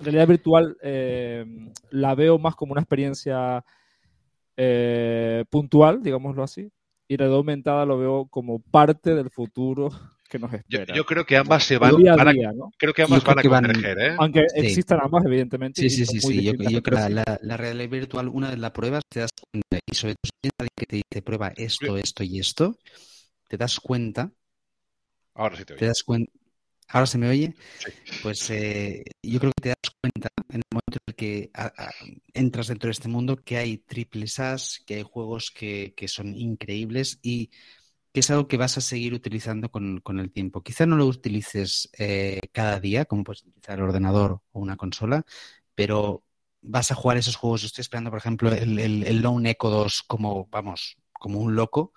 Realidad 0.00 0.26
virtual 0.26 0.76
eh, 0.82 1.46
la 1.90 2.14
veo 2.16 2.38
más 2.38 2.56
como 2.56 2.72
una 2.72 2.80
experiencia 2.80 3.64
puntual, 5.50 6.02
digámoslo 6.02 6.42
así, 6.42 6.70
y 7.08 7.16
realidad 7.16 7.38
aumentada 7.38 7.84
lo 7.84 7.98
veo 7.98 8.26
como 8.26 8.60
parte 8.60 9.14
del 9.14 9.30
futuro 9.30 9.90
que 10.28 10.38
nos 10.38 10.52
espera. 10.52 10.94
Yo, 10.94 11.04
creo 11.04 11.26
que 11.26 11.36
ambas 11.36 11.64
se 11.64 11.76
van, 11.76 11.94
a, 12.08 12.16
creo 12.78 12.94
que 12.94 13.02
ambas 13.02 13.22
van 13.22 13.38
a 13.38 13.42
converger, 13.42 13.98
¿eh? 13.98 14.16
Aunque 14.18 14.46
existan 14.54 15.00
ambas, 15.02 15.24
evidentemente. 15.26 15.82
Sí, 15.82 15.90
sí, 15.90 16.06
sí, 16.06 16.20
sí. 16.20 16.42
Yo, 16.42 16.54
creo 16.54 16.82
que 16.82 16.90
la, 17.10 17.38
la, 17.42 17.56
realidad 17.56 17.90
virtual, 17.90 18.28
una 18.28 18.50
de 18.50 18.56
las 18.56 18.70
pruebas, 18.70 19.02
te 19.10 19.20
das 19.20 19.30
cuenta, 19.50 19.78
y 19.86 19.94
sobre 19.94 20.14
todo 20.14 20.30
si 20.42 20.50
alguien 20.58 20.74
que 20.74 20.86
te 20.86 20.96
dice 20.96 21.22
prueba 21.22 21.52
esto, 21.54 21.98
esto 21.98 22.24
y 22.24 22.38
esto, 22.38 22.78
te 23.48 23.58
das 23.58 23.78
cuenta. 23.78 24.32
Ahora 25.34 25.56
sí 25.56 25.64
te 25.64 25.74
oye. 25.74 25.80
Te 25.80 25.86
das 25.86 26.02
cuenta. 26.02 26.32
¿Ahora 26.92 27.06
se 27.06 27.16
me 27.16 27.28
oye? 27.28 27.54
Pues 28.22 28.50
eh, 28.50 29.02
yo 29.22 29.40
creo 29.40 29.52
que 29.56 29.62
te 29.62 29.68
das 29.70 29.96
cuenta 29.98 30.28
en 30.50 30.56
el 30.56 30.62
momento 30.70 30.98
en 30.98 31.02
el 31.06 31.14
que 31.14 31.50
entras 32.34 32.68
dentro 32.68 32.88
de 32.88 32.92
este 32.92 33.08
mundo 33.08 33.36
que 33.36 33.56
hay 33.56 33.78
triples 33.78 34.38
As, 34.38 34.82
que 34.86 34.96
hay 34.96 35.02
juegos 35.02 35.50
que, 35.50 35.94
que 35.96 36.06
son 36.06 36.36
increíbles 36.36 37.18
y 37.22 37.50
que 38.12 38.20
es 38.20 38.30
algo 38.30 38.46
que 38.46 38.58
vas 38.58 38.76
a 38.76 38.82
seguir 38.82 39.14
utilizando 39.14 39.70
con, 39.70 40.00
con 40.00 40.20
el 40.20 40.30
tiempo. 40.30 40.62
Quizá 40.62 40.84
no 40.84 40.96
lo 40.96 41.06
utilices 41.06 41.88
eh, 41.98 42.40
cada 42.52 42.78
día, 42.78 43.06
como 43.06 43.24
puedes 43.24 43.42
utilizar 43.42 43.78
el 43.78 43.84
ordenador 43.84 44.42
o 44.52 44.60
una 44.60 44.76
consola, 44.76 45.24
pero 45.74 46.22
vas 46.60 46.90
a 46.90 46.94
jugar 46.94 47.16
esos 47.16 47.36
juegos. 47.36 47.62
Yo 47.62 47.68
estoy 47.68 47.82
esperando, 47.82 48.10
por 48.10 48.18
ejemplo, 48.18 48.52
el, 48.52 48.78
el, 48.78 49.22
Lone 49.22 49.50
Echo 49.50 49.70
2 49.70 50.02
como, 50.06 50.46
vamos, 50.50 50.98
como 51.14 51.40
un 51.40 51.54
loco. 51.54 51.94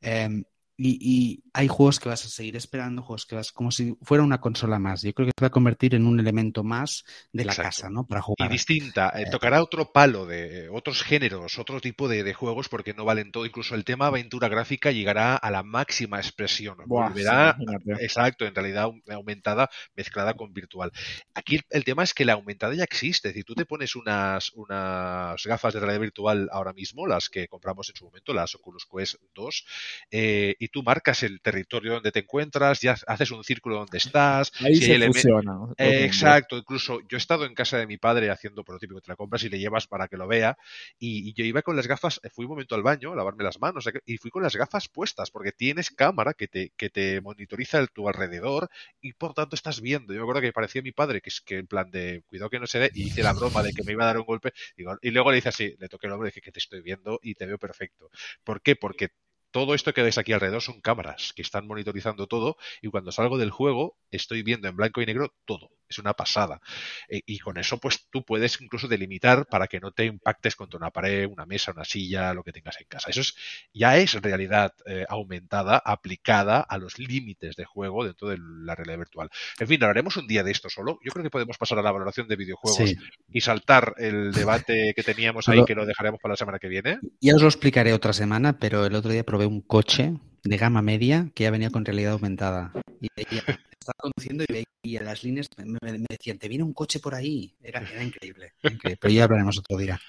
Em, 0.00 0.42
y, 0.80 1.42
hay 1.52 1.66
juegos 1.66 1.98
que 1.98 2.08
vas 2.08 2.24
a 2.24 2.28
seguir 2.28 2.54
esperando, 2.54 3.02
juegos 3.02 3.26
que 3.26 3.34
vas 3.34 3.50
como 3.50 3.72
si 3.72 3.96
fuera 4.02 4.22
una 4.22 4.40
consola 4.40 4.78
más. 4.78 5.02
Yo 5.02 5.12
creo 5.12 5.26
que 5.26 5.32
se 5.36 5.44
va 5.44 5.48
a 5.48 5.50
convertir 5.50 5.96
en 5.96 6.06
un 6.06 6.20
elemento 6.20 6.62
más 6.62 7.04
de 7.32 7.44
la 7.44 7.54
casa, 7.54 7.90
¿no? 7.90 8.06
Para 8.06 8.22
jugar. 8.22 8.48
Y 8.48 8.52
distinta. 8.52 9.12
Eh, 9.16 9.24
tocará 9.28 9.60
otro 9.60 9.90
palo 9.90 10.24
de 10.24 10.68
otros 10.68 11.02
géneros, 11.02 11.58
otro 11.58 11.80
tipo 11.80 12.06
de, 12.06 12.32
juegos, 12.32 12.68
porque 12.68 12.94
no 12.94 13.04
valen 13.04 13.32
todo. 13.32 13.44
Incluso 13.44 13.74
el 13.74 13.84
tema 13.84 14.06
aventura 14.06 14.46
gráfica 14.46 14.92
llegará 14.92 15.34
a 15.34 15.50
la 15.50 15.64
máxima 15.64 16.18
expresión. 16.18 16.76
Volverá, 16.86 17.56
exacto, 17.98 18.46
en 18.46 18.54
realidad 18.54 18.88
aumentada 19.08 19.68
mezclada 19.96 20.34
con 20.34 20.52
virtual. 20.52 20.92
Aquí 21.34 21.58
el, 21.70 21.84
tema 21.84 22.04
es 22.04 22.14
que 22.14 22.24
la 22.24 22.34
aumentada 22.34 22.74
ya 22.74 22.84
existe. 22.84 23.28
Es 23.28 23.34
decir, 23.34 23.44
tú 23.44 23.56
te 23.56 23.66
pones 23.66 23.96
unas, 23.96 24.52
unas 24.52 25.44
gafas 25.44 25.74
de 25.74 25.80
realidad 25.80 26.02
virtual 26.02 26.48
ahora 26.52 26.72
mismo, 26.72 27.08
las 27.08 27.28
que 27.28 27.48
compramos 27.48 27.88
en 27.90 27.96
su 27.96 28.04
momento, 28.04 28.32
las 28.32 28.54
Oculus 28.54 28.86
Quest 28.86 29.16
2, 29.34 29.66
eh, 30.12 30.54
y 30.60 30.67
tú 30.68 30.82
marcas 30.82 31.22
el 31.22 31.40
territorio 31.40 31.94
donde 31.94 32.12
te 32.12 32.20
encuentras, 32.20 32.80
ya 32.80 32.96
haces 33.06 33.30
un 33.30 33.44
círculo 33.44 33.76
donde 33.76 33.98
estás. 33.98 34.52
Ahí 34.60 34.76
se 34.76 34.98
funciona. 34.98 35.58
exacto, 35.78 36.56
incluso 36.56 37.00
yo 37.08 37.16
he 37.16 37.18
estado 37.18 37.44
en 37.44 37.54
casa 37.54 37.78
de 37.78 37.86
mi 37.86 37.96
padre 37.96 38.30
haciendo 38.30 38.64
por 38.64 38.74
lo 38.74 38.78
típico, 38.78 39.00
te 39.00 39.10
la 39.10 39.16
compras 39.16 39.42
y 39.44 39.48
le 39.48 39.58
llevas 39.58 39.86
para 39.86 40.08
que 40.08 40.16
lo 40.16 40.26
vea, 40.26 40.56
y, 40.98 41.32
yo 41.34 41.44
iba 41.44 41.62
con 41.62 41.76
las 41.76 41.86
gafas, 41.86 42.20
fui 42.34 42.44
un 42.44 42.50
momento 42.50 42.74
al 42.74 42.82
baño 42.82 43.12
a 43.12 43.16
lavarme 43.16 43.44
las 43.44 43.60
manos, 43.60 43.88
y 44.06 44.16
fui 44.18 44.30
con 44.30 44.42
las 44.42 44.56
gafas 44.56 44.88
puestas, 44.88 45.30
porque 45.30 45.52
tienes 45.52 45.90
cámara 45.90 46.34
que 46.34 46.48
te, 46.48 46.72
que 46.76 46.90
te 46.90 47.20
monitoriza 47.20 47.78
el, 47.78 47.90
tu 47.90 48.08
alrededor, 48.08 48.70
y 49.00 49.12
por 49.12 49.34
tanto 49.34 49.54
estás 49.54 49.80
viendo. 49.80 50.12
Yo 50.12 50.20
me 50.20 50.24
acuerdo 50.24 50.40
que 50.40 50.52
parecía 50.52 50.82
mi 50.82 50.92
padre, 50.92 51.20
que 51.20 51.30
es 51.30 51.40
que 51.40 51.58
en 51.58 51.66
plan 51.66 51.90
de 51.90 52.22
cuidado 52.26 52.50
que 52.50 52.58
no 52.58 52.66
se 52.66 52.78
ve, 52.78 52.90
y 52.94 53.04
hice 53.04 53.22
la 53.22 53.32
broma 53.32 53.62
de 53.62 53.72
que 53.72 53.84
me 53.84 53.92
iba 53.92 54.04
a 54.04 54.08
dar 54.08 54.18
un 54.18 54.24
golpe, 54.24 54.52
y 54.76 55.10
luego 55.10 55.30
le 55.30 55.36
dice 55.36 55.50
así, 55.50 55.74
le 55.78 55.88
toqué 55.88 56.06
el 56.06 56.12
hombro 56.12 56.26
y 56.26 56.30
dije 56.30 56.40
que 56.40 56.52
te 56.52 56.58
estoy 56.58 56.82
viendo 56.82 57.18
y 57.22 57.34
te 57.34 57.46
veo 57.46 57.58
perfecto. 57.58 58.10
¿Por 58.44 58.62
qué? 58.62 58.76
Porque 58.76 59.10
todo 59.50 59.74
esto 59.74 59.92
que 59.94 60.02
ves 60.02 60.18
aquí 60.18 60.32
alrededor 60.32 60.62
son 60.62 60.80
cámaras 60.80 61.32
que 61.34 61.42
están 61.42 61.66
monitorizando 61.66 62.26
todo 62.26 62.56
y 62.82 62.88
cuando 62.90 63.12
salgo 63.12 63.38
del 63.38 63.50
juego 63.50 63.98
estoy 64.10 64.42
viendo 64.42 64.68
en 64.68 64.76
blanco 64.76 65.02
y 65.02 65.06
negro 65.06 65.34
todo. 65.44 65.70
Es 65.88 65.98
una 65.98 66.14
pasada. 66.14 66.60
E, 67.08 67.22
y 67.26 67.38
con 67.38 67.58
eso 67.58 67.78
pues 67.78 68.06
tú 68.10 68.24
puedes 68.24 68.60
incluso 68.60 68.88
delimitar 68.88 69.46
para 69.46 69.66
que 69.66 69.80
no 69.80 69.92
te 69.92 70.04
impactes 70.04 70.56
contra 70.56 70.78
una 70.78 70.90
pared, 70.90 71.26
una 71.26 71.46
mesa, 71.46 71.72
una 71.72 71.84
silla, 71.84 72.34
lo 72.34 72.42
que 72.42 72.52
tengas 72.52 72.80
en 72.80 72.86
casa. 72.88 73.10
Eso 73.10 73.20
es, 73.20 73.34
ya 73.72 73.96
es 73.96 74.14
realidad 74.14 74.74
eh, 74.86 75.06
aumentada 75.08 75.80
aplicada 75.84 76.60
a 76.60 76.78
los 76.78 76.98
límites 76.98 77.56
de 77.56 77.64
juego 77.64 78.04
dentro 78.04 78.28
de 78.28 78.38
la 78.38 78.74
realidad 78.74 78.98
virtual. 78.98 79.30
En 79.58 79.66
fin, 79.66 79.82
hablaremos 79.82 80.16
un 80.16 80.26
día 80.26 80.42
de 80.42 80.50
esto 80.50 80.68
solo. 80.68 80.98
Yo 81.04 81.12
creo 81.12 81.22
que 81.22 81.30
podemos 81.30 81.58
pasar 81.58 81.78
a 81.78 81.82
la 81.82 81.92
valoración 81.92 82.28
de 82.28 82.36
videojuegos 82.36 82.94
y 83.30 83.40
saltar 83.40 83.94
el 83.98 84.32
debate 84.32 84.92
que 84.94 85.02
teníamos 85.02 85.48
ahí, 85.48 85.64
que 85.64 85.74
lo 85.74 85.86
dejaremos 85.86 86.20
para 86.20 86.32
la 86.32 86.36
semana 86.36 86.58
que 86.58 86.68
viene. 86.68 86.98
Ya 87.20 87.34
os 87.34 87.42
lo 87.42 87.48
explicaré 87.48 87.92
otra 87.92 88.12
semana, 88.12 88.58
pero 88.58 88.86
el 88.86 88.94
otro 88.94 89.10
día 89.10 89.24
probé 89.24 89.46
un 89.46 89.60
coche 89.60 90.14
de 90.44 90.56
gama 90.56 90.82
media 90.82 91.30
que 91.34 91.44
ya 91.44 91.50
venía 91.50 91.70
con 91.70 91.84
realidad 91.84 92.12
aumentada. 92.12 92.72
Y 93.00 93.08
estaba 93.16 93.94
conduciendo 93.98 94.44
y 94.48 94.64
veía 94.82 95.02
las 95.02 95.22
líneas, 95.24 95.48
me, 95.56 95.98
decían, 96.08 96.38
te 96.38 96.48
viene 96.48 96.64
un 96.64 96.72
coche 96.72 97.00
por 97.00 97.14
ahí. 97.14 97.54
Era, 97.62 97.80
increíble, 97.82 98.52
increíble, 98.62 98.98
Pero 99.00 99.14
ya 99.14 99.24
hablaremos 99.24 99.58
otro 99.58 99.76
día 99.78 100.00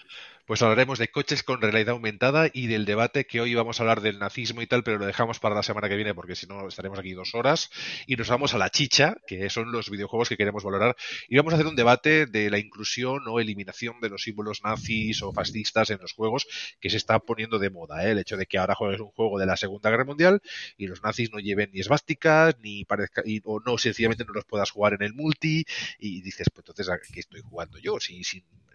pues 0.49 0.63
hablaremos 0.63 0.97
de 0.97 1.09
coches 1.09 1.43
con 1.43 1.61
realidad 1.61 1.89
aumentada 1.89 2.49
y 2.51 2.65
del 2.65 2.85
debate 2.85 3.27
que 3.27 3.39
hoy 3.39 3.53
vamos 3.53 3.79
a 3.79 3.83
hablar 3.83 4.01
del 4.01 4.17
nazismo 4.17 4.63
y 4.63 4.65
tal, 4.65 4.83
pero 4.83 4.97
lo 4.97 5.05
dejamos 5.05 5.37
para 5.37 5.53
la 5.53 5.61
semana 5.61 5.87
que 5.87 5.95
viene 5.95 6.15
porque 6.15 6.35
si 6.35 6.47
no 6.47 6.67
estaremos 6.67 6.97
aquí 6.97 7.13
dos 7.13 7.35
horas 7.35 7.69
y 8.07 8.15
nos 8.15 8.29
vamos 8.29 8.55
a 8.55 8.57
la 8.57 8.71
chicha, 8.71 9.15
que 9.27 9.47
son 9.51 9.71
los 9.71 9.91
videojuegos 9.91 10.27
que 10.27 10.37
queremos 10.37 10.63
valorar, 10.63 10.95
y 11.27 11.37
vamos 11.37 11.53
a 11.53 11.55
hacer 11.57 11.67
un 11.67 11.75
debate 11.75 12.25
de 12.25 12.49
la 12.49 12.57
inclusión 12.57 13.21
o 13.27 13.39
eliminación 13.39 14.01
de 14.01 14.09
los 14.09 14.23
símbolos 14.23 14.63
nazis 14.63 15.21
o 15.21 15.31
fascistas 15.33 15.91
en 15.91 15.99
los 16.01 16.13
juegos 16.13 16.47
que 16.79 16.89
se 16.89 16.97
está 16.97 17.19
poniendo 17.19 17.59
de 17.59 17.69
moda, 17.69 18.07
¿eh? 18.07 18.13
el 18.13 18.17
hecho 18.17 18.35
de 18.35 18.47
que 18.47 18.57
ahora 18.57 18.73
juegues 18.73 19.01
un 19.01 19.11
juego 19.11 19.37
de 19.37 19.45
la 19.45 19.55
Segunda 19.55 19.91
Guerra 19.91 20.05
Mundial 20.05 20.41
y 20.77 20.87
los 20.87 21.03
nazis 21.03 21.31
no 21.31 21.37
lleven 21.37 21.69
ni 21.73 21.81
esvásticas, 21.81 22.55
ni 22.63 22.85
parezca, 22.85 23.21
o 23.43 23.59
no, 23.59 23.77
sencillamente 23.77 24.25
no 24.25 24.33
los 24.33 24.45
puedas 24.45 24.71
jugar 24.71 24.93
en 24.93 25.03
el 25.03 25.13
multi, 25.13 25.63
y 25.99 26.21
dices, 26.21 26.47
pues 26.51 26.63
entonces, 26.67 26.89
¿a 26.89 26.97
qué 26.97 27.19
estoy 27.19 27.41
jugando 27.41 27.77
yo? 27.77 27.99
Si 27.99 28.23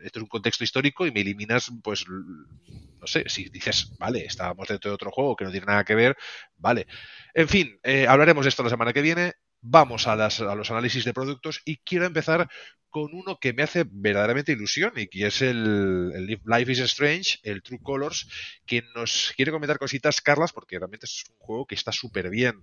esto 0.04 0.18
es 0.18 0.22
un 0.22 0.28
contexto 0.28 0.64
histórico 0.64 1.06
y 1.06 1.12
me 1.12 1.20
eliminas, 1.20 1.72
pues, 1.82 2.06
no 2.08 3.06
sé, 3.06 3.24
si 3.28 3.48
dices, 3.48 3.96
vale, 3.98 4.24
estábamos 4.24 4.68
dentro 4.68 4.90
de 4.90 4.94
otro 4.94 5.10
juego 5.10 5.36
que 5.36 5.44
no 5.44 5.50
tiene 5.50 5.66
nada 5.66 5.84
que 5.84 5.94
ver, 5.94 6.16
vale. 6.56 6.86
En 7.32 7.48
fin, 7.48 7.78
eh, 7.82 8.06
hablaremos 8.06 8.44
de 8.44 8.50
esto 8.50 8.62
la 8.62 8.70
semana 8.70 8.92
que 8.92 9.02
viene. 9.02 9.32
Vamos 9.66 10.06
a, 10.06 10.14
las, 10.14 10.40
a 10.40 10.54
los 10.54 10.70
análisis 10.70 11.06
de 11.06 11.14
productos 11.14 11.62
y 11.64 11.78
quiero 11.78 12.04
empezar 12.04 12.50
con 12.90 13.14
uno 13.14 13.38
que 13.40 13.52
me 13.52 13.62
hace 13.62 13.84
verdaderamente 13.90 14.52
ilusión 14.52 14.92
y 14.94 15.08
que 15.08 15.26
es 15.26 15.42
el, 15.42 16.12
el, 16.14 16.40
Life 16.44 16.70
is 16.70 16.78
Strange, 16.80 17.40
el 17.42 17.62
True 17.62 17.80
Colors, 17.82 18.28
que 18.66 18.84
nos 18.94 19.32
quiere 19.34 19.50
comentar 19.50 19.78
cositas, 19.78 20.20
Carlas, 20.20 20.52
porque 20.52 20.78
realmente 20.78 21.06
es 21.06 21.24
un 21.30 21.36
juego 21.38 21.66
que 21.66 21.74
está 21.74 21.92
súper 21.92 22.30
bien. 22.30 22.60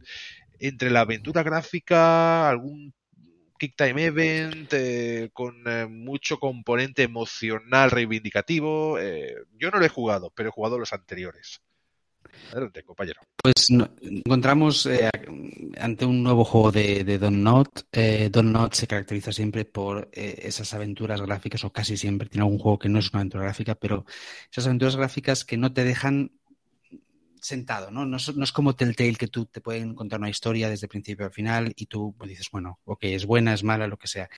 Entre 0.59 0.89
la 0.89 1.01
aventura 1.01 1.43
gráfica, 1.43 2.47
algún 2.47 2.93
Kick 3.61 3.75
Time 3.75 4.05
Event, 4.05 4.73
eh, 4.73 5.29
con 5.31 5.61
eh, 5.67 5.85
mucho 5.85 6.39
componente 6.39 7.03
emocional 7.03 7.91
reivindicativo. 7.91 8.97
Eh, 8.97 9.35
yo 9.55 9.69
no 9.69 9.77
lo 9.77 9.85
he 9.85 9.89
jugado, 9.89 10.31
pero 10.35 10.49
he 10.49 10.51
jugado 10.51 10.79
los 10.79 10.91
anteriores. 10.93 11.61
Adelante, 12.49 12.81
compañero. 12.81 13.21
Pues 13.39 13.69
encontramos 13.69 14.89
ante 15.79 16.05
un 16.05 16.23
nuevo 16.23 16.43
juego 16.43 16.71
de, 16.71 17.03
de 17.03 17.19
Don 17.19 17.43
Not. 17.43 17.85
Don 18.31 18.51
Not 18.51 18.73
se 18.73 18.87
caracteriza 18.87 19.31
siempre 19.31 19.65
por 19.65 20.09
esas 20.11 20.73
aventuras 20.73 21.21
gráficas, 21.21 21.63
o 21.63 21.71
casi 21.71 21.97
siempre 21.97 22.29
tiene 22.29 22.45
algún 22.45 22.57
juego 22.57 22.79
que 22.79 22.89
no 22.89 22.97
es 22.97 23.11
una 23.11 23.19
aventura 23.19 23.43
gráfica, 23.43 23.75
pero 23.75 24.05
esas 24.49 24.65
aventuras 24.65 24.95
gráficas 24.95 25.45
que 25.45 25.57
no 25.57 25.71
te 25.71 25.83
dejan 25.83 26.31
sentado, 27.41 27.91
¿no? 27.91 28.05
No 28.05 28.17
es, 28.17 28.51
como 28.51 28.75
Telltale 28.75 29.15
que 29.15 29.27
tú 29.27 29.45
te 29.45 29.61
pueden 29.61 29.95
contar 29.95 30.19
una 30.19 30.29
historia 30.29 30.69
desde 30.69 30.87
principio 30.87 31.25
al 31.25 31.33
final 31.33 31.73
y 31.75 31.87
tú 31.87 32.15
pues, 32.17 32.29
dices, 32.29 32.49
bueno, 32.51 32.79
ok, 32.85 33.03
es 33.05 33.25
buena, 33.25 33.53
es 33.53 33.63
mala, 33.63 33.87
lo 33.87 33.97
que 33.97 34.07
sea. 34.07 34.29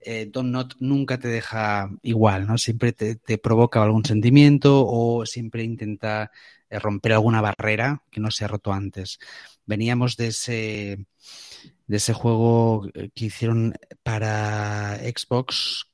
Eh, 0.00 0.28
Don't 0.30 0.50
Not 0.50 0.76
nunca 0.80 1.18
te 1.18 1.28
deja 1.28 1.90
igual, 2.02 2.46
¿no? 2.46 2.58
Siempre 2.58 2.92
te, 2.92 3.16
provoca 3.38 3.82
algún 3.82 4.04
sentimiento 4.04 4.84
o 4.86 5.26
siempre 5.26 5.62
intenta 5.62 6.30
eh, 6.70 6.78
romper 6.78 7.12
alguna 7.12 7.40
barrera 7.40 8.02
que 8.10 8.20
no 8.20 8.30
se 8.30 8.44
ha 8.44 8.48
roto 8.48 8.72
antes. 8.72 9.18
Veníamos 9.66 10.16
de 10.16 10.28
ese, 10.28 11.06
de 11.86 11.96
ese 11.96 12.12
juego 12.14 12.88
que 13.14 13.24
hicieron 13.26 13.74
para 14.02 14.96
Xbox 14.98 15.89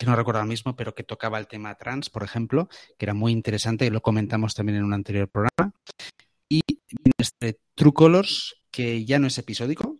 que 0.00 0.06
no 0.06 0.16
recuerdo 0.16 0.38
ahora 0.38 0.48
mismo, 0.48 0.74
pero 0.74 0.94
que 0.94 1.02
tocaba 1.04 1.38
el 1.38 1.46
tema 1.46 1.74
trans, 1.74 2.08
por 2.08 2.22
ejemplo, 2.22 2.70
que 2.96 3.04
era 3.04 3.12
muy 3.12 3.32
interesante 3.32 3.84
y 3.84 3.90
lo 3.90 4.00
comentamos 4.00 4.54
también 4.54 4.78
en 4.78 4.84
un 4.84 4.94
anterior 4.94 5.28
programa. 5.28 5.74
Y 6.48 6.62
este 7.18 7.60
True 7.74 7.92
Colors, 7.92 8.56
que 8.70 9.04
ya 9.04 9.18
no 9.18 9.26
es 9.26 9.36
episódico, 9.36 9.98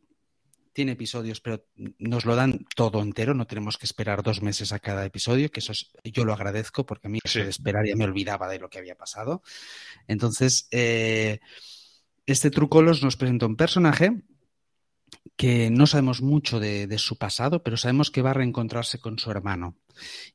tiene 0.72 0.92
episodios, 0.92 1.42
pero 1.42 1.66
nos 1.98 2.24
lo 2.24 2.34
dan 2.34 2.64
todo 2.74 3.02
entero, 3.02 3.34
no 3.34 3.46
tenemos 3.46 3.76
que 3.76 3.84
esperar 3.84 4.22
dos 4.22 4.40
meses 4.40 4.72
a 4.72 4.78
cada 4.78 5.04
episodio, 5.04 5.50
que 5.50 5.60
eso 5.60 5.74
yo 6.02 6.24
lo 6.24 6.32
agradezco 6.32 6.86
porque 6.86 7.08
a 7.08 7.10
mí 7.10 7.18
eso 7.22 7.40
de 7.40 7.50
esperar 7.50 7.86
ya 7.86 7.94
me 7.94 8.04
olvidaba 8.04 8.48
de 8.48 8.58
lo 8.58 8.70
que 8.70 8.78
había 8.78 8.96
pasado. 8.96 9.42
Entonces, 10.08 10.66
eh, 10.70 11.40
este 12.24 12.50
Trucolos 12.50 13.02
nos 13.02 13.18
presenta 13.18 13.44
un 13.44 13.56
personaje 13.56 14.22
que 15.36 15.70
no 15.70 15.86
sabemos 15.86 16.22
mucho 16.22 16.60
de, 16.60 16.98
su 16.98 17.16
pasado, 17.16 17.62
pero 17.62 17.76
sabemos 17.76 18.10
que 18.10 18.22
va 18.22 18.30
a 18.30 18.34
reencontrarse 18.34 18.98
con 18.98 19.18
su 19.18 19.30
hermano. 19.30 19.76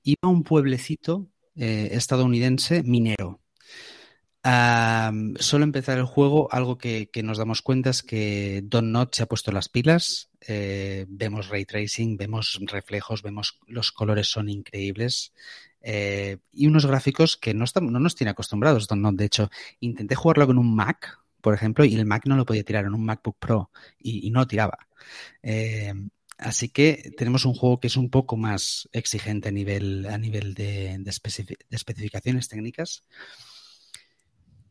Va 0.07 0.13
a 0.21 0.27
un 0.27 0.43
pueblecito 0.43 1.27
eh, 1.55 1.89
estadounidense 1.91 2.83
minero. 2.83 3.39
solo 4.43 5.63
empezar 5.63 5.97
el 5.97 6.05
juego, 6.05 6.51
algo 6.51 6.77
que, 6.77 7.09
nos 7.23 7.37
damos 7.37 7.61
cuenta 7.61 7.89
es 7.89 8.03
que 8.03 8.61
Don 8.63 8.91
Not 8.91 9.15
se 9.15 9.23
ha 9.23 9.27
puesto 9.27 9.51
las 9.51 9.69
pilas. 9.69 10.29
Eh, 10.47 11.05
vemos 11.07 11.49
ray 11.49 11.65
tracing, 11.65 12.17
vemos 12.17 12.59
reflejos, 12.61 13.21
vemos 13.21 13.59
los 13.67 13.91
colores 13.91 14.27
son 14.27 14.49
increíbles. 14.49 15.33
Eh, 15.81 16.37
y 16.51 16.65
unos 16.65 16.87
gráficos 16.87 17.37
que 17.37 17.53
no, 17.53 17.65
no 17.79 17.99
nos 17.99 18.15
tiene 18.15 18.31
acostumbrados 18.31 18.87
Don 18.87 19.01
Not. 19.01 19.15
De 19.15 19.25
hecho, 19.25 19.49
intenté 19.79 20.15
jugarlo 20.15 20.47
con 20.47 20.57
un 20.57 20.75
Mac, 20.75 21.19
por 21.45 21.53
ejemplo, 21.53 21.85
y 21.85 21.93
el 21.93 22.07
Mac 22.07 22.23
no 22.25 22.37
lo 22.37 22.43
podía 22.43 22.63
tirar 22.63 22.85
en 22.85 22.95
un 22.95 23.05
MacBook 23.05 23.37
Pro 23.37 23.69
y, 23.99 24.31
no 24.31 24.47
tiraba. 24.47 24.87
Eh, 25.43 25.93
así 26.39 26.69
que 26.69 27.13
tenemos 27.15 27.45
un 27.45 27.53
juego 27.53 27.79
que 27.79 27.85
es 27.85 27.97
un 27.97 28.09
poco 28.09 28.35
más 28.35 28.89
exigente 28.91 29.49
a 29.49 29.51
nivel, 29.51 30.07
a 30.07 30.17
nivel 30.17 30.55
de, 30.55 30.99
especificaciones 31.69 32.47
técnicas. 32.47 33.03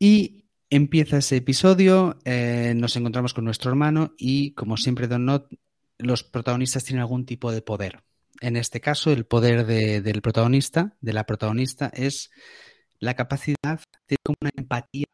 Y 0.00 0.46
empieza 0.68 1.18
ese 1.18 1.36
episodio, 1.36 2.18
eh, 2.24 2.72
nos 2.74 2.96
encontramos 2.96 3.34
con 3.34 3.44
nuestro 3.44 3.70
hermano 3.70 4.12
y, 4.18 4.50
como 4.54 4.76
siempre, 4.76 5.06
Don 5.06 5.26
Not, 5.26 5.46
los 5.98 6.24
protagonistas 6.24 6.82
tienen 6.82 7.02
algún 7.02 7.24
tipo 7.24 7.52
de 7.52 7.62
poder. 7.62 8.02
En 8.40 8.56
este 8.56 8.80
caso, 8.80 9.12
el 9.12 9.26
poder 9.26 9.64
del 9.64 10.22
protagonista, 10.22 10.96
de 11.00 11.12
la 11.12 11.24
protagonista, 11.24 11.92
es 11.94 12.32
la 12.98 13.14
capacidad 13.14 13.78
de 14.08 14.16
una 14.26 14.50
empatía 14.56 15.06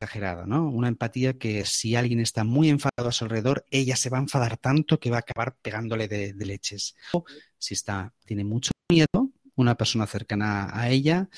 exagerada, 0.00 0.46
¿no? 0.46 0.68
Una 0.70 0.88
empatía 0.88 1.34
que 1.34 1.64
si 1.66 1.94
alguien 1.94 2.20
está 2.20 2.42
muy 2.42 2.70
enfadado 2.70 3.08
a 3.08 3.12
su 3.12 3.24
alrededor, 3.24 3.66
ella 3.70 3.96
se 3.96 4.08
va 4.08 4.16
a 4.16 4.22
enfadar 4.22 4.56
tanto 4.56 4.98
que 4.98 5.10
va 5.10 5.18
a 5.18 5.20
acabar 5.20 5.56
pegándole 5.60 6.08
de, 6.08 6.32
leches. 6.34 6.96
O 7.12 7.24
si 7.58 7.74
está, 7.74 8.12
tiene 8.24 8.44
mucho 8.44 8.72
miedo, 8.90 9.30
una 9.56 9.74
persona 9.74 10.06
cercana 10.06 10.70
a 10.72 10.88
ella, 10.88 11.28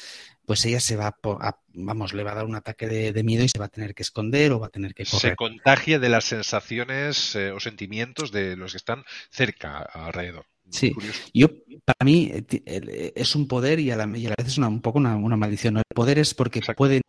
pues 0.47 0.65
ella 0.65 0.79
se 0.79 0.97
va 0.97 1.09
a, 1.41 1.59
vamos, 1.75 2.15
le 2.15 2.23
va 2.23 2.33
a 2.33 2.37
dar 2.37 2.45
un 2.45 2.55
ataque 2.55 2.87
de, 2.87 3.23
miedo 3.25 3.43
y 3.43 3.49
se 3.49 3.59
va 3.59 3.65
a 3.65 3.69
tener 3.69 3.95
que 3.95 4.05
esconder 4.05 4.53
o 4.53 4.61
va 4.61 4.69
a 4.69 4.71
tener 4.71 4.95
que 4.95 5.05
correr. 5.05 5.33
Se 5.33 5.37
contagia 5.37 5.99
de 5.99 6.09
las 6.09 6.25
sensaciones 6.25 7.35
eh, 7.35 7.51
o 7.51 7.59
sentimientos 7.59 8.31
de 8.31 8.57
los 8.57 8.73
que 8.73 8.79
están 8.79 9.05
cerca 9.31 9.79
alrededor. 9.79 10.47
Sí, 10.71 10.95
yo 11.35 11.49
para 11.85 12.05
mí 12.05 12.31
eh, 12.33 13.13
es 13.15 13.35
un 13.35 13.47
poder 13.47 13.81
y 13.81 13.91
a 13.91 13.97
la, 13.97 14.07
vez 14.07 14.47
es 14.47 14.57
un 14.57 14.81
poco 14.81 14.99
una, 14.99 15.19
maldición. 15.19 15.77
El 15.79 15.83
poder 15.93 16.19
es 16.19 16.33
porque 16.33 16.61
puede 16.77 17.03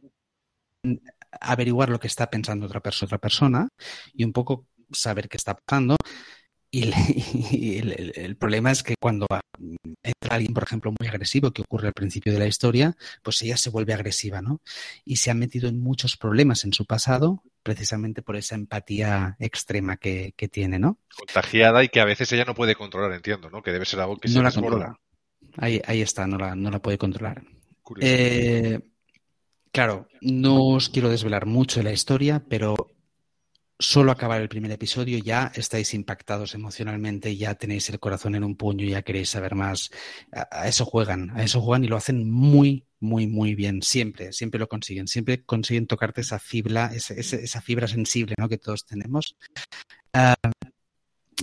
averiguar 1.42 1.90
lo 1.90 2.00
que 2.00 2.08
está 2.08 2.30
pensando 2.30 2.66
otra, 2.66 2.80
persona, 2.80 3.08
otra 3.08 3.18
persona 3.18 3.70
y 4.14 4.24
un 4.24 4.34
poco 4.34 4.68
saber 4.92 5.30
qué 5.30 5.38
está 5.38 5.56
pasando. 5.56 5.96
Y, 6.72 6.90
el, 8.16 8.36
problema 8.36 8.72
es 8.72 8.82
que 8.82 8.96
cuando 9.00 9.28
entra 10.02 10.36
alguien, 10.36 10.56
por 10.56 10.64
ejemplo, 10.64 10.92
muy 11.00 11.08
agresivo, 11.08 11.52
que 11.52 11.62
ocurre 11.62 11.88
al 11.88 11.94
principio 11.94 12.34
de 12.34 12.40
la 12.40 12.48
historia, 12.48 12.96
pues 13.22 13.42
ella 13.44 13.58
se 13.58 13.70
vuelve 13.70 13.94
agresiva, 13.94 14.42
¿no? 14.42 14.60
Y 15.06 15.18
se 15.18 15.30
ha 15.30 15.36
metido 15.36 15.70
en 15.70 15.80
muchos 15.80 16.18
problemas 16.18 16.66
en 16.66 16.74
su 16.74 16.86
pasado 16.86 17.44
precisamente 17.62 18.24
por 18.24 18.36
esa 18.36 18.56
empatía 18.56 19.36
extrema 19.40 19.98
que, 19.98 20.34
tiene, 20.52 20.80
¿no? 20.80 20.98
Contagiada 21.16 21.84
y 21.84 21.90
que 21.90 22.02
a 22.02 22.06
veces 22.06 22.32
ella 22.34 22.44
no 22.46 22.56
puede 22.56 22.76
controlar, 22.76 23.14
entiendo, 23.14 23.52
¿no? 23.52 23.62
Que 23.62 23.72
debe 23.72 23.86
ser 23.86 24.00
algo 24.00 24.18
que 24.18 24.28
no 24.28 24.34
se 24.34 24.42
la 24.42 24.52
controla. 24.52 25.00
Ahí, 25.58 25.80
ahí 25.86 26.02
está, 26.02 26.26
no 26.26 26.38
la, 26.38 26.56
no 26.56 26.72
la 26.72 26.82
puede 26.82 26.98
controlar. 26.98 27.44
Eh, 28.02 28.80
Claro, 29.74 30.08
no 30.22 30.68
os 30.68 30.90
quiero 30.90 31.10
desvelar 31.10 31.48
mucho 31.48 31.80
de 31.80 31.86
la 31.86 31.92
historia, 31.92 32.44
pero 32.48 32.94
solo 33.80 34.12
acabar 34.12 34.40
el 34.40 34.48
primer 34.48 34.70
episodio 34.70 35.18
ya 35.18 35.52
estáis 35.56 35.96
impactados 35.96 36.54
emocionalmente, 36.54 37.36
ya 37.36 37.56
tenéis 37.56 37.90
el 37.90 38.00
corazón 38.00 38.36
en 38.36 38.44
un 38.44 38.56
puño, 38.56 38.86
ya 38.86 39.02
queréis 39.02 39.30
saber 39.30 39.56
más. 39.56 39.90
A, 40.32 40.68
eso 40.68 40.86
juegan, 40.86 41.32
a 41.32 41.44
eso 41.44 41.60
juegan 41.60 41.84
y 41.84 41.88
lo 41.88 41.98
hacen 41.98 42.30
muy, 42.30 42.86
muy, 43.00 43.26
muy 43.26 43.56
bien. 43.56 43.82
Siempre, 43.82 44.32
siempre 44.32 44.60
lo 44.60 44.70
consiguen. 44.70 45.08
Siempre 45.08 45.44
consiguen 45.44 45.88
tocarte 45.88 46.22
esa 46.22 46.38
fibra, 46.38 46.92
esa, 46.94 47.62
fibra 47.62 47.88
sensible 47.88 48.36
¿no? 48.38 48.48
que 48.48 48.60
todos 48.60 48.86
tenemos. 48.86 49.36
Ah, 50.14 50.36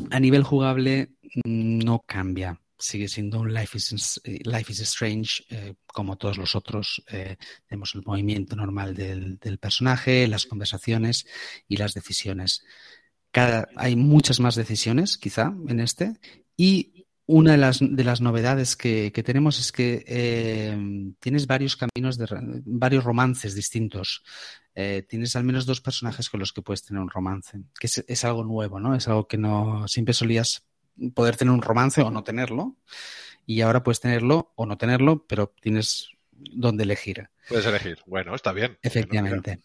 a 0.09 0.21
nivel 0.21 0.45
jugable 0.45 1.11
no 1.45 2.05
cambia 2.07 2.61
sigue 2.81 3.09
siendo 3.09 3.41
un 3.41 3.53
Life 3.53 3.77
is, 3.77 4.21
eh, 4.25 4.41
Life 4.45 4.73
is 4.73 4.81
Strange, 4.81 5.45
eh, 5.51 5.75
como 5.87 6.17
todos 6.17 6.39
los 6.39 6.57
otros. 6.57 7.03
Eh, 7.09 7.37
tenemos 7.69 7.95
el 7.95 8.03
movimiento 8.05 8.57
normal 8.57 8.95
del, 8.95 9.39
personaje, 9.61 10.27
las 10.27 10.47
conversaciones 10.47 11.27
y 11.69 11.77
las 11.77 11.95
decisiones. 11.95 12.65
hay 13.77 13.97
muchas 13.97 14.41
más 14.41 14.57
decisiones, 14.57 15.19
quizá, 15.19 15.55
en 15.69 15.81
este. 15.81 16.15
Y 16.57 17.07
una 17.27 17.53
de 17.53 17.59
las, 17.59 17.79
de 17.81 18.05
las 18.05 18.21
novedades 18.21 18.77
que, 18.77 19.13
tenemos 19.25 19.61
es 19.61 19.71
que 19.71 20.75
tienes 21.21 21.47
varios 21.47 21.77
caminos, 21.77 22.19
de, 22.19 22.27
varios 22.65 23.05
romances 23.05 23.55
distintos. 23.55 24.25
tienes 25.09 25.37
al 25.37 25.45
menos 25.45 25.67
dos 25.67 25.81
personajes 25.81 26.29
con 26.29 26.41
los 26.41 26.53
que 26.53 26.63
puedes 26.63 26.83
tener 26.83 27.01
un 27.01 27.11
romance, 27.11 27.61
que 27.79 27.87
es, 27.87 28.05
es 28.09 28.25
algo 28.25 28.43
nuevo, 28.45 28.81
¿no? 28.81 28.97
Es 28.97 29.07
algo 29.07 29.29
que 29.29 29.39
no 29.39 29.87
siempre 29.87 30.15
solías 30.15 30.65
poder 31.15 31.37
tener 31.37 31.53
un 31.53 31.63
romance 31.63 32.03
o 32.03 32.11
no 32.11 32.25
tenerlo. 32.25 32.77
Y 33.47 33.63
ahora 33.63 33.83
puedes 33.83 34.01
tenerlo 34.01 34.53
o 34.55 34.67
no 34.67 34.79
tenerlo, 34.79 35.27
pero 35.27 35.53
tienes 35.61 36.11
donde 36.33 36.85
elegir. 36.85 37.29
Puedes 37.49 37.67
elegir. 37.67 37.99
Bueno, 38.07 38.35
está 38.35 38.53
bien. 38.53 38.79
Efectivamente. 38.83 39.61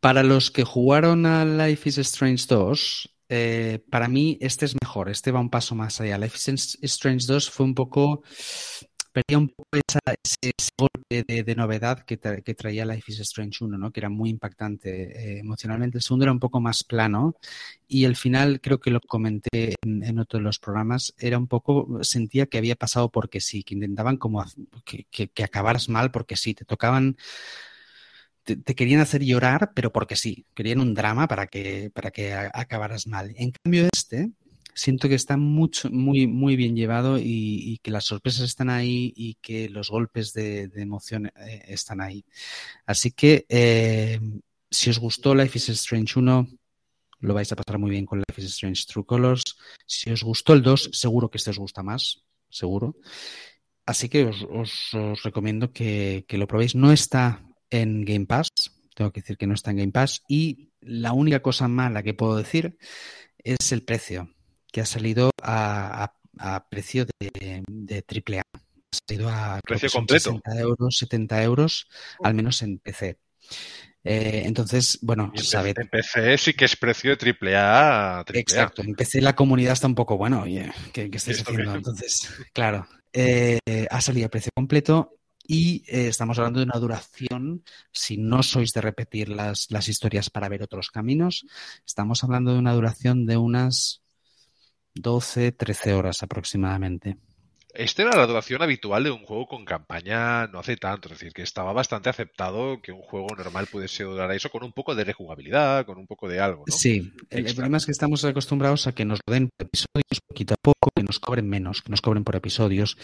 Para 0.00 0.22
los 0.22 0.50
que 0.50 0.64
jugaron 0.64 1.26
a 1.26 1.44
Life 1.44 1.88
is 1.88 1.98
Strange 1.98 2.46
2, 2.48 3.12
eh, 3.28 3.82
para 3.88 4.08
mí 4.08 4.36
este 4.40 4.66
es 4.66 4.74
mejor, 4.82 5.08
este 5.08 5.30
va 5.30 5.40
un 5.40 5.48
paso 5.48 5.74
más 5.74 6.00
allá. 6.00 6.18
Life 6.18 6.36
is 6.52 6.78
Strange 6.82 7.26
2 7.26 7.50
fue 7.50 7.64
un 7.64 7.74
poco 7.74 8.22
perdía 9.12 9.38
un 9.38 9.48
poco 9.48 9.68
ese, 9.72 10.52
golpe 10.76 11.24
de, 11.24 11.54
novedad 11.54 12.04
que, 12.04 12.16
traía 12.16 12.86
Life 12.86 13.12
is 13.12 13.20
Strange 13.20 13.64
1, 13.64 13.78
¿no? 13.78 13.92
que 13.92 14.00
era 14.00 14.08
muy 14.08 14.30
impactante 14.30 15.36
eh, 15.36 15.38
emocionalmente. 15.40 15.98
El 15.98 16.02
segundo 16.02 16.24
era 16.24 16.32
un 16.32 16.40
poco 16.40 16.60
más 16.60 16.82
plano 16.82 17.36
y 17.86 18.04
el 18.04 18.16
final, 18.16 18.60
creo 18.60 18.80
que 18.80 18.90
lo 18.90 19.00
comenté 19.00 19.74
en, 19.82 20.18
otro 20.18 20.38
de 20.38 20.44
los 20.44 20.58
programas, 20.58 21.14
era 21.18 21.38
un 21.38 21.46
poco, 21.46 22.02
sentía 22.02 22.46
que 22.46 22.58
había 22.58 22.76
pasado 22.76 23.10
porque 23.10 23.40
sí, 23.40 23.62
que 23.62 23.74
intentaban 23.74 24.16
como 24.16 24.44
que, 24.84 25.04
que, 25.04 25.44
acabaras 25.44 25.88
mal 25.88 26.10
porque 26.10 26.36
sí, 26.36 26.54
te 26.54 26.64
tocaban 26.64 27.16
te, 28.44 28.74
querían 28.74 29.00
hacer 29.00 29.22
llorar, 29.22 29.72
pero 29.74 29.92
porque 29.92 30.16
sí, 30.16 30.46
querían 30.54 30.80
un 30.80 30.94
drama 30.94 31.28
para 31.28 31.46
que, 31.46 31.90
para 31.94 32.10
que 32.10 32.32
acabaras 32.34 33.06
mal. 33.06 33.32
En 33.36 33.52
cambio, 33.52 33.88
este, 33.92 34.32
siento 34.74 35.08
que 35.08 35.14
está 35.14 35.36
mucho, 35.36 35.90
muy, 35.90 36.26
muy 36.26 36.56
bien 36.56 36.76
llevado 36.76 37.18
y, 37.18 37.78
que 37.82 37.90
las 37.90 38.04
sorpresas 38.04 38.42
están 38.42 38.70
ahí 38.70 39.12
y 39.16 39.34
que 39.34 39.68
los 39.68 39.90
golpes 39.90 40.32
de, 40.32 40.70
emoción 40.74 41.26
eh, 41.26 41.62
están 41.68 42.00
ahí. 42.00 42.24
Así 42.86 43.12
que 43.12 43.46
eh, 43.48 44.20
si 44.70 44.90
os 44.90 44.98
gustó 44.98 45.34
Life 45.34 45.58
is 45.58 45.68
Strange 45.70 46.18
1, 46.18 46.48
lo 47.20 47.34
vais 47.34 47.52
a 47.52 47.56
pasar 47.56 47.78
muy 47.78 47.90
bien 47.90 48.06
con 48.06 48.18
Life 48.18 48.40
is 48.40 48.48
Strange 48.48 48.84
True 48.86 49.04
Colors. 49.04 49.42
Si 49.86 50.10
os 50.10 50.22
gustó 50.22 50.54
el 50.54 50.62
2, 50.62 50.90
seguro 50.92 51.30
que 51.30 51.38
este 51.38 51.50
os 51.50 51.58
gusta 51.58 51.82
más, 51.82 52.22
seguro. 52.48 52.96
Así 53.86 54.08
que 54.08 54.24
os, 54.24 54.90
recomiendo 55.22 55.72
que, 55.72 56.24
que 56.28 56.38
lo 56.38 56.46
probéis. 56.46 56.74
No 56.74 56.92
está 56.92 57.44
en 57.70 58.04
Game 58.04 58.26
Pass, 58.26 58.48
tengo 58.94 59.12
que 59.12 59.20
decir 59.20 59.36
que 59.36 59.46
no 59.46 59.54
está 59.54 59.70
en 59.70 59.78
Game 59.78 59.92
Pass. 59.92 60.22
Y 60.28 60.70
la 60.80 61.12
única 61.12 61.40
cosa 61.42 61.68
mala 61.68 62.02
que 62.02 62.14
puedo 62.14 62.36
decir 62.36 62.76
es 63.38 63.72
el 63.72 63.82
precio 63.82 64.32
que 64.72 64.80
ha 64.80 64.86
salido 64.86 65.30
a, 65.42 66.12
precio 66.68 67.06
de, 67.20 67.62
de 67.68 68.04
AAA. 68.08 68.42
Ha 68.42 68.98
salido 69.06 69.28
a 69.28 69.60
precio 69.62 69.90
completo. 69.90 70.30
60 70.30 70.60
euros, 70.60 70.96
70 70.96 71.42
euros, 71.42 71.86
al 72.22 72.34
menos 72.34 72.62
en 72.62 72.78
PC. 72.78 73.18
Eh, 74.04 74.42
entonces, 74.44 74.98
bueno. 75.02 75.32
En 75.34 75.88
PC 75.88 76.38
sí 76.38 76.54
que 76.54 76.64
es 76.64 76.76
precio 76.76 77.14
de 77.14 77.36
AAA. 77.40 78.24
Exacto, 78.34 78.82
en 78.82 78.94
PC 78.94 79.20
la 79.20 79.36
comunidad 79.36 79.74
está 79.74 79.86
un 79.86 79.94
poco, 79.94 80.16
bueno, 80.16 80.42
oye, 80.42 80.72
¿qué, 80.92 81.08
estáis 81.12 81.42
haciendo? 81.42 81.74
Entonces, 81.74 82.28
claro, 82.52 82.88
eh, 83.12 83.60
ha 83.90 84.00
salido 84.00 84.26
a 84.26 84.30
precio 84.30 84.50
completo 84.54 85.18
y 85.46 85.84
eh, 85.86 86.08
estamos 86.08 86.38
hablando 86.38 86.60
de 86.60 86.66
una 86.66 86.78
duración, 86.78 87.64
si 87.92 88.16
no 88.16 88.42
sois 88.42 88.72
de 88.72 88.80
repetir 88.80 89.28
las, 89.28 89.70
las 89.70 89.88
historias 89.88 90.30
para 90.30 90.48
ver 90.48 90.62
otros 90.62 90.90
caminos, 90.90 91.46
estamos 91.86 92.24
hablando 92.24 92.52
de 92.52 92.58
una 92.58 92.74
duración 92.74 93.24
de 93.26 93.36
unas 93.36 94.01
12, 94.94 95.52
13 95.52 95.94
horas 95.94 96.22
aproximadamente. 96.22 97.16
Este 97.74 98.02
era 98.02 98.14
la 98.14 98.26
duración 98.26 98.60
habitual 98.60 99.04
de 99.04 99.10
un 99.10 99.24
juego 99.24 99.48
con 99.48 99.64
campaña 99.64 100.46
no 100.48 100.58
hace 100.58 100.76
tanto, 100.76 101.08
es 101.08 101.18
decir, 101.18 101.32
que 101.32 101.40
estaba 101.40 101.72
bastante 101.72 102.10
aceptado 102.10 102.82
que 102.82 102.92
un 102.92 103.00
juego 103.00 103.28
normal 103.34 103.66
pudiese 103.66 104.04
durar 104.04 104.30
eso 104.32 104.50
con 104.50 104.62
un 104.62 104.72
poco 104.72 104.94
de 104.94 105.04
rejugabilidad, 105.04 105.86
con 105.86 105.96
un 105.96 106.06
poco 106.06 106.28
de 106.28 106.38
algo. 106.38 106.64
¿no? 106.66 106.72
Sí, 106.74 107.14
el, 107.30 107.44
problema 107.54 107.78
es 107.78 107.86
que 107.86 107.92
estamos 107.92 108.26
acostumbrados 108.26 108.86
a 108.86 108.92
que 108.92 109.06
nos 109.06 109.20
den 109.26 109.48
episodios 109.58 110.20
poquito 110.28 110.52
a 110.52 110.58
poco, 110.60 110.90
que 110.94 111.02
nos 111.02 111.18
cobren 111.18 111.48
menos, 111.48 111.80
que 111.80 111.90
nos 111.90 112.02
cobren 112.02 112.24
por 112.24 112.36
episodios. 112.36 112.98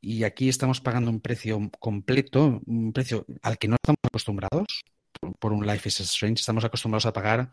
Y 0.00 0.22
aquí 0.22 0.48
estamos 0.48 0.80
pagando 0.80 1.10
un 1.10 1.20
precio 1.20 1.58
completo, 1.80 2.62
un 2.64 2.92
precio 2.92 3.26
al 3.42 3.58
que 3.58 3.66
no 3.66 3.74
estamos 3.74 3.98
acostumbrados. 4.04 4.66
Por 5.40 5.52
un 5.52 5.66
Life 5.66 5.88
is 5.88 6.00
Strange 6.00 6.40
estamos 6.40 6.64
acostumbrados 6.64 7.06
a 7.06 7.12
pagar 7.12 7.50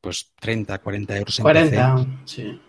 pues 0.00 0.32
30, 0.40 0.78
40 0.78 1.16
euros 1.18 1.38
en 1.38 1.42
40, 1.42 2.06
sí 2.24 2.60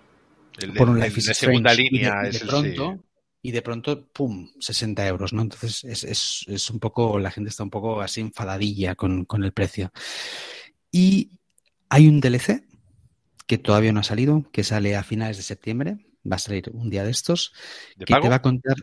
por 0.78 0.90
un 0.90 1.00
Life 1.00 1.20
is 1.20 1.26
Segunda 1.38 1.74
línea 1.74 2.28
y 2.28 2.32
de, 2.32 2.40
pronto, 2.40 3.04
y 3.42 3.52
de 3.52 3.62
pronto, 3.62 4.08
¡pum! 4.08 4.50
60 4.60 5.08
euros, 5.08 5.34
¿no? 5.34 5.42
Entonces 5.42 5.84
es, 5.84 6.04
es, 6.04 6.46
es, 6.48 6.70
un 6.70 6.80
poco, 6.80 7.20
la 7.20 7.32
gente 7.32 7.50
está 7.50 7.64
un 7.64 7.70
poco 7.70 8.02
así 8.02 8.22
enfadadilla 8.22 8.96
con, 8.96 9.26
con 9.26 9.44
el 9.44 9.54
precio. 9.54 9.92
Y 10.92 11.32
hay 11.90 12.08
un 12.08 12.20
DLC 12.20 12.64
que 13.48 13.58
todavía 13.58 13.92
no 13.92 14.00
ha 14.00 14.04
salido, 14.04 14.50
que 14.52 14.64
sale 14.64 14.96
a 14.96 15.04
finales 15.04 15.38
de 15.38 15.44
septiembre, 15.44 15.98
va 16.30 16.38
a 16.38 16.40
salir 16.40 16.72
un 16.74 16.90
día 16.90 17.04
de 17.04 17.12
estos, 17.12 17.54
que 17.98 18.06
te 18.06 18.30
va 18.30 18.36
a 18.36 18.42
contar, 18.42 18.76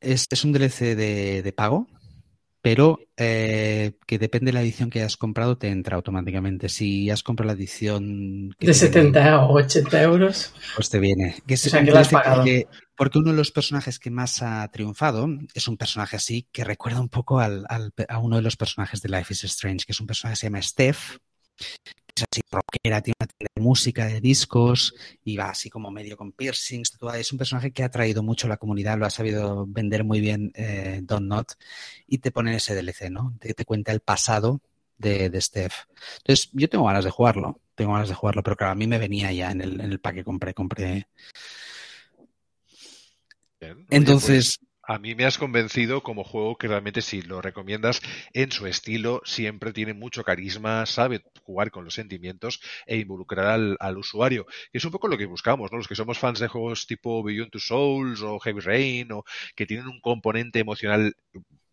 es, 0.00 0.26
es 0.30 0.44
un 0.44 0.52
DLC 0.52 0.94
de, 0.94 1.42
de 1.42 1.52
pago, 1.52 1.88
pero 2.62 2.98
eh, 3.16 3.92
que 4.06 4.18
depende 4.18 4.50
de 4.50 4.54
la 4.54 4.62
edición 4.62 4.90
que 4.90 5.00
hayas 5.00 5.16
comprado, 5.16 5.56
te 5.56 5.68
entra 5.68 5.96
automáticamente. 5.96 6.68
Si 6.68 7.10
has 7.10 7.22
comprado 7.22 7.52
la 7.52 7.58
edición... 7.58 8.50
de 8.58 8.74
70 8.74 9.46
o 9.46 9.54
80 9.54 10.02
euros. 10.02 10.52
Pues 10.74 10.90
te 10.90 10.98
viene. 10.98 11.36
Que 11.46 11.54
o 11.54 11.56
sea, 11.56 11.84
que 11.84 11.90
la 11.92 12.00
has 12.00 12.08
pagado. 12.08 12.44
Porque, 12.96 13.18
uno 13.18 13.30
de 13.30 13.36
los 13.36 13.52
personajes 13.52 13.98
que 13.98 14.10
más 14.10 14.42
ha 14.42 14.66
triunfado 14.72 15.28
es 15.54 15.68
un 15.68 15.76
personaje 15.76 16.16
así 16.16 16.48
que 16.50 16.64
recuerda 16.64 17.00
un 17.00 17.08
poco 17.08 17.40
al, 17.40 17.66
al, 17.68 17.92
a 18.08 18.18
uno 18.18 18.36
de 18.36 18.42
los 18.42 18.56
personajes 18.56 19.02
de 19.02 19.10
Life 19.10 19.32
is 19.32 19.44
Strange, 19.44 19.84
que 19.84 19.92
es 19.92 20.00
un 20.00 20.06
personaje 20.06 20.32
que 20.32 20.40
se 20.40 20.46
llama 20.46 20.62
Steph, 20.62 21.18
es 22.16 22.24
así 22.30 22.40
rockera, 22.50 23.02
tiene 23.02 23.16
una 23.20 23.26
tienda 23.26 23.52
de 23.54 23.62
música, 23.62 24.06
de 24.06 24.20
discos, 24.20 24.94
y 25.24 25.36
va 25.36 25.50
así 25.50 25.70
como 25.70 25.90
medio 25.90 26.16
con 26.16 26.32
piercings, 26.32 26.96
Es 27.14 27.32
un 27.32 27.38
personaje 27.38 27.72
que 27.72 27.82
ha 27.84 27.90
traído 27.90 28.22
mucho 28.22 28.46
a 28.46 28.50
la 28.50 28.56
comunidad, 28.56 28.98
lo 28.98 29.06
ha 29.06 29.10
sabido 29.10 29.66
vender 29.66 30.04
muy 30.04 30.20
bien 30.20 30.52
eh, 30.54 31.00
Don 31.02 31.28
Not, 31.28 31.52
y 32.06 32.18
te 32.18 32.30
pone 32.30 32.56
ese 32.56 32.74
DLC, 32.74 33.10
¿no? 33.10 33.36
Te, 33.40 33.54
te 33.54 33.64
cuenta 33.64 33.92
el 33.92 34.00
pasado 34.00 34.60
de, 34.98 35.30
de, 35.30 35.40
Steph. 35.40 35.74
Entonces, 36.18 36.50
yo 36.52 36.68
tengo 36.68 36.86
ganas 36.86 37.04
de 37.04 37.10
jugarlo, 37.10 37.60
tengo 37.74 37.92
ganas 37.92 38.08
de 38.08 38.14
jugarlo, 38.14 38.42
pero 38.42 38.56
claro, 38.56 38.72
a 38.72 38.76
mí 38.76 38.86
me 38.86 38.98
venía 38.98 39.32
ya 39.32 39.50
en 39.50 39.60
el, 39.60 39.80
en 39.80 39.92
el 39.92 40.00
pack 40.00 40.16
que 40.16 40.24
compré, 40.24 40.54
compré. 40.54 41.08
Bien. 43.60 43.86
Entonces, 43.90 44.58
pues 44.58 44.65
a 44.86 44.98
mí 44.98 45.14
me 45.14 45.24
has 45.24 45.38
convencido 45.38 46.02
como 46.02 46.24
juego 46.24 46.56
que 46.56 46.68
realmente 46.68 47.02
si 47.02 47.22
lo 47.22 47.42
recomiendas 47.42 48.00
en 48.32 48.52
su 48.52 48.66
estilo, 48.66 49.20
siempre 49.24 49.72
tiene 49.72 49.94
mucho 49.94 50.22
carisma, 50.24 50.86
sabe 50.86 51.22
jugar 51.42 51.70
con 51.70 51.84
los 51.84 51.94
sentimientos 51.94 52.60
e 52.86 52.98
involucrar 52.98 53.46
al, 53.46 53.76
al 53.80 53.98
usuario. 53.98 54.46
Que 54.70 54.78
es 54.78 54.84
un 54.84 54.92
poco 54.92 55.08
lo 55.08 55.18
que 55.18 55.26
buscamos, 55.26 55.72
¿no? 55.72 55.78
Los 55.78 55.88
que 55.88 55.96
somos 55.96 56.18
fans 56.18 56.38
de 56.38 56.48
juegos 56.48 56.86
tipo 56.86 57.22
Beyond 57.22 57.50
Two 57.50 57.60
Souls 57.60 58.22
o 58.22 58.38
Heavy 58.38 58.60
Rain 58.60 59.12
o 59.12 59.24
que 59.56 59.66
tienen 59.66 59.88
un 59.88 60.00
componente 60.00 60.60
emocional 60.60 61.14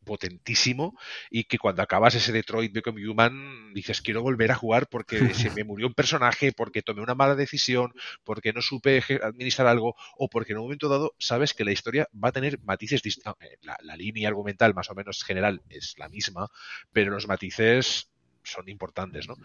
potentísimo 0.03 0.97
y 1.29 1.45
que 1.45 1.57
cuando 1.57 1.81
acabas 1.81 2.15
ese 2.15 2.31
Detroit 2.31 2.73
Become 2.73 3.07
Human 3.07 3.73
dices 3.73 4.01
quiero 4.01 4.21
volver 4.21 4.51
a 4.51 4.55
jugar 4.55 4.87
porque 4.87 5.17
se 5.33 5.49
me 5.51 5.63
murió 5.63 5.87
un 5.87 5.93
personaje, 5.93 6.51
porque 6.51 6.81
tomé 6.81 7.01
una 7.01 7.15
mala 7.15 7.35
decisión, 7.35 7.93
porque 8.23 8.53
no 8.53 8.61
supe 8.61 9.01
administrar 9.23 9.67
algo 9.67 9.95
o 10.17 10.29
porque 10.29 10.53
en 10.53 10.59
un 10.59 10.65
momento 10.65 10.89
dado 10.89 11.15
sabes 11.19 11.53
que 11.53 11.65
la 11.65 11.71
historia 11.71 12.07
va 12.13 12.29
a 12.29 12.31
tener 12.33 12.59
matices 12.63 13.01
distintos. 13.01 13.35
Eh, 13.41 13.57
la, 13.61 13.77
la 13.81 13.95
línea 13.95 14.27
argumental 14.29 14.73
más 14.73 14.89
o 14.89 14.95
menos 14.95 15.23
general 15.23 15.61
es 15.69 15.95
la 15.97 16.09
misma, 16.09 16.49
pero 16.91 17.11
los 17.11 17.27
matices 17.27 18.12
son 18.43 18.69
importantes, 18.69 19.27
¿no? 19.27 19.35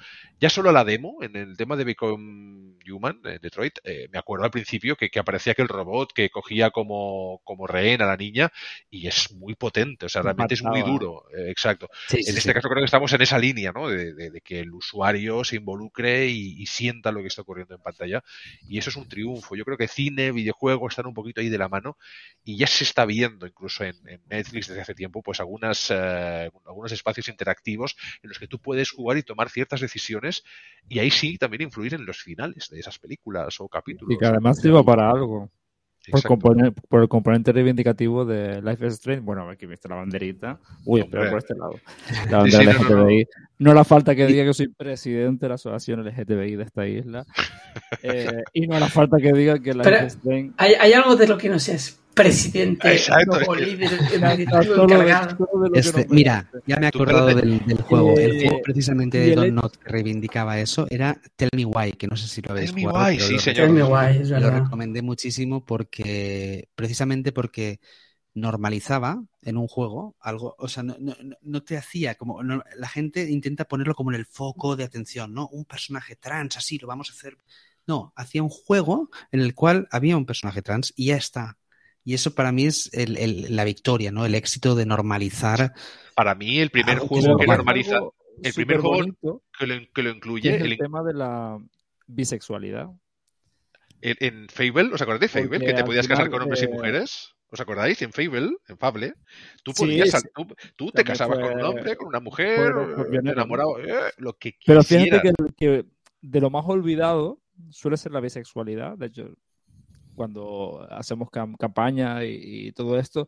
Ya 0.40 0.50
solo 0.50 0.72
la 0.72 0.84
demo, 0.84 1.18
en 1.22 1.36
el 1.36 1.56
tema 1.56 1.76
de 1.76 1.84
Become 1.84 2.74
Human, 2.90 3.20
en 3.24 3.40
Detroit, 3.40 3.78
eh, 3.84 4.08
me 4.12 4.18
acuerdo 4.18 4.44
al 4.44 4.50
principio 4.50 4.96
que, 4.96 5.10
que, 5.10 5.18
aparecía 5.18 5.52
aquel 5.52 5.68
robot 5.68 6.12
que 6.12 6.30
cogía 6.30 6.70
como, 6.70 7.40
como 7.44 7.66
rehén 7.66 8.02
a 8.02 8.06
la 8.06 8.16
niña 8.16 8.52
y 8.90 9.06
es 9.06 9.32
muy 9.32 9.54
potente, 9.54 10.06
o 10.06 10.08
sea, 10.08 10.22
realmente 10.22 10.54
es 10.54 10.62
muy 10.62 10.82
duro, 10.82 11.24
eh, 11.36 11.50
exacto. 11.50 11.88
Sí, 12.08 12.22
sí, 12.22 12.30
en 12.30 12.36
este 12.36 12.50
sí. 12.50 12.54
caso 12.54 12.68
creo 12.68 12.80
que 12.80 12.86
estamos 12.86 13.12
en 13.12 13.22
esa 13.22 13.38
línea, 13.38 13.72
¿no? 13.72 13.88
De, 13.88 14.14
de, 14.14 14.30
de 14.30 14.40
que 14.40 14.60
el 14.60 14.72
usuario 14.72 15.44
se 15.44 15.56
involucre 15.56 16.26
y, 16.26 16.60
y, 16.60 16.66
sienta 16.66 17.12
lo 17.12 17.20
que 17.20 17.28
está 17.28 17.42
ocurriendo 17.42 17.74
en 17.74 17.82
pantalla 17.82 18.22
y 18.68 18.78
eso 18.78 18.90
es 18.90 18.96
un 18.96 19.08
triunfo. 19.08 19.56
Yo 19.56 19.64
creo 19.64 19.78
que 19.78 19.88
cine, 19.88 20.32
videojuegos 20.32 20.92
están 20.92 21.06
un 21.06 21.14
poquito 21.14 21.40
ahí 21.40 21.48
de 21.48 21.58
la 21.58 21.68
mano 21.68 21.96
y 22.44 22.56
ya 22.56 22.66
se 22.66 22.84
está 22.84 23.04
viendo 23.04 23.46
incluso 23.46 23.84
en, 23.84 23.96
en 24.08 24.20
Netflix 24.28 24.68
desde 24.68 24.82
hace 24.82 24.94
tiempo, 24.94 25.22
pues 25.22 25.40
algunas, 25.40 25.90
eh, 25.90 26.50
algunos 26.66 26.92
espacios 26.92 27.28
interactivos 27.28 27.96
en 28.22 28.28
los 28.28 28.38
que 28.38 28.46
tú 28.46 28.58
puedes 28.58 28.87
jugar 28.90 29.18
y 29.18 29.22
tomar 29.22 29.50
ciertas 29.50 29.80
decisiones 29.80 30.44
y 30.88 30.98
ahí 30.98 31.10
sí 31.10 31.38
también 31.38 31.62
influir 31.62 31.94
en 31.94 32.06
los 32.06 32.18
finales 32.18 32.68
de 32.70 32.80
esas 32.80 32.98
películas 32.98 33.60
o 33.60 33.68
capítulos. 33.68 34.14
Y 34.14 34.18
que 34.18 34.26
además 34.26 34.60
sirva 34.60 34.82
para 34.82 35.10
algo. 35.10 35.50
Por, 36.88 37.02
el 37.02 37.08
componente 37.08 37.52
reivindicativo 37.52 38.24
de 38.24 38.62
Life 38.62 38.86
is 38.86 38.94
Strange. 38.94 39.20
Bueno, 39.20 39.48
aquí 39.50 39.66
viste 39.66 39.88
la 39.88 39.96
banderita. 39.96 40.58
Uy, 40.84 41.00
espera 41.00 41.28
por 41.28 41.38
este 41.38 41.54
lado. 41.54 41.74
La 42.30 42.38
bandera 42.38 42.72
sí, 42.72 42.78
sí, 42.78 42.84
LGTBI. 42.84 43.24
No, 43.24 43.30
no. 43.58 43.70
no 43.70 43.74
la 43.74 43.84
falta 43.84 44.14
que 44.14 44.26
diga 44.26 44.44
que 44.44 44.54
soy 44.54 44.68
presidente 44.68 45.44
de 45.44 45.48
la 45.50 45.54
asociación 45.56 46.04
LGTBI 46.04 46.56
de 46.56 46.62
esta 46.62 46.86
isla. 46.86 47.26
Eh, 48.02 48.42
y 48.54 48.66
no 48.66 48.78
la 48.78 48.88
falta 48.88 49.18
que 49.18 49.32
diga 49.32 49.58
que 49.58 49.74
Life 49.74 50.06
is 50.06 50.14
Strange. 50.14 50.52
Hay, 50.56 50.74
hay 50.74 50.92
algo 50.94 51.16
de 51.16 51.28
lo 51.28 51.36
que 51.36 51.48
no 51.48 51.58
seas 51.58 52.00
presidente 52.22 52.92
Exacto, 52.92 53.38
o 53.46 53.54
líder 53.54 53.92
encargado. 53.92 55.36
Este, 55.74 56.06
mira, 56.10 56.50
ya 56.66 56.76
me 56.76 56.86
he 56.86 56.88
acordado 56.88 57.26
del, 57.28 57.64
del 57.66 57.80
juego. 57.82 58.16
El 58.18 58.42
juego 58.42 58.62
precisamente 58.62 59.18
de 59.18 59.34
Don 59.34 59.54
Not 59.54 59.76
que 59.76 59.88
reivindicaba 59.88 60.58
eso 60.58 60.86
era 60.90 61.20
Tell 61.36 61.50
Me 61.54 61.64
Why, 61.64 61.92
que 61.92 62.06
no 62.08 62.16
sé 62.16 62.28
si 62.28 62.42
lo 62.42 62.50
habéis 62.50 62.74
Tell 62.74 62.84
jugado. 62.84 63.06
Me 63.06 63.12
Why, 63.12 63.20
sí, 63.20 63.32
lo, 63.34 63.38
señor. 63.38 63.66
Tell 63.66 63.72
Me 63.72 63.82
Why, 63.82 64.22
es 64.22 64.30
lo 64.30 64.50
recomendé 64.50 65.02
muchísimo 65.02 65.64
porque, 65.64 66.68
precisamente 66.74 67.32
porque 67.32 67.80
normalizaba 68.34 69.22
en 69.42 69.56
un 69.56 69.66
juego 69.66 70.16
algo, 70.20 70.54
o 70.58 70.68
sea, 70.68 70.82
no, 70.82 70.96
no, 70.98 71.14
no 71.40 71.62
te 71.62 71.76
hacía 71.76 72.14
como, 72.16 72.42
no, 72.42 72.62
la 72.76 72.88
gente 72.88 73.30
intenta 73.30 73.64
ponerlo 73.66 73.94
como 73.94 74.10
en 74.10 74.16
el 74.16 74.26
foco 74.26 74.76
de 74.76 74.84
atención, 74.84 75.34
¿no? 75.34 75.48
Un 75.48 75.64
personaje 75.64 76.16
trans, 76.16 76.56
así, 76.56 76.78
lo 76.78 76.88
vamos 76.88 77.10
a 77.10 77.14
hacer. 77.14 77.38
No, 77.86 78.12
hacía 78.16 78.42
un 78.42 78.50
juego 78.50 79.10
en 79.32 79.40
el 79.40 79.54
cual 79.54 79.88
había 79.90 80.16
un 80.16 80.26
personaje 80.26 80.62
trans 80.62 80.92
y 80.94 81.06
ya 81.06 81.16
está. 81.16 81.56
Y 82.08 82.14
eso 82.14 82.34
para 82.34 82.52
mí 82.52 82.64
es 82.64 82.88
el, 82.94 83.18
el, 83.18 83.54
la 83.54 83.64
victoria, 83.64 84.10
¿no? 84.10 84.24
El 84.24 84.34
éxito 84.34 84.74
de 84.74 84.86
normalizar. 84.86 85.74
Para 86.14 86.34
mí, 86.34 86.58
el 86.58 86.70
primer 86.70 87.00
juego 87.00 87.36
que, 87.36 87.44
que 87.44 87.52
normaliza. 87.52 88.00
El 88.42 88.54
primer 88.54 88.78
juego 88.78 89.42
que 89.58 89.66
lo, 89.66 89.74
que 89.92 90.02
lo 90.02 90.08
incluye. 90.08 90.56
Es 90.56 90.62
el, 90.62 90.72
el, 90.72 90.78
tema 90.78 91.02
de 91.02 91.12
la 91.12 91.58
bisexualidad. 92.06 92.86
En, 94.00 94.16
en 94.20 94.48
Fable, 94.48 94.88
¿os 94.90 95.02
acordáis 95.02 95.20
de 95.20 95.28
Fable? 95.28 95.58
Porque 95.58 95.66
que 95.66 95.74
te 95.74 95.84
podías 95.84 96.08
casar 96.08 96.30
con 96.30 96.40
hombres 96.40 96.62
de... 96.62 96.66
y 96.66 96.70
mujeres. 96.70 97.34
¿Os 97.50 97.60
acordáis? 97.60 98.00
En 98.00 98.10
Fable, 98.10 98.56
en 98.68 98.78
Fable, 98.78 99.12
tú 99.62 99.72
podías, 99.74 100.08
sí, 100.08 100.28
tú, 100.34 100.46
tú 100.76 100.90
te 100.90 101.04
casabas 101.04 101.38
fue... 101.38 101.46
con 101.46 101.58
un 101.58 101.64
hombre, 101.66 101.94
con 101.94 102.08
una 102.08 102.20
mujer, 102.20 102.72
enamorado, 103.22 103.80
eh, 103.80 104.12
lo 104.16 104.32
que 104.32 104.54
quieras. 104.54 104.86
Pero 104.88 105.02
fíjate 105.04 105.28
que, 105.28 105.52
que, 105.58 105.84
de 106.22 106.40
lo 106.40 106.48
más 106.48 106.64
olvidado 106.66 107.38
suele 107.68 107.98
ser 107.98 108.12
la 108.12 108.20
bisexualidad. 108.20 108.96
De 108.96 109.06
hecho, 109.08 109.34
cuando 110.18 110.86
hacemos 110.90 111.30
cam 111.30 111.54
campaña 111.54 112.24
y, 112.24 112.66
y, 112.68 112.72
todo 112.72 112.98
esto, 112.98 113.26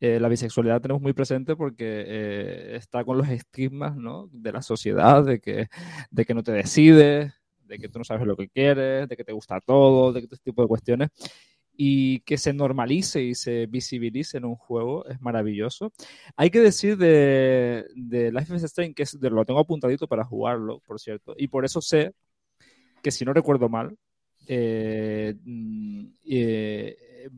eh, 0.00 0.18
la 0.18 0.28
bisexualidad 0.28 0.80
tenemos 0.80 1.02
muy 1.02 1.12
presente 1.12 1.54
porque 1.54 2.04
eh, 2.06 2.76
está 2.76 3.04
con 3.04 3.18
los 3.18 3.28
estigmas 3.28 3.94
¿no? 3.96 4.28
de 4.32 4.52
la 4.52 4.62
sociedad, 4.62 5.22
de 5.22 5.40
que, 5.40 5.68
de 6.10 6.24
que 6.24 6.34
no 6.34 6.42
te 6.42 6.52
decides, 6.52 7.34
de 7.64 7.78
que 7.78 7.88
tú 7.88 7.98
no 7.98 8.04
sabes 8.04 8.26
lo 8.26 8.36
que 8.36 8.48
quieres, 8.48 9.08
de 9.08 9.16
que 9.16 9.24
te 9.24 9.32
gusta 9.32 9.60
todo, 9.60 10.12
de 10.12 10.20
que 10.20 10.24
este 10.24 10.38
tipo 10.38 10.62
de 10.62 10.68
cuestiones. 10.68 11.10
Y 11.82 12.20
que 12.20 12.36
se 12.38 12.52
normalice 12.52 13.22
y 13.22 13.34
se 13.34 13.66
visibilice 13.66 14.38
en 14.38 14.44
un 14.44 14.56
juego 14.56 15.06
es 15.06 15.20
maravilloso. 15.20 15.92
Hay 16.36 16.50
que 16.50 16.60
decir 16.60 16.96
de, 16.96 17.86
de 17.94 18.32
Life 18.32 18.54
is 18.54 18.64
Strange 18.64 18.94
que 18.94 19.04
es, 19.04 19.18
de, 19.18 19.30
lo 19.30 19.44
tengo 19.44 19.60
apuntadito 19.60 20.06
para 20.08 20.24
jugarlo, 20.24 20.80
por 20.80 21.00
cierto. 21.00 21.34
Y 21.38 21.48
por 21.48 21.64
eso 21.64 21.80
sé 21.80 22.12
que, 23.02 23.10
si 23.10 23.24
no 23.24 23.32
recuerdo 23.32 23.68
mal, 23.68 23.96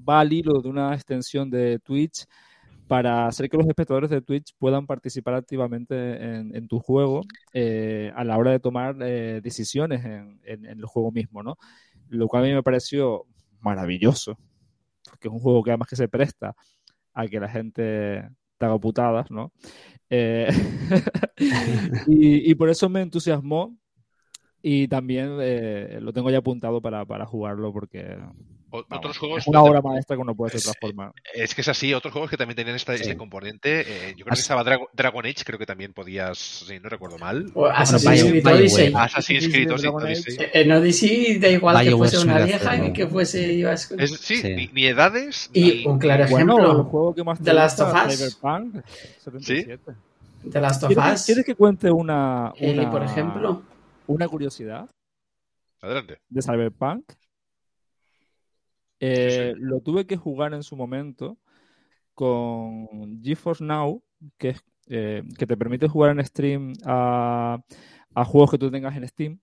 va 0.09 0.21
al 0.21 0.33
hilo 0.33 0.61
de 0.61 0.69
una 0.69 0.95
extensión 0.95 1.51
de 1.51 1.79
Twitch 1.81 2.27
para 2.93 3.27
hacer 3.27 3.49
que 3.49 3.57
los 3.57 3.67
espectadores 3.67 4.11
de 4.11 4.21
Twitch 4.21 4.55
puedan 4.59 4.87
participar 4.87 5.33
activamente 5.33 5.95
en, 6.37 6.69
tu 6.69 6.79
juego 6.79 7.23
eh, 7.55 8.13
a 8.15 8.23
la 8.23 8.37
hora 8.37 8.51
de 8.51 8.61
tomar 8.61 8.97
eh, 9.01 9.41
decisiones 9.43 10.05
en, 10.05 10.41
el 10.45 10.85
juego 10.85 11.11
mismo, 11.11 11.43
¿no? 11.43 11.57
Lo 12.11 12.29
cual 12.29 12.45
a 12.45 12.47
mí 12.49 12.53
me 12.53 12.63
pareció 12.63 13.25
maravilloso, 13.61 14.37
porque 15.09 15.29
es 15.29 15.33
un 15.33 15.41
juego 15.41 15.63
que 15.63 15.71
además 15.71 15.89
que 15.89 15.97
se 15.97 16.09
presta 16.09 16.55
a 17.15 17.27
que 17.29 17.41
la 17.41 17.49
gente 17.49 18.29
te 18.59 18.67
haga 18.67 18.79
putadas, 18.79 19.31
¿no? 19.31 19.53
Eh, 20.11 20.49
y, 22.07 22.51
y, 22.51 22.55
por 22.57 22.69
eso 22.69 22.91
me 22.91 23.01
entusiasmó 23.01 23.75
y 24.63 24.89
también 24.89 25.39
eh, 25.41 25.99
lo 26.01 26.13
tengo 26.13 26.31
ya 26.31 26.39
apuntado 26.39 26.81
para, 26.81 27.05
para 27.05 27.27
jugarlo 27.27 27.73
porque 27.73 28.17
otros 28.73 29.19
juegos. 29.19 29.43
Es 29.43 29.47
una 29.49 29.63
obra 29.63 29.83
maestra 29.83 30.17
que 30.17 30.23
uno 30.23 30.35
puede 30.35 30.53
transformar. 30.53 31.13
Es 31.35 31.55
que 31.55 31.61
es 31.61 31.69
así, 31.69 31.93
otros 31.93 32.13
juegos 32.13 32.31
que 32.31 32.37
también 32.37 32.57
tenían 32.57 32.77
este 32.77 33.17
componente. 33.17 33.81
Eh, 33.81 34.15
yo 34.17 34.25
creo 34.25 34.35
que 34.35 34.41
estaba 34.41 34.65
Dragon 34.65 35.27
Age, 35.27 35.45
creo 35.45 35.59
que 35.59 35.67
también 35.67 35.93
podías, 35.93 36.39
si 36.39 36.81
no 36.81 36.89
recuerdo 36.89 37.19
mal. 37.19 37.51
O 37.55 37.67
Assassin's 37.67 38.25
Creed 38.25 38.47
Odyssey. 38.47 38.93
Assassin's 38.95 39.49
Creed 39.49 39.73
Odyssey. 39.73 40.39
En 40.55 40.73
Odyssey 40.73 41.39
da 41.39 41.49
igual 41.49 41.85
que 41.85 41.97
fuese 41.97 42.19
una 42.19 42.39
vieja 42.45 42.93
que 42.93 43.07
fuese. 43.07 43.53
Ibas... 43.53 43.91
Es, 43.93 44.13
sí, 44.13 44.71
Ni, 44.73 44.87
edades. 44.87 45.51
Y 45.53 45.87
un 45.87 45.99
claro 45.99 46.25
ejemplo. 46.25 46.55
Bueno, 46.55 46.73
el 46.73 46.83
juego 46.85 47.15
que 47.15 47.25
más 47.25 47.43
The 47.43 47.53
Last 47.53 47.81
of 47.81 47.95
Us. 47.95 48.17
Cyberpunk 48.17 48.85
77. 49.19 49.83
¿Sí? 49.85 50.51
The 50.51 50.61
Last 50.61 50.83
of 50.85 50.91
Us. 50.91 51.27
¿Quieres 51.27 51.45
que 51.45 51.55
cuente 51.55 51.91
una, 51.91 52.53
una, 52.59 52.91
por 52.91 53.03
ejemplo? 53.03 53.63
Una 54.07 54.29
curiosidad. 54.29 54.91
Adelante. 55.81 56.21
De 56.29 56.43
Cyberpunk. 56.43 57.13
Eh, 59.01 59.55
lo 59.57 59.81
tuve 59.81 60.07
que 60.07 60.17
jugar 60.17 60.55
en 60.55 60.63
su 60.63 60.77
momento 60.77 61.39
con 62.15 63.21
GeForce 63.21 63.65
Now, 63.65 64.03
que, 64.39 64.55
eh, 64.87 65.25
que 65.37 65.47
te 65.47 65.57
permite 65.57 65.89
jugar 65.89 66.13
en 66.13 66.25
stream 66.25 66.73
a, 66.85 67.59
juegos 68.27 68.51
que 68.53 68.59
tú 68.59 68.71
tengas 68.71 68.97
en 68.97 69.09
Steam. 69.09 69.41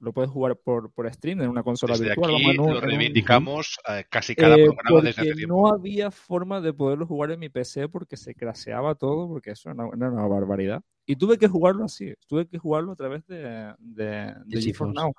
Lo 0.00 0.12
puedes 0.12 0.30
jugar 0.30 0.56
por, 0.56 0.92
por 0.92 1.12
stream 1.12 1.42
en 1.42 1.50
una 1.50 1.62
consola 1.62 1.94
desde 1.94 2.06
virtual. 2.06 2.34
Aquí 2.36 2.56
lo 2.56 2.80
reivindicamos 2.80 3.78
eh, 3.88 4.04
casi 4.08 4.34
cada 4.34 4.56
programa 4.56 5.02
desde 5.02 5.20
hace 5.22 5.34
tiempo. 5.34 5.54
No 5.54 5.68
había 5.68 6.10
forma 6.10 6.60
de 6.60 6.72
poderlo 6.72 7.06
jugar 7.06 7.32
en 7.32 7.40
mi 7.40 7.48
PC 7.48 7.88
porque 7.88 8.16
se 8.16 8.34
craseaba 8.34 8.94
todo, 8.94 9.28
porque 9.28 9.50
eso 9.50 9.70
era 9.70 9.84
una, 9.84 10.26
barbaridad. 10.26 10.82
Y 11.04 11.16
tuve 11.16 11.36
que 11.38 11.48
jugarlo 11.48 11.84
así, 11.84 12.14
tuve 12.28 12.46
que 12.46 12.58
jugarlo 12.58 12.92
a 12.92 12.96
través 12.96 13.26
de, 13.26 13.74
de, 13.78 14.34
de 14.46 14.62
GeForce 14.62 14.94
Now. 14.94 15.12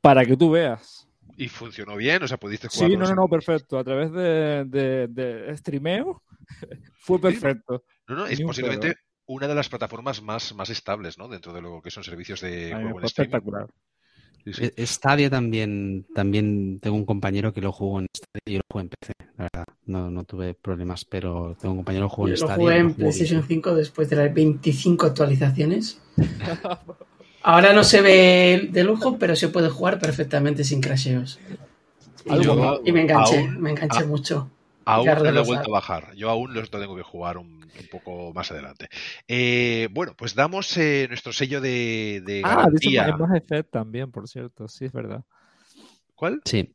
Para 0.00 0.24
que 0.24 0.36
tú 0.36 0.50
veas 0.52 1.08
y 1.36 1.48
funcionó 1.48 1.96
bien, 1.96 2.22
o 2.22 2.28
sea, 2.28 2.36
pudiste 2.38 2.68
jugar. 2.68 2.90
Sí, 2.90 2.96
no, 2.96 3.06
no, 3.06 3.14
no, 3.14 3.28
perfecto. 3.28 3.78
A 3.78 3.84
través 3.84 4.12
de, 4.12 4.64
de, 4.66 5.08
de 5.08 5.56
streameo 5.56 6.22
fue 6.94 7.20
perfecto. 7.20 7.84
No, 8.08 8.16
no, 8.16 8.26
es 8.26 8.40
posiblemente 8.40 8.94
una 9.32 9.48
de 9.48 9.54
las 9.54 9.68
plataformas 9.68 10.22
más, 10.22 10.54
más 10.54 10.70
estables, 10.70 11.18
¿no? 11.18 11.28
Dentro 11.28 11.52
de 11.52 11.62
lo 11.62 11.80
que 11.80 11.90
son 11.90 12.04
servicios 12.04 12.40
de 12.40 12.72
juego 12.72 13.00
espectacular. 13.02 13.66
E, 14.44 14.86
Stadia 14.86 15.30
también, 15.30 16.04
también 16.14 16.80
tengo 16.80 16.96
un 16.96 17.04
compañero 17.04 17.52
que 17.52 17.60
lo 17.60 17.70
jugó 17.70 18.00
en 18.00 18.06
Stadia 18.14 18.42
y 18.44 18.52
yo 18.54 18.58
lo 18.58 18.64
jugué 18.70 18.82
en 18.82 18.88
PC, 18.88 19.12
la 19.38 19.44
verdad. 19.52 19.66
No, 19.86 20.10
no 20.10 20.24
tuve 20.24 20.54
problemas, 20.54 21.04
pero 21.04 21.56
tengo 21.60 21.74
un 21.74 21.78
compañero 21.78 22.06
que 22.06 22.10
lo 22.10 22.14
jugó 22.14 22.28
en 22.28 22.36
Stadia. 22.36 22.56
Lo 22.56 22.62
jugué 22.62 22.76
en 22.78 22.94
PlayStation 22.94 23.44
5 23.46 23.74
después 23.74 24.10
de 24.10 24.16
las 24.16 24.34
25 24.34 25.06
actualizaciones. 25.06 26.00
Ahora 27.44 27.72
no 27.72 27.84
se 27.84 28.02
ve 28.02 28.68
de 28.70 28.84
lujo, 28.84 29.18
pero 29.18 29.34
se 29.34 29.48
puede 29.48 29.68
jugar 29.68 29.98
perfectamente 29.98 30.64
sin 30.64 30.80
crasheos. 30.80 31.40
Y, 32.24 32.92
me 32.92 33.02
enganché, 33.02 33.48
me 33.48 33.70
enganché 33.70 34.04
mucho. 34.04 34.48
Aún 34.84 35.06
no 35.06 35.30
lo 35.30 35.40
he 35.40 35.44
vuelto 35.44 35.70
a 35.70 35.72
bajar. 35.72 36.14
Yo 36.14 36.30
aún 36.30 36.54
lo 36.54 36.62
tengo 36.66 36.96
que 36.96 37.02
jugar 37.02 37.38
un, 37.38 37.62
poco 37.90 38.32
más 38.32 38.50
adelante. 38.50 38.88
Eh, 39.28 39.88
bueno, 39.92 40.14
pues 40.16 40.34
damos 40.34 40.76
eh, 40.76 41.06
nuestro 41.08 41.32
sello 41.32 41.60
de, 41.60 42.22
de 42.24 42.42
ah, 42.44 42.56
garantía. 42.56 43.06
Ah, 43.06 43.16
Mass 43.16 43.36
Effect 43.36 43.70
también, 43.70 44.10
por 44.10 44.28
cierto. 44.28 44.68
Sí, 44.68 44.86
es 44.86 44.92
verdad. 44.92 45.24
¿Cuál? 46.14 46.40
Sí. 46.44 46.74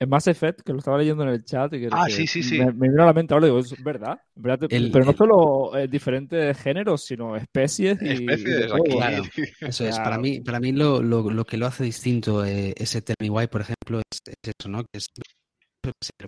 En 0.00 0.08
Mass 0.08 0.26
Effect, 0.26 0.62
que 0.62 0.72
lo 0.72 0.78
estaba 0.78 0.98
leyendo 0.98 1.22
en 1.22 1.30
el 1.30 1.44
chat. 1.44 1.72
Y 1.74 1.80
que, 1.80 1.88
ah, 1.90 2.06
sí, 2.08 2.26
sí, 2.26 2.42
sí. 2.42 2.58
Me, 2.58 2.88
vino 2.88 3.02
a 3.02 3.06
la 3.06 3.12
mente 3.12 3.32
ahora, 3.32 3.46
digo, 3.46 3.60
es 3.60 3.82
verdad. 3.82 4.20
pero 4.40 5.04
no 5.04 5.12
solo 5.12 5.76
eh, 5.76 5.88
diferentes 5.88 6.58
géneros, 6.58 7.04
sino 7.04 7.36
especies. 7.36 7.98
Y, 8.02 8.08
especies, 8.08 8.72
Claro, 8.90 9.22
eso 9.60 9.86
es. 9.86 9.98
Para 9.98 10.18
mí, 10.18 10.40
para 10.40 10.60
mí 10.60 10.72
lo, 10.72 11.02
lo, 11.02 11.30
lo 11.30 11.44
que 11.44 11.56
lo 11.56 11.66
hace 11.66 11.84
distinto 11.84 12.44
eh, 12.44 12.74
ese 12.76 13.02
Tell 13.02 13.16
por 13.48 13.60
ejemplo, 13.60 14.00
es, 14.00 14.18
es, 14.26 14.54
eso, 14.58 14.68
¿no? 14.68 14.82
Que 14.84 14.98
es 14.98 15.08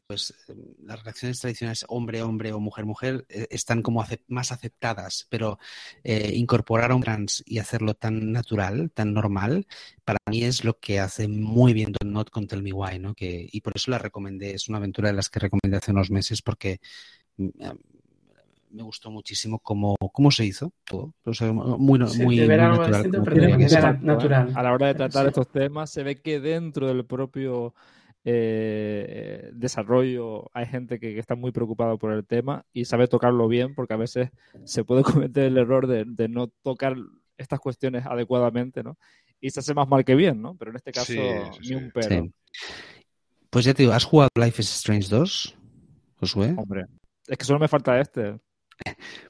pues 0.07 0.35
las 0.83 1.01
relaciones 1.01 1.41
tradicionales 1.41 1.85
hombre-hombre 1.89 2.53
o 2.53 2.61
mujer-mujer 2.61 3.27
eh, 3.29 3.47
están 3.51 3.83
como 3.83 4.05
más 4.29 4.53
aceptadas, 4.53 5.27
pero 5.31 5.59
eh, 6.05 6.33
incorporar 6.35 6.91
a 6.91 6.95
un 6.95 7.03
trans 7.03 7.43
y 7.47 7.59
hacerlo 7.59 7.95
tan 7.95 8.33
natural, 8.33 8.91
tan 8.93 9.13
normal, 9.13 9.67
para 10.05 10.19
mí 10.31 10.45
es 10.45 10.65
lo 10.65 10.79
que 10.79 11.01
hace 11.01 11.29
muy 11.29 11.73
bien 11.73 11.93
Don 11.99 12.13
Not 12.13 12.31
con 12.31 12.47
Tell 12.47 12.63
Me 12.63 12.73
Why, 12.73 12.99
¿no? 12.99 13.15
Que, 13.15 13.49
y 13.51 13.61
por 13.61 13.73
eso 13.77 13.91
la 13.91 13.99
recomendé, 13.99 14.55
es 14.55 14.69
una 14.69 14.79
aventura 14.79 15.09
de 15.09 15.15
las 15.15 15.31
que 15.31 15.41
recomendé 15.41 15.77
hace 15.77 15.93
unos 15.93 16.11
meses 16.11 16.43
porque 16.43 16.81
mm, 17.37 17.49
me 18.71 18.83
gustó 18.83 19.11
muchísimo 19.11 19.59
cómo, 19.59 19.97
cómo 20.13 20.31
se 20.31 20.45
hizo 20.45 20.73
todo. 20.85 21.15
muy, 21.79 21.99
muy, 21.99 22.47
natural. 22.47 23.11
A 24.55 24.63
la 24.63 24.73
hora 24.73 24.89
de 24.89 24.95
tratar 24.95 25.27
estos 25.27 25.49
temas, 25.49 25.91
se 25.91 26.03
ve 26.03 26.17
que 26.17 26.41
dentro 26.41 26.87
del 26.87 27.05
propio 27.05 27.75
eh, 28.29 29.51
desarrollo, 29.53 30.51
hay 30.53 30.67
gente 30.67 30.99
que, 30.99 31.17
está 31.17 31.37
muy 31.37 31.53
preocupada 31.53 31.97
por 31.97 32.13
el 32.13 32.27
tema 32.27 32.67
y 32.73 32.85
sabe 32.85 33.07
tocarlo 33.07 33.47
bien, 33.47 33.77
porque 33.77 33.95
a 33.95 33.99
veces 33.99 34.31
se 34.65 34.83
puede 34.83 35.05
cometer 35.31 35.45
el 35.45 35.57
error 35.57 35.87
de, 35.87 36.29
no 36.29 36.49
tocar 36.49 36.97
estas 37.39 37.61
cuestiones 37.61 38.05
adecuadamente, 38.05 38.83
¿no? 38.83 38.99
Y 39.41 39.51
se 39.51 39.61
hace 39.61 39.75
más 39.75 39.87
mal 39.87 40.05
que 40.05 40.17
bien, 40.17 40.43
¿no? 40.43 40.57
Pero 40.57 40.73
en 40.73 40.77
este 40.77 40.91
caso, 40.91 41.13
ni 41.13 41.75
un 41.77 41.93
pero. 41.95 42.29
Pues 43.49 43.65
ya 43.65 43.75
te 43.75 43.85
digo, 43.85 43.93
¿has 43.93 44.05
jugado 44.05 44.31
Life 44.35 44.61
is 44.61 44.75
Strange 44.75 45.09
2, 45.09 45.57
Josué? 46.17 46.53
Hombre, 46.57 46.87
es 47.29 47.39
que 47.39 47.45
solo 47.45 47.61
me 47.61 47.69
falta 47.69 48.01
este. 48.01 48.41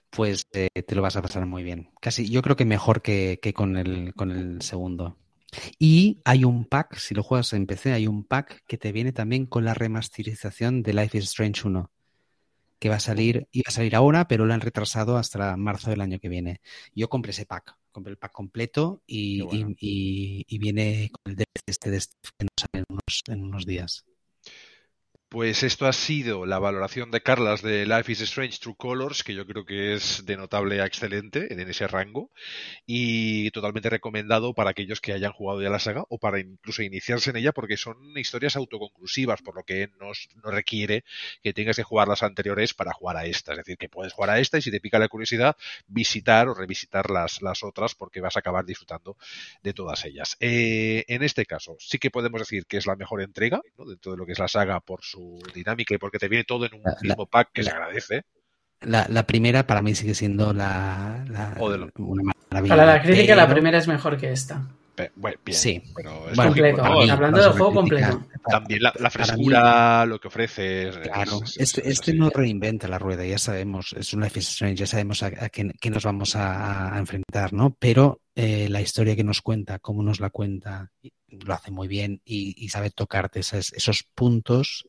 Pues 0.09 0.47
eh, 0.53 0.71
te 0.87 0.95
lo 0.95 1.03
vas 1.03 1.17
a 1.17 1.23
pasar 1.23 1.45
muy 1.45 1.63
bien. 1.63 1.91
Casi, 2.01 2.31
yo 2.31 2.41
creo 2.41 2.57
que 2.57 2.65
mejor 2.65 3.03
que, 3.03 3.41
que 3.43 3.53
con, 3.53 3.77
el, 3.77 4.15
con 4.15 4.31
el 4.31 4.63
segundo. 4.63 5.19
Y 5.79 6.21
hay 6.25 6.45
un 6.45 6.65
pack, 6.65 6.97
si 6.97 7.15
lo 7.15 7.23
juegas 7.23 7.53
en 7.53 7.67
PC, 7.67 7.93
hay 7.93 8.07
un 8.07 8.25
pack 8.25 8.63
que 8.67 8.79
te 8.79 8.93
viene 8.93 9.13
también 9.13 9.47
con 9.47 9.65
la 9.65 9.75
remasterización 9.75 10.83
de 10.83 10.95
Life 10.95 11.17
is 11.19 11.25
Strange 11.25 11.67
1, 11.67 11.91
que 12.79 12.89
va 12.89 12.97
a 12.97 13.01
salir, 13.01 13.49
iba 13.53 13.65
a 13.69 13.71
salir 13.71 13.97
ahora, 13.97 14.29
pero 14.29 14.47
lo 14.47 14.55
han 14.55 14.61
retrasado 14.61 15.17
hasta 15.17 15.57
marzo 15.57 15.91
del 15.91 16.01
año 16.01 16.19
que 16.19 16.29
viene. 16.29 16.61
Yo 16.95 17.09
compré 17.09 17.31
ese 17.31 17.47
pack, 17.47 17.77
compré 17.93 18.11
el 18.13 18.19
pack 18.19 18.33
completo 18.33 19.03
y, 19.07 19.41
viene 20.59 21.11
con 21.11 21.33
el 21.33 21.37
DLC 21.37 21.63
este 21.67 21.91
de 21.91 21.97
este 21.99 22.17
que 22.39 22.45
nos 22.45 22.51
sale 22.59 22.85
en 23.29 23.45
unos 23.45 23.67
días. 23.67 24.05
Pues 25.29 25.65
esto 25.65 25.87
ha 25.87 25.93
sido 25.93 26.47
la 26.47 26.61
valoración 26.61 27.11
de 27.11 27.21
Carlas 27.21 27.61
de 27.61 27.85
Life 27.85 28.13
is 28.13 28.21
Strange 28.21 28.59
True 28.61 28.77
Colors, 28.79 29.25
que 29.25 29.35
yo 29.35 29.45
creo 29.45 29.65
que 29.65 29.95
es 29.95 30.25
de 30.25 30.37
notable 30.37 30.81
a 30.81 30.87
excelente 30.87 31.53
en 31.53 31.59
ese 31.69 31.89
rango 31.89 32.31
y 32.87 33.51
totalmente 33.51 33.91
recomendado 33.91 34.55
para 34.55 34.71
aquellos 34.71 35.01
que 35.01 35.13
hayan 35.13 35.33
jugado 35.33 35.61
ya 35.61 35.69
la 35.69 35.81
saga 35.81 36.05
o 36.11 36.19
para 36.19 36.39
incluso 36.39 36.85
iniciarse 36.85 37.31
en 37.31 37.37
ella 37.39 37.51
porque 37.51 37.77
son 37.77 38.17
historias 38.17 38.55
autoconclusivas, 38.55 39.43
por 39.43 39.57
lo 39.57 39.65
que 39.65 39.89
no, 39.99 40.13
requiere 40.49 41.03
que 41.43 41.53
tengas 41.53 41.75
que 41.75 41.83
jugar 41.83 42.07
las 42.07 42.23
anteriores 42.23 42.73
para 42.73 42.93
jugar 42.93 43.17
a 43.17 43.27
esta. 43.27 43.51
Es 43.51 43.59
decir, 43.59 43.79
que 43.79 43.89
puedes 43.89 44.13
jugar 44.13 44.31
a 44.31 44.39
esta 44.39 44.59
y 44.59 44.63
si 44.63 44.71
te 44.71 44.81
pica 44.81 45.01
la 45.01 45.09
curiosidad, 45.09 45.57
visitar 45.89 46.49
o 46.49 46.55
revisitar 46.55 47.11
las, 47.11 47.43
las 47.43 47.65
otras 47.65 47.97
porque 47.97 48.21
vas 48.21 48.37
a 48.37 48.41
acabar 48.41 48.65
disfrutando 48.65 49.17
de 49.65 49.75
todas 49.75 50.05
ellas. 50.05 50.37
Eh, 50.39 51.05
en 51.09 51.25
este 51.25 51.47
caso, 51.47 51.77
sí 51.81 51.99
que 51.99 52.13
podemos 52.13 52.41
decir 52.41 52.65
que 52.67 52.77
es 52.77 52.87
la 52.87 52.95
mejor 52.95 53.23
entrega 53.23 53.61
dentro 53.77 54.13
de 54.13 54.19
lo 54.19 54.25
que 54.25 54.33
es 54.33 54.39
la 54.39 54.47
saga 54.47 54.79
por 54.79 55.03
su 55.03 55.16
dinámica 55.55 55.95
y 55.95 55.99
porque 55.99 56.19
te 56.19 56.29
viene 56.29 56.45
todo 56.45 56.67
en 56.67 56.75
un 56.75 56.83
mismo 57.01 57.27
pack 57.27 57.51
que 57.53 57.63
se 57.63 57.71
agradece. 57.71 58.23
La, 58.81 59.27
primera 59.27 59.67
para 59.67 59.83
mí 59.83 59.95
sigue 59.95 60.15
siendo 60.15 60.53
la, 60.53 61.25
una 61.97 62.23
maravilla. 62.51 62.77
Para 62.77 62.87
la 62.87 63.03
crítica, 63.03 63.35
la 63.35 63.49
primera 63.49 63.79
es 63.79 63.89
mejor 63.89 64.17
que 64.19 64.31
esta. 64.31 64.69
Bueno, 65.17 65.39
bien, 65.45 65.59
sí, 65.59 65.83
pero 65.95 66.31
es 66.31 66.37
completo. 66.37 66.85
Hablando 66.85 67.43
del 67.43 67.53
juego 67.53 67.75
completo. 67.75 68.27
También 68.49 68.81
la, 68.83 69.11
frescura, 69.11 70.07
lo 70.07 70.21
que 70.21 70.29
ofrece. 70.29 70.91
claro, 71.03 71.41
este, 71.57 71.89
este 71.89 72.15
no 72.15 72.31
reinventa 72.31 72.89
la 72.89 72.99
rueda, 72.99 73.25
ya 73.25 73.39
sabemos, 73.39 73.95
es 73.99 74.15
un 74.15 74.23
Life 74.23 74.39
is 74.39 74.49
Strange, 74.49 74.77
ya 74.77 74.87
sabemos 74.87 75.23
a, 75.23 75.49
qué, 75.49 75.91
nos 75.91 76.05
vamos 76.05 76.37
a, 76.37 76.97
enfrentar, 76.97 77.53
¿no? 77.53 77.77
Pero 77.79 78.21
eh, 78.35 78.69
la 78.71 78.81
historia 78.81 79.17
que 79.17 79.25
nos 79.25 79.43
cuenta, 79.43 79.79
cómo 79.81 80.03
nos 80.03 80.21
la 80.21 80.31
cuenta, 80.31 80.93
lo 81.29 81.55
hace 81.55 81.71
muy 81.71 81.89
bien 81.89 82.21
y, 82.25 82.69
sabe 82.69 82.91
tocarte 82.91 83.41
esos, 83.41 83.73
esos 83.73 84.05
puntos 84.15 84.87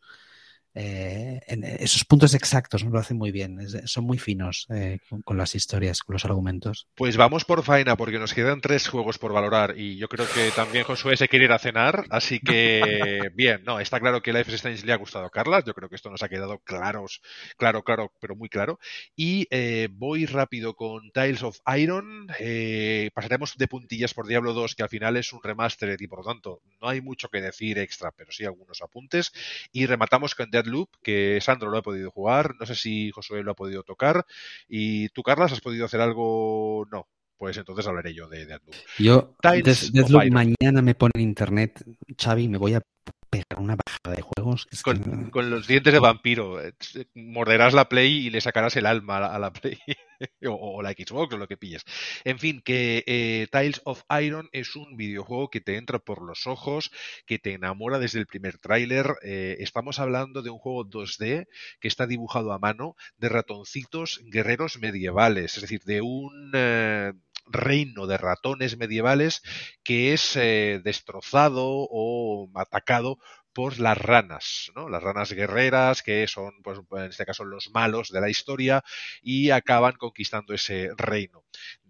eh, 0.79 1.41
en 1.47 1.63
esos 1.63 2.05
puntos 2.05 2.35
exactos 2.35 2.83
¿no? 2.83 2.91
lo 2.91 2.99
hace 2.99 3.15
muy 3.15 3.31
bien. 3.31 3.57
son 3.87 4.03
muy 4.03 4.19
finos 4.19 4.67
eh, 4.69 4.99
con, 5.25 5.35
las 5.35 5.55
historias, 5.55 6.01
con 6.03 6.13
los 6.13 6.23
argumentos. 6.23 6.87
Pues 6.93 7.17
vamos 7.17 7.45
por 7.45 7.63
faena, 7.63 7.97
porque 7.97 8.19
nos 8.19 8.35
quedan 8.35 8.61
tres 8.61 8.87
juegos 8.87 9.17
por 9.17 9.33
valorar 9.33 9.73
y 9.75 9.97
yo 9.97 10.07
creo 10.07 10.27
que 10.31 10.51
también 10.51 10.83
Josué 10.83 11.17
se 11.17 11.27
quiere 11.27 11.45
ir 11.45 11.51
a 11.51 11.57
cenar, 11.57 12.05
así 12.11 12.39
que 12.39 13.31
bien, 13.33 13.63
no, 13.65 13.79
está 13.79 13.99
claro 13.99 14.21
que 14.21 14.31
Life 14.31 14.51
is 14.51 14.55
Strange 14.55 14.85
le 14.85 14.93
ha 14.93 14.97
gustado 14.97 15.25
a 15.25 15.31
Carlas, 15.31 15.63
yo 15.65 15.73
creo 15.73 15.89
que 15.89 15.95
esto 15.95 16.11
nos 16.11 16.21
ha 16.21 16.29
quedado 16.29 16.59
claros, 16.59 17.21
claro, 17.57 17.83
claro, 17.83 18.13
pero 18.19 18.35
muy 18.35 18.49
claro. 18.49 18.79
Y 19.15 19.47
eh, 19.49 19.89
voy 19.91 20.27
rápido 20.27 20.75
con 20.75 21.09
Tiles 21.09 21.41
of 21.41 21.57
Iron, 21.75 22.27
pasaremos 23.15 23.57
de 23.57 23.67
puntillas 23.67 24.13
por 24.13 24.27
Diablo 24.27 24.53
2, 24.53 24.75
que 24.75 24.83
al 24.83 24.89
final 24.89 25.17
es 25.17 25.33
un 25.33 25.41
remaster 25.41 25.99
y 25.99 26.07
por 26.07 26.19
lo 26.19 26.25
tanto 26.25 26.61
no 26.79 26.87
hay 26.87 27.01
mucho 27.01 27.29
que 27.29 27.41
decir 27.41 27.79
extra, 27.79 28.11
pero 28.11 28.31
sí 28.31 28.45
algunos 28.45 28.83
apuntes, 28.83 29.31
y 29.71 29.87
rematamos 29.87 30.35
con 30.35 30.51
Dead 30.51 30.66
Loop, 30.67 30.89
que 31.01 31.39
Sandro 31.41 31.69
lo 31.69 31.77
ha 31.77 31.81
podido 31.81 32.11
jugar, 32.11 32.55
no 32.59 32.65
sé 32.65 32.75
si 32.75 33.11
Josué 33.11 33.43
lo 33.43 33.51
ha 33.51 33.55
podido 33.55 33.83
tocar, 33.83 34.25
y 34.67 35.09
tú, 35.09 35.23
Carlas, 35.23 35.51
has 35.51 35.61
podido 35.61 35.85
hacer 35.85 36.01
algo, 36.01 36.85
no. 36.91 37.07
Pues 37.37 37.55
entonces 37.55 37.85
hablaré 37.85 38.15
yo 38.15 38.27
de 38.27 38.47
Deadloop. 38.47 38.75
Yo, 38.97 39.35
Deadloop 39.43 40.31
mañana 40.31 40.81
me 40.81 40.95
pone 40.95 41.11
en 41.15 41.21
internet, 41.21 41.83
Xavi, 42.17 42.47
me 42.47 42.57
voy 42.57 42.73
a 42.73 42.81
pegar 43.29 43.59
una 43.59 43.75
bajada 43.75 44.15
de 44.15 44.21
juegos. 44.21 44.67
Con, 44.83 45.49
los 45.49 45.67
dientes 45.67 45.93
de 45.93 45.99
vampiro. 45.99 46.61
Eh, 46.61 46.73
morderás 47.13 47.73
la 47.73 47.89
Play 47.89 48.27
y 48.27 48.29
le 48.29 48.41
sacarás 48.41 48.75
el 48.75 48.85
alma 48.85 49.17
a 49.17 49.39
la, 49.39 49.51
Play. 49.51 49.77
o, 50.47 50.81
la 50.81 50.91
Xbox 50.91 51.33
o 51.33 51.37
lo 51.37 51.47
que 51.47 51.57
pilles. 51.57 51.83
En 52.23 52.39
fin, 52.39 52.61
que 52.61 53.03
eh, 53.07 53.47
Tiles 53.51 53.81
of 53.85 54.03
Iron 54.21 54.49
es 54.51 54.75
un 54.75 54.97
videojuego 54.97 55.49
que 55.49 55.61
te 55.61 55.77
entra 55.77 55.99
por 55.99 56.21
los 56.21 56.47
ojos, 56.47 56.91
que 57.25 57.39
te 57.39 57.53
enamora 57.53 57.99
desde 57.99 58.19
el 58.19 58.27
primer 58.27 58.57
tráiler. 58.57 59.15
Eh, 59.23 59.57
estamos 59.59 59.99
hablando 59.99 60.41
de 60.41 60.49
un 60.49 60.59
juego 60.59 60.85
2D 60.85 61.47
que 61.79 61.87
está 61.87 62.07
dibujado 62.07 62.53
a 62.53 62.59
mano 62.59 62.95
de 63.17 63.29
ratoncitos 63.29 64.21
guerreros 64.25 64.79
medievales, 64.79 65.55
es 65.55 65.61
decir, 65.61 65.81
de 65.83 66.01
un 66.01 66.51
reino 67.49 68.07
de 68.07 68.17
ratones 68.17 68.77
medievales 68.77 69.41
que 69.83 70.13
es 70.13 70.35
eh, 70.35 70.81
destrozado 70.83 71.63
o 71.65 72.49
atacado 72.55 73.17
por 73.53 73.79
las 73.79 73.97
ranas, 73.97 74.71
¿no? 74.75 74.87
Las 74.87 75.01
ranas 75.01 75.33
guerreras, 75.33 76.03
que 76.03 76.27
son, 76.27 76.61
pues, 76.61 76.79
en 76.91 77.09
este 77.09 77.25
caso, 77.25 77.43
los 77.43 77.71
malos 77.71 78.11
de 78.11 78.21
la 78.21 78.29
historia, 78.29 78.83
y 79.23 79.49
acaban 79.49 79.93
conquistando 79.93 80.53
ese 80.53 80.91
reino 80.95 81.43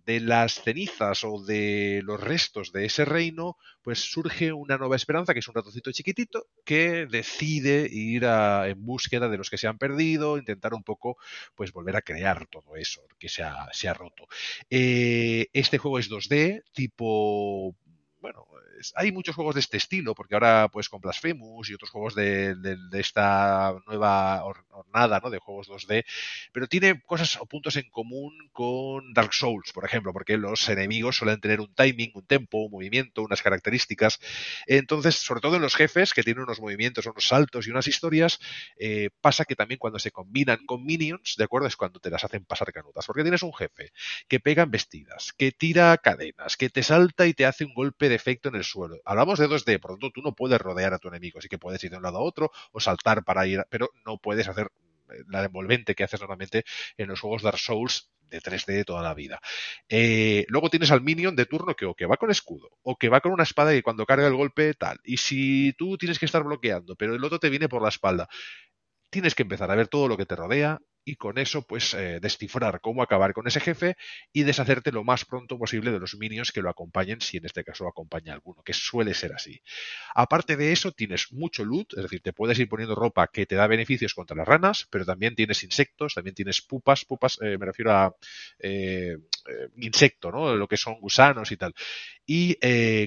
de 0.07 0.21
las 0.21 0.61
cenizas 0.63 1.25
o 1.25 1.43
de 1.43 2.01
los 2.05 2.19
restos 2.19 2.71
de 2.71 2.85
ese 2.85 3.03
reino, 3.03 3.57
pues 3.81 3.99
surge 3.99 4.53
una 4.53 4.77
nueva 4.77 4.95
esperanza, 4.95 5.33
que 5.33 5.39
es 5.39 5.47
un 5.49 5.53
ratoncito 5.53 5.91
chiquitito, 5.91 6.47
que 6.63 7.05
decide 7.07 7.89
ir 7.91 8.23
en 8.23 8.85
búsqueda 8.85 9.27
de 9.27 9.37
los 9.37 9.49
que 9.49 9.57
se 9.57 9.67
han 9.67 9.77
perdido, 9.77 10.37
intentar 10.37 10.73
un 10.73 10.83
poco, 10.83 11.17
pues 11.55 11.73
volver 11.73 11.97
a 11.97 12.01
crear 12.01 12.47
todo 12.47 12.77
eso 12.77 13.01
que 13.19 13.27
se 13.27 13.43
ha, 13.43 13.67
se 13.73 13.89
ha 13.89 13.93
roto. 13.93 14.27
Eh, 14.69 15.47
este 15.51 15.77
juego 15.77 15.99
es 15.99 16.09
2D, 16.09 16.63
tipo 16.71 17.75
bueno, 18.21 18.45
hay 18.95 19.11
muchos 19.11 19.35
juegos 19.35 19.55
de 19.55 19.61
este 19.61 19.77
estilo, 19.77 20.15
porque 20.15 20.35
ahora 20.35 20.69
pues 20.71 20.89
con 20.89 21.01
Blasphemous 21.01 21.69
y 21.69 21.73
otros 21.73 21.89
juegos 21.89 22.15
de, 22.15 22.55
esta 22.93 23.75
nueva 23.85 24.43
hornada, 24.43 25.19
¿no? 25.23 25.29
De 25.29 25.39
juegos 25.39 25.69
2D, 25.69 26.05
pero 26.51 26.67
tiene 26.67 27.01
cosas 27.01 27.37
o 27.39 27.45
puntos 27.45 27.75
en 27.75 27.89
común 27.89 28.33
con 28.51 29.13
Dark 29.13 29.33
Souls, 29.33 29.71
por 29.71 29.85
ejemplo, 29.85 30.13
porque 30.13 30.37
los 30.37 30.67
enemigos 30.69 31.17
suelen 31.17 31.39
tener 31.39 31.59
un 31.59 31.73
timing, 31.73 32.11
un 32.13 32.25
tempo, 32.25 32.65
un 32.65 32.71
movimiento, 32.71 33.21
unas 33.21 33.41
características. 33.41 34.19
Entonces, 34.65 35.15
sobre 35.15 35.41
todo 35.41 35.55
en 35.55 35.61
los 35.61 35.75
jefes, 35.75 36.13
que 36.13 36.23
tienen 36.23 36.43
unos 36.43 36.59
movimientos, 36.59 37.05
unos 37.05 37.27
saltos 37.27 37.67
y 37.67 37.71
unas 37.71 37.87
historias, 37.87 38.39
eh, 38.79 39.09
pasa 39.21 39.45
que 39.45 39.55
también 39.55 39.79
cuando 39.79 39.99
se 39.99 40.11
combinan 40.11 40.65
con 40.65 40.83
minions, 40.83 41.35
¿de 41.37 41.43
acuerdo? 41.43 41.67
Es 41.67 41.75
cuando 41.75 41.99
te 41.99 42.09
las 42.09 42.23
hacen 42.23 42.45
pasar 42.45 42.71
canutas, 42.71 43.05
porque 43.05 43.23
tienes 43.23 43.43
un 43.43 43.53
jefe 43.53 43.91
que 44.27 44.39
pega 44.39 44.63
embestidas, 44.63 45.33
que 45.33 45.51
tira 45.51 45.97
cadenas, 45.97 46.57
que 46.57 46.69
te 46.69 46.83
salta 46.83 47.27
y 47.27 47.33
te 47.33 47.45
hace 47.45 47.65
un 47.65 47.73
golpe 47.73 48.09
de 48.09 48.15
efecto 48.15 48.49
en 48.49 48.55
el 48.55 48.63
suelo. 48.69 48.97
Hablamos 49.05 49.39
de 49.39 49.47
2D, 49.47 49.79
por 49.79 49.91
lo 49.91 49.97
tanto 49.97 50.11
tú 50.13 50.21
no 50.21 50.35
puedes 50.35 50.59
rodear 50.59 50.93
a 50.93 50.99
tu 50.99 51.07
enemigo, 51.07 51.39
así 51.39 51.47
que 51.47 51.57
puedes 51.57 51.83
ir 51.83 51.91
de 51.91 51.97
un 51.97 52.03
lado 52.03 52.17
a 52.17 52.21
otro 52.21 52.51
o 52.71 52.79
saltar 52.79 53.23
para 53.23 53.47
ir, 53.47 53.65
pero 53.69 53.89
no 54.05 54.17
puedes 54.17 54.47
hacer 54.47 54.71
eh, 55.09 55.23
la 55.27 55.43
envolvente 55.43 55.95
que 55.95 56.03
haces 56.03 56.19
normalmente 56.19 56.63
en 56.97 57.07
los 57.07 57.19
juegos 57.19 57.41
Dark 57.41 57.59
Souls 57.59 58.11
de 58.29 58.41
3D 58.41 58.65
de 58.73 58.85
toda 58.85 59.01
la 59.01 59.13
vida. 59.13 59.39
Eh, 59.89 60.45
luego 60.49 60.69
tienes 60.69 60.91
al 60.91 61.01
minion 61.01 61.35
de 61.35 61.45
turno 61.45 61.75
que 61.75 61.85
o 61.85 61.93
que 61.95 62.05
va 62.05 62.17
con 62.17 62.29
escudo 62.29 62.69
o 62.83 62.97
que 62.97 63.09
va 63.09 63.21
con 63.21 63.31
una 63.31 63.43
espada 63.43 63.73
y 63.75 63.81
cuando 63.81 64.05
carga 64.05 64.27
el 64.27 64.35
golpe 64.35 64.73
tal. 64.73 64.99
Y 65.03 65.17
si 65.17 65.73
tú 65.73 65.97
tienes 65.97 66.19
que 66.19 66.25
estar 66.25 66.43
bloqueando, 66.43 66.95
pero 66.95 67.15
el 67.15 67.23
otro 67.23 67.39
te 67.39 67.49
viene 67.49 67.69
por 67.69 67.81
la 67.81 67.89
espalda, 67.89 68.27
tienes 69.09 69.35
que 69.35 69.43
empezar 69.43 69.71
a 69.71 69.75
ver 69.75 69.87
todo 69.87 70.07
lo 70.07 70.17
que 70.17 70.25
te 70.25 70.35
rodea 70.35 70.79
y 71.07 71.15
con 71.15 71.37
eso 71.37 71.61
pues 71.61 71.93
eh, 71.93 72.19
descifrar 72.21 72.81
cómo 72.81 73.01
acabar 73.01 73.31
con 73.31 73.47
ese 73.47 73.61
jefe 73.61 73.95
y 74.33 74.43
deshacerte 74.43 74.91
lo 74.91 75.05
más 75.05 75.23
pronto 75.23 75.57
posible 75.57 75.89
de 75.89 75.99
los 75.99 76.17
minions 76.17 76.51
que 76.51 76.61
lo 76.61 76.69
acompañen, 76.69 77.21
si 77.21 77.37
en 77.37 77.45
este 77.45 77.63
caso 77.63 77.87
acompaña 77.87 78.33
alguno, 78.33 78.61
que 78.61 78.73
suele 78.73 79.13
ser 79.13 79.31
así. 79.31 79.61
Aparte 80.13 80.57
de 80.57 80.73
eso, 80.73 80.91
tienes 80.91 81.31
mucho 81.31 81.63
loot, 81.63 81.93
es 81.93 82.03
decir, 82.03 82.19
te 82.21 82.33
puedes 82.33 82.59
ir 82.59 82.67
poniendo 82.67 82.93
ropa 82.93 83.27
que 83.27 83.45
te 83.45 83.55
da 83.55 83.67
beneficios 83.67 84.13
contra 84.13 84.35
las 84.35 84.45
ranas, 84.45 84.85
pero 84.91 85.05
también 85.05 85.33
tienes 85.33 85.63
insectos, 85.63 86.13
también 86.13 86.35
tienes 86.35 86.61
pupas, 86.61 87.05
pupas 87.05 87.39
eh, 87.41 87.57
me 87.57 87.65
refiero 87.67 87.93
a 87.93 88.13
eh, 88.59 89.15
insecto, 89.77 90.29
¿no? 90.29 90.57
Lo 90.57 90.67
que 90.67 90.75
son 90.75 90.99
gusanos 90.99 91.53
y 91.53 91.57
tal. 91.57 91.73
Y 92.25 92.57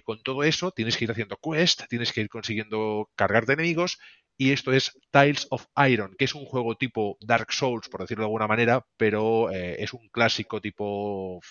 con 0.00 0.22
todo 0.22 0.42
eso 0.42 0.70
tienes 0.70 0.96
que 0.96 1.04
ir 1.04 1.10
haciendo 1.10 1.36
quest, 1.36 1.82
tienes 1.90 2.10
que 2.14 2.22
ir 2.22 2.30
consiguiendo 2.30 3.10
cargar 3.14 3.44
de 3.44 3.52
enemigos 3.52 3.98
y 4.40 4.52
esto 4.52 4.72
es 4.72 4.98
Tiles 5.10 5.46
of 5.50 5.66
Iron, 5.86 6.14
que 6.18 6.24
es 6.24 6.34
un 6.34 6.46
juego 6.46 6.74
tipo 6.74 7.18
Dark 7.20 7.52
Souls, 7.52 7.90
por 7.90 8.00
decirlo 8.00 8.22
de 8.22 8.28
alguna 8.28 8.46
manera, 8.46 8.86
pero 8.96 9.50
eh, 9.50 9.76
es 9.82 9.92
un 9.92 10.08
clásico 10.08 10.62
tipo 10.62 11.42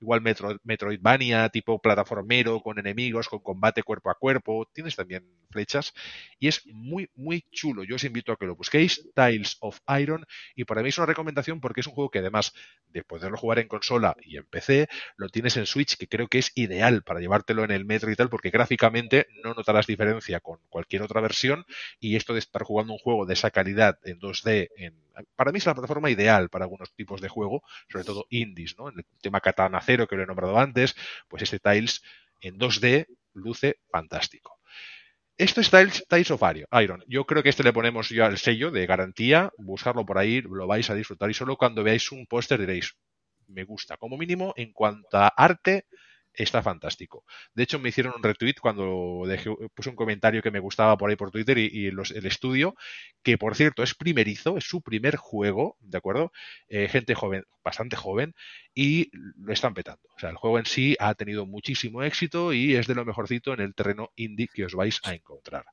igual 0.00 0.22
Metroidvania, 0.62 1.50
tipo 1.50 1.78
plataformero, 1.78 2.60
con 2.60 2.78
enemigos, 2.78 3.28
con 3.28 3.40
combate 3.40 3.82
cuerpo 3.82 4.08
a 4.08 4.14
cuerpo, 4.14 4.66
tienes 4.72 4.96
también 4.96 5.28
flechas, 5.50 5.92
y 6.38 6.48
es 6.48 6.66
muy, 6.66 7.10
muy 7.14 7.44
chulo. 7.50 7.84
Yo 7.84 7.96
os 7.96 8.04
invito 8.04 8.32
a 8.32 8.36
que 8.36 8.46
lo 8.46 8.56
busquéis, 8.56 9.10
Tiles 9.14 9.58
of 9.60 9.80
Iron, 10.00 10.24
y 10.54 10.64
para 10.64 10.82
mí 10.82 10.88
es 10.88 10.96
una 10.96 11.06
recomendación 11.06 11.60
porque 11.60 11.80
es 11.80 11.86
un 11.86 11.92
juego 11.92 12.10
que 12.10 12.20
además 12.20 12.54
de 12.88 13.04
poderlo 13.04 13.36
jugar 13.36 13.58
en 13.58 13.68
consola 13.68 14.16
y 14.22 14.38
en 14.38 14.46
PC, 14.46 14.88
lo 15.16 15.28
tienes 15.28 15.58
en 15.58 15.66
Switch, 15.66 15.98
que 15.98 16.08
creo 16.08 16.28
que 16.28 16.38
es 16.38 16.52
ideal 16.54 17.02
para 17.02 17.20
llevártelo 17.20 17.64
en 17.64 17.72
el 17.72 17.84
metro 17.84 18.10
y 18.10 18.16
tal, 18.16 18.30
porque 18.30 18.48
gráficamente 18.48 19.26
no 19.44 19.52
notarás 19.52 19.86
diferencia 19.86 20.40
con 20.40 20.60
cualquier 20.70 21.02
otra 21.02 21.20
versión, 21.20 21.66
y 22.00 22.16
esto 22.16 22.32
de 22.32 22.37
estar 22.38 22.62
jugando 22.62 22.92
un 22.92 22.98
juego 22.98 23.26
de 23.26 23.34
esa 23.34 23.50
calidad 23.50 23.98
en 24.04 24.18
2D, 24.20 24.68
en, 24.76 24.94
para 25.36 25.52
mí 25.52 25.58
es 25.58 25.66
la 25.66 25.74
plataforma 25.74 26.10
ideal 26.10 26.48
para 26.48 26.64
algunos 26.64 26.92
tipos 26.94 27.20
de 27.20 27.28
juego, 27.28 27.62
sobre 27.90 28.04
todo 28.04 28.26
indies, 28.30 28.76
¿no? 28.78 28.88
En 28.88 28.98
el 28.98 29.04
tema 29.20 29.40
Katana 29.40 29.80
Zero 29.80 30.06
que 30.06 30.16
lo 30.16 30.22
he 30.22 30.26
nombrado 30.26 30.58
antes, 30.58 30.94
pues 31.28 31.42
este 31.42 31.58
Tiles 31.58 32.02
en 32.40 32.58
2D 32.58 33.06
luce 33.32 33.80
fantástico. 33.90 34.58
Esto 35.36 35.60
es 35.60 35.70
Tiles, 35.70 36.30
of 36.32 36.42
Iron. 36.82 37.04
Yo 37.06 37.24
creo 37.24 37.44
que 37.44 37.50
este 37.50 37.62
le 37.62 37.72
ponemos 37.72 38.08
ya 38.08 38.26
el 38.26 38.38
sello 38.38 38.72
de 38.72 38.86
garantía. 38.86 39.52
Buscarlo 39.56 40.04
por 40.04 40.18
ahí, 40.18 40.40
lo 40.42 40.66
vais 40.66 40.90
a 40.90 40.96
disfrutar. 40.96 41.30
Y 41.30 41.34
solo 41.34 41.56
cuando 41.56 41.84
veáis 41.84 42.10
un 42.10 42.26
póster 42.26 42.58
diréis, 42.58 42.96
me 43.46 43.62
gusta. 43.62 43.96
Como 43.98 44.18
mínimo, 44.18 44.52
en 44.56 44.72
cuanto 44.72 45.16
a 45.16 45.28
arte, 45.28 45.86
está 46.34 46.62
fantástico. 46.62 47.24
De 47.54 47.62
hecho, 47.64 47.78
me 47.78 47.88
hicieron 47.88 48.14
un 48.16 48.22
retweet 48.22 48.54
cuando 48.60 49.22
dejé, 49.26 49.50
puse 49.74 49.90
un 49.90 49.96
comentario 49.96 50.42
que 50.42 50.50
me 50.50 50.60
gustaba 50.60 50.96
por 50.96 51.10
ahí 51.10 51.16
por 51.16 51.30
Twitter 51.30 51.58
y, 51.58 51.86
el 51.86 52.26
estudio, 52.26 52.74
que 53.22 53.38
por 53.38 53.56
cierto 53.56 53.82
es 53.82 53.94
primerizo, 53.94 54.56
es 54.56 54.64
su 54.64 54.82
primer 54.82 55.16
juego, 55.16 55.76
¿de 55.80 55.98
acuerdo? 55.98 56.32
Eh, 56.68 56.88
gente 56.88 57.14
joven, 57.14 57.44
bastante 57.64 57.96
joven, 57.96 58.34
y 58.74 59.10
lo 59.12 59.52
están 59.52 59.74
petando. 59.74 60.08
O 60.16 60.18
sea, 60.18 60.30
el 60.30 60.36
juego 60.36 60.58
en 60.58 60.66
sí 60.66 60.96
ha 61.00 61.14
tenido 61.14 61.46
muchísimo 61.46 62.02
éxito 62.02 62.52
y 62.52 62.76
es 62.76 62.86
de 62.86 62.94
lo 62.94 63.04
mejorcito 63.04 63.52
en 63.52 63.60
el 63.60 63.74
terreno 63.74 64.10
indie 64.16 64.48
que 64.52 64.64
os 64.64 64.74
vais 64.74 65.00
a 65.04 65.14
encontrar. 65.14 65.64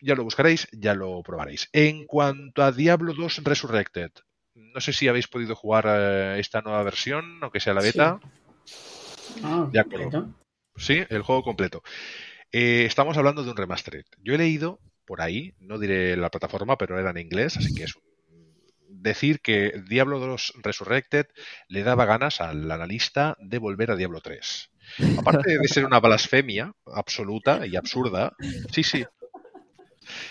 Ya 0.00 0.14
lo 0.14 0.24
buscaréis, 0.24 0.68
ya 0.72 0.94
lo 0.94 1.22
probaréis. 1.22 1.70
En 1.72 2.06
cuanto 2.06 2.62
a 2.62 2.70
Diablo 2.70 3.14
2 3.14 3.42
Resurrected, 3.44 4.10
no 4.54 4.80
sé 4.80 4.92
si 4.92 5.08
habéis 5.08 5.28
podido 5.28 5.54
jugar 5.54 5.86
eh, 5.88 6.38
esta 6.38 6.60
nueva 6.60 6.82
versión, 6.82 7.38
aunque 7.42 7.60
sea 7.60 7.74
la 7.74 7.82
beta. 7.82 8.20
Ah, 9.42 9.70
sí, 10.76 11.02
el 11.08 11.22
juego 11.22 11.42
completo. 11.42 11.82
Eh, 12.52 12.84
estamos 12.86 13.16
hablando 13.16 13.44
de 13.44 13.50
un 13.50 13.56
remastered. 13.56 14.04
Yo 14.22 14.34
he 14.34 14.38
leído 14.38 14.80
por 15.04 15.20
ahí, 15.20 15.54
no 15.58 15.78
diré 15.78 16.16
la 16.16 16.30
plataforma, 16.30 16.76
pero 16.76 16.98
era 16.98 17.10
en 17.10 17.18
inglés, 17.18 17.56
así 17.56 17.74
que 17.74 17.84
es 17.84 17.94
decir 18.88 19.40
que 19.40 19.82
Diablo 19.88 20.18
2 20.18 20.54
Resurrected 20.62 21.26
le 21.68 21.82
daba 21.82 22.04
ganas 22.06 22.40
al 22.40 22.70
analista 22.70 23.36
de 23.40 23.58
volver 23.58 23.90
a 23.90 23.96
Diablo 23.96 24.20
3. 24.20 24.70
Aparte 25.18 25.58
de 25.58 25.68
ser 25.68 25.84
una 25.84 26.00
blasfemia 26.00 26.72
absoluta 26.86 27.66
y 27.66 27.76
absurda, 27.76 28.32
sí, 28.72 28.82
sí, 28.82 29.04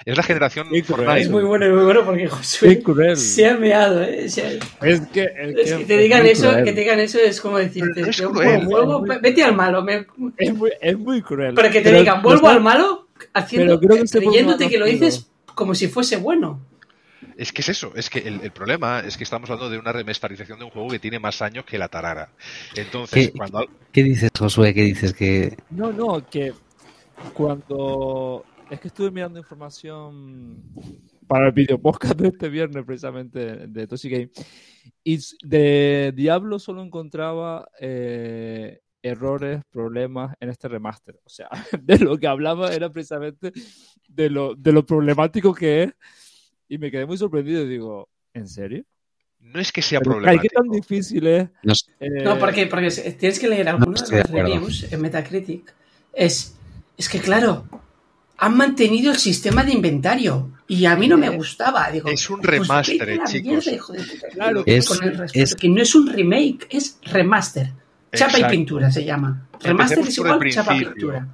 es 0.06 0.18
la 0.18 0.24
generación 0.24 0.68
Fortnite. 0.84 1.22
Es 1.22 1.30
muy 1.30 1.44
bueno, 1.44 1.68
muy 1.74 1.86
bueno 1.86 2.06
porque 2.06 2.28
Josué 2.28 2.82
se 3.16 3.48
ha 3.48 3.58
meado. 3.58 4.04
¿eh? 4.04 4.26
es 4.26 4.36
que, 4.36 5.28
que 5.58 5.86
te 5.86 5.98
digan 5.98 6.26
eso, 6.26 6.56
que 6.64 6.74
te 6.74 6.80
digan 6.80 7.00
eso 7.00 7.20
es 7.20 7.42
como 7.42 7.58
decirte, 7.58 8.04
vete 9.22 9.44
al 9.44 9.56
malo. 9.56 9.86
Es, 10.38 10.54
muy, 10.54 10.72
es, 10.80 10.98
muy, 10.98 11.22
cruel. 11.22 11.54
Pero 11.56 11.70
que 11.72 11.82
te 11.82 11.92
digan, 11.92 12.22
vuelvo 12.22 12.48
al 12.48 12.62
malo, 12.62 13.08
haciendo, 13.34 13.80
creyéndote 13.80 14.70
que 14.70 14.78
lo 14.78 14.86
dices 14.86 15.28
como 15.54 15.76
si 15.76 15.88
fuese 15.88 16.18
bueno. 16.18 16.62
Es 17.38 17.52
que 17.52 17.62
es 17.62 17.70
eso, 17.70 17.92
es 17.96 18.10
que 18.10 18.20
el, 18.20 18.52
problema 18.52 19.02
es 19.02 19.18
que 19.18 19.26
estamos 19.26 19.50
hablando 19.50 19.70
de 19.70 19.78
una 19.78 19.92
remasterización 19.92 20.58
de 20.58 20.66
un 20.66 20.72
juego 20.72 20.90
que 20.90 21.00
tiene 21.00 21.20
más 21.20 21.42
años 21.42 21.66
que 21.66 21.78
la 21.78 21.90
tarara. 21.90 22.30
Entonces, 22.76 23.28
¿Qué, 23.28 23.38
cuando... 23.38 23.68
¿Qué 23.92 24.04
dices, 24.04 24.30
Josué? 24.38 24.74
¿Qué 24.74 24.84
dices? 24.84 25.14
que 25.14 25.58
No, 25.70 25.92
no, 25.92 26.26
que 26.30 26.54
cuando 27.34 28.46
es 28.70 28.80
que 28.80 28.88
estuve 28.88 29.12
mirando 29.12 29.40
información 29.40 30.64
para 31.28 31.48
el 31.48 31.52
video 31.52 31.80
podcast 31.80 32.20
de 32.20 32.30
este 32.30 32.50
viernes, 32.50 32.84
precisamente, 32.86 33.68
de 33.68 33.88
Toshi 33.88 34.10
Game. 34.10 34.30
Y 35.04 35.20
de 35.44 36.14
Diablo 36.16 36.60
solo 36.60 36.82
encontraba 36.84 37.70
eh, 37.80 38.80
errores, 39.02 39.62
problemas 39.70 40.36
en 40.40 40.50
este 40.50 40.68
remaster. 40.68 41.20
O 41.24 41.30
sea, 41.30 41.48
de 41.82 42.00
lo 42.00 42.18
que 42.18 42.28
hablaba 42.28 42.74
era 42.74 42.90
precisamente 42.90 43.52
de 44.08 44.30
lo, 44.30 44.56
de 44.56 44.72
lo 44.72 44.86
problemático 44.86 45.54
que 45.54 45.84
es. 45.84 45.94
Y 46.68 46.78
me 46.80 46.90
quedé 46.90 47.06
muy 47.06 47.18
sorprendido 47.18 47.64
y 47.64 47.70
digo, 47.70 48.10
¿en 48.34 48.48
serio? 48.48 48.84
No 49.40 49.60
es 49.60 49.72
que 49.72 49.84
sea 49.84 50.02
problemático. 50.02 50.42
¿Qué 50.42 50.50
tan 50.50 50.70
difícil 50.70 51.28
es? 51.28 51.50
No, 51.62 51.74
eh, 52.00 52.38
porque, 52.40 52.66
porque 52.66 52.90
tienes 53.20 53.40
que 53.40 53.48
leer 53.48 53.70
algunos 53.70 54.10
de 54.10 54.18
los 54.18 54.30
reviews 54.32 54.92
en 54.92 55.02
Metacritic. 55.02 55.76
Es, 56.12 56.58
es 56.98 57.08
que, 57.08 57.20
claro, 57.20 57.68
han 58.38 58.58
mantenido 58.58 59.12
el 59.12 59.18
sistema 59.18 59.64
de 59.64 59.74
inventario. 59.74 60.52
Y 60.68 60.86
a 60.86 60.96
mí 60.96 61.08
no 61.08 61.18
me 61.18 61.30
gustaba. 61.30 61.92
Digo, 61.92 62.10
es 62.10 62.28
un 62.30 62.42
pues 62.42 62.60
remaster, 62.60 63.20
chicos. 63.26 63.70
claro, 64.34 64.64
es, 64.66 65.56
que 65.56 65.70
no 65.70 65.82
es 65.82 65.94
un 65.94 66.08
remake, 66.08 66.68
es 66.72 66.98
remaster. 67.04 67.72
Chapa 68.12 68.40
y 68.40 68.44
pintura 68.46 68.92
se 68.92 69.04
llama. 69.06 69.48
Remaster 69.62 70.00
es 70.00 70.18
igual 70.18 70.40
chapa 70.50 70.76
y 70.76 70.86
pintura. 70.86 71.28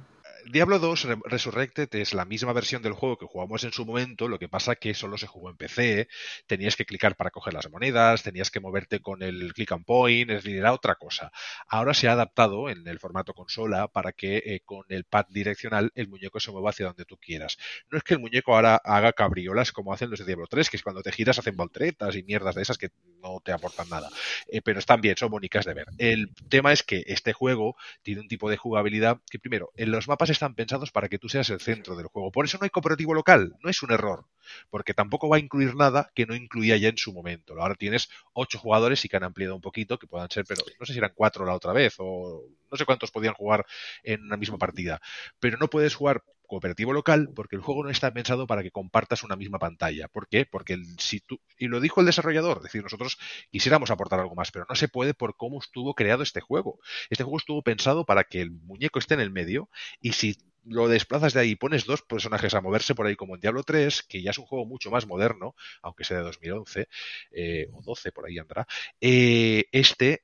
Diablo 0.52 0.78
2 0.78 1.08
Resurrected 1.24 1.88
es 1.94 2.12
la 2.12 2.26
misma 2.26 2.52
versión 2.52 2.82
del 2.82 2.92
juego 2.92 3.16
que 3.16 3.24
jugamos 3.24 3.64
en 3.64 3.72
su 3.72 3.86
momento, 3.86 4.28
lo 4.28 4.38
que 4.38 4.50
pasa 4.50 4.76
que 4.76 4.92
solo 4.92 5.16
se 5.16 5.26
jugó 5.26 5.48
en 5.48 5.56
PC, 5.56 6.08
tenías 6.46 6.76
que 6.76 6.84
clicar 6.84 7.16
para 7.16 7.30
coger 7.30 7.54
las 7.54 7.70
monedas, 7.70 8.22
tenías 8.22 8.50
que 8.50 8.60
moverte 8.60 9.00
con 9.00 9.22
el 9.22 9.54
click 9.54 9.72
and 9.72 9.86
point, 9.86 10.30
es 10.30 10.44
era 10.44 10.74
otra 10.74 10.96
cosa. 10.96 11.32
Ahora 11.68 11.94
se 11.94 12.06
ha 12.06 12.12
adaptado 12.12 12.68
en 12.68 12.86
el 12.86 12.98
formato 12.98 13.32
consola 13.32 13.88
para 13.88 14.12
que 14.12 14.42
eh, 14.44 14.60
con 14.62 14.84
el 14.90 15.04
pad 15.04 15.24
direccional 15.30 15.90
el 15.94 16.08
muñeco 16.08 16.38
se 16.38 16.50
mueva 16.50 16.68
hacia 16.68 16.84
donde 16.84 17.06
tú 17.06 17.16
quieras. 17.16 17.56
No 17.90 17.96
es 17.96 18.04
que 18.04 18.12
el 18.12 18.20
muñeco 18.20 18.54
ahora 18.54 18.76
haga 18.84 19.14
cabriolas 19.14 19.72
como 19.72 19.94
hacen 19.94 20.10
los 20.10 20.18
de 20.18 20.26
Diablo 20.26 20.48
3, 20.50 20.68
que 20.68 20.76
es 20.76 20.82
cuando 20.82 21.00
te 21.00 21.12
giras 21.12 21.38
hacen 21.38 21.56
volteretas 21.56 22.14
y 22.14 22.24
mierdas 22.24 22.56
de 22.56 22.60
esas 22.60 22.76
que 22.76 22.90
no 23.22 23.40
te 23.42 23.52
aportan 23.52 23.88
nada, 23.88 24.10
eh, 24.48 24.60
pero 24.60 24.80
están 24.80 25.00
bien, 25.00 25.16
son 25.16 25.30
bonitas 25.30 25.64
de 25.64 25.72
ver. 25.72 25.86
El 25.96 26.34
tema 26.50 26.74
es 26.74 26.82
que 26.82 27.04
este 27.06 27.32
juego 27.32 27.74
tiene 28.02 28.20
un 28.20 28.28
tipo 28.28 28.50
de 28.50 28.58
jugabilidad 28.58 29.18
que 29.30 29.38
primero, 29.38 29.70
en 29.76 29.90
los 29.92 30.08
mapas 30.08 30.28
están 30.42 30.54
pensados 30.56 30.90
para 30.90 31.08
que 31.08 31.20
tú 31.20 31.28
seas 31.28 31.48
el 31.50 31.60
centro 31.60 31.94
del 31.94 32.08
juego. 32.08 32.32
Por 32.32 32.44
eso 32.44 32.58
no 32.58 32.64
hay 32.64 32.70
cooperativo 32.70 33.14
local, 33.14 33.54
no 33.62 33.70
es 33.70 33.80
un 33.84 33.92
error, 33.92 34.26
porque 34.70 34.92
tampoco 34.92 35.28
va 35.28 35.36
a 35.36 35.38
incluir 35.40 35.76
nada 35.76 36.10
que 36.16 36.26
no 36.26 36.34
incluía 36.34 36.76
ya 36.76 36.88
en 36.88 36.98
su 36.98 37.12
momento. 37.12 37.54
Ahora 37.60 37.76
tienes 37.76 38.08
ocho 38.32 38.58
jugadores 38.58 39.04
y 39.04 39.08
que 39.08 39.16
han 39.16 39.22
ampliado 39.22 39.54
un 39.54 39.60
poquito, 39.60 40.00
que 40.00 40.08
puedan 40.08 40.28
ser, 40.30 40.44
pero 40.44 40.62
no 40.80 40.84
sé 40.84 40.92
si 40.92 40.98
eran 40.98 41.12
cuatro 41.14 41.44
la 41.46 41.54
otra 41.54 41.72
vez 41.72 41.94
o 41.98 42.42
no 42.70 42.76
sé 42.76 42.84
cuántos 42.84 43.12
podían 43.12 43.34
jugar 43.34 43.64
en 44.02 44.22
una 44.24 44.36
misma 44.36 44.58
partida. 44.58 45.00
Pero 45.38 45.58
no 45.58 45.68
puedes 45.68 45.94
jugar 45.94 46.24
cooperativo 46.52 46.92
local 46.92 47.30
porque 47.34 47.56
el 47.56 47.62
juego 47.62 47.82
no 47.82 47.88
está 47.88 48.12
pensado 48.12 48.46
para 48.46 48.62
que 48.62 48.70
compartas 48.70 49.22
una 49.22 49.36
misma 49.36 49.58
pantalla. 49.58 50.08
¿Por 50.08 50.28
qué? 50.28 50.44
Porque 50.44 50.76
si 50.98 51.20
tú, 51.20 51.40
y 51.56 51.68
lo 51.68 51.80
dijo 51.80 52.00
el 52.00 52.06
desarrollador, 52.06 52.58
es 52.58 52.64
decir, 52.64 52.82
nosotros 52.82 53.16
quisiéramos 53.50 53.90
aportar 53.90 54.20
algo 54.20 54.34
más, 54.34 54.52
pero 54.52 54.66
no 54.68 54.74
se 54.74 54.88
puede 54.88 55.14
por 55.14 55.34
cómo 55.34 55.60
estuvo 55.60 55.94
creado 55.94 56.22
este 56.22 56.42
juego. 56.42 56.78
Este 57.08 57.24
juego 57.24 57.38
estuvo 57.38 57.62
pensado 57.62 58.04
para 58.04 58.24
que 58.24 58.42
el 58.42 58.50
muñeco 58.50 58.98
esté 58.98 59.14
en 59.14 59.20
el 59.20 59.30
medio 59.30 59.70
y 60.02 60.12
si 60.12 60.36
lo 60.64 60.88
desplazas 60.88 61.32
de 61.32 61.40
ahí 61.40 61.50
y 61.52 61.56
pones 61.56 61.86
dos 61.86 62.02
personajes 62.02 62.52
a 62.54 62.60
moverse 62.60 62.94
por 62.94 63.06
ahí 63.06 63.16
como 63.16 63.34
en 63.34 63.40
Diablo 63.40 63.62
3, 63.62 64.02
que 64.02 64.22
ya 64.22 64.30
es 64.30 64.38
un 64.38 64.44
juego 64.44 64.66
mucho 64.66 64.90
más 64.90 65.06
moderno, 65.06 65.54
aunque 65.80 66.04
sea 66.04 66.18
de 66.18 66.24
2011 66.24 66.88
eh, 67.32 67.68
o 67.72 67.82
12 67.82 68.12
por 68.12 68.26
ahí 68.26 68.38
andará, 68.38 68.66
eh, 69.00 69.64
este 69.72 70.22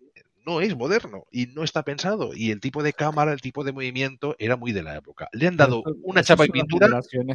no 0.48 0.62
es 0.62 0.74
moderno 0.74 1.26
y 1.30 1.46
no 1.46 1.62
está 1.62 1.82
pensado. 1.82 2.30
Y 2.34 2.50
el 2.50 2.60
tipo 2.60 2.82
de 2.82 2.94
cámara, 2.94 3.32
el 3.32 3.40
tipo 3.42 3.64
de 3.64 3.72
movimiento 3.72 4.34
era 4.38 4.56
muy 4.56 4.72
de 4.72 4.82
la 4.82 4.96
época. 4.96 5.28
Le 5.32 5.46
han 5.46 5.58
dado 5.58 5.82
una 6.02 6.22
chapa 6.22 6.46
y 6.46 6.48
pintura. 6.48 6.88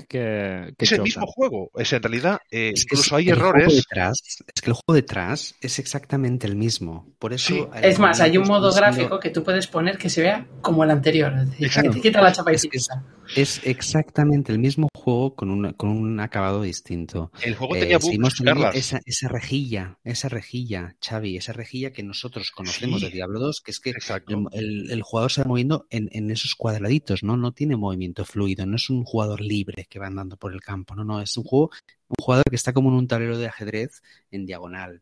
Que, 0.09 0.73
es 0.77 0.91
el 0.91 1.03
mismo 1.03 1.27
juego. 1.27 1.69
Es 1.75 1.93
en 1.93 2.01
realidad, 2.01 2.39
eh, 2.49 2.73
incluso 2.75 3.15
hay 3.15 3.29
errores. 3.29 3.85
es 3.85 4.61
que 4.61 4.71
el 4.71 4.73
juego 4.73 4.93
detrás 4.93 5.55
es 5.61 5.77
exactamente 5.77 6.47
el 6.47 6.55
mismo. 6.55 7.13
Por 7.19 7.33
eso. 7.33 7.69
Es 7.81 7.99
más, 7.99 8.19
hay 8.19 8.37
un 8.37 8.47
modo 8.47 8.73
gráfico 8.73 9.19
que 9.19 9.29
tú 9.29 9.43
puedes 9.43 9.67
poner 9.67 9.97
que 9.97 10.09
se 10.09 10.21
vea 10.21 10.47
como 10.61 10.83
el 10.83 10.89
anterior. 10.89 11.33
Es 11.59 11.77
quita 12.01 12.21
la 12.21 12.31
chapa 12.31 12.51
y 12.51 12.57
pintura. 12.57 13.03
Es, 13.35 13.61
exactamente 13.63 14.51
el 14.51 14.59
mismo 14.59 14.89
juego 14.93 15.35
con, 15.35 15.49
una, 15.49 15.73
con 15.73 15.89
un 15.89 16.19
acabado 16.19 16.61
distinto. 16.61 17.31
El 17.41 17.55
juego 17.55 17.75
tenía 17.75 17.97
eh, 17.97 18.71
esa, 18.73 18.99
esa 19.05 19.27
rejilla, 19.27 19.97
esa 20.03 20.29
rejilla, 20.29 20.95
Xavi, 21.01 21.37
esa 21.37 21.53
rejilla 21.53 21.91
que 21.91 22.03
nosotros 22.03 22.51
conocemos 22.51 23.02
de 23.05 23.11
Diablo 23.11 23.39
2, 23.39 23.61
que 23.61 23.71
es 23.71 23.79
que 23.79 23.91
el, 23.91 25.01
jugador 25.03 25.31
se 25.31 25.41
va 25.41 25.47
moviendo 25.47 25.87
en, 25.89 26.31
esos 26.31 26.55
cuadraditos, 26.55 27.23
¿no? 27.23 27.37
No 27.37 27.51
tiene 27.51 27.75
movimiento 27.75 28.25
fluido, 28.25 28.65
no 28.65 28.75
es 28.75 28.89
un 28.89 29.03
jugador 29.03 29.41
libre 29.41 29.85
que 29.89 29.99
va 29.99 30.07
andando 30.07 30.37
por 30.37 30.53
el 30.53 30.61
campo, 30.61 30.95
no, 30.95 31.03
no, 31.03 31.21
es 31.21 31.35
un 31.37 31.43
juego, 31.43 31.71
un 32.07 32.23
jugador 32.23 32.43
que 32.49 32.55
está 32.55 32.73
como 32.73 32.89
en 32.89 32.95
un 32.95 33.07
tablero 33.07 33.37
de 33.37 33.47
ajedrez 33.47 34.01
en 34.31 34.45
diagonal. 34.45 35.01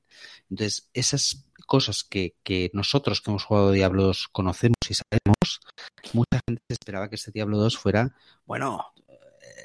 Entonces, 0.50 0.90
esas 0.94 1.46
cosas 1.66 2.04
que, 2.04 2.34
nosotros 2.74 3.22
que 3.22 3.32
hemos 3.32 3.44
jugado 3.44 3.72
Diablo 3.72 4.04
2 4.04 4.28
conocemos 4.32 4.78
y 4.90 4.94
sabemos, 4.94 5.62
mucha 6.14 6.40
gente 6.48 6.62
esperaba 6.70 7.10
que 7.10 7.16
este 7.16 7.32
Diablo 7.32 7.58
2 7.58 7.78
fuera, 7.78 8.16
bueno, 8.46 8.94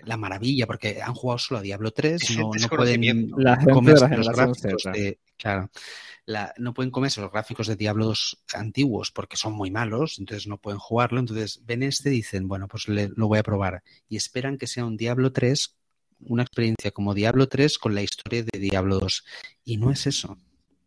la 0.04 0.16
maravilla, 0.16 0.66
porque 0.66 1.00
han 1.02 1.14
jugado 1.14 1.38
solo 1.38 1.60
a 1.60 1.62
Diablo 1.62 1.90
3, 1.90 2.38
no, 2.38 2.50
no 2.58 2.68
pueden 2.68 3.30
la 3.36 3.58
comer 3.58 3.98
los 4.10 4.28
gráficos 4.28 4.82
de, 4.92 5.18
claro, 5.36 5.70
no 6.58 6.74
pueden 6.74 6.90
comerse 6.90 7.20
los 7.20 7.30
gráficos 7.30 7.68
de 7.68 7.76
Diablos 7.76 8.42
antiguos 8.52 9.10
porque 9.12 9.36
son 9.36 9.52
muy 9.52 9.70
malos, 9.70 10.18
entonces 10.18 10.46
no 10.46 10.58
pueden 10.58 10.78
jugarlo. 10.78 11.20
Entonces 11.20 11.60
ven 11.64 11.82
este 11.82 12.10
y 12.10 12.16
dicen, 12.16 12.48
bueno, 12.48 12.66
pues 12.68 12.88
lo 12.88 13.28
voy 13.28 13.38
a 13.38 13.44
probar. 13.44 13.82
Y 14.08 14.16
esperan 14.16 14.58
que 14.58 14.66
sea 14.66 14.84
un 14.84 14.96
Diablo 14.96 15.32
3, 15.32 15.76
una 16.20 16.42
experiencia 16.42 16.90
como 16.90 17.14
Diablo 17.14 17.48
3 17.48 17.78
con 17.78 17.94
la 17.94 18.02
historia 18.02 18.42
de 18.42 18.58
Diablo 18.58 18.98
2. 18.98 19.24
Y 19.64 19.76
no 19.76 19.90
es 19.90 20.06
eso. 20.06 20.36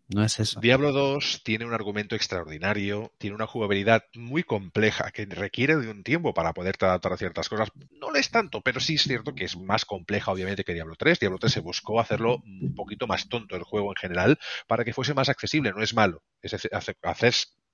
No 0.09 0.23
es 0.23 0.39
eso. 0.39 0.59
Diablo 0.59 0.91
2 0.91 1.41
tiene 1.43 1.65
un 1.65 1.73
argumento 1.73 2.15
extraordinario, 2.15 3.13
tiene 3.19 3.35
una 3.35 3.45
jugabilidad 3.45 4.03
muy 4.15 4.41
compleja 4.41 5.11
que 5.11 5.25
requiere 5.25 5.75
de 5.75 5.91
un 5.91 6.03
tiempo 6.03 6.33
para 6.33 6.51
poderte 6.53 6.85
adaptar 6.85 7.13
a 7.13 7.17
ciertas 7.17 7.47
cosas. 7.47 7.69
No 7.91 8.09
le 8.09 8.19
es 8.19 8.31
tanto, 8.31 8.61
pero 8.61 8.79
sí 8.79 8.95
es 8.95 9.03
cierto 9.03 9.35
que 9.35 9.45
es 9.45 9.55
más 9.55 9.85
compleja, 9.85 10.31
obviamente, 10.31 10.63
que 10.63 10.73
Diablo 10.73 10.95
3. 10.97 11.19
Diablo 11.19 11.37
3 11.37 11.53
se 11.53 11.59
buscó 11.59 11.99
hacerlo 11.99 12.41
un 12.43 12.73
poquito 12.73 13.05
más 13.05 13.29
tonto 13.29 13.55
el 13.55 13.63
juego 13.63 13.91
en 13.91 13.97
general 13.97 14.39
para 14.67 14.83
que 14.83 14.93
fuese 14.93 15.13
más 15.13 15.29
accesible. 15.29 15.71
No 15.71 15.83
es 15.83 15.93
malo. 15.93 16.23
Es 16.41 16.55
hacer 16.55 16.97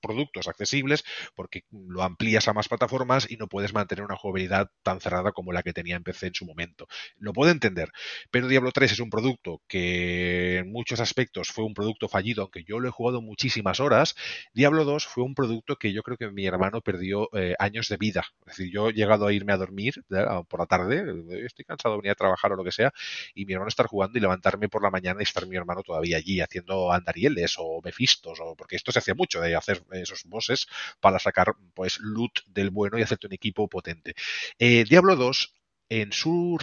productos 0.05 0.47
accesibles 0.47 1.03
porque 1.35 1.63
lo 1.71 2.03
amplías 2.03 2.47
a 2.47 2.53
más 2.53 2.67
plataformas 2.67 3.29
y 3.29 3.37
no 3.37 3.47
puedes 3.47 3.73
mantener 3.73 4.05
una 4.05 4.15
jugabilidad 4.15 4.69
tan 4.83 5.01
cerrada 5.01 5.31
como 5.31 5.51
la 5.51 5.63
que 5.63 5.73
tenía 5.73 5.95
en 5.95 6.03
PC 6.03 6.27
en 6.27 6.35
su 6.35 6.45
momento. 6.45 6.87
Lo 7.17 7.33
puedo 7.33 7.51
entender, 7.51 7.89
pero 8.31 8.47
Diablo 8.47 8.71
3 8.71 8.91
es 8.91 8.99
un 8.99 9.09
producto 9.09 9.61
que 9.67 10.57
en 10.57 10.71
muchos 10.71 10.99
aspectos 10.99 11.49
fue 11.49 11.65
un 11.65 11.73
producto 11.73 12.07
fallido, 12.07 12.43
aunque 12.43 12.63
yo 12.63 12.79
lo 12.79 12.87
he 12.87 12.91
jugado 12.91 13.21
muchísimas 13.21 13.79
horas. 13.79 14.15
Diablo 14.53 14.85
2 14.85 15.05
fue 15.05 15.23
un 15.23 15.33
producto 15.33 15.77
que 15.77 15.93
yo 15.93 16.03
creo 16.03 16.17
que 16.17 16.29
mi 16.29 16.45
hermano 16.45 16.81
perdió 16.81 17.29
eh, 17.33 17.55
años 17.59 17.87
de 17.89 17.97
vida. 17.97 18.23
Es 18.41 18.57
decir, 18.57 18.71
yo 18.71 18.89
he 18.89 18.93
llegado 18.93 19.27
a 19.27 19.33
irme 19.33 19.53
a 19.53 19.57
dormir 19.57 20.03
por 20.47 20.59
la 20.59 20.65
tarde, 20.65 21.03
eh, 21.29 21.45
estoy 21.45 21.65
cansado 21.65 21.95
de 21.95 22.01
venir 22.01 22.11
a 22.11 22.15
trabajar 22.15 22.51
o 22.51 22.55
lo 22.55 22.63
que 22.63 22.71
sea, 22.71 22.91
y 23.33 23.45
mi 23.45 23.53
hermano 23.53 23.69
estar 23.69 23.87
jugando 23.87 24.17
y 24.17 24.21
levantarme 24.21 24.69
por 24.69 24.83
la 24.83 24.89
mañana 24.89 25.21
y 25.21 25.23
estar 25.23 25.47
mi 25.47 25.55
hermano 25.55 25.81
todavía 25.83 26.17
allí 26.17 26.41
haciendo 26.41 26.91
andarieles 26.91 27.55
o 27.57 27.81
mefistos, 27.83 28.39
o 28.41 28.55
porque 28.55 28.75
esto 28.75 28.91
se 28.91 28.99
hacía 28.99 29.15
mucho 29.15 29.41
de 29.41 29.55
hacer 29.55 29.81
esos 30.01 30.23
bosses 30.25 30.67
para 30.99 31.19
sacar 31.19 31.55
pues 31.73 31.99
loot 31.99 32.41
del 32.47 32.69
bueno 32.69 32.97
y 32.97 33.01
hacerte 33.01 33.27
un 33.27 33.33
equipo 33.33 33.67
potente. 33.67 34.15
Eh, 34.59 34.85
Diablo 34.85 35.15
2 35.15 35.53
en 35.89 36.11
su 36.11 36.57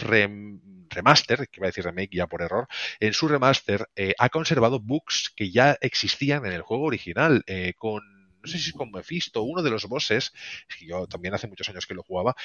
remaster, 0.89 1.47
que 1.47 1.59
iba 1.59 1.67
a 1.67 1.69
decir 1.69 1.85
remake 1.85 2.17
ya 2.17 2.27
por 2.27 2.41
error, 2.41 2.67
en 2.99 3.13
su 3.13 3.27
remaster 3.27 3.87
eh, 3.95 4.13
ha 4.19 4.29
conservado 4.29 4.79
bugs 4.81 5.31
que 5.35 5.49
ya 5.49 5.77
existían 5.79 6.45
en 6.45 6.51
el 6.51 6.61
juego 6.61 6.83
original, 6.83 7.43
eh, 7.47 7.73
con 7.77 8.01
no 8.43 8.49
sé 8.49 8.59
si 8.59 8.71
es 8.71 8.75
con 8.75 8.91
Mephisto, 8.91 9.41
uno 9.43 9.63
de 9.63 9.69
los 9.69 9.85
bosses, 9.85 10.33
que 10.67 10.85
yo 10.85 11.07
también 11.07 11.33
hace 11.33 11.47
muchos 11.47 11.69
años 11.69 11.85
que 11.87 11.93
lo 11.93 12.03
jugaba, 12.03 12.35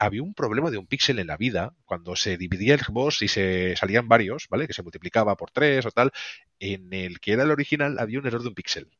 había 0.00 0.20
un 0.24 0.34
problema 0.34 0.72
de 0.72 0.78
un 0.78 0.88
píxel 0.88 1.20
en 1.20 1.28
la 1.28 1.36
vida, 1.36 1.72
cuando 1.84 2.16
se 2.16 2.36
dividía 2.36 2.74
el 2.74 2.80
boss 2.88 3.22
y 3.22 3.28
se 3.28 3.76
salían 3.76 4.08
varios, 4.08 4.48
¿vale? 4.50 4.66
Que 4.66 4.72
se 4.72 4.82
multiplicaba 4.82 5.36
por 5.36 5.52
tres 5.52 5.86
o 5.86 5.92
tal, 5.92 6.10
en 6.58 6.92
el 6.92 7.20
que 7.20 7.32
era 7.32 7.44
el 7.44 7.52
original 7.52 7.98
había 8.00 8.18
un 8.18 8.26
error 8.26 8.42
de 8.42 8.48
un 8.48 8.54
píxel. 8.56 8.90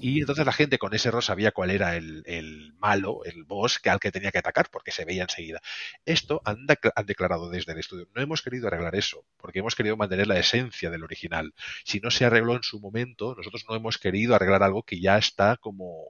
Y 0.00 0.20
entonces 0.20 0.44
la 0.44 0.52
gente 0.52 0.78
con 0.78 0.94
ese 0.94 1.08
error 1.08 1.24
sabía 1.24 1.52
cuál 1.52 1.70
era 1.70 1.96
el, 1.96 2.74
malo, 2.78 3.24
el 3.24 3.44
boss 3.44 3.78
que 3.78 3.90
al 3.90 3.98
que 3.98 4.12
tenía 4.12 4.30
que 4.30 4.38
atacar, 4.38 4.68
porque 4.70 4.92
se 4.92 5.04
veía 5.04 5.22
enseguida. 5.22 5.60
Esto 6.04 6.42
han, 6.44 6.66
declarado 7.06 7.48
desde 7.48 7.72
el 7.72 7.78
estudio. 7.78 8.08
No 8.14 8.22
hemos 8.22 8.42
querido 8.42 8.68
arreglar 8.68 8.94
eso, 8.94 9.24
porque 9.38 9.60
hemos 9.60 9.74
querido 9.74 9.96
mantener 9.96 10.26
la 10.26 10.38
esencia 10.38 10.90
del 10.90 11.02
original. 11.02 11.54
Si 11.84 12.00
no 12.00 12.10
se 12.10 12.24
arregló 12.24 12.54
en 12.54 12.62
su 12.62 12.78
momento, 12.78 13.34
nosotros 13.34 13.64
no 13.68 13.74
hemos 13.74 13.98
querido 13.98 14.34
arreglar 14.34 14.62
algo 14.62 14.82
que 14.82 15.00
ya 15.00 15.18
está 15.18 15.56
como 15.56 16.04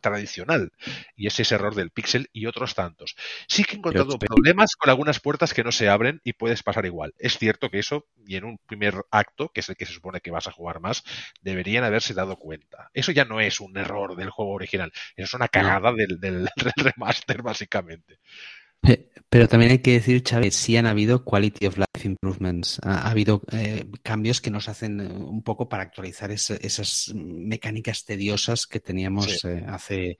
tradicional 0.00 0.72
y 1.16 1.26
es 1.26 1.38
ese 1.40 1.54
error 1.54 1.74
del 1.74 1.90
píxel 1.90 2.28
y 2.32 2.46
otros 2.46 2.74
tantos. 2.74 3.16
Sí 3.48 3.64
que 3.64 3.74
he 3.74 3.78
encontrado 3.78 4.18
problemas 4.18 4.76
con 4.76 4.90
algunas 4.90 5.20
puertas 5.20 5.54
que 5.54 5.64
no 5.64 5.72
se 5.72 5.88
abren 5.88 6.20
y 6.24 6.32
puedes 6.32 6.62
pasar 6.62 6.86
igual. 6.86 7.14
Es 7.18 7.38
cierto 7.38 7.70
que 7.70 7.78
eso, 7.78 8.06
y 8.26 8.36
en 8.36 8.44
un 8.44 8.58
primer 8.66 9.02
acto, 9.10 9.50
que 9.52 9.60
es 9.60 9.68
el 9.68 9.76
que 9.76 9.86
se 9.86 9.92
supone 9.92 10.20
que 10.20 10.30
vas 10.30 10.48
a 10.48 10.52
jugar 10.52 10.80
más, 10.80 11.02
deberían 11.40 11.84
haberse 11.84 12.14
dado 12.14 12.36
cuenta. 12.36 12.90
Eso 12.94 13.12
ya 13.12 13.24
no 13.24 13.40
es 13.40 13.60
un 13.60 13.76
error 13.76 14.16
del 14.16 14.30
juego 14.30 14.52
original, 14.52 14.92
es 15.16 15.34
una 15.34 15.48
cagada 15.48 15.92
del, 15.92 16.18
del 16.20 16.48
remaster 16.76 17.42
básicamente. 17.42 18.18
Pero 19.30 19.46
también 19.46 19.70
hay 19.70 19.78
que 19.78 19.92
decir, 19.92 20.24
Chávez, 20.24 20.56
sí 20.56 20.76
han 20.76 20.86
habido 20.86 21.24
quality 21.24 21.66
of 21.66 21.78
life 21.78 22.04
improvements. 22.04 22.80
Ha, 22.82 23.08
habido 23.08 23.42
eh, 23.52 23.86
cambios 24.02 24.40
que 24.40 24.50
nos 24.50 24.68
hacen 24.68 25.00
eh, 25.00 25.06
un 25.06 25.44
poco 25.44 25.68
para 25.68 25.84
actualizar 25.84 26.32
esas 26.32 27.12
mecánicas 27.14 28.04
tediosas 28.04 28.66
que 28.66 28.80
teníamos 28.80 29.44
eh, 29.44 29.64
hace 29.68 30.18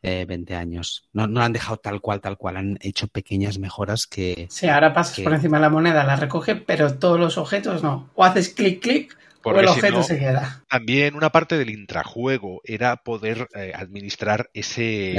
20 0.00 0.54
años. 0.54 1.08
No, 1.12 1.26
no 1.26 1.42
han 1.42 1.52
dejado 1.52 1.78
tal 1.78 2.00
cual, 2.00 2.20
tal 2.20 2.38
cual. 2.38 2.56
Han 2.56 2.78
hecho 2.80 3.08
pequeñas 3.08 3.58
mejoras 3.58 4.06
que... 4.06 4.46
Sí, 4.48 4.68
ahora 4.68 4.94
pasas 4.94 5.18
por 5.20 5.34
encima 5.34 5.56
de 5.56 5.62
la 5.62 5.70
moneda, 5.70 6.04
la 6.04 6.14
recoge, 6.14 6.54
pero 6.54 6.96
todos 6.98 7.18
los 7.18 7.38
objetos 7.38 7.82
no. 7.82 8.10
O 8.14 8.24
haces 8.24 8.50
clic, 8.50 8.80
clic, 8.80 9.18
Porque 9.42 9.60
el 9.60 9.68
objeto 9.68 10.02
se 10.02 10.18
queda. 10.18 10.64
También 10.68 11.14
una 11.14 11.30
parte 11.30 11.58
del 11.58 11.70
intrajuego 11.70 12.60
era 12.64 12.96
poder 12.96 13.48
eh, 13.54 13.72
administrar 13.74 14.50
ese, 14.54 15.16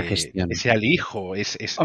ese 0.49 0.71
alijo, 0.71 1.35
es, 1.35 1.57
es, 1.59 1.77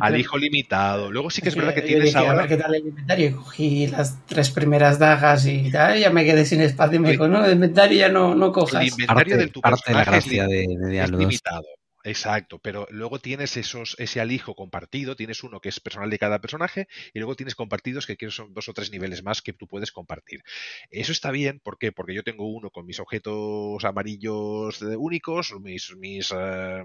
alijo 0.00 0.38
limitado. 0.38 1.10
Luego 1.10 1.30
sí 1.30 1.42
que 1.42 1.48
es, 1.50 1.56
verdad 1.56 1.74
que, 1.74 1.82
tienes 1.82 2.14
ahora. 2.16 2.46
¿Qué 2.46 2.56
tal 2.56 2.74
el 2.74 2.88
inventario? 2.88 3.36
Cogí 3.36 3.86
las 3.86 4.18
tres 4.26 4.50
primeras 4.50 4.98
dagas 4.98 5.46
y 5.46 5.70
tal, 5.70 5.98
ya 5.98 6.10
me 6.10 6.24
quedé 6.24 6.44
sin 6.44 6.60
espacio 6.60 6.96
y 6.96 6.98
me 7.00 7.10
dijo, 7.12 7.28
no, 7.28 7.44
el 7.44 7.52
inventario 7.52 7.98
ya 7.98 8.08
no, 8.08 8.34
no 8.34 8.52
cojas. 8.52 8.82
El 8.82 8.88
inventario 8.88 9.36
de 9.36 9.46
tu 9.48 9.60
personaje 9.60 10.18
es, 10.18 11.10
limitado. 11.10 11.64
Exacto, 12.02 12.58
pero 12.58 12.86
luego 12.90 13.18
tienes 13.18 13.58
esos, 13.58 13.94
ese 13.98 14.20
alijo 14.20 14.54
compartido, 14.54 15.16
tienes 15.16 15.42
uno 15.42 15.60
que 15.60 15.68
es 15.68 15.80
personal 15.80 16.08
de 16.08 16.18
cada 16.18 16.40
personaje 16.40 16.88
y 17.12 17.18
luego 17.18 17.36
tienes 17.36 17.54
compartidos 17.54 18.06
que 18.06 18.16
son 18.30 18.54
dos 18.54 18.68
o 18.70 18.72
tres 18.72 18.90
niveles 18.90 19.22
más 19.22 19.42
que 19.42 19.52
tú 19.52 19.66
puedes 19.66 19.92
compartir. 19.92 20.42
Eso 20.90 21.12
está 21.12 21.30
bien, 21.30 21.60
¿por 21.60 21.78
qué? 21.78 21.92
Porque 21.92 22.14
yo 22.14 22.22
tengo 22.22 22.46
uno 22.50 22.70
con 22.70 22.86
mis 22.86 23.00
objetos 23.00 23.84
amarillos 23.84 24.80
únicos, 24.80 25.52
mis, 25.60 25.94
mis 25.96 26.32
eh, 26.32 26.84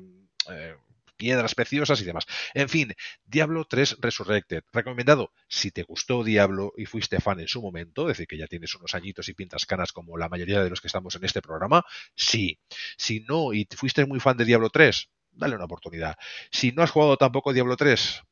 eh, 0.50 0.76
piedras 1.16 1.56
preciosas 1.56 2.02
y 2.02 2.06
demás. 2.06 2.26
En 2.54 2.70
fin, 2.70 2.94
Diablo 3.26 3.66
3 3.66 3.98
Resurrected. 4.00 4.64
Recomendado 4.72 5.32
si 5.48 5.72
te 5.72 5.84
gustó 5.84 6.24
Diablo 6.24 6.74
y 6.78 6.86
fuiste 6.86 7.20
fan 7.20 7.40
en 7.40 7.48
su 7.48 7.62
momento, 7.62 8.04
es 8.04 8.18
decir, 8.18 8.28
que 8.28 8.38
ya 8.38 8.48
tienes 8.48 8.74
unos 8.76 8.96
añitos 8.96 9.30
y 9.30 9.34
pintas 9.34 9.66
canas 9.66 9.92
como 9.92 10.18
la 10.18 10.30
mayoría 10.30 10.64
de 10.64 10.70
los 10.70 10.82
que 10.82 10.88
estamos 10.88 11.16
en 11.16 11.26
este 11.26 11.42
programa, 11.42 11.84
sí. 12.16 12.60
Si 12.98 13.22
no 13.22 13.54
y 13.54 13.68
fuiste 13.76 14.06
muy 14.06 14.20
fan 14.20 14.38
de 14.38 14.46
Diablo 14.46 14.70
3, 14.70 15.10
dale 15.32 15.56
una 15.56 15.66
oportunidad. 15.66 16.16
Si 16.52 16.72
no 16.72 16.84
has 16.84 16.92
jugado 16.92 17.18
tampoco 17.18 17.54
Diablo 17.54 17.76
3, 17.78 18.24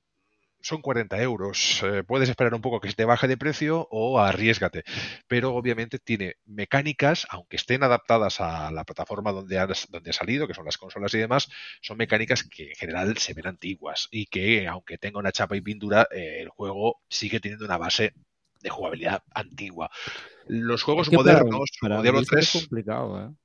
son 0.64 0.82
40 0.82 1.22
euros. 1.22 1.84
Eh, 1.84 2.04
puedes 2.04 2.30
esperar 2.30 2.54
un 2.56 2.62
poco 2.62 2.80
que 2.80 2.90
se 2.90 2.96
te 2.96 3.06
baje 3.06 3.28
de 3.28 3.38
precio 3.38 3.88
o 3.92 4.20
arriesgate. 4.20 4.84
Pero 5.28 5.54
obviamente 5.54 6.00
tiene 6.00 6.38
mecánicas, 6.46 7.28
aunque 7.30 7.58
estén 7.58 7.84
adaptadas 7.84 8.40
a 8.40 8.72
la 8.72 8.86
plataforma 8.86 9.34
donde, 9.34 9.58
donde 9.90 10.10
ha 10.10 10.14
salido, 10.14 10.48
que 10.48 10.54
son 10.54 10.66
las 10.66 10.78
consolas 10.78 11.14
y 11.14 11.20
demás, 11.20 11.50
son 11.82 11.98
mecánicas 11.98 12.44
que 12.44 12.70
en 12.70 12.76
general 12.76 13.18
se 13.18 13.34
ven 13.34 13.48
antiguas 13.48 14.08
y 14.10 14.26
que, 14.28 14.68
aunque 14.68 14.98
tenga 14.98 15.20
una 15.20 15.34
chapa 15.34 15.58
y 15.58 15.62
pintura, 15.62 16.08
eh, 16.12 16.38
el 16.40 16.50
juego 16.50 17.02
sigue 17.10 17.42
teniendo 17.42 17.66
una 17.66 17.78
base 17.78 18.14
de 18.62 18.70
jugabilidad 18.70 19.22
antigua. 19.34 19.92
Los 20.48 20.82
juegos 20.84 21.12
modernos, 21.12 21.72
para, 21.82 22.02
Diablo 22.02 22.24
3. 22.24 22.56
Es 22.56 22.62
complicado, 22.62 23.22
¿eh? 23.22 23.36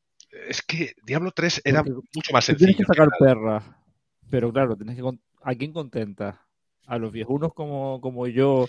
Es 0.48 0.62
que 0.62 0.94
Diablo 1.02 1.32
3 1.32 1.62
era 1.64 1.82
mucho 1.82 2.32
más 2.32 2.44
sencillo. 2.44 2.74
Tienes 2.74 2.76
que 2.76 2.84
sacar 2.84 3.08
perra, 3.18 3.82
pero 4.30 4.52
claro, 4.52 4.76
tienes 4.76 4.94
que. 4.94 5.02
¿A 5.42 5.54
quién 5.54 5.72
contenta? 5.72 6.47
A 6.88 6.98
los 6.98 7.12
viejunos 7.12 7.52
como, 7.54 8.00
como 8.00 8.26
yo, 8.26 8.66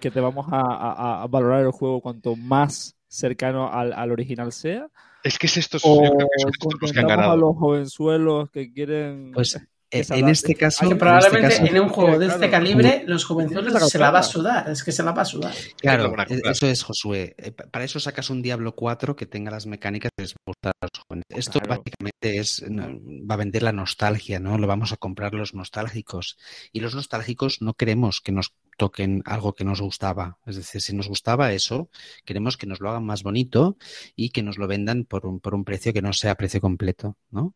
que 0.00 0.10
te 0.10 0.20
vamos 0.20 0.46
a, 0.50 1.26
valorar 1.28 1.62
el 1.62 1.72
juego 1.72 2.00
cuanto 2.00 2.36
más 2.36 2.96
cercano 3.08 3.70
al, 3.70 3.92
al 3.92 4.12
original 4.12 4.52
sea. 4.52 4.88
Es 5.22 5.38
que 5.38 5.46
es 5.46 5.56
estos, 5.58 5.82
o 5.84 6.00
que 6.00 7.00
a 7.00 7.36
los 7.36 7.56
jovenzuelos 7.56 8.50
que 8.50 8.72
quieren... 8.72 9.32
Pues 9.34 9.58
en 9.90 10.28
este 10.28 10.54
caso. 10.54 10.88
probablemente 10.96 11.56
en, 11.56 11.66
este 11.66 11.80
un 11.80 11.88
juego 11.88 12.18
de 12.18 12.26
este 12.26 12.50
calibre, 12.50 13.04
los 13.06 13.24
jovenzuelos 13.24 13.88
se 13.88 13.98
la 13.98 14.10
va 14.10 14.20
a 14.20 14.22
sudar. 14.22 14.70
Es 14.70 14.84
que 14.84 14.92
se 14.92 15.02
la 15.02 15.12
va 15.12 15.22
a 15.22 15.24
sudar. 15.24 15.54
Claro, 15.80 16.14
e, 16.28 16.40
eso 16.44 16.66
es, 16.66 16.82
Josué. 16.82 17.34
Eh, 17.38 17.52
para 17.52 17.84
eso 17.84 17.98
sacas 18.00 18.30
un 18.30 18.42
Diablo 18.42 18.74
4 18.74 19.16
que 19.16 19.26
tenga 19.26 19.50
las 19.50 19.66
mecánicas 19.66 20.10
que 20.16 20.22
les 20.22 20.34
gusta 20.46 20.70
a 20.70 20.86
los 20.86 21.04
jóvenes. 21.06 21.24
Esto 21.28 21.60
básicamente 21.60 22.38
es. 22.38 22.64
Va 22.64 23.34
a 23.34 23.38
vender 23.38 23.62
la 23.62 23.72
nostalgia, 23.72 24.40
¿no? 24.40 24.58
Lo 24.58 24.66
vamos 24.66 24.92
a 24.92 24.96
comprar 24.96 25.34
los 25.34 25.54
nostálgicos. 25.54 26.38
Y 26.72 26.80
los 26.80 26.94
nostálgicos 26.94 27.60
no 27.60 27.74
queremos 27.74 28.20
que 28.20 28.32
nos 28.32 28.52
toquen 28.80 29.22
algo 29.26 29.52
que 29.52 29.62
nos 29.62 29.82
gustaba. 29.82 30.38
Es 30.46 30.56
decir, 30.56 30.80
si 30.80 30.96
nos 30.96 31.06
gustaba 31.06 31.52
eso, 31.52 31.90
queremos 32.24 32.56
que 32.56 32.66
nos 32.66 32.80
lo 32.80 32.88
hagan 32.88 33.04
más 33.04 33.22
bonito 33.22 33.76
y 34.16 34.30
que 34.30 34.42
nos 34.42 34.56
lo 34.56 34.66
vendan 34.66 35.04
por 35.04 35.26
un, 35.26 35.38
por 35.38 35.54
un 35.54 35.64
precio 35.66 35.92
que 35.92 36.00
no 36.00 36.14
sea 36.14 36.34
precio 36.34 36.62
completo, 36.62 37.18
¿no? 37.30 37.54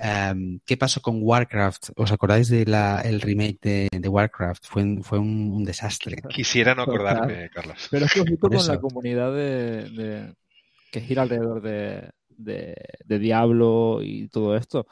Em, 0.00 0.58
¿Qué 0.66 0.76
pasó 0.76 1.00
con 1.00 1.20
Warcraft? 1.22 1.90
¿Os 1.94 2.10
acordáis 2.10 2.48
del 2.48 2.74
el 3.04 3.20
remake 3.20 3.88
de, 3.92 4.08
Warcraft? 4.08 4.64
Fue, 4.66 4.98
fue 5.02 5.20
un, 5.20 5.64
desastre. 5.64 6.16
Quisiera 6.28 6.74
no 6.74 6.82
acordarme, 6.82 7.50
Carlos. 7.50 7.86
Pero 7.92 8.06
es 8.06 8.12
que 8.12 8.36
con 8.36 8.66
la 8.66 8.80
comunidad 8.80 9.32
de, 9.32 10.34
que 10.90 11.00
gira 11.02 11.22
alrededor 11.22 11.62
de, 11.62 12.10
de, 12.36 13.18
Diablo 13.20 14.00
y 14.02 14.26
todo 14.26 14.56
esto. 14.56 14.88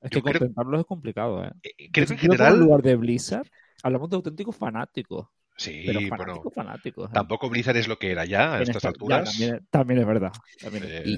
Es 0.00 0.10
que 0.10 0.20
contemplarlo 0.20 0.80
es 0.80 0.86
complicado, 0.86 1.44
¿eh? 1.44 1.52
eh 1.62 1.90
creo 1.92 2.06
que 2.08 2.14
en 2.14 2.18
general... 2.18 2.54
En 2.54 2.60
lugar 2.60 2.82
de 2.82 2.96
Blizzard, 2.96 3.48
hablamos 3.82 4.10
de 4.10 4.16
auténticos 4.16 4.56
fanáticos. 4.56 5.26
Sí, 5.56 5.82
pero 5.84 6.00
fanáticos, 6.08 6.54
fanáticos. 6.54 7.10
¿eh? 7.10 7.12
Tampoco 7.14 7.50
Blizzard 7.50 7.76
es 7.76 7.88
lo 7.88 7.98
que 7.98 8.12
era 8.12 8.24
ya 8.24 8.54
a 8.54 8.62
estas 8.62 8.84
alturas. 8.84 9.36
también, 9.70 10.00
es 10.00 10.06
verdad. 10.06 10.32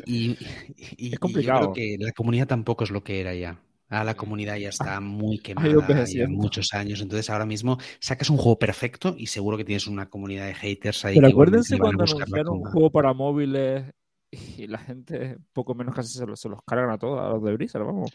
Y, 0.06 0.36
es 1.12 1.18
complicado. 1.18 1.60
yo 1.60 1.72
creo 1.72 1.74
que 1.74 1.96
la 2.04 2.12
comunidad 2.12 2.46
tampoco 2.46 2.84
es 2.84 2.90
lo 2.90 3.04
que 3.04 3.20
era 3.20 3.34
ya. 3.34 3.60
Ah, 3.90 4.04
la 4.04 4.14
comunidad 4.14 4.56
ya 4.56 4.68
está 4.68 4.96
ah, 4.96 5.00
muy 5.00 5.38
quemada 5.42 6.04
ya 6.06 6.26
muchos 6.28 6.72
años. 6.72 7.02
Entonces 7.02 7.28
ahora 7.28 7.44
mismo 7.44 7.76
sacas 7.98 8.30
un 8.30 8.38
juego 8.38 8.58
perfecto 8.58 9.14
y 9.18 9.26
seguro 9.26 9.58
que 9.58 9.64
tienes 9.64 9.86
una 9.86 10.08
comunidad 10.08 10.46
de 10.46 10.54
haters 10.54 11.04
ahí. 11.04 11.16
Pero 11.16 11.28
acuérdense 11.28 11.76
cuando 11.76 12.04
anunciaron 12.04 12.58
un 12.58 12.64
juego 12.64 12.90
para 12.90 13.12
móviles 13.12 13.92
y 14.30 14.68
la 14.68 14.78
gente 14.78 15.38
poco 15.52 15.74
menos 15.74 15.94
casi 15.94 16.16
se 16.16 16.24
los, 16.24 16.40
se 16.40 16.48
los 16.48 16.62
cargan 16.62 16.90
a 16.90 16.98
todos, 16.98 17.20
a 17.20 17.30
los 17.30 17.42
de 17.42 17.52
Blizzard, 17.56 17.84
vamos 17.84 18.12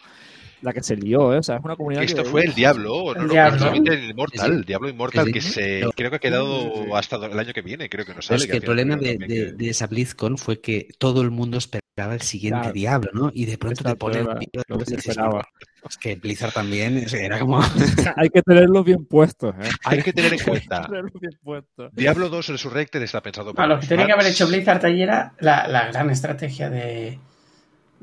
la 0.66 0.74
que 0.74 0.84
se 0.84 0.96
lió, 0.96 1.34
¿eh? 1.34 1.38
O 1.38 1.44
sea, 1.44 1.58
es 1.58 1.64
una 1.64 1.76
comunidad. 1.76 2.04
Esto 2.04 2.26
fue 2.26 2.44
el 2.44 2.54
Diablo, 2.54 3.14
no, 3.16 3.22
el 3.22 3.30
Diablo. 3.30 3.72
el 3.72 4.10
Immortal, 4.10 4.52
el 4.52 4.66
Diablo 4.66 4.90
Immortal, 4.90 5.32
que 5.32 5.42
se, 5.42 5.84
creo 5.96 6.10
que 6.10 6.16
ha 6.18 6.20
quedado 6.20 6.96
hasta 6.96 7.18
el 7.18 7.40
año 7.40 7.54
que 7.54 7.62
viene, 7.62 7.88
creo 7.88 8.06
que 8.06 8.14
no 8.14 8.22
sale. 8.22 8.42
Es 8.42 8.48
que, 8.48 8.58
el 8.58 8.64
problema 8.64 8.96
de, 8.96 9.18
de, 9.56 9.70
esa 9.70 9.88
BlizzCon 9.88 10.38
fue 10.38 10.60
que 10.60 10.90
todo 10.98 11.22
el 11.22 11.32
mundo 11.32 11.58
esperaba 11.58 12.14
el 12.14 12.22
siguiente 12.22 12.74
Diablo, 12.74 13.12
¿no? 13.14 13.32
Y 13.34 13.46
de 13.46 13.58
pronto 13.58 13.84
te 13.84 13.96
ponen 13.96 14.26
lo 14.68 14.78
que 14.80 14.86
se 14.86 14.96
esperaba. 14.96 15.48
Es 15.88 15.98
que 15.98 16.16
Blizzard 16.16 16.52
también 16.52 17.06
era 17.14 17.40
como. 17.40 17.62
Hay 18.16 18.30
que 18.30 18.42
tenerlo 18.42 18.84
bien 18.84 19.06
puestos, 19.06 19.54
¿eh? 19.62 19.70
Hay 19.84 20.02
que 20.02 20.14
tener 20.14 20.34
en 20.34 20.40
cuenta. 21.44 21.90
Diablo 21.94 22.30
2 22.30 22.48
Resurrected 22.48 23.04
está 23.04 23.22
pensado 23.22 23.54
para. 23.54 23.76
lo 23.76 23.80
que 23.80 23.86
tenía 23.86 24.08
que 24.08 24.14
haber 24.14 24.26
hecho 24.26 24.48
Blizzard 24.48 24.84
ayer 24.84 25.10
era 25.10 25.34
la, 25.40 25.68
la 25.68 25.92
gran 25.92 26.10
estrategia 26.10 26.72
de, 26.72 27.20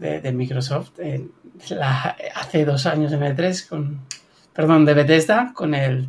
de, 0.03 0.21
de 0.21 0.33
Microsoft. 0.33 0.99
En, 0.99 1.33
hace 2.35 2.65
dos 2.65 2.87
años 2.87 3.13
en 3.13 3.21
E3 3.21 3.69
con, 3.69 4.01
perdón, 4.53 4.85
de 4.85 4.95
Bethesda 4.95 5.53
con 5.55 5.75
el, 5.75 6.09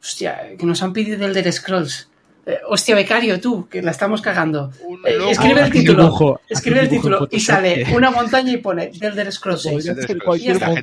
hostia, 0.00 0.56
que 0.58 0.66
nos 0.66 0.82
han 0.82 0.92
pedido 0.92 1.24
el 1.26 1.34
de 1.34 1.52
Scrolls. 1.52 2.07
Eh, 2.48 2.60
hostia, 2.66 2.94
becario, 2.94 3.38
tú, 3.38 3.68
que 3.68 3.82
la 3.82 3.90
estamos 3.90 4.22
cagando. 4.22 4.72
Eh, 5.04 5.18
escribe 5.28 5.60
el 5.60 5.70
título. 5.70 6.40
escribe 6.48 6.80
el 6.80 6.88
título 6.88 7.28
y 7.30 7.40
sale 7.40 7.94
una 7.94 8.10
montaña 8.10 8.52
y 8.54 8.56
pone 8.56 8.90
Elder 8.98 9.30
Scrolls 9.30 9.64
6. 9.64 9.92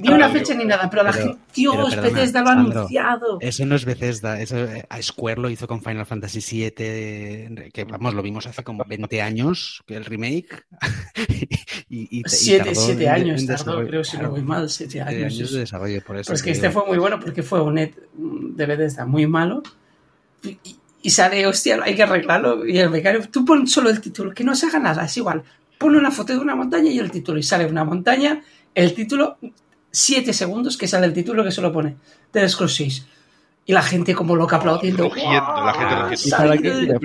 Ni 0.01 0.09
una 0.09 0.29
fecha 0.29 0.53
ni 0.53 0.65
nada, 0.65 0.87
pero 0.91 1.01
la 1.01 1.11
gente, 1.11 1.39
Dios, 1.55 1.95
Bethesda 1.95 2.41
lo 2.41 2.49
ha 2.49 2.51
anunciado. 2.51 3.39
Eso 3.41 3.65
no 3.65 3.75
es 3.75 3.83
Bethesda, 3.83 4.39
eso 4.39 4.57
eh, 4.59 4.85
a 4.87 5.01
Square 5.01 5.41
lo 5.41 5.49
hizo 5.49 5.67
con 5.67 5.81
Final 5.81 6.05
Fantasy 6.05 6.39
VII, 6.39 7.71
que 7.73 7.83
vamos, 7.89 8.13
lo 8.13 8.21
vimos 8.21 8.45
hace 8.45 8.63
como 8.63 8.85
20 8.85 9.19
años, 9.23 9.81
el 9.87 10.05
remake. 10.05 10.67
y, 11.89 12.21
siete, 12.27 13.09
años 13.09 13.43
tardó, 13.47 13.83
creo, 13.87 14.03
si 14.03 14.17
no 14.17 14.29
voy 14.29 14.43
mal, 14.43 14.69
siete 14.69 15.01
años. 15.01 15.51
de 15.51 15.61
desarrollo, 15.61 16.03
por 16.05 16.17
eso. 16.17 16.31
Pues 16.31 16.43
que 16.43 16.51
este 16.51 16.69
fue 16.69 16.85
muy 16.85 16.99
bueno 16.99 17.19
porque 17.19 17.41
fue 17.41 17.59
un 17.63 17.73
net 17.73 17.95
de 18.13 18.65
Bethesda 18.67 19.07
muy 19.07 19.25
malo. 19.25 19.63
Y, 20.43 20.59
y 21.05 21.11
sale, 21.11 21.45
hostia, 21.45 21.77
hay 21.83 21.93
que 21.93 22.01
arreglarlo. 22.01 22.65
Y 22.65 22.79
el 22.79 22.89
becario, 22.89 23.21
tú 23.29 23.45
pon 23.45 23.67
solo 23.67 23.91
el 23.91 24.01
título, 24.01 24.33
que 24.33 24.43
no 24.43 24.55
se 24.55 24.65
haga 24.65 24.79
nada, 24.79 25.05
es 25.05 25.15
igual. 25.15 25.43
Pon 25.77 25.95
una 25.95 26.09
foto 26.09 26.33
de 26.33 26.39
una 26.39 26.55
montaña 26.55 26.89
y 26.89 26.97
el 26.97 27.11
título. 27.11 27.37
Y 27.37 27.43
sale 27.43 27.67
una 27.67 27.83
montaña, 27.83 28.41
el 28.73 28.95
título, 28.95 29.37
siete 29.91 30.33
segundos 30.33 30.77
que 30.77 30.87
sale 30.87 31.05
el 31.05 31.13
título 31.13 31.43
que 31.43 31.51
solo 31.51 31.71
pone 31.71 31.95
The 32.31 32.49
Scrolls 32.49 32.73
6. 32.73 33.05
Y 33.67 33.73
la 33.73 33.83
gente 33.83 34.15
como 34.15 34.35
loca 34.35 34.55
aplaudiendo. 34.55 35.11
la 35.13 35.73
gente 35.75 36.97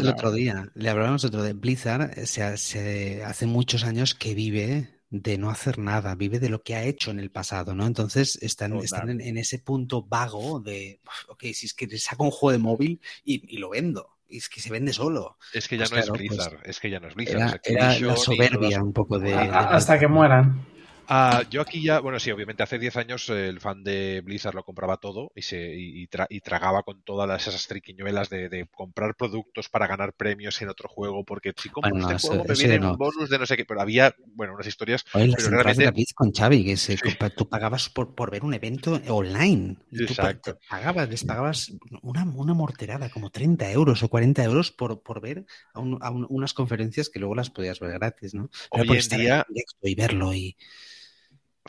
el 0.00 0.08
otro 0.08 0.32
día, 0.32 0.70
le 0.74 0.88
hablábamos 0.88 1.26
otro 1.26 1.42
de 1.42 1.52
Blizzard, 1.52 2.24
se, 2.24 2.56
se, 2.56 3.22
hace 3.22 3.44
muchos 3.44 3.84
años 3.84 4.14
que 4.14 4.34
vive 4.34 4.91
de 5.12 5.36
no 5.36 5.50
hacer 5.50 5.78
nada, 5.78 6.14
vive 6.14 6.40
de 6.40 6.48
lo 6.48 6.62
que 6.62 6.74
ha 6.74 6.84
hecho 6.84 7.10
en 7.10 7.20
el 7.20 7.30
pasado, 7.30 7.74
¿no? 7.74 7.86
Entonces 7.86 8.38
están, 8.40 8.74
están 8.78 9.10
en, 9.10 9.36
ese 9.36 9.58
punto 9.58 10.02
vago 10.02 10.58
de, 10.58 11.00
ok, 11.28 11.44
si 11.52 11.66
es 11.66 11.74
que 11.74 11.86
saco 11.98 12.24
un 12.24 12.30
juego 12.30 12.52
de 12.52 12.58
móvil 12.58 13.00
y, 13.22 13.58
lo 13.58 13.68
vendo, 13.68 14.08
y 14.26 14.38
es 14.38 14.48
que 14.48 14.62
se 14.62 14.70
vende 14.70 14.94
solo. 14.94 15.36
Es 15.52 15.68
que 15.68 15.76
ya 15.76 15.84
pues 15.84 15.92
no 15.92 15.98
es 15.98 16.08
pues 16.08 16.18
Blizzard, 16.18 16.58
es 16.64 16.80
que 16.80 16.88
ya 16.88 16.98
no 16.98 17.08
es 17.08 17.14
Blizzard. 17.14 17.60
Era, 17.62 17.98
la 18.00 18.16
soberbia 18.16 18.82
un 18.82 18.94
poco 18.94 19.18
de, 19.18 19.34
Hasta 19.34 19.98
que 19.98 20.08
mueran. 20.08 20.64
Ah, 21.08 21.42
yo 21.50 21.60
aquí 21.60 21.82
ya, 21.82 22.00
bueno, 22.00 22.18
sí, 22.18 22.30
obviamente 22.30 22.62
hace 22.62 22.78
10 22.78 22.96
años 22.96 23.28
el 23.28 23.60
fan 23.60 23.82
de 23.84 24.22
Blizzard 24.24 24.54
lo 24.54 24.64
compraba 24.64 24.96
todo 24.96 25.32
y 25.34 25.42
se 25.42 25.74
y, 25.74 26.06
tragaba 26.40 26.82
con 26.82 27.02
todas 27.02 27.46
esas 27.46 27.66
triquiñuelas 27.66 28.30
de, 28.30 28.66
comprar 28.74 29.14
productos 29.14 29.68
para 29.68 29.86
ganar 29.86 30.14
premios 30.14 30.60
en 30.62 30.68
otro 30.68 30.88
juego, 30.88 31.24
porque 31.24 31.52
si 31.60 31.68
compro 31.68 31.96
este 31.98 32.28
juego 32.28 32.44
me 32.44 32.54
viene 32.54 32.86
un 32.86 32.96
bonus 32.96 33.28
de 33.28 33.38
no 33.38 33.46
sé 33.46 33.56
qué, 33.56 33.64
pero 33.64 33.80
había, 33.80 34.14
bueno, 34.34 34.54
unas 34.54 34.66
historias. 34.66 35.04
Oye, 35.14 35.34
pero 35.36 35.62
realmente... 35.62 35.92
de 35.92 36.06
con 36.14 36.32
Xavi, 36.32 36.64
que 36.64 36.76
se, 36.76 36.96
tú 37.36 37.48
pagabas 37.48 37.88
por, 37.88 38.14
por 38.14 38.30
ver 38.30 38.44
un 38.44 38.54
evento 38.54 39.00
online. 39.08 39.76
Exacto. 39.92 40.58
pagabas, 40.68 41.08
les 41.08 41.24
pagabas 41.24 41.72
una, 42.02 42.24
una 42.24 42.54
morterada, 42.54 43.10
como 43.10 43.30
30 43.30 43.70
euros 43.70 44.02
o 44.02 44.08
40 44.08 44.44
euros 44.44 44.70
por, 44.70 45.02
por 45.02 45.20
ver 45.20 45.46
a, 45.74 45.80
unas 45.80 46.54
conferencias 46.54 47.08
que 47.08 47.18
luego 47.18 47.34
las 47.34 47.50
podías 47.50 47.80
ver 47.80 47.92
gratis, 47.92 48.34
¿no? 48.34 48.50
Hoy 48.70 48.88
en 48.90 49.18
día. 49.18 49.46
y 49.82 49.94
verlo 49.94 50.34
y 50.34 50.56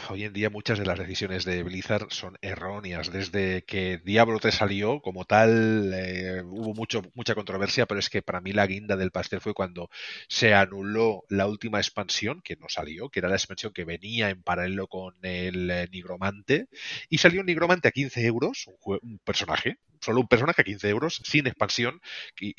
hoy 0.09 0.23
en 0.23 0.33
día 0.33 0.49
muchas 0.49 0.79
de 0.79 0.85
las 0.85 0.97
decisiones 0.97 1.45
de 1.45 1.63
Blizzard 1.63 2.07
son 2.09 2.37
erróneas. 2.41 3.11
Desde 3.11 3.63
que 3.63 3.99
Diablo 4.03 4.39
3 4.39 4.53
salió, 4.53 5.01
como 5.01 5.25
tal, 5.25 5.91
eh, 5.93 6.41
hubo 6.45 6.73
mucho, 6.73 7.03
mucha 7.13 7.35
controversia, 7.35 7.85
pero 7.85 7.99
es 7.99 8.09
que 8.09 8.21
para 8.21 8.41
mí 8.41 8.53
la 8.53 8.67
guinda 8.67 8.95
del 8.95 9.11
pastel 9.11 9.41
fue 9.41 9.53
cuando 9.53 9.89
se 10.27 10.53
anuló 10.53 11.23
la 11.29 11.47
última 11.47 11.79
expansión, 11.79 12.41
que 12.43 12.55
no 12.55 12.67
salió, 12.69 13.09
que 13.09 13.19
era 13.19 13.29
la 13.29 13.35
expansión 13.35 13.73
que 13.73 13.85
venía 13.85 14.29
en 14.29 14.41
paralelo 14.43 14.87
con 14.87 15.13
el 15.21 15.69
eh, 15.69 15.87
Nigromante, 15.91 16.67
y 17.09 17.17
salió 17.19 17.41
un 17.41 17.47
Nigromante 17.47 17.87
a 17.87 17.91
15 17.91 18.25
euros, 18.25 18.69
un 18.85 19.19
personaje, 19.19 19.77
solo 20.03 20.21
un 20.21 20.27
personaje 20.27 20.61
a 20.61 20.65
15 20.65 20.89
euros, 20.89 21.21
sin 21.23 21.47
expansión 21.47 22.01
y, 22.39 22.53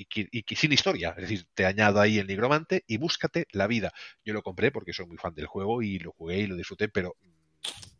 sin 0.56 0.72
historia. 0.72 1.14
Es 1.16 1.28
decir, 1.28 1.46
te 1.54 1.66
añado 1.66 2.00
ahí 2.00 2.18
el 2.18 2.26
nigromante 2.26 2.84
y 2.86 2.96
búscate 2.96 3.46
la 3.52 3.66
vida. 3.66 3.92
Yo 4.24 4.34
lo 4.34 4.42
compré 4.42 4.70
porque 4.70 4.92
soy 4.92 5.06
muy 5.06 5.18
fan 5.18 5.34
del 5.34 5.46
juego 5.46 5.82
y 5.82 5.98
lo 5.98 6.12
jugué 6.12 6.38
y 6.38 6.46
lo 6.46 6.56
disfruté, 6.56 6.88
pero 6.88 7.16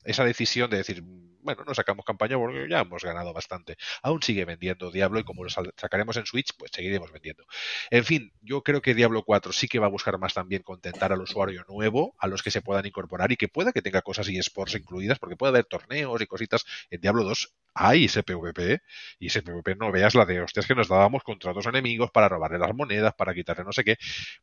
esa 0.05 0.25
decisión 0.25 0.71
de 0.71 0.79
decir, 0.79 1.03
bueno, 1.45 1.63
no 1.67 1.75
sacamos 1.75 2.05
campaña 2.05 2.37
porque 2.37 2.67
ya 2.69 2.81
hemos 2.81 3.05
ganado 3.05 3.33
bastante. 3.33 3.77
Aún 4.03 4.23
sigue 4.23 4.45
vendiendo 4.45 4.91
Diablo 4.91 5.21
y 5.21 5.25
como 5.25 5.45
lo 5.45 5.51
sacaremos 5.51 6.17
en 6.17 6.27
Switch, 6.27 6.57
pues 6.57 6.71
seguiremos 6.75 7.13
vendiendo. 7.13 7.45
En 7.91 8.05
fin, 8.05 8.33
yo 8.41 8.63
creo 8.63 8.81
que 8.81 8.95
Diablo 8.95 9.23
4 9.23 9.53
sí 9.53 9.69
que 9.69 9.79
va 9.79 9.87
a 9.87 9.91
buscar 9.91 10.19
más 10.19 10.35
también 10.35 10.63
contentar 10.63 11.13
al 11.13 11.21
usuario 11.21 11.65
nuevo, 11.69 12.15
a 12.19 12.27
los 12.27 12.43
que 12.43 12.51
se 12.51 12.63
puedan 12.63 12.87
incorporar 12.87 13.31
y 13.31 13.37
que 13.37 13.49
pueda 13.49 13.73
que 13.73 13.83
tenga 13.83 14.03
cosas 14.03 14.29
y 14.29 14.39
sports 14.39 14.75
incluidas, 14.75 15.19
porque 15.19 15.37
puede 15.37 15.51
haber 15.51 15.67
torneos 15.67 16.21
y 16.21 16.27
cositas. 16.27 16.65
En 16.91 17.01
Diablo 17.01 17.25
2 17.25 17.55
hay 17.75 18.05
ese 18.07 18.23
PvP 18.23 18.81
y 19.19 19.27
ese 19.27 19.43
PvP 19.43 19.77
no 19.77 19.93
veas 19.93 20.15
la 20.15 20.25
de 20.25 20.41
hostias 20.41 20.67
que 20.67 20.75
nos 20.75 20.89
dábamos 20.89 21.23
contra 21.23 21.53
dos 21.53 21.67
enemigos 21.67 22.11
para 22.11 22.29
robarle 22.29 22.59
las 22.59 22.75
monedas, 22.75 23.15
para 23.15 23.35
quitarle 23.35 23.65
no 23.65 23.73
sé 23.73 23.85
qué. 23.85 23.97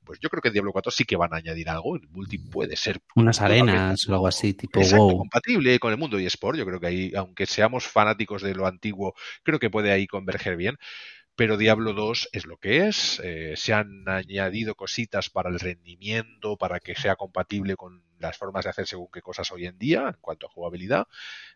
Pues 0.04 0.20
yo 0.20 0.30
creo 0.30 0.42
que 0.42 0.50
en 0.50 0.54
Diablo 0.54 0.72
4 0.72 0.92
sí 0.92 1.06
que 1.06 1.16
van 1.16 1.34
a 1.34 1.38
añadir 1.38 1.70
algo. 1.70 1.96
El 1.96 2.08
multi 2.10 2.38
puede 2.38 2.76
ser. 2.76 3.02
Unas 3.16 3.42
arenas 3.42 4.08
o 4.08 4.14
algo 4.14 4.28
así, 4.28 4.54
tipo 4.54 4.82
compatible 5.18 5.80
con 5.80 5.92
el 5.92 5.98
mundo 5.98 6.20
y 6.20 6.26
sport. 6.26 6.58
Yo 6.58 6.66
creo 6.66 6.80
que 6.80 6.88
aunque 7.16 7.46
seamos 7.46 7.88
fanáticos 7.88 8.42
de 8.42 8.56
lo 8.56 8.68
antiguo, 8.68 9.14
creo 9.44 9.60
que 9.60 9.70
puede 9.70 9.92
ahí 9.92 10.08
converger 10.08 10.56
bien 10.56 10.78
pero 11.36 11.58
Diablo 11.58 11.94
2 11.94 12.30
es 12.34 12.46
lo 12.46 12.58
que 12.58 12.88
es. 12.88 13.20
Eh, 13.24 13.56
se 13.56 13.74
han 13.74 14.08
añadido 14.08 14.76
cositas 14.76 15.30
para 15.30 15.50
el 15.50 15.60
rendimiento, 15.60 16.58
para 16.58 16.80
que 16.80 16.94
sea 16.94 17.16
compatible 17.16 17.76
con 17.76 18.04
las 18.20 18.38
formas 18.38 18.66
de 18.66 18.70
hacer 18.70 18.86
según 18.86 19.10
qué 19.12 19.22
cosas 19.22 19.52
hoy 19.52 19.66
en 19.66 19.78
día 19.80 20.10
en 20.10 20.22
cuanto 20.22 20.46
a 20.46 20.50
jugabilidad, 20.52 21.08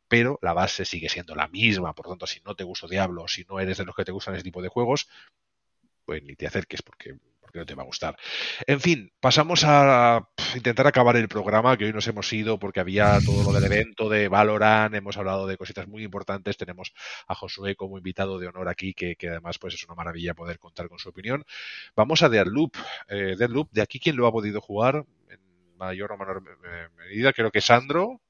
pero 0.07 0.39
la 0.41 0.53
base 0.53 0.85
sigue 0.85 1.09
siendo 1.09 1.35
la 1.35 1.47
misma. 1.49 1.93
Por 1.93 2.07
lo 2.07 2.13
tanto, 2.13 2.25
si 2.27 2.41
no 2.41 2.55
te 2.55 2.63
gusta 2.63 2.87
Diablo, 2.87 3.27
si 3.27 3.43
no 3.47 3.59
eres 3.59 3.77
de 3.77 3.85
los 3.85 3.95
que 3.95 4.05
te 4.05 4.11
gustan 4.11 4.35
ese 4.35 4.43
tipo 4.43 4.61
de 4.61 4.69
juegos, 4.69 5.07
pues 6.05 6.23
ni 6.23 6.35
te 6.35 6.47
acerques 6.47 6.81
porque 6.81 7.17
no 7.59 7.65
te 7.65 7.75
va 7.75 7.83
a 7.83 7.85
gustar. 7.85 8.17
En 8.67 8.79
fin, 8.79 9.11
pasamos 9.19 9.63
a 9.65 10.29
intentar 10.55 10.87
acabar 10.87 11.15
el 11.15 11.27
programa, 11.27 11.77
que 11.77 11.85
hoy 11.85 11.93
nos 11.93 12.07
hemos 12.07 12.31
ido 12.33 12.59
porque 12.59 12.79
había 12.79 13.19
todo 13.25 13.43
lo 13.43 13.53
del 13.53 13.71
evento 13.71 14.09
de 14.09 14.27
Valorant, 14.27 14.95
hemos 14.95 15.17
hablado 15.17 15.47
de 15.47 15.57
cositas 15.57 15.87
muy 15.87 16.03
importantes, 16.03 16.57
tenemos 16.57 16.93
a 17.27 17.35
Josué 17.35 17.75
como 17.75 17.97
invitado 17.97 18.39
de 18.39 18.47
honor 18.47 18.69
aquí, 18.69 18.93
que, 18.93 19.15
además 19.27 19.57
pues 19.59 19.73
es 19.73 19.83
una 19.85 19.95
maravilla 19.95 20.33
poder 20.33 20.59
contar 20.59 20.89
con 20.89 20.99
su 20.99 21.09
opinión. 21.09 21.45
Vamos 21.95 22.23
a 22.23 22.29
Deadloop. 22.29 22.75
Eh, 23.09 23.35
Deadloop, 23.37 23.71
de 23.71 23.81
aquí, 23.81 23.99
¿quién 23.99 24.15
lo 24.15 24.27
ha 24.27 24.31
podido 24.31 24.61
jugar? 24.61 25.05
En 25.29 25.39
mayor 25.77 26.11
o 26.11 26.17
menor 26.17 26.43
medida, 26.97 27.33
creo 27.33 27.51
que 27.51 27.61
Sandro, 27.61 28.21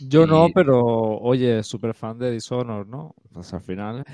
yo 0.00 0.26
no, 0.26 0.48
pero 0.54 0.80
oye, 1.18 1.62
súper 1.62 1.94
fan 1.94 2.18
de 2.18 2.30
Dishonor, 2.30 2.86
¿no? 2.86 3.14
Pues 3.32 3.52
al 3.52 3.60
final. 3.60 4.04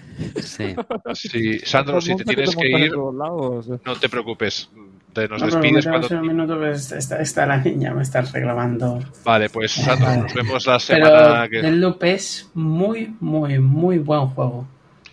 Sí. 0.43 0.74
sí, 1.15 1.59
Sandro, 1.61 2.01
si 2.01 2.16
te 2.16 2.24
tienes 2.24 2.55
que 2.56 2.69
ir, 2.69 2.93
no 2.94 3.97
te 4.01 4.09
preocupes. 4.09 4.70
Te 5.12 5.28
nos 5.28 5.43
despides 5.43 5.86
cuando. 5.86 6.09
Un 6.09 6.27
minuto 6.27 6.59
que 6.59 6.70
está, 6.70 7.47
la 7.47 7.59
niña, 7.59 7.94
me 7.94 8.02
está 8.02 8.20
reclamando. 8.23 8.98
Vale, 9.24 9.48
pues 9.48 9.73
Sandro, 9.73 10.23
nos 10.23 10.35
vemos 10.35 10.66
la 10.66 10.78
semana 10.81 11.48
que. 11.48 11.61
El 11.61 11.81
loop 11.81 12.02
es 12.02 12.51
muy, 12.55 13.15
muy, 13.20 13.59
muy 13.59 13.98
buen 13.98 14.27
juego. 14.28 14.66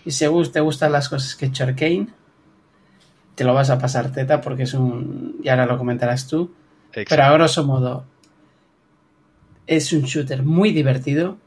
Y 0.04 0.12
si 0.12 0.26
te 0.52 0.60
gustan 0.60 0.92
las 0.92 1.08
cosas 1.08 1.36
que 1.36 1.46
he 1.46 1.50
hecho 1.50 1.64
Arkane, 1.64 2.08
te 3.36 3.44
lo 3.44 3.54
vas 3.54 3.70
a 3.70 3.78
pasar 3.78 4.12
teta 4.12 4.42
porque 4.42 4.64
es 4.64 4.74
un. 4.74 5.40
Y 5.44 5.50
ahora 5.50 5.66
lo 5.66 5.78
comentarás 5.78 6.28
tú. 6.28 6.52
Pero 6.92 7.24
a 7.24 7.32
grosso 7.34 7.64
modo, 7.64 8.06
es 9.72 9.94
un 9.94 10.04
shooter 10.04 10.44
muy 10.44 10.72
divertido 10.72 11.38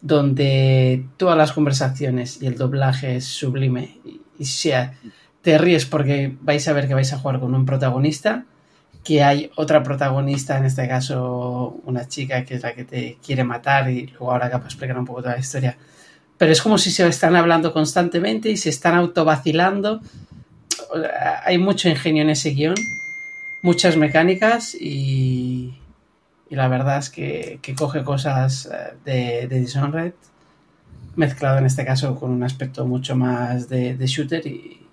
donde 0.00 1.04
todas 1.18 1.36
las 1.36 1.52
conversaciones 1.52 2.40
y 2.40 2.46
el 2.46 2.56
doblaje 2.56 3.16
es 3.16 3.26
sublime. 3.26 3.98
Y, 4.38 4.44
sea 4.46 4.94
te 5.42 5.58
ríes 5.58 5.84
porque 5.84 6.34
vais 6.40 6.66
a 6.66 6.72
ver 6.72 6.88
que 6.88 6.94
vais 6.94 7.12
a 7.12 7.18
jugar 7.18 7.40
con 7.40 7.54
un 7.54 7.66
protagonista 7.66 8.44
que 9.04 9.22
hay 9.22 9.50
otra 9.56 9.82
protagonista 9.82 10.56
en 10.56 10.64
este 10.64 10.88
caso 10.88 11.80
una 11.84 12.08
chica 12.08 12.44
que 12.44 12.54
es 12.54 12.62
la 12.62 12.74
que 12.74 12.84
te 12.84 13.18
quiere 13.24 13.44
matar 13.44 13.90
y 13.90 14.06
luego 14.06 14.32
ahora 14.32 14.50
capaz 14.50 14.66
explicar 14.66 14.98
un 14.98 15.04
poco 15.04 15.20
toda 15.20 15.34
la 15.34 15.40
historia. 15.40 15.76
Pero 16.38 16.52
es 16.52 16.62
como 16.62 16.78
si 16.78 16.90
se 16.90 17.06
están 17.06 17.36
hablando 17.36 17.72
constantemente 17.72 18.50
y 18.50 18.56
se 18.56 18.70
están 18.70 18.94
autovacilando. 18.94 20.00
Hay 21.44 21.58
mucho 21.58 21.90
ingenio 21.90 22.22
en 22.22 22.30
ese 22.30 22.50
guion 22.50 22.76
muchas 23.62 23.96
mecánicas 23.96 24.74
y 24.74 25.74
y 26.50 26.56
la 26.56 26.68
verdad 26.68 26.98
es 26.98 27.08
que, 27.08 27.60
coge 27.78 28.02
cosas 28.02 28.66
eh, 28.66 28.94
de, 29.04 29.48
de, 29.48 29.60
Dishonored 29.60 30.12
mezclado 31.16 31.58
en 31.58 31.66
este 31.66 31.84
caso 31.84 32.16
con 32.18 32.30
un 32.30 32.42
aspecto 32.42 32.86
mucho 32.86 33.16
más 33.16 33.68
de, 33.68 33.96
de 33.96 34.06
shooter 34.06 34.46
y 34.46 34.86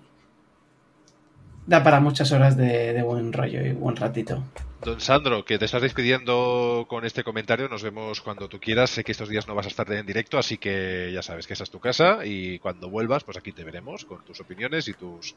da 1.66 1.82
para 1.82 2.00
muchas 2.00 2.32
horas 2.32 2.56
de, 2.56 3.02
buen 3.02 3.32
rollo 3.32 3.60
y 3.64 3.72
buen 3.72 3.96
ratito. 3.96 4.42
Don 4.84 5.00
Sandro, 5.00 5.44
que 5.44 5.58
te 5.58 5.64
estás 5.64 5.82
despidiendo 5.82 6.86
con 6.88 7.04
este 7.04 7.24
comentario, 7.24 7.68
nos 7.68 7.82
vemos 7.82 8.20
cuando 8.20 8.48
tú 8.48 8.60
quieras. 8.60 8.90
Sé 8.90 9.02
que 9.02 9.10
estos 9.10 9.28
días 9.28 9.48
no 9.48 9.56
vas 9.56 9.66
a 9.66 9.70
estar 9.70 9.90
en 9.92 10.06
directo, 10.06 10.38
así 10.38 10.56
que 10.56 11.10
ya 11.12 11.20
sabes 11.20 11.48
que 11.48 11.54
esa 11.54 11.64
es 11.64 11.70
tu 11.70 11.80
casa 11.80 12.24
y 12.24 12.60
cuando 12.60 12.88
vuelvas, 12.88 13.24
pues 13.24 13.36
aquí 13.36 13.50
te 13.50 13.64
veremos 13.64 14.04
con 14.04 14.24
tus 14.24 14.40
opiniones 14.40 14.86
y 14.86 14.94
tus... 14.94 15.34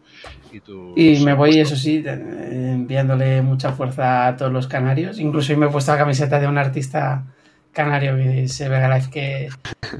Y, 0.95 1.15
y 1.15 1.23
me 1.25 1.33
voy, 1.33 1.59
eso 1.59 1.75
sí, 1.75 2.03
enviándole 2.05 3.41
mucha 3.41 3.71
fuerza 3.71 4.27
a 4.27 4.37
todos 4.37 4.53
los 4.53 4.67
canarios. 4.67 5.19
Incluso 5.19 5.57
me 5.57 5.65
he 5.65 5.69
puesto 5.69 5.91
la 5.91 5.97
camiseta 5.97 6.39
de 6.39 6.47
un 6.47 6.59
artista 6.59 7.23
canario 7.71 8.15
que 8.17 8.47
se 8.47 8.69
Vega 8.69 8.95
Life 8.95 9.09
que, 9.09 9.49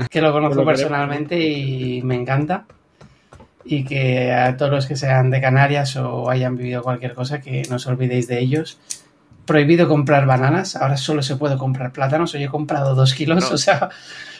que 0.09 0.22
lo 0.22 0.31
conozco 0.31 0.63
personalmente 0.63 1.39
y 1.39 2.03
me 2.03 2.15
encanta 2.15 2.65
y 3.63 3.85
que 3.85 4.31
a 4.31 4.55
todos 4.55 4.72
los 4.72 4.85
que 4.85 4.95
sean 4.95 5.31
de 5.31 5.41
Canarias 5.41 5.95
o 5.95 6.30
hayan 6.30 6.57
vivido 6.57 6.81
cualquier 6.84 7.13
cosa, 7.13 7.41
que 7.41 7.63
no 7.69 7.77
os 7.77 7.88
olvidéis 7.88 8.27
de 8.27 8.39
ellos 8.39 8.80
prohibido 9.52 9.86
comprar 9.90 10.26
bananas, 10.26 10.78
ahora 10.78 10.95
solo 10.95 11.22
se 11.22 11.36
puede 11.36 11.57
comprar 11.57 11.91
plátanos. 11.91 12.34
Hoy 12.34 12.44
he 12.44 12.48
comprado 12.48 12.95
dos 12.95 13.14
kilos, 13.14 13.52
o 13.52 13.57
sea, 13.57 13.90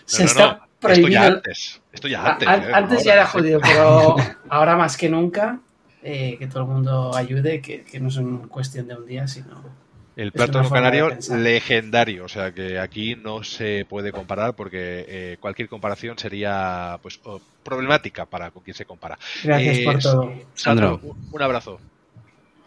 se 0.06 0.24
está 0.24 0.62
prohibido. 0.80 1.10
Esto 1.10 1.20
ya 1.20 1.28
antes. 1.28 1.82
Esto 1.92 2.08
ya 2.08 2.26
antes, 2.26 2.48
¿eh? 2.48 2.72
antes 2.74 3.04
ya 3.04 3.14
era 3.14 3.26
jodido, 3.26 3.60
pero 3.60 4.16
ahora 4.50 4.78
más 4.78 4.96
que 4.96 5.10
nunca, 5.10 5.60
eh, 6.02 6.38
que 6.40 6.48
todo 6.48 6.64
el 6.64 6.70
mundo 6.70 7.12
ayude, 7.14 7.62
que, 7.62 8.00
no 8.00 8.08
es 8.08 8.16
una 8.16 8.48
cuestión 8.48 8.88
de 8.88 8.96
un 8.96 9.06
día, 9.06 9.28
sino. 9.28 9.82
El 10.16 10.32
plátano 10.32 10.70
canario 10.70 11.10
legendario, 11.30 12.26
o 12.26 12.30
sea 12.30 12.54
que 12.54 12.80
aquí 12.80 13.16
no 13.16 13.44
se 13.44 13.86
puede 13.90 14.12
comparar 14.12 14.56
porque 14.56 15.06
eh, 15.08 15.38
cualquier 15.40 15.68
comparación 15.68 16.18
sería 16.18 17.00
pues 17.02 17.20
problemática 17.64 18.26
para 18.26 18.52
con 18.52 18.64
quien 18.64 18.76
se 18.76 18.86
compara. 18.86 19.18
Gracias 19.44 19.80
por 19.80 20.00
todo. 20.00 20.34
Sandro, 20.54 21.00
un 21.32 21.42
abrazo. 21.42 21.80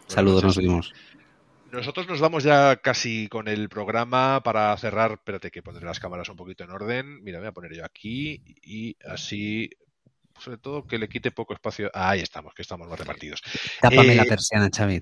Saludos, 0.07 0.43
nos 0.43 0.57
vemos. 0.57 0.93
Nosotros 1.75 2.07
nos 2.07 2.21
vamos 2.21 2.45
ya 2.45 2.77
casi 2.77 3.27
con 3.27 3.49
el 3.49 3.67
programa 3.67 4.41
para 4.41 4.75
cerrar. 4.77 5.11
Espérate 5.11 5.51
que 5.51 5.61
pondré 5.61 5.85
las 5.85 5.99
cámaras 5.99 6.29
un 6.29 6.37
poquito 6.37 6.63
en 6.63 6.71
orden. 6.71 7.21
Mira, 7.21 7.39
voy 7.39 7.49
a 7.49 7.51
poner 7.51 7.73
yo 7.73 7.83
aquí 7.83 8.41
y 8.63 8.95
así 9.05 9.69
sobre 10.39 10.57
todo 10.57 10.85
que 10.85 10.97
le 10.97 11.07
quite 11.07 11.31
poco 11.31 11.53
espacio. 11.53 11.89
ahí 11.93 12.21
estamos, 12.21 12.53
que 12.53 12.61
estamos 12.61 12.87
más 12.87 12.99
repartidos. 12.99 13.41
Tápame 13.81 14.15
la 14.15 14.23
eh, 14.23 14.27
persiana, 14.27 14.69
Xavi, 14.75 15.01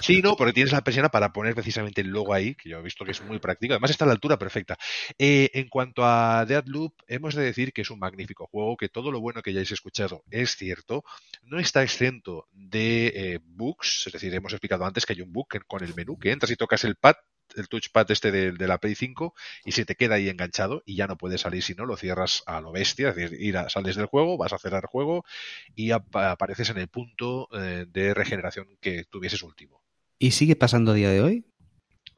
Sí, 0.00 0.22
no, 0.22 0.36
porque 0.36 0.52
tienes 0.52 0.72
la 0.72 0.82
persiana 0.82 1.08
para 1.08 1.32
poner 1.32 1.54
precisamente 1.54 2.00
el 2.00 2.08
logo 2.08 2.34
ahí, 2.34 2.54
que 2.54 2.70
yo 2.70 2.78
he 2.78 2.82
visto 2.82 3.04
que 3.04 3.12
es 3.12 3.22
muy 3.22 3.38
práctico. 3.38 3.74
Además 3.74 3.90
está 3.90 4.04
a 4.04 4.08
la 4.08 4.14
altura 4.14 4.38
perfecta. 4.38 4.76
Eh, 5.18 5.50
en 5.54 5.68
cuanto 5.68 6.04
a 6.04 6.44
Deadloop, 6.44 6.94
hemos 7.06 7.34
de 7.34 7.44
decir 7.44 7.72
que 7.72 7.82
es 7.82 7.90
un 7.90 7.98
magnífico 7.98 8.46
juego, 8.46 8.76
que 8.76 8.88
todo 8.88 9.10
lo 9.10 9.20
bueno 9.20 9.42
que 9.42 9.50
hayáis 9.50 9.72
escuchado 9.72 10.24
es 10.30 10.56
cierto. 10.56 11.04
No 11.42 11.58
está 11.58 11.82
exento 11.82 12.48
de 12.52 13.06
eh, 13.14 13.40
bugs, 13.42 14.04
es 14.06 14.12
decir, 14.12 14.34
hemos 14.34 14.52
explicado 14.52 14.84
antes 14.84 15.06
que 15.06 15.12
hay 15.12 15.20
un 15.20 15.32
bug 15.32 15.46
con 15.66 15.84
el 15.84 15.94
menú, 15.94 16.18
que 16.18 16.32
entras 16.32 16.50
y 16.50 16.56
tocas 16.56 16.84
el 16.84 16.96
pad 16.96 17.16
el 17.56 17.68
touchpad 17.68 18.10
este 18.10 18.30
de, 18.30 18.66
la 18.66 18.78
Play 18.78 18.94
5 18.94 19.34
y 19.64 19.72
se 19.72 19.84
te 19.84 19.94
queda 19.94 20.16
ahí 20.16 20.28
enganchado 20.28 20.82
y 20.86 20.96
ya 20.96 21.06
no 21.06 21.16
puedes 21.16 21.40
salir 21.40 21.62
si 21.62 21.74
no, 21.74 21.86
lo 21.86 21.96
cierras 21.96 22.42
a 22.46 22.60
lo 22.60 22.72
bestia, 22.72 23.10
es 23.10 23.16
decir, 23.16 23.40
ir 23.40 23.56
a, 23.56 23.68
sales 23.68 23.96
del 23.96 24.06
juego, 24.06 24.36
vas 24.36 24.52
a 24.52 24.58
cerrar 24.58 24.84
el 24.84 24.88
juego 24.88 25.24
y 25.74 25.90
apareces 25.90 26.70
en 26.70 26.78
el 26.78 26.88
punto 26.88 27.48
eh, 27.52 27.86
de 27.88 28.14
regeneración 28.14 28.68
que 28.80 29.04
tuvieses 29.04 29.42
último. 29.42 29.82
¿Y 30.18 30.30
sigue 30.30 30.56
pasando 30.56 30.92
a 30.92 30.94
día 30.94 31.10
de 31.10 31.20
hoy? 31.20 31.46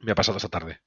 Me 0.01 0.13
ha 0.13 0.15
pasado 0.15 0.37
esta 0.37 0.49
tarde. 0.49 0.81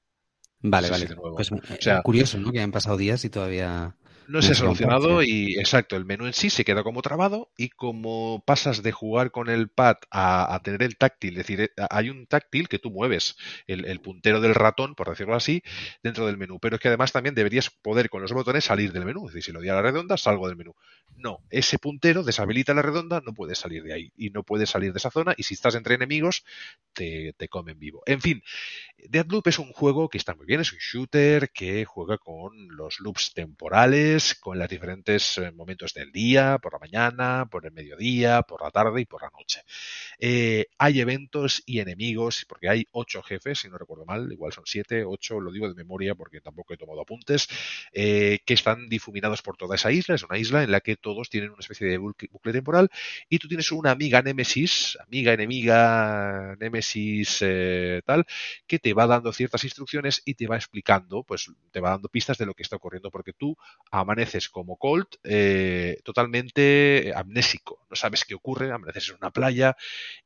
Vale, 0.60 0.88
vale. 0.90 1.08
Pues 1.34 1.50
o 1.50 1.58
sea, 1.80 2.02
curioso, 2.02 2.38
¿no? 2.38 2.52
Que 2.52 2.60
han 2.60 2.70
pasado 2.70 2.96
días 2.96 3.24
y 3.24 3.30
todavía 3.30 3.96
no 4.28 4.42
se 4.42 4.52
ha 4.52 4.54
solucionado 4.54 5.22
y 5.22 5.58
exacto, 5.58 5.96
el 5.96 6.04
menú 6.04 6.26
en 6.26 6.32
sí 6.32 6.50
se 6.50 6.64
queda 6.64 6.82
como 6.82 7.02
trabado 7.02 7.50
y 7.56 7.68
como 7.68 8.42
pasas 8.46 8.82
de 8.82 8.92
jugar 8.92 9.30
con 9.30 9.48
el 9.48 9.68
pad 9.68 9.96
a, 10.10 10.60
tener 10.62 10.82
el 10.82 10.96
táctil, 10.96 11.32
es 11.32 11.46
decir, 11.46 11.60
eh, 11.60 11.70
hay 11.90 12.10
un 12.10 12.26
táctil 12.26 12.68
que 12.68 12.78
tú 12.78 12.90
mueves 12.90 13.36
el, 13.66 14.00
puntero 14.00 14.40
del 14.40 14.54
ratón, 14.54 14.94
por 14.94 15.08
decirlo 15.08 15.34
así, 15.34 15.62
dentro 16.02 16.26
del 16.26 16.36
menú, 16.36 16.58
pero 16.60 16.76
es 16.76 16.80
que 16.80 16.88
además 16.88 17.12
también 17.12 17.34
deberías 17.34 17.70
poder 17.70 18.08
con 18.08 18.22
los 18.22 18.32
botones 18.32 18.64
salir 18.64 18.92
del 18.92 19.04
menú, 19.04 19.28
es 19.28 19.34
decir, 19.34 19.44
si 19.44 19.52
lo 19.52 19.60
di 19.60 19.68
a 19.68 19.74
la 19.74 19.82
redonda, 19.82 20.16
salgo 20.16 20.48
del 20.48 20.56
menú. 20.56 20.74
No, 21.16 21.40
ese 21.50 21.78
puntero 21.78 22.22
deshabilita 22.22 22.74
la 22.74 22.82
redonda, 22.82 23.22
no 23.24 23.34
puedes 23.34 23.58
salir 23.58 23.82
de 23.82 23.92
ahí 23.92 24.12
y 24.16 24.30
no 24.30 24.42
puedes 24.42 24.70
salir 24.70 24.92
de 24.92 24.98
esa 24.98 25.10
zona 25.10 25.34
y 25.36 25.42
si 25.42 25.54
estás 25.54 25.74
entre 25.74 25.94
enemigos 25.94 26.44
te, 26.92 27.34
te 27.36 27.48
comen 27.48 27.78
vivo. 27.78 28.02
En 28.06 28.20
fin, 28.20 28.42
Deadloop 29.08 29.46
es 29.48 29.58
un 29.58 29.72
juego 29.72 30.08
que 30.08 30.18
está 30.18 30.34
muy 30.34 30.46
bien, 30.46 30.60
es 30.60 30.72
un 30.72 30.78
shooter 30.78 31.50
que 31.50 31.84
juega 31.84 32.18
con 32.18 32.68
los 32.76 33.00
loops 33.00 33.34
temporales, 33.34 34.11
con 34.40 34.58
los 34.58 34.68
diferentes 34.68 35.38
eh, 35.38 35.50
momentos 35.52 35.94
del 35.94 36.12
día, 36.12 36.58
por 36.58 36.74
la 36.74 36.78
mañana, 36.78 37.46
por 37.50 37.64
el 37.64 37.72
mediodía, 37.72 38.42
por 38.42 38.62
la 38.62 38.70
tarde 38.70 39.00
y 39.00 39.04
por 39.06 39.22
la 39.22 39.30
noche. 39.30 39.62
Eh, 40.18 40.66
hay 40.76 41.00
eventos 41.00 41.62
y 41.64 41.80
enemigos, 41.80 42.44
porque 42.46 42.68
hay 42.68 42.86
ocho 42.92 43.22
jefes, 43.22 43.60
si 43.60 43.70
no 43.70 43.78
recuerdo 43.78 44.04
mal, 44.04 44.30
igual 44.30 44.52
son 44.52 44.64
siete, 44.66 45.04
ocho, 45.04 45.40
lo 45.40 45.50
digo 45.50 45.68
de 45.68 45.74
memoria 45.74 46.14
porque 46.14 46.40
tampoco 46.40 46.74
he 46.74 46.76
tomado 46.76 47.00
apuntes, 47.00 47.48
eh, 47.92 48.40
que 48.44 48.54
están 48.54 48.88
difuminados 48.88 49.40
por 49.40 49.56
toda 49.56 49.76
esa 49.76 49.90
isla. 49.90 50.14
Es 50.14 50.24
una 50.24 50.38
isla 50.38 50.62
en 50.62 50.70
la 50.70 50.80
que 50.80 50.96
todos 50.96 51.30
tienen 51.30 51.50
una 51.50 51.60
especie 51.60 51.86
de 51.86 51.98
bucle, 51.98 52.52
temporal 52.52 52.90
y 53.30 53.38
tú 53.38 53.48
tienes 53.48 53.72
una 53.72 53.92
amiga 53.92 54.20
Némesis, 54.20 54.98
amiga 55.00 55.32
enemiga 55.32 56.54
Némesis 56.60 57.38
tal, 58.04 58.26
que 58.66 58.78
te 58.78 58.92
va 58.92 59.06
dando 59.06 59.32
ciertas 59.32 59.64
instrucciones 59.64 60.22
y 60.24 60.34
te 60.34 60.46
va 60.46 60.56
explicando, 60.56 61.22
pues 61.24 61.50
te 61.70 61.80
va 61.80 61.90
dando 61.90 62.08
pistas 62.08 62.36
de 62.38 62.46
lo 62.46 62.54
que 62.54 62.62
está 62.62 62.76
ocurriendo, 62.76 63.10
porque 63.10 63.32
tú 63.32 63.56
amaneces 64.02 64.48
como 64.48 64.76
Colt 64.76 65.16
eh, 65.24 65.98
totalmente 66.04 67.12
amnésico, 67.14 67.86
no 67.88 67.96
sabes 67.96 68.24
qué 68.24 68.34
ocurre, 68.34 68.70
amaneces 68.70 69.10
en 69.10 69.16
una 69.16 69.30
playa 69.30 69.76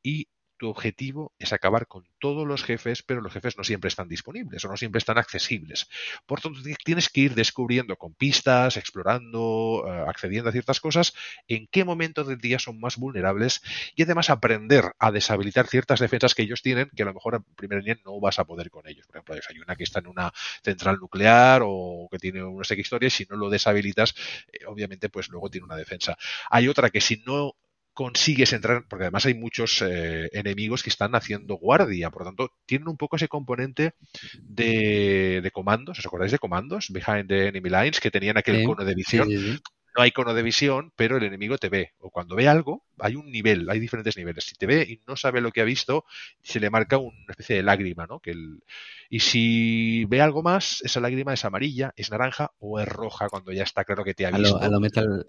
y 0.03 0.29
tu 0.57 0.69
objetivo 0.69 1.33
es 1.39 1.53
acabar 1.53 1.87
con 1.87 2.05
todos 2.19 2.47
los 2.47 2.65
jefes, 2.65 3.03
pero 3.03 3.21
los 3.21 3.33
jefes 3.33 3.57
no 3.57 3.65
siempre 3.65 3.89
están 3.89 4.09
disponibles 4.09 4.65
o 4.65 4.69
no 4.69 4.77
siempre 4.77 4.99
están 4.99 5.19
accesibles. 5.19 5.89
Por 6.27 6.41
tanto, 6.41 6.61
tienes 6.85 7.09
que 7.09 7.23
ir 7.23 7.35
descubriendo 7.35 7.97
con 7.97 8.15
pistas, 8.15 8.77
explorando, 8.77 9.85
eh, 9.87 10.05
accediendo 10.09 10.49
a 10.51 10.53
ciertas 10.53 10.81
cosas, 10.81 11.15
en 11.49 11.67
qué 11.69 11.85
momento 11.85 12.25
del 12.25 12.39
día 12.39 12.59
son 12.59 12.81
más 12.81 12.97
vulnerables 12.97 13.63
y 13.95 14.03
además 14.03 14.31
aprender 14.31 14.93
a 14.99 15.11
deshabilitar 15.11 15.67
ciertas 15.67 16.01
defensas 16.01 16.35
que 16.35 16.43
ellos 16.43 16.63
tienen, 16.63 16.91
que 16.95 17.03
a 17.03 17.07
lo 17.07 17.15
mejor 17.15 17.37
en 17.37 17.45
primer 17.55 17.83
día 17.83 17.97
no 18.05 18.21
vas 18.21 18.39
a 18.39 18.45
poder 18.45 18.71
con 18.71 18.89
ellos. 18.89 19.07
Por 19.07 19.17
ejemplo, 19.17 19.35
hay 19.49 19.59
una 19.59 19.77
que 19.77 19.85
está 19.85 20.01
en 20.01 20.07
una 20.09 20.33
central 20.63 20.99
nuclear 21.01 21.63
o 21.65 22.09
que 22.11 22.19
tiene 22.19 22.43
una 22.43 22.65
serie 22.65 22.83
historia 22.83 23.09
y 23.09 23.11
si 23.11 23.27
no 23.29 23.37
lo 23.37 23.51
deshabilitas, 23.51 24.15
eh, 24.53 24.65
obviamente, 24.67 25.09
pues 25.09 25.29
luego 25.29 25.51
tiene 25.51 25.67
una 25.67 25.77
defensa. 25.77 26.17
Hay 26.51 26.69
otra 26.69 26.91
que 26.91 27.01
si 27.01 27.23
no 27.27 27.55
consigues 27.97 28.53
entrar, 28.53 28.85
porque 28.89 29.05
además 29.05 29.25
hay 29.25 29.33
muchos 29.33 29.83
eh, 29.83 30.29
enemigos 30.33 30.83
que 30.83 30.91
están 30.91 31.15
haciendo 31.15 31.55
guardia, 31.55 32.11
por 32.11 32.23
lo 32.23 32.29
tanto, 32.29 32.51
tienen 32.67 32.89
un 32.89 32.99
poco 32.99 33.17
ese 33.17 33.27
componente 33.27 33.95
de, 34.43 35.41
de 35.43 35.51
comandos, 35.51 35.99
¿os 35.99 36.05
acordáis 36.05 36.31
de 36.31 36.39
comandos? 36.39 36.89
Behind 36.91 37.27
the 37.27 37.49
Enemy 37.49 37.71
Lines, 37.71 37.99
que 37.99 38.11
tenían 38.11 38.37
aquel 38.37 38.65
cono 38.65 38.85
de 38.85 38.95
visión. 38.95 39.29
no 39.31 40.03
hay 40.03 40.11
cono 40.11 40.35
de 40.35 40.43
visión, 40.43 40.93
pero 40.95 41.17
el 41.17 41.25
enemigo 41.25 41.57
te 41.57 41.71
ve. 41.71 41.93
O 41.99 42.11
cuando 42.11 42.37
ve 42.37 42.49
algo, 42.49 42.85
hay 42.99 43.17
un 43.17 43.31
nivel, 43.31 43.69
hay 43.71 43.81
diferentes 43.81 44.17
niveles. 44.17 44.45
Si 44.45 44.55
te 44.55 44.67
ve 44.67 44.83
y 44.83 45.01
no 45.07 45.17
sabe 45.17 45.41
lo 45.41 45.53
que 45.53 45.61
ha 45.61 45.65
visto, 45.65 46.05
se 46.43 46.61
le 46.61 46.71
marca 46.71 46.99
una 46.99 47.15
especie 47.29 47.57
de 47.57 47.63
lágrima, 47.63 48.07
¿no? 48.07 48.21
Que 48.21 48.33
el... 48.33 48.63
Y 49.09 49.21
si 49.21 50.05
ve 50.07 50.21
algo 50.21 50.43
más, 50.43 50.83
esa 50.83 51.01
lágrima 51.01 51.33
es 51.33 51.45
amarilla, 51.45 51.93
es 51.97 52.11
naranja 52.11 52.51
o 52.59 52.81
es 52.81 52.89
roja 52.89 53.29
cuando 53.29 53.53
ya 53.53 53.63
está 53.63 53.85
claro 53.85 54.03
que 54.03 54.15
te 54.15 54.27
ha 54.27 54.31
visto. 54.33 54.61
¿A 54.61 54.69
lo, 54.69 54.81
Metal, 54.81 55.25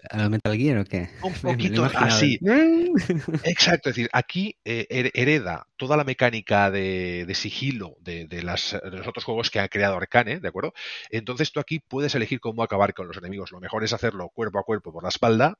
Gear 0.56 0.78
o 0.78 0.84
qué? 0.84 1.10
Un 1.22 1.34
poquito 1.34 1.84
así. 1.84 2.40
Exacto, 3.44 3.90
es 3.90 3.96
decir, 3.96 4.10
aquí 4.12 4.56
eh, 4.64 5.10
hereda 5.14 5.68
toda 5.76 5.96
la 5.96 6.04
mecánica 6.04 6.70
de, 6.70 7.30
sigilo 7.34 7.96
de, 8.00 8.26
las, 8.42 8.76
de, 8.82 8.98
los 8.98 9.06
otros 9.06 9.24
juegos 9.24 9.50
que 9.50 9.60
ha 9.60 9.68
creado 9.68 9.96
Arcane, 9.96 10.40
¿de 10.40 10.48
acuerdo? 10.48 10.74
Entonces 11.10 11.52
tú 11.52 11.60
aquí 11.60 11.78
puedes 11.78 12.14
elegir 12.14 12.40
cómo 12.40 12.62
acabar 12.62 12.94
con 12.94 13.06
los 13.06 13.16
enemigos. 13.16 13.52
Lo 13.52 13.60
mejor 13.60 13.84
es 13.84 13.92
hacerlo 13.92 14.28
cuerpo 14.30 14.58
a 14.58 14.64
cuerpo 14.64 14.92
por 14.92 15.02
la 15.02 15.08
espalda, 15.10 15.58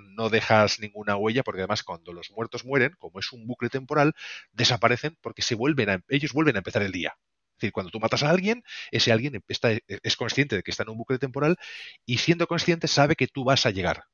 no 0.00 0.28
dejas 0.28 0.80
ninguna 0.80 1.16
huella 1.16 1.42
porque 1.42 1.60
además 1.60 1.82
cuando 1.82 2.12
los 2.12 2.30
muertos 2.30 2.64
mueren, 2.64 2.94
como 2.98 3.20
es 3.20 3.32
un 3.32 3.46
bucle 3.46 3.68
temporal, 3.68 4.14
desaparecen 4.52 5.16
porque 5.20 5.42
se 5.42 5.54
vuelven 5.54 6.04
ellos 6.08 6.32
vuelven 6.32 6.56
a 6.56 6.58
empezar 6.58 6.82
el 6.82 6.92
día. 6.92 7.16
Es 7.58 7.62
decir, 7.62 7.72
cuando 7.72 7.90
tú 7.90 7.98
matas 7.98 8.22
a 8.22 8.30
alguien, 8.30 8.62
ese 8.92 9.10
alguien 9.10 9.42
está, 9.48 9.70
es 9.88 10.16
consciente 10.16 10.56
de 10.56 10.62
que 10.62 10.70
está 10.70 10.84
en 10.84 10.90
un 10.90 10.98
bucle 10.98 11.18
temporal 11.18 11.56
y 12.06 12.18
siendo 12.18 12.46
consciente 12.46 12.86
sabe 12.86 13.16
que 13.16 13.26
tú 13.26 13.44
vas 13.44 13.66
a 13.66 13.70
llegar. 13.70 14.04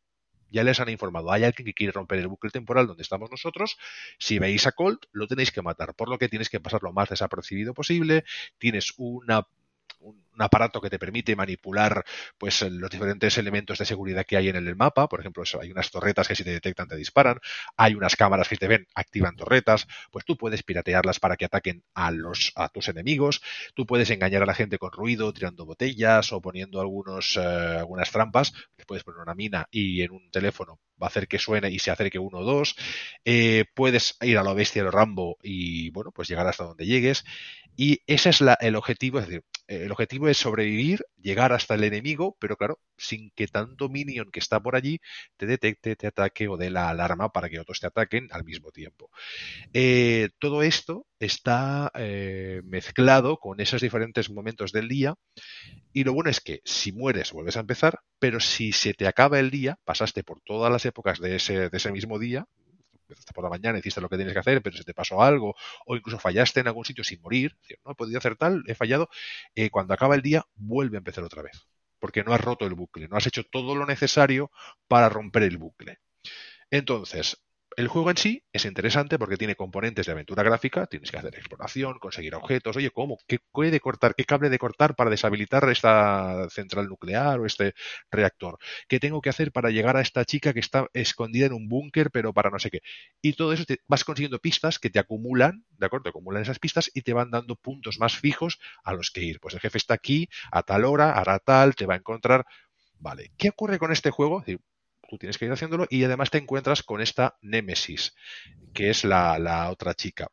Ya 0.51 0.63
les 0.65 0.81
han 0.81 0.89
informado, 0.89 1.33
hay 1.33 1.45
alguien 1.45 1.67
que 1.67 1.75
quiere 1.75 1.93
romper 1.93 2.21
el 2.21 2.29
bucle 2.29 2.51
temporal 2.51 2.87
donde 2.87 3.03
estamos 3.03 3.31
nosotros. 3.31 3.77
Si 4.19 4.39
veis 4.39 4.67
a 4.67 4.73
Colt, 4.73 5.05
lo 5.13 5.27
tenéis 5.27 5.51
que 5.51 5.63
matar, 5.63 5.95
por 5.95 6.09
lo 6.09 6.17
que 6.17 6.29
tienes 6.29 6.49
que 6.49 6.61
pasar 6.61 6.83
lo 6.83 6.93
más 6.93 7.11
desapercibido 7.11 7.75
posible. 7.75 8.25
Tienes 8.59 8.95
una 8.97 9.47
un, 10.05 10.25
aparato 10.39 10.81
que 10.81 10.91
te 10.91 10.99
permite 10.99 11.37
manipular 11.37 12.05
pues 12.39 12.63
los 12.63 12.91
diferentes 12.91 13.39
elementos 13.39 13.79
de 13.79 13.85
seguridad 13.85 14.25
que 14.27 14.37
hay 14.37 14.49
en 14.49 14.57
el 14.57 14.77
mapa. 14.77 15.09
Por 15.09 15.21
ejemplo, 15.21 15.45
hay 15.61 15.71
unas 15.71 15.91
torretas 15.91 16.29
que 16.29 16.35
si 16.35 16.45
te 16.45 16.51
detectan 16.51 16.89
te 16.89 16.97
disparan, 16.97 17.39
hay 17.77 17.95
unas 17.95 18.17
cámaras 18.17 18.49
que 18.49 18.57
te 18.57 18.69
ven, 18.69 18.87
activan 18.95 19.37
torretas, 19.37 19.87
pues 20.11 20.25
tú 20.25 20.37
puedes 20.37 20.63
piratearlas 20.63 21.21
para 21.21 21.37
que 21.37 21.45
ataquen 21.45 21.85
a 21.95 22.11
los 22.11 22.53
a 22.57 22.69
tus 22.69 22.89
enemigos, 22.89 23.43
tú 23.75 23.87
puedes 23.87 24.11
engañar 24.11 24.43
a 24.43 24.47
la 24.47 24.55
gente 24.55 24.79
con 24.79 24.93
ruido, 24.93 25.33
tirando 25.33 25.65
botellas 25.67 26.33
o 26.33 26.41
poniendo 26.41 26.81
algunos 26.81 27.37
eh, 27.37 27.41
algunas 27.41 28.11
trampas, 28.11 28.53
puedes 28.85 29.05
poner 29.05 29.21
una 29.21 29.35
mina 29.35 29.67
y 29.71 30.03
en 30.03 30.13
un 30.13 30.31
teléfono 30.31 30.81
va 31.01 31.07
a 31.07 31.09
hacer 31.09 31.27
que 31.29 31.39
suene 31.39 31.71
y 31.71 31.79
se 31.79 31.91
acerque 31.91 32.19
uno 32.19 32.39
o 32.39 32.45
dos. 32.45 32.77
Eh, 33.25 33.65
puedes 33.75 34.17
ir 34.23 34.39
a 34.39 34.43
lo 34.43 34.55
bestia 34.55 34.85
de 34.85 34.91
Rambo 34.91 35.39
y 35.43 35.91
bueno, 35.91 36.13
pues 36.13 36.29
llegar 36.29 36.47
hasta 36.47 36.65
donde 36.65 36.87
llegues. 36.87 37.25
Y 37.77 38.01
ese 38.07 38.31
es 38.31 38.41
la, 38.41 38.55
el 38.61 38.77
objetivo, 38.77 39.19
es 39.19 39.27
decir, 39.27 39.45
el 39.67 39.91
objetivo 39.91 40.29
es 40.29 40.37
sobrevivir, 40.37 41.07
llegar 41.21 41.53
hasta 41.53 41.75
el 41.75 41.85
enemigo, 41.85 42.37
pero 42.39 42.57
claro, 42.57 42.81
sin 42.99 43.31
que 43.31 43.47
tanto 43.47 43.89
minion 43.89 44.31
que 44.31 44.41
está 44.41 44.61
por 44.61 44.77
allí 44.77 45.01
te 45.37 45.47
detecte, 45.47 45.97
te 45.97 46.07
ataque 46.07 46.49
o 46.49 46.57
dé 46.57 46.71
la 46.71 46.91
alarma 46.91 47.33
para 47.33 47.49
que 47.49 47.59
otros 47.59 47.81
te 47.81 47.87
ataquen 47.87 48.29
al 48.31 48.45
mismo 48.45 48.71
tiempo. 48.71 49.11
Eh, 49.73 50.31
todo 50.39 50.63
esto 50.63 51.07
está 51.19 51.91
eh, 51.95 52.61
mezclado 52.65 53.39
con 53.39 53.61
esos 53.61 53.81
diferentes 53.81 54.31
momentos 54.31 54.71
del 54.73 54.89
día 54.89 55.15
y 55.93 56.05
lo 56.05 56.13
bueno 56.13 56.31
es 56.31 56.41
que 56.41 56.61
si 56.65 56.93
mueres 56.93 57.33
vuelves 57.33 57.57
a 57.57 57.61
empezar, 57.61 58.01
pero 58.19 58.41
si 58.41 58.73
se 58.73 58.93
te 58.93 59.07
acaba 59.07 59.41
el 59.41 59.51
día, 59.51 59.79
pasaste 59.85 60.23
por 60.25 60.41
todas 60.43 60.71
las 60.71 60.85
épocas 60.85 61.21
de 61.21 61.37
ese, 61.37 61.71
de 61.71 61.77
ese 61.77 61.91
mismo 61.91 62.19
día, 62.19 62.47
empezaste 63.05 63.33
por 63.33 63.45
la 63.45 63.51
mañana, 63.51 63.79
hiciste 63.79 64.01
lo 64.01 64.09
que 64.09 64.17
tienes 64.17 64.35
que 64.35 64.41
hacer, 64.41 64.63
pero 64.63 64.77
se 64.77 64.85
te 64.85 64.95
pasó 64.95 65.23
algo, 65.23 65.55
o 65.87 65.97
incluso 65.97 66.19
fallaste 66.19 66.61
en 66.61 66.69
algún 66.69 66.85
sitio 66.85 67.05
sin 67.05 67.21
morir, 67.21 67.57
no 67.85 67.93
he 67.93 67.95
podido 67.95 68.19
hacer 68.19 68.37
tal, 68.37 68.63
he 68.67 68.75
fallado, 68.75 69.09
eh, 69.55 69.71
cuando 69.71 69.95
acaba 69.95 70.15
el 70.15 70.23
día 70.23 70.45
vuelve 70.55 70.97
a 70.97 70.99
empezar 70.99 71.25
otra 71.25 71.43
vez, 71.43 71.67
porque 71.99 72.25
no 72.25 72.33
has 72.33 72.41
roto 72.41 72.67
el 72.67 72.75
bucle, 72.75 73.09
no 73.09 73.17
has 73.17 73.27
hecho 73.27 73.45
todo 73.45 73.75
lo 73.75 73.87
necesario 73.87 74.51
para 74.89 75.09
romper 75.09 75.45
el 75.45 75.59
bucle. 75.59 75.99
Entonces, 76.71 77.45
el 77.77 77.89
juego 77.89 78.11
en 78.11 78.17
sí 78.17 78.45
es 78.53 78.65
interesante 78.65 79.19
porque 79.19 79.37
tiene 79.37 79.57
componentes 79.57 80.07
de 80.07 80.13
aventura 80.13 80.43
gráfica, 80.43 80.87
tienes 80.87 81.11
que 81.11 81.19
hacer 81.19 81.35
exploración, 81.35 81.99
conseguir 81.99 82.35
objetos, 82.35 82.77
oye, 82.77 82.91
¿cómo? 82.91 83.19
¿Qué 83.27 83.39
puede 83.53 83.81
cortar? 83.81 84.15
¿Qué 84.15 84.25
cable 84.25 84.51
de 84.51 84.59
cortar 84.59 84.95
para 84.97 85.11
deshabilitar 85.11 85.69
esta 85.71 86.49
central 86.51 86.89
nuclear 86.89 87.41
o 87.41 87.47
este 87.47 87.75
reactor? 88.11 88.59
¿Qué 88.89 89.01
tengo 89.01 89.21
que 89.21 89.31
hacer 89.31 89.53
para 89.53 89.71
llegar 89.71 89.97
a 89.97 90.01
esta 90.01 90.25
chica 90.25 90.53
que 90.53 90.61
está 90.61 90.89
escondida 90.93 91.47
en 91.47 91.53
un 91.53 91.69
búnker, 91.69 92.11
pero 92.11 92.33
para 92.33 92.51
no 92.51 92.59
sé 92.59 92.71
qué? 92.71 92.81
Y 93.23 93.35
todo 93.35 93.53
eso 93.53 93.65
vas 93.87 94.05
consiguiendo 94.05 94.39
pistas 94.39 94.79
que 94.79 94.91
te 94.91 94.99
acumulan, 94.99 95.65
¿de 95.71 95.87
acuerdo? 95.87 96.05
Te 96.05 96.09
acumulan 96.11 96.43
esas 96.43 96.59
pistas 96.59 96.91
y 96.95 97.03
te 97.03 97.13
van 97.13 97.31
dando 97.31 97.57
puntos 97.57 97.99
más 97.99 98.17
fijos 98.17 98.59
a 98.85 98.95
los 98.95 99.11
que 99.11 99.23
ir. 99.23 99.41
Pues 99.41 99.55
el 99.55 99.61
jefe 99.61 99.79
está 99.79 99.95
aquí, 99.95 100.29
a 100.53 100.63
tal 100.63 100.85
hora, 100.85 101.13
hará 101.13 101.39
tal, 101.39 101.75
te 101.75 101.87
va 101.87 101.95
a 101.95 101.99
encontrar. 101.99 102.45
Vale, 102.99 103.33
¿qué 103.37 103.51
ocurre 103.51 103.79
con 103.79 103.93
este 103.93 104.11
juego? 104.11 104.45
Tú 105.09 105.19
tienes 105.19 105.39
que 105.39 105.47
ir 105.47 105.53
haciéndolo 105.53 105.87
y 105.91 106.05
además 106.05 106.31
te 106.31 106.39
encuentras 106.39 106.83
con 106.83 107.01
esta 107.01 107.37
Némesis, 107.43 108.15
que 108.73 108.91
es 108.91 109.05
la, 109.05 109.71
otra 109.71 109.95
chica, 109.95 110.29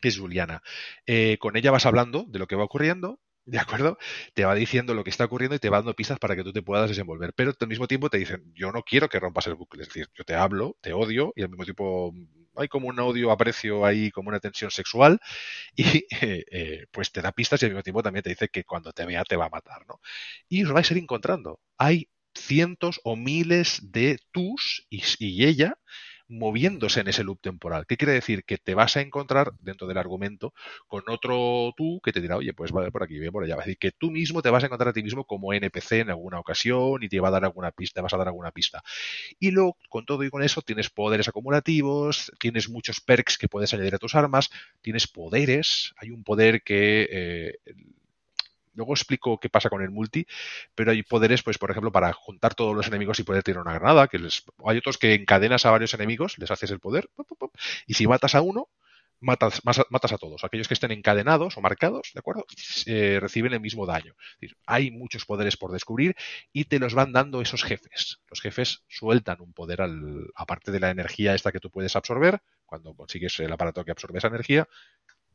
que 0.00 0.08
es 0.08 0.18
Juliana. 0.18 0.62
Eh, 1.06 1.38
con 1.38 1.56
ella 1.56 1.70
vas 1.70 1.86
hablando 1.86 2.24
de 2.28 2.38
lo 2.38 2.46
que 2.46 2.56
va 2.56 2.64
ocurriendo, 2.64 3.20
¿de 3.48 3.58
acuerdo? 3.58 3.98
Te 4.34 4.44
va 4.44 4.54
diciendo 4.54 4.94
lo 4.94 5.04
que 5.04 5.10
está 5.10 5.24
ocurriendo 5.24 5.56
y 5.56 5.58
te 5.58 5.70
va 5.70 5.78
dando 5.78 5.94
pistas 5.94 6.18
para 6.18 6.36
que 6.36 6.44
tú 6.44 6.52
te 6.52 6.62
puedas 6.62 6.88
desenvolver. 6.88 7.32
Pero 7.34 7.52
al 7.58 7.68
mismo 7.68 7.88
tiempo 7.88 8.10
te 8.10 8.18
dicen, 8.18 8.52
yo 8.54 8.72
no 8.72 8.82
quiero 8.82 9.08
que 9.08 9.18
rompas 9.18 9.46
el 9.46 9.54
bucle. 9.54 9.82
Es 9.82 9.88
decir, 9.88 10.08
yo 10.14 10.24
te 10.24 10.34
hablo, 10.34 10.76
te 10.80 10.92
odio 10.92 11.32
y 11.34 11.42
al 11.42 11.48
mismo 11.48 11.64
tiempo 11.64 12.12
hay 12.56 12.68
como 12.68 12.88
un 12.88 12.98
odio 13.00 13.30
aprecio 13.30 13.86
ahí, 13.86 14.10
como 14.10 14.28
una 14.28 14.40
tensión 14.40 14.70
sexual 14.70 15.20
y 15.74 15.82
eh, 16.22 16.44
eh, 16.50 16.86
pues 16.90 17.12
te 17.12 17.22
da 17.22 17.32
pistas 17.32 17.62
y 17.62 17.66
al 17.66 17.72
mismo 17.72 17.82
tiempo 17.82 18.02
también 18.02 18.22
te 18.22 18.30
dice 18.30 18.48
que 18.48 18.64
cuando 18.64 18.92
te 18.92 19.06
vea 19.06 19.24
te 19.24 19.36
va 19.36 19.46
a 19.46 19.50
matar, 19.50 19.86
¿no? 19.86 20.00
Y 20.48 20.64
os 20.64 20.72
vais 20.72 20.90
a 20.90 20.94
ir 20.94 20.98
encontrando. 21.02 21.60
Hay 21.78 22.08
cientos 22.38 23.00
o 23.04 23.16
miles 23.16 23.80
de 23.92 24.18
tus 24.32 24.86
y, 24.90 25.44
ella 25.44 25.76
moviéndose 26.30 27.00
en 27.00 27.08
ese 27.08 27.24
loop 27.24 27.40
temporal. 27.40 27.86
¿Qué 27.86 27.96
quiere 27.96 28.12
decir? 28.12 28.44
Que 28.44 28.58
te 28.58 28.74
vas 28.74 28.96
a 28.96 29.00
encontrar 29.00 29.52
dentro 29.60 29.86
del 29.86 29.96
argumento 29.96 30.52
con 30.86 31.02
otro 31.08 31.72
tú 31.76 32.00
que 32.02 32.12
te 32.12 32.20
dirá, 32.20 32.36
oye, 32.36 32.52
pues 32.52 32.70
vale 32.70 32.92
por 32.92 33.02
aquí, 33.02 33.18
bien 33.18 33.32
por 33.32 33.44
allá. 33.44 33.54
Es 33.54 33.60
decir, 33.60 33.78
que 33.78 33.92
tú 33.92 34.10
mismo 34.10 34.42
te 34.42 34.50
vas 34.50 34.62
a 34.62 34.66
encontrar 34.66 34.88
a 34.90 34.92
ti 34.92 35.02
mismo 35.02 35.24
como 35.24 35.54
NPC 35.54 35.92
en 35.92 36.10
alguna 36.10 36.38
ocasión 36.38 37.02
y 37.02 37.08
te 37.08 37.18
va 37.20 37.28
a 37.28 37.30
dar 37.30 37.44
alguna 37.44 37.70
pista, 37.70 38.02
vas 38.02 38.12
a 38.12 38.18
dar 38.18 38.28
alguna 38.28 38.50
pista. 38.50 38.82
Y 39.38 39.50
luego, 39.52 39.78
con 39.88 40.04
todo 40.04 40.22
y 40.22 40.30
con 40.30 40.42
eso, 40.42 40.60
tienes 40.60 40.90
poderes 40.90 41.28
acumulativos, 41.28 42.30
tienes 42.38 42.68
muchos 42.68 43.00
perks 43.00 43.38
que 43.38 43.48
puedes 43.48 43.72
añadir 43.72 43.94
a 43.94 43.98
tus 43.98 44.14
armas, 44.14 44.50
tienes 44.82 45.08
poderes, 45.08 45.94
hay 45.96 46.10
un 46.10 46.24
poder 46.24 46.62
que 46.62 47.08
eh, 47.10 47.58
Luego 48.78 48.94
explico 48.94 49.38
qué 49.38 49.50
pasa 49.50 49.68
con 49.68 49.82
el 49.82 49.90
multi, 49.90 50.26
pero 50.74 50.92
hay 50.92 51.02
poderes, 51.02 51.42
pues, 51.42 51.58
por 51.58 51.70
ejemplo, 51.70 51.90
para 51.90 52.12
juntar 52.12 52.54
todos 52.54 52.74
los 52.76 52.86
enemigos 52.86 53.18
y 53.18 53.24
poder 53.24 53.42
tirar 53.42 53.60
una 53.62 53.74
granada, 53.74 54.06
que 54.06 54.18
les... 54.18 54.44
hay 54.64 54.78
otros 54.78 54.98
que 54.98 55.14
encadenas 55.14 55.66
a 55.66 55.72
varios 55.72 55.92
enemigos, 55.94 56.38
les 56.38 56.50
haces 56.50 56.70
el 56.70 56.78
poder, 56.78 57.10
y 57.86 57.94
si 57.94 58.06
matas 58.06 58.36
a 58.36 58.40
uno, 58.40 58.68
matas, 59.20 60.12
a 60.12 60.18
todos. 60.18 60.44
Aquellos 60.44 60.68
que 60.68 60.74
estén 60.74 60.92
encadenados 60.92 61.56
o 61.56 61.60
marcados, 61.60 62.10
¿de 62.14 62.20
acuerdo? 62.20 62.46
Eh, 62.86 63.18
reciben 63.20 63.52
el 63.52 63.60
mismo 63.60 63.86
daño. 63.86 64.14
hay 64.66 64.90
muchos 64.90 65.24
poderes 65.24 65.56
por 65.56 65.72
descubrir 65.72 66.14
y 66.52 66.66
te 66.66 66.78
los 66.78 66.94
van 66.94 67.12
dando 67.12 67.40
esos 67.40 67.64
jefes. 67.64 68.20
Los 68.28 68.40
jefes 68.40 68.84
sueltan 68.88 69.40
un 69.40 69.52
poder 69.52 69.82
al, 69.82 70.30
aparte 70.34 70.70
de 70.70 70.80
la 70.80 70.90
energía 70.90 71.34
esta 71.34 71.52
que 71.52 71.60
tú 71.60 71.70
puedes 71.70 71.96
absorber, 71.96 72.40
cuando 72.64 72.94
consigues 72.94 73.40
el 73.40 73.52
aparato 73.52 73.84
que 73.84 73.90
absorbe 73.90 74.18
esa 74.18 74.28
energía, 74.28 74.68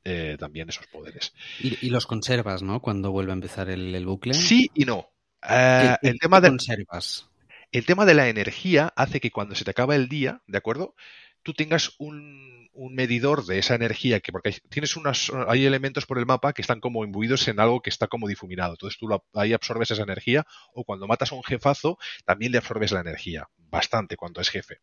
eh, 0.05 0.35
también 0.39 0.69
esos 0.69 0.87
poderes. 0.87 1.33
Y, 1.59 1.89
los 1.89 2.05
conservas, 2.05 2.61
¿no? 2.61 2.81
Cuando 2.81 3.11
vuelve 3.11 3.31
a 3.31 3.35
empezar 3.35 3.69
el, 3.69 4.05
bucle. 4.05 4.33
Sí 4.33 4.69
y 4.73 4.85
no. 4.85 5.09
Eh, 5.47 5.95
el 6.01 6.19
tema 6.19 6.41
de 6.41 6.49
conservas? 6.49 7.29
El 7.71 7.85
tema 7.85 8.05
de 8.05 8.13
la 8.13 8.27
energía 8.27 8.93
hace 8.95 9.19
que 9.19 9.31
cuando 9.31 9.55
se 9.55 9.63
te 9.63 9.71
acaba 9.71 9.95
el 9.95 10.09
día, 10.09 10.41
¿de 10.45 10.57
acuerdo? 10.57 10.95
Tú 11.41 11.53
tengas 11.53 11.95
un, 11.97 12.69
medidor 12.91 13.45
de 13.45 13.59
esa 13.59 13.75
energía, 13.75 14.19
que 14.19 14.31
porque 14.31 14.49
hay, 14.49 14.55
tienes 14.69 14.95
unas, 14.95 15.31
hay 15.47 15.65
elementos 15.65 16.05
por 16.05 16.19
el 16.19 16.25
mapa 16.25 16.53
que 16.53 16.61
están 16.61 16.79
como 16.79 17.03
imbuidos 17.03 17.47
en 17.47 17.59
algo 17.59 17.81
que 17.81 17.89
está 17.89 18.07
como 18.07 18.27
difuminado. 18.27 18.73
Entonces 18.73 18.99
tú 18.99 19.07
ahí 19.33 19.53
absorbes 19.53 19.91
esa 19.91 20.03
energía, 20.03 20.45
o 20.73 20.83
cuando 20.83 21.07
matas 21.07 21.31
a 21.31 21.35
un 21.35 21.43
jefazo, 21.43 21.97
también 22.25 22.51
le 22.51 22.57
absorbes 22.57 22.91
la 22.91 23.01
energía, 23.01 23.47
bastante 23.57 24.17
cuando 24.17 24.41
es 24.41 24.49
jefe. 24.49 24.79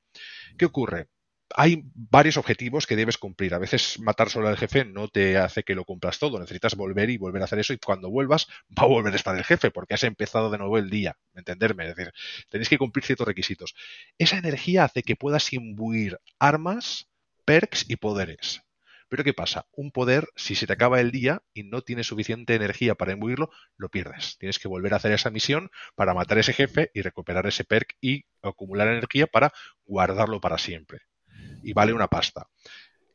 ¿Qué 0.59 0.65
ocurre? 0.65 1.09
Hay 1.57 1.83
varios 1.95 2.37
objetivos 2.37 2.87
que 2.87 2.97
debes 2.97 3.19
cumplir. 3.19 3.55
A 3.55 3.59
veces 3.59 3.99
matar 4.01 4.31
solo 4.31 4.49
al 4.49 4.57
jefe 4.57 4.85
no 4.85 5.09
te 5.09 5.37
hace 5.37 5.63
que 5.63 5.75
lo 5.75 5.85
cumplas 5.85 6.19
todo. 6.19 6.39
Necesitas 6.39 6.77
volver 6.77 7.11
y 7.11 7.19
volver 7.19 7.43
a 7.43 7.45
hacer 7.47 7.59
eso 7.59 7.73
y 7.73 7.79
cuando 7.79 8.11
vuelvas 8.11 8.47
va 8.79 8.85
a 8.85 8.87
volver 8.87 9.13
a 9.13 9.17
estar 9.17 9.37
el 9.37 9.45
jefe 9.45 9.71
porque 9.71 9.95
has 9.95 10.05
empezado 10.05 10.51
de 10.51 10.59
nuevo 10.59 10.79
el 10.79 10.91
día. 10.91 11.17
¿Entenderme? 11.35 11.89
Es 11.89 11.97
decir, 11.97 12.13
tenéis 12.49 12.69
que 12.69 12.79
cumplir 12.79 13.05
ciertos 13.05 13.27
requisitos. 13.27 13.75
Esa 14.19 14.39
energía 14.39 14.85
hace 14.85 15.03
que 15.03 15.17
puedas 15.17 15.53
imbuir 15.53 16.19
armas, 16.39 17.09
perks 17.45 17.85
y 17.89 17.97
poderes. 17.97 18.63
Pero 19.09 19.25
¿qué 19.25 19.35
pasa? 19.35 19.67
Un 19.73 19.91
poder, 19.91 20.29
si 20.37 20.55
se 20.55 20.69
te 20.69 20.73
acaba 20.73 21.01
el 21.01 21.11
día 21.11 21.43
y 21.53 21.65
no 21.65 21.83
tienes 21.83 22.07
suficiente 22.07 22.55
energía 22.55 22.95
para 22.95 23.13
imbuirlo, 23.13 23.51
lo 23.77 23.89
pierdes. 23.89 24.39
Tienes 24.39 24.61
que 24.61 24.69
volver 24.69 24.95
a 24.95 24.99
hacer 24.99 25.11
esa 25.11 25.31
misión 25.31 25.71
para 25.97 26.15
matar 26.15 26.39
a 26.39 26.43
ese 26.43 26.53
jefe 26.53 26.93
y 26.95 27.03
recuperar 27.03 27.45
ese 27.49 27.65
perk 27.65 27.97
y 28.01 28.27
acumular 28.41 28.87
energía 28.87 29.27
para 29.27 29.53
guardarlo 29.85 30.41
para 30.41 30.59
siempre 30.59 31.10
y 31.63 31.73
vale 31.73 31.93
una 31.93 32.09
pasta. 32.09 32.49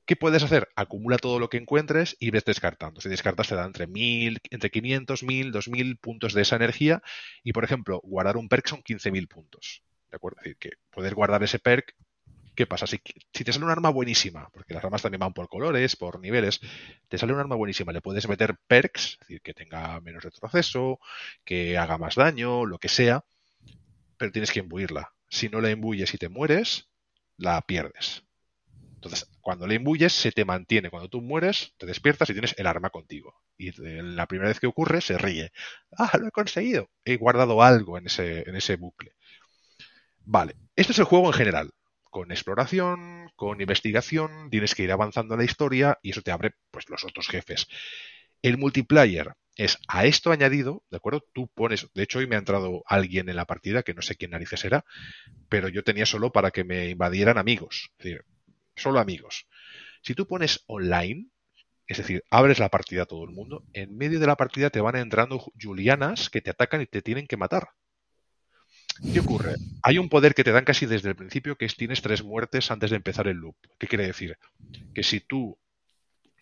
¿Qué 0.05 0.15
puedes 0.15 0.43
hacer? 0.43 0.69
Acumula 0.75 1.17
todo 1.17 1.39
lo 1.39 1.49
que 1.49 1.57
encuentres 1.57 2.15
y 2.19 2.29
ves 2.29 2.45
descartando. 2.45 3.01
Si 3.01 3.09
descartas 3.09 3.47
te 3.47 3.55
da 3.55 3.65
entre 3.65 3.87
1000, 3.87 4.39
entre 4.51 4.69
500, 4.69 5.23
1000, 5.23 5.51
2000 5.51 5.97
puntos 5.97 6.33
de 6.33 6.43
esa 6.43 6.57
energía 6.57 7.01
y, 7.43 7.53
por 7.53 7.63
ejemplo, 7.63 7.99
guardar 8.03 8.37
un 8.37 8.47
perk 8.47 8.67
son 8.67 8.83
15.000 8.83 9.27
puntos. 9.27 9.81
¿De 10.11 10.17
acuerdo? 10.17 10.37
Es 10.39 10.43
decir, 10.43 10.57
que 10.57 10.69
poder 10.91 11.15
guardar 11.15 11.41
ese 11.43 11.57
perk 11.57 11.95
¿Qué 12.55 12.65
pasa? 12.65 12.87
Si, 12.87 13.01
si, 13.33 13.43
te 13.43 13.51
sale 13.51 13.65
un 13.65 13.71
arma 13.71 13.89
buenísima, 13.89 14.49
porque 14.53 14.73
las 14.73 14.83
armas 14.83 15.01
también 15.01 15.19
van 15.19 15.33
por 15.33 15.49
colores, 15.49 15.97
por 15.97 16.21
niveles, 16.21 16.61
te 17.09 17.17
sale 17.17 17.33
un 17.33 17.39
arma 17.39 17.55
buenísima, 17.55 17.91
le 17.91 18.01
puedes 18.01 18.29
meter 18.29 18.55
perks, 18.67 19.13
es 19.13 19.19
decir, 19.19 19.41
que 19.41 19.53
tenga 19.53 19.99
menos 19.99 20.23
retroceso, 20.23 20.99
que 21.43 21.77
haga 21.77 21.97
más 21.97 22.15
daño, 22.15 22.65
lo 22.65 22.77
que 22.79 22.87
sea, 22.87 23.25
pero 24.17 24.31
tienes 24.31 24.51
que 24.51 24.59
imbuirla. 24.59 25.13
Si 25.27 25.49
no 25.49 25.59
la 25.59 25.69
imbuyes 25.69 26.13
y 26.13 26.17
te 26.17 26.29
mueres, 26.29 26.87
la 27.37 27.61
pierdes. 27.61 28.23
Entonces, 28.95 29.29
cuando 29.39 29.67
le 29.67 29.75
imbuyes, 29.75 30.13
se 30.13 30.31
te 30.31 30.45
mantiene. 30.45 30.89
Cuando 30.89 31.09
tú 31.09 31.21
mueres, 31.21 31.73
te 31.77 31.85
despiertas 31.85 32.29
y 32.29 32.33
tienes 32.33 32.55
el 32.57 32.65
arma 32.65 32.89
contigo. 32.89 33.35
Y 33.57 33.71
la 33.79 34.25
primera 34.25 34.49
vez 34.49 34.59
que 34.59 34.67
ocurre, 34.67 34.99
se 35.01 35.17
ríe. 35.17 35.51
¡Ah, 35.97 36.17
lo 36.19 36.27
he 36.27 36.31
conseguido! 36.31 36.89
He 37.03 37.17
guardado 37.17 37.61
algo 37.61 37.99
en 37.99 38.07
ese, 38.07 38.49
en 38.49 38.55
ese 38.55 38.77
bucle. 38.77 39.13
Vale, 40.21 40.55
este 40.75 40.91
es 40.91 40.99
el 40.99 41.05
juego 41.05 41.27
en 41.27 41.33
general. 41.33 41.71
Con 42.09 42.31
exploración, 42.31 43.29
con 43.35 43.61
investigación, 43.61 44.49
tienes 44.49 44.73
que 44.73 44.83
ir 44.83 44.91
avanzando 44.91 45.35
en 45.35 45.39
la 45.41 45.45
historia 45.45 45.99
y 46.01 46.09
eso 46.11 46.23
te 46.23 46.31
abre 46.31 46.55
pues 46.71 46.89
los 46.89 47.03
otros 47.03 47.27
jefes. 47.27 47.67
El 48.41 48.57
multiplayer 48.57 49.35
es 49.55 49.77
a 49.87 50.05
esto 50.05 50.31
añadido, 50.31 50.83
¿de 50.91 50.97
acuerdo? 50.97 51.23
Tú 51.33 51.47
pones, 51.47 51.87
de 51.93 52.03
hecho 52.03 52.19
hoy 52.19 52.27
me 52.27 52.35
ha 52.35 52.39
entrado 52.39 52.83
alguien 52.87 53.29
en 53.29 53.35
la 53.35 53.45
partida 53.45 53.83
que 53.83 53.93
no 53.93 54.01
sé 54.01 54.15
quién 54.15 54.31
narices 54.31 54.65
era, 54.65 54.85
pero 55.49 55.69
yo 55.69 55.83
tenía 55.83 56.05
solo 56.05 56.31
para 56.31 56.51
que 56.51 56.63
me 56.63 56.89
invadieran 56.89 57.37
amigos. 57.37 57.91
Es 57.97 58.03
decir, 58.03 58.25
solo 58.75 58.99
amigos. 58.99 59.47
Si 60.01 60.13
tú 60.13 60.27
pones 60.27 60.63
online, 60.67 61.27
es 61.87 61.97
decir, 61.97 62.23
abres 62.29 62.59
la 62.59 62.69
partida 62.69 63.03
a 63.03 63.05
todo 63.05 63.23
el 63.23 63.31
mundo, 63.31 63.63
en 63.73 63.95
medio 63.95 64.19
de 64.19 64.27
la 64.27 64.35
partida 64.35 64.69
te 64.69 64.81
van 64.81 64.97
entrando 64.97 65.39
Julianas 65.39 66.29
que 66.29 66.41
te 66.41 66.49
atacan 66.49 66.81
y 66.81 66.85
te 66.85 67.01
tienen 67.01 67.27
que 67.27 67.37
matar. 67.37 67.69
¿Qué 69.13 69.19
ocurre? 69.19 69.55
Hay 69.83 69.97
un 69.97 70.09
poder 70.09 70.33
que 70.33 70.43
te 70.43 70.51
dan 70.51 70.63
casi 70.63 70.85
desde 70.85 71.09
el 71.09 71.15
principio 71.15 71.57
que 71.57 71.65
es 71.65 71.75
tienes 71.75 72.01
tres 72.01 72.23
muertes 72.23 72.71
antes 72.71 72.89
de 72.89 72.95
empezar 72.95 73.27
el 73.27 73.37
loop. 73.37 73.55
¿Qué 73.77 73.87
quiere 73.87 74.07
decir? 74.07 74.37
Que 74.93 75.03
si 75.03 75.19
tú 75.19 75.57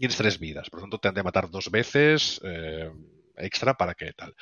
tienes 0.04 0.18
tres 0.18 0.38
vidas, 0.38 0.70
por 0.70 0.80
lo 0.80 0.84
tanto 0.84 1.00
te 1.00 1.08
han 1.08 1.16
de 1.16 1.24
matar 1.24 1.50
dos 1.50 1.72
veces 1.72 2.42
eh, 2.44 2.92
extra 3.38 3.76
para 3.76 3.94
que 3.94 4.12
tal. 4.12 4.36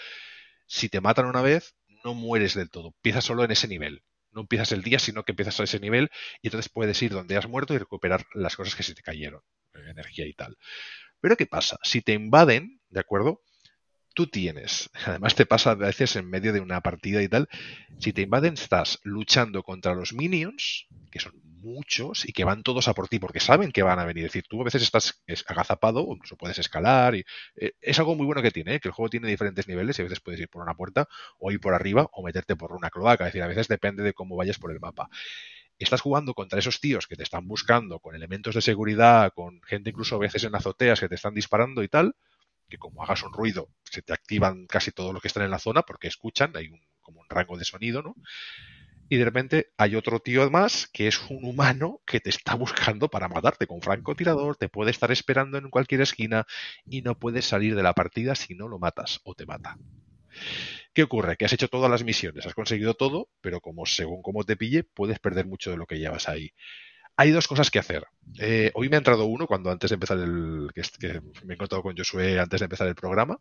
Si 0.65 0.89
te 0.89 1.01
matan 1.01 1.27
una 1.27 1.43
vez, 1.43 1.75
no 2.03 2.15
mueres 2.15 2.55
del 2.55 2.71
todo, 2.71 2.87
empiezas 2.87 3.25
solo 3.25 3.43
en 3.43 3.51
ese 3.51 3.67
nivel 3.67 4.01
no 4.31 4.41
empiezas 4.41 4.71
el 4.71 4.81
día, 4.81 4.99
sino 4.99 5.23
que 5.23 5.33
empiezas 5.33 5.59
a 5.59 5.63
ese 5.63 5.79
nivel 5.79 6.09
y 6.41 6.47
entonces 6.47 6.71
puedes 6.71 7.01
ir 7.01 7.11
donde 7.11 7.37
has 7.37 7.47
muerto 7.47 7.73
y 7.73 7.77
recuperar 7.77 8.25
las 8.33 8.55
cosas 8.55 8.75
que 8.75 8.83
se 8.83 8.95
te 8.95 9.01
cayeron, 9.01 9.41
eh, 9.73 9.89
energía 9.89 10.25
y 10.25 10.33
tal. 10.33 10.57
Pero 11.19 11.37
¿qué 11.37 11.45
pasa? 11.45 11.77
Si 11.83 12.01
te 12.01 12.13
invaden, 12.13 12.79
¿de 12.89 12.99
acuerdo? 12.99 13.41
Tú 14.13 14.27
tienes, 14.27 14.89
además 15.05 15.35
te 15.35 15.45
pasa 15.45 15.71
a 15.71 15.75
veces 15.75 16.15
en 16.15 16.29
medio 16.29 16.53
de 16.53 16.61
una 16.61 16.81
partida 16.81 17.21
y 17.21 17.27
tal, 17.27 17.49
si 17.99 18.13
te 18.13 18.21
invaden 18.21 18.53
estás 18.53 18.99
luchando 19.03 19.63
contra 19.63 19.95
los 19.95 20.13
minions, 20.13 20.87
que 21.11 21.19
son 21.19 21.33
muchos 21.61 22.27
y 22.27 22.33
que 22.33 22.43
van 22.43 22.63
todos 22.63 22.87
a 22.87 22.93
por 22.93 23.07
ti 23.07 23.19
porque 23.19 23.39
saben 23.39 23.71
que 23.71 23.83
van 23.83 23.99
a 23.99 24.05
venir. 24.05 24.25
Es 24.25 24.31
decir, 24.31 24.45
tú 24.49 24.61
a 24.61 24.65
veces 24.65 24.81
estás 24.83 25.21
agazapado, 25.47 26.05
o 26.05 26.13
incluso 26.13 26.35
puedes 26.35 26.59
escalar. 26.59 27.15
Y, 27.15 27.23
eh, 27.55 27.73
es 27.81 27.99
algo 27.99 28.15
muy 28.15 28.25
bueno 28.25 28.41
que 28.41 28.51
tiene, 28.51 28.75
¿eh? 28.75 28.79
que 28.79 28.89
el 28.89 28.93
juego 28.93 29.09
tiene 29.09 29.27
diferentes 29.27 29.67
niveles 29.67 29.97
y 29.97 30.01
a 30.01 30.05
veces 30.05 30.19
puedes 30.19 30.39
ir 30.39 30.49
por 30.49 30.61
una 30.61 30.75
puerta 30.75 31.07
o 31.39 31.51
ir 31.51 31.59
por 31.59 31.73
arriba 31.73 32.09
o 32.11 32.23
meterte 32.23 32.55
por 32.55 32.73
una 32.73 32.89
cloaca. 32.89 33.25
Es 33.25 33.33
decir, 33.33 33.43
a 33.43 33.47
veces 33.47 33.67
depende 33.67 34.03
de 34.03 34.13
cómo 34.13 34.35
vayas 34.35 34.57
por 34.57 34.71
el 34.71 34.79
mapa. 34.79 35.09
Estás 35.77 36.01
jugando 36.01 36.33
contra 36.33 36.59
esos 36.59 36.79
tíos 36.79 37.07
que 37.07 37.15
te 37.15 37.23
están 37.23 37.47
buscando 37.47 37.99
con 37.99 38.15
elementos 38.15 38.53
de 38.53 38.61
seguridad, 38.61 39.31
con 39.33 39.61
gente 39.63 39.89
incluso 39.89 40.15
a 40.15 40.19
veces 40.19 40.43
en 40.43 40.53
azoteas 40.53 40.99
que 40.99 41.09
te 41.09 41.15
están 41.15 41.33
disparando 41.33 41.81
y 41.81 41.87
tal, 41.87 42.15
que 42.69 42.77
como 42.77 43.03
hagas 43.03 43.23
un 43.23 43.33
ruido 43.33 43.69
se 43.83 44.01
te 44.01 44.13
activan 44.13 44.67
casi 44.67 44.91
todos 44.91 45.13
los 45.13 45.21
que 45.21 45.27
están 45.27 45.43
en 45.43 45.51
la 45.51 45.59
zona 45.59 45.81
porque 45.81 46.07
escuchan, 46.07 46.53
hay 46.55 46.67
un, 46.69 46.81
como 47.01 47.21
un 47.21 47.27
rango 47.29 47.57
de 47.57 47.65
sonido, 47.65 48.01
¿no? 48.01 48.15
Y 49.11 49.17
de 49.17 49.25
repente 49.25 49.73
hay 49.75 49.97
otro 49.97 50.21
tío 50.21 50.49
más 50.49 50.87
que 50.87 51.09
es 51.09 51.19
un 51.29 51.43
humano 51.43 52.01
que 52.05 52.21
te 52.21 52.29
está 52.29 52.55
buscando 52.55 53.09
para 53.09 53.27
matarte 53.27 53.67
con 53.67 53.81
francotirador, 53.81 54.55
te 54.55 54.69
puede 54.69 54.91
estar 54.91 55.11
esperando 55.11 55.57
en 55.57 55.69
cualquier 55.69 55.99
esquina 55.99 56.45
y 56.85 57.01
no 57.01 57.19
puedes 57.19 57.43
salir 57.43 57.75
de 57.75 57.83
la 57.83 57.93
partida 57.93 58.35
si 58.35 58.55
no 58.55 58.69
lo 58.69 58.79
matas 58.79 59.19
o 59.25 59.35
te 59.35 59.45
mata. 59.45 59.77
¿Qué 60.93 61.03
ocurre? 61.03 61.35
Que 61.35 61.43
has 61.43 61.51
hecho 61.51 61.67
todas 61.67 61.91
las 61.91 62.05
misiones, 62.05 62.45
has 62.45 62.53
conseguido 62.53 62.93
todo, 62.93 63.27
pero 63.41 63.59
como 63.59 63.85
según 63.85 64.21
cómo 64.21 64.45
te 64.45 64.55
pille, 64.55 64.85
puedes 64.85 65.19
perder 65.19 65.45
mucho 65.45 65.71
de 65.71 65.77
lo 65.77 65.87
que 65.87 65.99
llevas 65.99 66.29
ahí. 66.29 66.53
Hay 67.17 67.31
dos 67.31 67.47
cosas 67.47 67.69
que 67.69 67.79
hacer. 67.79 68.05
Eh, 68.39 68.71
hoy 68.73 68.89
me 68.89 68.95
ha 68.95 68.99
entrado 68.99 69.25
uno 69.25 69.45
cuando 69.45 69.69
antes 69.69 69.89
de 69.89 69.95
empezar 69.95 70.17
el. 70.17 70.69
Que, 70.73 71.21
me 71.43 71.53
he 71.53 71.55
encontrado 71.55 71.83
con 71.83 71.95
Josué 71.95 72.39
antes 72.39 72.61
de 72.61 72.65
empezar 72.65 72.87
el 72.87 72.95
programa. 72.95 73.39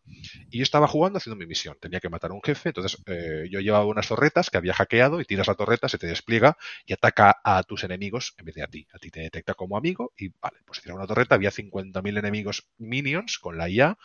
Y 0.50 0.58
yo 0.58 0.62
estaba 0.62 0.88
jugando 0.88 1.18
haciendo 1.18 1.36
mi 1.36 1.46
misión. 1.46 1.76
Tenía 1.80 2.00
que 2.00 2.08
matar 2.08 2.32
a 2.32 2.34
un 2.34 2.42
jefe. 2.42 2.70
Entonces 2.70 3.00
eh, 3.06 3.48
yo 3.50 3.60
llevaba 3.60 3.86
unas 3.86 4.08
torretas 4.08 4.50
que 4.50 4.58
había 4.58 4.74
hackeado 4.74 5.20
y 5.20 5.24
tiras 5.24 5.46
la 5.46 5.54
torreta, 5.54 5.88
se 5.88 5.98
te 5.98 6.06
despliega 6.06 6.56
y 6.84 6.92
ataca 6.92 7.40
a 7.44 7.62
tus 7.62 7.84
enemigos 7.84 8.34
en 8.38 8.44
vez 8.46 8.54
de 8.56 8.62
a 8.62 8.66
ti. 8.66 8.86
A 8.92 8.98
ti 8.98 9.10
te 9.10 9.20
detecta 9.20 9.54
como 9.54 9.76
amigo 9.76 10.12
y 10.18 10.28
vale, 10.28 10.58
pues 10.66 10.82
tira 10.82 10.94
una 10.94 11.06
torreta. 11.06 11.36
Había 11.36 11.50
50.000 11.50 12.18
enemigos 12.18 12.68
minions 12.78 13.38
con 13.38 13.56
la 13.56 13.68
IA 13.68 13.96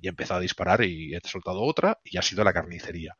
y 0.00 0.06
he 0.06 0.10
empezado 0.10 0.38
a 0.38 0.42
disparar 0.42 0.84
y 0.84 1.14
he 1.14 1.20
soltado 1.24 1.62
otra 1.62 1.98
y 2.04 2.18
ha 2.18 2.22
sido 2.22 2.44
la 2.44 2.52
carnicería. 2.52 3.16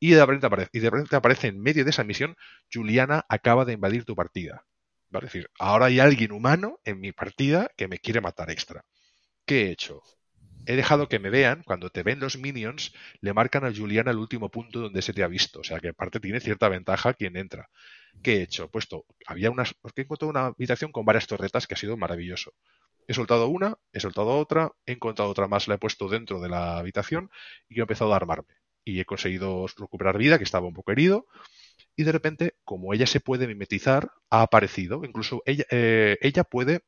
Y 0.00 0.12
de, 0.12 0.24
repente 0.24 0.46
aparece, 0.46 0.70
y 0.72 0.78
de 0.80 0.90
repente 0.90 1.16
aparece 1.16 1.48
en 1.48 1.60
medio 1.60 1.84
de 1.84 1.90
esa 1.90 2.04
misión, 2.04 2.36
Juliana 2.72 3.24
acaba 3.28 3.64
de 3.64 3.72
invadir 3.72 4.04
tu 4.04 4.14
partida. 4.14 4.64
Decir, 5.10 5.50
ahora 5.58 5.86
hay 5.86 6.00
alguien 6.00 6.32
humano 6.32 6.80
en 6.84 7.00
mi 7.00 7.12
partida 7.12 7.70
que 7.76 7.88
me 7.88 7.98
quiere 7.98 8.20
matar 8.20 8.50
extra. 8.50 8.84
¿Qué 9.46 9.66
he 9.66 9.70
hecho? 9.70 10.02
He 10.66 10.76
dejado 10.76 11.08
que 11.08 11.18
me 11.18 11.30
vean, 11.30 11.62
cuando 11.64 11.88
te 11.88 12.02
ven 12.02 12.20
los 12.20 12.36
minions, 12.36 12.92
le 13.20 13.32
marcan 13.32 13.64
a 13.64 13.74
Juliana 13.74 14.10
el 14.10 14.18
último 14.18 14.50
punto 14.50 14.80
donde 14.80 15.00
se 15.00 15.14
te 15.14 15.22
ha 15.22 15.28
visto. 15.28 15.60
O 15.60 15.64
sea 15.64 15.80
que 15.80 15.88
aparte 15.88 16.20
tiene 16.20 16.40
cierta 16.40 16.68
ventaja 16.68 17.14
quien 17.14 17.36
entra. 17.36 17.70
¿Qué 18.22 18.36
he 18.36 18.42
hecho? 18.42 18.70
Puesto, 18.70 19.06
había 19.26 19.50
unas, 19.50 19.72
porque 19.74 20.02
he 20.02 20.04
encontrado 20.04 20.30
una 20.30 20.46
habitación 20.46 20.92
con 20.92 21.06
varias 21.06 21.26
torretas 21.26 21.66
que 21.66 21.74
ha 21.74 21.78
sido 21.78 21.96
maravilloso. 21.96 22.52
He 23.06 23.14
soltado 23.14 23.48
una, 23.48 23.78
he 23.92 24.00
soltado 24.00 24.36
otra, 24.36 24.72
he 24.84 24.92
encontrado 24.92 25.30
otra 25.30 25.48
más, 25.48 25.68
la 25.68 25.76
he 25.76 25.78
puesto 25.78 26.08
dentro 26.08 26.38
de 26.40 26.50
la 26.50 26.76
habitación 26.76 27.30
y 27.68 27.78
he 27.78 27.80
empezado 27.80 28.12
a 28.12 28.16
armarme. 28.16 28.54
Y 28.84 29.00
he 29.00 29.06
conseguido 29.06 29.66
recuperar 29.78 30.18
vida, 30.18 30.36
que 30.36 30.44
estaba 30.44 30.66
un 30.66 30.74
poco 30.74 30.92
herido 30.92 31.26
y 31.98 32.04
de 32.04 32.12
repente, 32.12 32.54
como 32.64 32.94
ella 32.94 33.08
se 33.08 33.18
puede 33.18 33.48
mimetizar, 33.48 34.12
ha 34.30 34.42
aparecido. 34.42 35.04
Incluso 35.04 35.42
ella, 35.44 35.64
eh, 35.68 36.16
ella 36.20 36.44
puede 36.44 36.82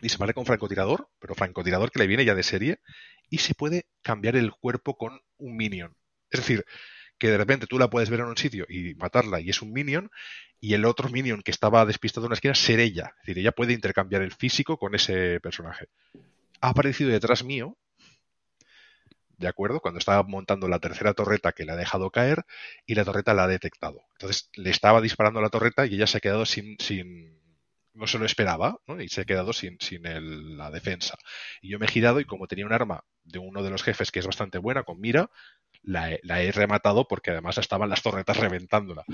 disparar 0.00 0.34
con 0.34 0.46
francotirador, 0.46 1.10
pero 1.18 1.34
francotirador 1.34 1.90
que 1.90 1.98
le 1.98 2.06
viene 2.06 2.24
ya 2.24 2.34
de 2.34 2.42
serie, 2.42 2.80
y 3.28 3.36
se 3.38 3.54
puede 3.54 3.84
cambiar 4.00 4.36
el 4.36 4.50
cuerpo 4.52 4.96
con 4.96 5.20
un 5.36 5.56
minion. 5.58 5.94
Es 6.30 6.40
decir, 6.40 6.64
que 7.18 7.28
de 7.28 7.36
repente 7.36 7.66
tú 7.66 7.78
la 7.78 7.90
puedes 7.90 8.08
ver 8.08 8.20
en 8.20 8.28
un 8.28 8.36
sitio 8.38 8.64
y 8.66 8.94
matarla 8.94 9.40
y 9.42 9.50
es 9.50 9.60
un 9.60 9.74
minion, 9.74 10.10
y 10.58 10.72
el 10.72 10.86
otro 10.86 11.10
minion 11.10 11.42
que 11.42 11.50
estaba 11.50 11.84
despistado 11.84 12.24
en 12.24 12.30
una 12.30 12.34
esquina 12.34 12.54
ser 12.54 12.80
ella. 12.80 13.12
Es 13.20 13.26
decir, 13.26 13.40
ella 13.40 13.52
puede 13.52 13.74
intercambiar 13.74 14.22
el 14.22 14.32
físico 14.32 14.78
con 14.78 14.94
ese 14.94 15.38
personaje. 15.40 15.88
Ha 16.62 16.70
aparecido 16.70 17.10
detrás 17.10 17.44
mío 17.44 17.76
¿de 19.40 19.48
acuerdo? 19.48 19.80
Cuando 19.80 19.98
estaba 19.98 20.22
montando 20.22 20.68
la 20.68 20.78
tercera 20.78 21.14
torreta 21.14 21.52
que 21.52 21.64
le 21.64 21.72
ha 21.72 21.76
dejado 21.76 22.10
caer 22.10 22.44
y 22.86 22.94
la 22.94 23.04
torreta 23.04 23.34
la 23.34 23.44
ha 23.44 23.48
detectado. 23.48 24.04
Entonces 24.12 24.50
le 24.54 24.70
estaba 24.70 25.00
disparando 25.00 25.40
la 25.40 25.48
torreta 25.48 25.86
y 25.86 25.94
ella 25.94 26.06
se 26.06 26.18
ha 26.18 26.20
quedado 26.20 26.44
sin, 26.44 26.76
sin 26.78 27.40
no 27.94 28.06
se 28.06 28.18
lo 28.18 28.26
esperaba, 28.26 28.78
¿no? 28.86 29.00
Y 29.00 29.08
se 29.08 29.22
ha 29.22 29.24
quedado 29.24 29.52
sin, 29.52 29.78
sin 29.80 30.02
la 30.56 30.70
defensa. 30.70 31.16
Y 31.62 31.70
yo 31.70 31.78
me 31.78 31.86
he 31.86 31.88
girado 31.88 32.20
y 32.20 32.26
como 32.26 32.46
tenía 32.46 32.66
un 32.66 32.72
arma 32.72 33.04
de 33.24 33.38
uno 33.38 33.62
de 33.62 33.70
los 33.70 33.82
jefes 33.82 34.10
que 34.10 34.20
es 34.20 34.26
bastante 34.26 34.58
buena, 34.58 34.84
con 34.84 35.00
mira, 35.00 35.30
la 35.82 36.18
la 36.22 36.42
he 36.42 36.52
rematado 36.52 37.08
porque 37.08 37.30
además 37.30 37.56
estaban 37.58 37.88
las 37.88 38.02
torretas 38.02 38.36
reventándola. 38.36 39.04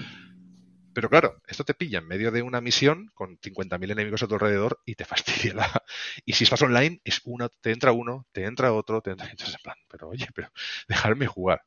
Pero 0.97 1.11
claro, 1.11 1.43
esto 1.47 1.63
te 1.63 1.75
pilla 1.75 1.99
en 1.99 2.09
medio 2.09 2.31
de 2.31 2.41
una 2.41 2.63
misión 2.63 3.11
con 3.13 3.39
50.000 3.39 3.93
enemigos 3.93 4.23
a 4.23 4.29
tu 4.29 4.33
alrededor 4.37 4.81
y 4.87 4.95
te 4.95 5.05
fastidia 5.05 5.53
la... 5.53 5.83
Y 6.25 6.33
si 6.33 6.45
estás 6.45 6.63
online, 6.63 7.03
es 7.05 7.21
uno, 7.25 7.51
te 7.51 7.73
entra 7.73 7.93
uno, 7.93 8.27
te 8.33 8.45
entra 8.45 8.73
otro, 8.73 9.03
te 9.03 9.11
entra... 9.11 9.29
Entonces, 9.31 9.57
en 9.57 9.63
plan, 9.63 9.77
pero 9.91 10.09
oye, 10.09 10.27
pero 10.35 10.51
dejarme 10.89 11.27
jugar. 11.27 11.61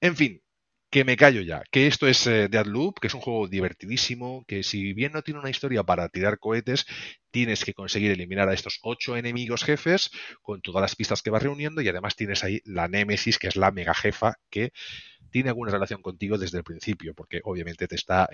En 0.00 0.14
fin, 0.14 0.40
que 0.88 1.04
me 1.04 1.16
callo 1.16 1.40
ya, 1.40 1.64
que 1.72 1.88
esto 1.88 2.06
es 2.06 2.24
eh, 2.28 2.46
Deadloop, 2.46 3.00
que 3.00 3.08
es 3.08 3.14
un 3.14 3.22
juego 3.22 3.48
divertidísimo, 3.48 4.44
que 4.46 4.62
si 4.62 4.92
bien 4.92 5.10
no 5.10 5.22
tiene 5.22 5.40
una 5.40 5.50
historia 5.50 5.82
para 5.82 6.08
tirar 6.08 6.38
cohetes, 6.38 6.86
tienes 7.32 7.64
que 7.64 7.74
conseguir 7.74 8.12
eliminar 8.12 8.48
a 8.48 8.54
estos 8.54 8.78
ocho 8.82 9.16
enemigos 9.16 9.64
jefes 9.64 10.12
con 10.42 10.60
todas 10.62 10.80
las 10.80 10.94
pistas 10.94 11.22
que 11.22 11.30
vas 11.30 11.42
reuniendo 11.42 11.80
y 11.80 11.88
además 11.88 12.14
tienes 12.14 12.44
ahí 12.44 12.60
la 12.64 12.86
Némesis, 12.86 13.40
que 13.40 13.48
es 13.48 13.56
la 13.56 13.72
mega 13.72 13.94
jefa 13.94 14.36
que 14.48 14.72
tiene 15.30 15.48
alguna 15.48 15.72
relación 15.72 16.02
contigo 16.02 16.38
desde 16.38 16.58
el 16.58 16.64
principio, 16.64 17.14
porque 17.14 17.40
obviamente 17.44 17.88
te 17.88 17.94
está 17.94 18.28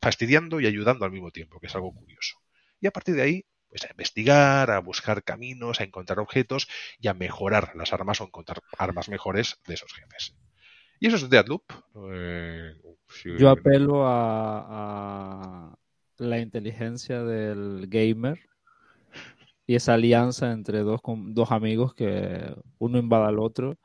fastidiando 0.00 0.60
y 0.60 0.66
ayudando 0.66 1.04
al 1.04 1.10
mismo 1.10 1.30
tiempo, 1.30 1.58
que 1.60 1.66
es 1.66 1.74
algo 1.74 1.92
curioso. 1.92 2.38
Y 2.80 2.86
a 2.86 2.90
partir 2.90 3.14
de 3.14 3.22
ahí, 3.22 3.44
pues 3.68 3.84
a 3.84 3.90
investigar, 3.90 4.70
a 4.70 4.78
buscar 4.78 5.24
caminos, 5.24 5.80
a 5.80 5.84
encontrar 5.84 6.18
objetos 6.20 6.68
y 6.98 7.08
a 7.08 7.14
mejorar 7.14 7.72
las 7.74 7.92
armas 7.92 8.20
o 8.20 8.24
encontrar 8.24 8.62
armas 8.78 9.08
mejores 9.08 9.60
de 9.66 9.74
esos 9.74 9.92
jefes. 9.92 10.36
Y 11.00 11.08
eso 11.08 11.16
es 11.16 11.28
Deadloop. 11.28 11.64
Eh, 12.12 12.72
Yo 13.38 13.50
apelo 13.50 14.06
a, 14.06 15.72
a, 15.72 15.78
la 16.18 16.38
inteligencia 16.38 17.22
del 17.22 17.86
gamer 17.88 18.38
y 19.66 19.74
esa 19.74 19.94
alianza 19.94 20.52
entre 20.52 20.80
dos, 20.80 21.00
dos 21.04 21.50
amigos 21.50 21.94
que 21.94 22.54
uno 22.78 22.98
invada 22.98 23.28
al 23.28 23.38
otro 23.38 23.78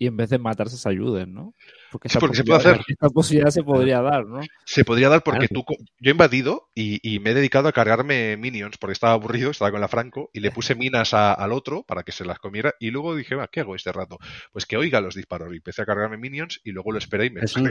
y 0.00 0.06
en 0.06 0.16
vez 0.16 0.30
de 0.30 0.38
matarse 0.38 0.78
se 0.78 0.88
ayuden, 0.88 1.34
¿no? 1.34 1.54
Porque, 1.92 2.08
se 2.08 2.18
puede 2.18 2.56
hacer. 2.56 2.80
Esta 2.88 3.10
posibilidad 3.10 3.50
se 3.50 3.62
podría 3.62 4.00
dar, 4.00 4.24
¿no? 4.24 4.40
Se 4.64 4.82
podría 4.82 5.10
dar 5.10 5.22
porque 5.22 5.46
tú, 5.46 5.62
yo 5.68 6.08
he 6.08 6.12
invadido 6.12 6.70
y, 6.74 7.18
me 7.18 7.32
he 7.32 7.34
dedicado 7.34 7.68
a 7.68 7.72
cargarme 7.72 8.38
minions 8.38 8.78
porque 8.78 8.94
estaba 8.94 9.12
aburrido, 9.12 9.50
estaba 9.50 9.72
con 9.72 9.82
la 9.82 9.88
Franco 9.88 10.30
y 10.32 10.40
le 10.40 10.52
puse 10.52 10.74
minas 10.74 11.12
al 11.12 11.52
otro 11.52 11.82
para 11.82 12.02
que 12.02 12.12
se 12.12 12.24
las 12.24 12.38
comiera 12.38 12.74
y 12.80 12.90
luego 12.90 13.14
dije, 13.14 13.34
va, 13.34 13.48
¿qué 13.48 13.60
hago 13.60 13.76
este 13.76 13.92
rato? 13.92 14.16
Pues 14.52 14.64
que 14.64 14.78
oiga 14.78 15.02
los 15.02 15.14
disparos 15.14 15.52
y 15.52 15.56
empecé 15.58 15.82
a 15.82 15.86
cargarme 15.86 16.16
minions 16.16 16.62
y 16.64 16.72
luego 16.72 16.92
lo 16.92 16.98
esperé 16.98 17.26
y 17.26 17.30
me... 17.30 17.42
Eso, 17.42 17.60
no, 17.60 17.68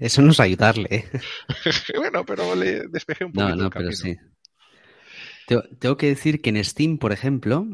eso 0.00 0.22
no 0.22 0.30
es 0.30 0.40
ayudarle. 0.40 0.88
¿eh? 0.90 1.04
bueno, 1.98 2.24
pero 2.24 2.54
le 2.54 2.88
despejé 2.88 3.26
un 3.26 3.32
poco. 3.32 3.46
No, 3.46 3.56
no, 3.56 3.68
pero 3.68 3.92
sí. 3.92 4.16
Tengo 5.46 5.98
que 5.98 6.06
decir 6.06 6.40
que 6.40 6.48
en 6.48 6.64
Steam, 6.64 6.96
por 6.96 7.12
ejemplo, 7.12 7.66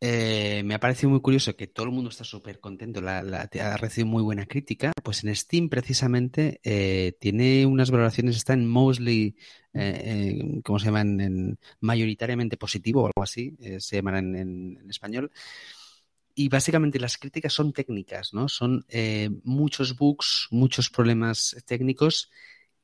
eh, 0.00 0.62
me 0.64 0.74
ha 0.74 0.80
parecido 0.80 1.08
muy 1.10 1.20
curioso 1.20 1.56
que 1.56 1.66
todo 1.66 1.86
el 1.86 1.92
mundo 1.92 2.10
está 2.10 2.22
súper 2.22 2.60
contento, 2.60 3.00
la, 3.00 3.18
ha 3.20 3.76
recibido 3.78 4.08
muy 4.08 4.22
buena 4.22 4.46
crítica. 4.46 4.92
Pues 5.02 5.24
en 5.24 5.34
Steam, 5.34 5.68
precisamente, 5.68 6.60
eh, 6.64 7.16
tiene 7.20 7.64
unas 7.66 7.90
valoraciones, 7.90 8.36
está 8.36 8.52
en 8.52 8.68
mostly, 8.68 9.36
eh, 9.72 10.60
¿cómo 10.64 10.78
se 10.78 10.86
llaman? 10.86 11.20
En, 11.20 11.58
mayoritariamente 11.80 12.56
positivo 12.58 13.02
o 13.02 13.06
algo 13.06 13.22
así, 13.22 13.56
se 13.78 13.96
llaman 13.96 14.36
en, 14.36 14.90
español. 14.90 15.30
Y 16.34 16.48
básicamente 16.50 17.00
las 17.00 17.16
críticas 17.16 17.54
son 17.54 17.72
técnicas, 17.72 18.34
¿no? 18.34 18.48
Son 18.48 18.84
muchos 19.44 19.96
bugs, 19.96 20.48
muchos 20.50 20.90
problemas 20.90 21.56
técnicos 21.66 22.30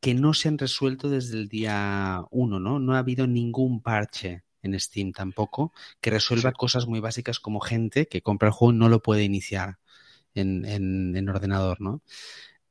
que 0.00 0.14
no 0.14 0.34
se 0.34 0.48
han 0.48 0.58
resuelto 0.58 1.10
desde 1.10 1.38
el 1.38 1.48
día 1.48 2.22
uno, 2.30 2.58
¿no? 2.58 2.78
No 2.78 2.94
ha 2.94 2.98
habido 3.00 3.26
ningún 3.26 3.82
parche 3.82 4.42
en 4.62 4.78
Steam 4.78 5.12
tampoco, 5.12 5.72
que 6.00 6.10
resuelva 6.10 6.52
cosas 6.52 6.86
muy 6.86 7.00
básicas 7.00 7.40
como 7.40 7.60
gente 7.60 8.06
que 8.06 8.22
compra 8.22 8.48
el 8.48 8.54
juego 8.54 8.72
y 8.72 8.78
no 8.78 8.88
lo 8.88 9.02
puede 9.02 9.24
iniciar 9.24 9.78
en, 10.34 10.64
en, 10.64 11.28
ordenador, 11.28 11.80
¿no? 11.80 12.02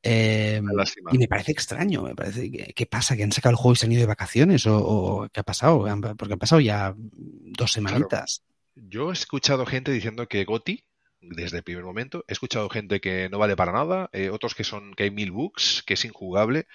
Em, 0.02 0.66
y 1.12 1.18
me 1.18 1.28
parece 1.28 1.52
extraño, 1.52 2.02
me 2.02 2.16
parece 2.16 2.50
¿qué 2.50 2.86
pasa? 2.86 3.16
¿Que 3.16 3.22
han 3.22 3.30
sacado 3.30 3.52
el 3.52 3.56
juego 3.56 3.74
y 3.74 3.76
se 3.76 3.86
han 3.86 3.92
ido 3.92 4.00
de 4.00 4.06
vacaciones? 4.06 4.66
¿O, 4.66 5.28
qué 5.32 5.40
ha 5.40 5.44
pasado? 5.44 5.86
Porque 6.16 6.32
han 6.32 6.38
pasado 6.40 6.60
ya 6.60 6.94
dos 6.96 7.72
semanitas. 7.72 8.42
Yo 8.74 9.10
he 9.10 9.12
escuchado 9.12 9.64
gente 9.64 9.92
diciendo 9.92 10.26
que 10.26 10.44
Goti, 10.44 10.84
desde 11.20 11.58
el 11.58 11.62
primer 11.62 11.84
momento, 11.84 12.24
he 12.26 12.32
escuchado 12.32 12.68
gente 12.68 13.00
que 13.00 13.28
no 13.30 13.38
vale 13.38 13.54
para 13.54 13.70
nada, 13.70 14.10
eh, 14.12 14.30
otros 14.30 14.56
que 14.56 14.64
son 14.64 14.94
que 14.94 15.04
hay 15.04 15.10
mil 15.12 15.30
bugs, 15.30 15.84
que 15.86 15.94
es 15.94 16.04
injugable. 16.04 16.66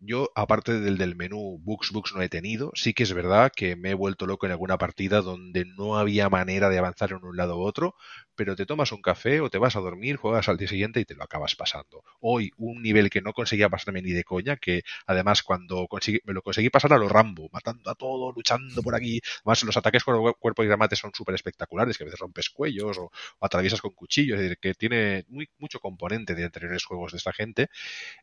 Yo, 0.00 0.30
aparte 0.34 0.78
del 0.80 0.96
del 0.98 1.16
menú 1.16 1.58
Books, 1.62 1.90
Books 1.92 2.14
no 2.14 2.22
he 2.22 2.28
tenido, 2.28 2.70
sí 2.74 2.92
que 2.94 3.02
es 3.02 3.12
verdad 3.12 3.50
que 3.54 3.76
me 3.76 3.90
he 3.90 3.94
vuelto 3.94 4.26
loco 4.26 4.46
en 4.46 4.52
alguna 4.52 4.78
partida 4.78 5.20
donde 5.22 5.64
no 5.64 5.96
había 5.98 6.28
manera 6.28 6.68
de 6.68 6.78
avanzar 6.78 7.12
en 7.12 7.24
un 7.24 7.36
lado 7.36 7.58
u 7.58 7.62
otro, 7.62 7.94
pero 8.36 8.54
te 8.54 8.66
tomas 8.66 8.92
un 8.92 9.02
café 9.02 9.40
o 9.40 9.50
te 9.50 9.58
vas 9.58 9.76
a 9.76 9.80
dormir, 9.80 10.16
juegas 10.16 10.48
al 10.48 10.58
día 10.58 10.68
siguiente 10.68 11.00
y 11.00 11.04
te 11.04 11.14
lo 11.14 11.24
acabas 11.24 11.56
pasando. 11.56 12.04
Hoy, 12.20 12.52
un 12.58 12.82
nivel 12.82 13.10
que 13.10 13.22
no 13.22 13.32
conseguía 13.32 13.68
pasarme 13.68 14.02
ni 14.02 14.12
de 14.12 14.24
coña, 14.24 14.56
que 14.56 14.82
además 15.06 15.42
cuando 15.42 15.88
me 16.24 16.32
lo 16.34 16.42
conseguí 16.42 16.70
pasar 16.70 16.92
a 16.92 16.98
lo 16.98 17.08
Rambo, 17.08 17.48
matando 17.52 17.90
a 17.90 17.94
todo, 17.94 18.32
luchando 18.32 18.82
por 18.82 18.94
aquí. 18.94 19.20
Además, 19.38 19.64
los 19.64 19.76
ataques 19.76 20.04
con 20.04 20.32
cuerpo 20.34 20.62
y 20.62 20.66
gramate 20.66 20.96
son 20.96 21.12
súper 21.14 21.34
espectaculares, 21.34 21.96
que 21.96 22.04
a 22.04 22.06
veces 22.06 22.20
rompes 22.20 22.50
cuellos 22.50 22.98
o, 22.98 23.10
atraviesas 23.40 23.80
con 23.80 23.92
cuchillos, 23.92 24.36
es 24.36 24.42
decir, 24.42 24.58
que 24.58 24.74
tiene 24.74 25.24
muy, 25.28 25.48
mucho 25.58 25.80
componente 25.80 26.34
de 26.34 26.44
anteriores 26.44 26.84
juegos 26.84 27.12
de 27.12 27.18
esta 27.18 27.32
gente. 27.32 27.68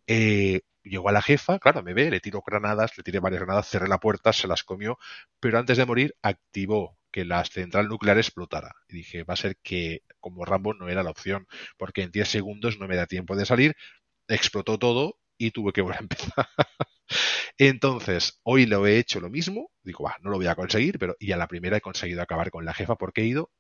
Eh, 0.08 0.62
llegó 0.84 1.10
a 1.10 1.12
la 1.12 1.22
jefa, 1.22 1.60
claro, 1.60 1.84
me 1.84 1.94
ve, 1.94 2.12
le 2.12 2.20
tiró 2.20 2.42
granadas, 2.46 2.98
le 2.98 3.04
tiré 3.04 3.20
varias 3.20 3.42
granadas, 3.42 3.70
cerré 3.70 3.88
la 3.88 4.00
puerta, 4.00 4.34
se 4.34 4.48
las 4.48 4.64
comió, 4.64 4.98
pero 5.40 5.60
antes 5.60 5.78
de 5.78 5.86
morir 5.86 6.16
activó 6.22 6.98
que 7.14 7.24
la 7.24 7.46
central 7.46 7.88
nuclear 7.88 8.18
explotara. 8.18 8.76
Y 8.90 8.96
dije, 8.98 9.24
va 9.24 9.36
a 9.36 9.38
ser 9.38 9.58
que 9.64 10.02
como 10.20 10.44
Rambo 10.44 10.74
no 10.74 10.90
era 10.90 11.04
la 11.04 11.12
opción, 11.12 11.48
porque 11.78 12.02
en 12.02 12.12
10 12.12 12.28
segundos 12.28 12.80
no 12.80 12.88
me 12.88 12.98
da 12.98 13.06
tiempo 13.06 13.36
de 13.36 13.46
salir, 13.46 13.76
explotó 14.28 14.80
todo 14.80 15.20
y 15.38 15.52
tuve 15.52 15.72
que 15.72 15.82
volver 15.82 16.00
a 16.00 16.02
empezar. 16.02 16.48
Entonces, 17.58 18.42
hoy 18.44 18.66
lo 18.66 18.88
he 18.88 18.98
hecho 18.98 19.20
lo 19.20 19.30
mismo, 19.30 19.72
digo, 19.84 20.10
no 20.22 20.32
lo 20.32 20.38
voy 20.38 20.48
a 20.48 20.56
conseguir, 20.56 20.98
pero 20.98 21.16
y 21.20 21.32
a 21.32 21.38
la 21.38 21.48
primera 21.48 21.78
he 21.78 21.82
conseguido 21.82 22.22
acabar 22.22 22.50
con 22.50 22.66
la 22.66 22.74
jefa 22.74 22.96
porque 22.96 23.22
he 23.22 23.26
ido, 23.26 23.52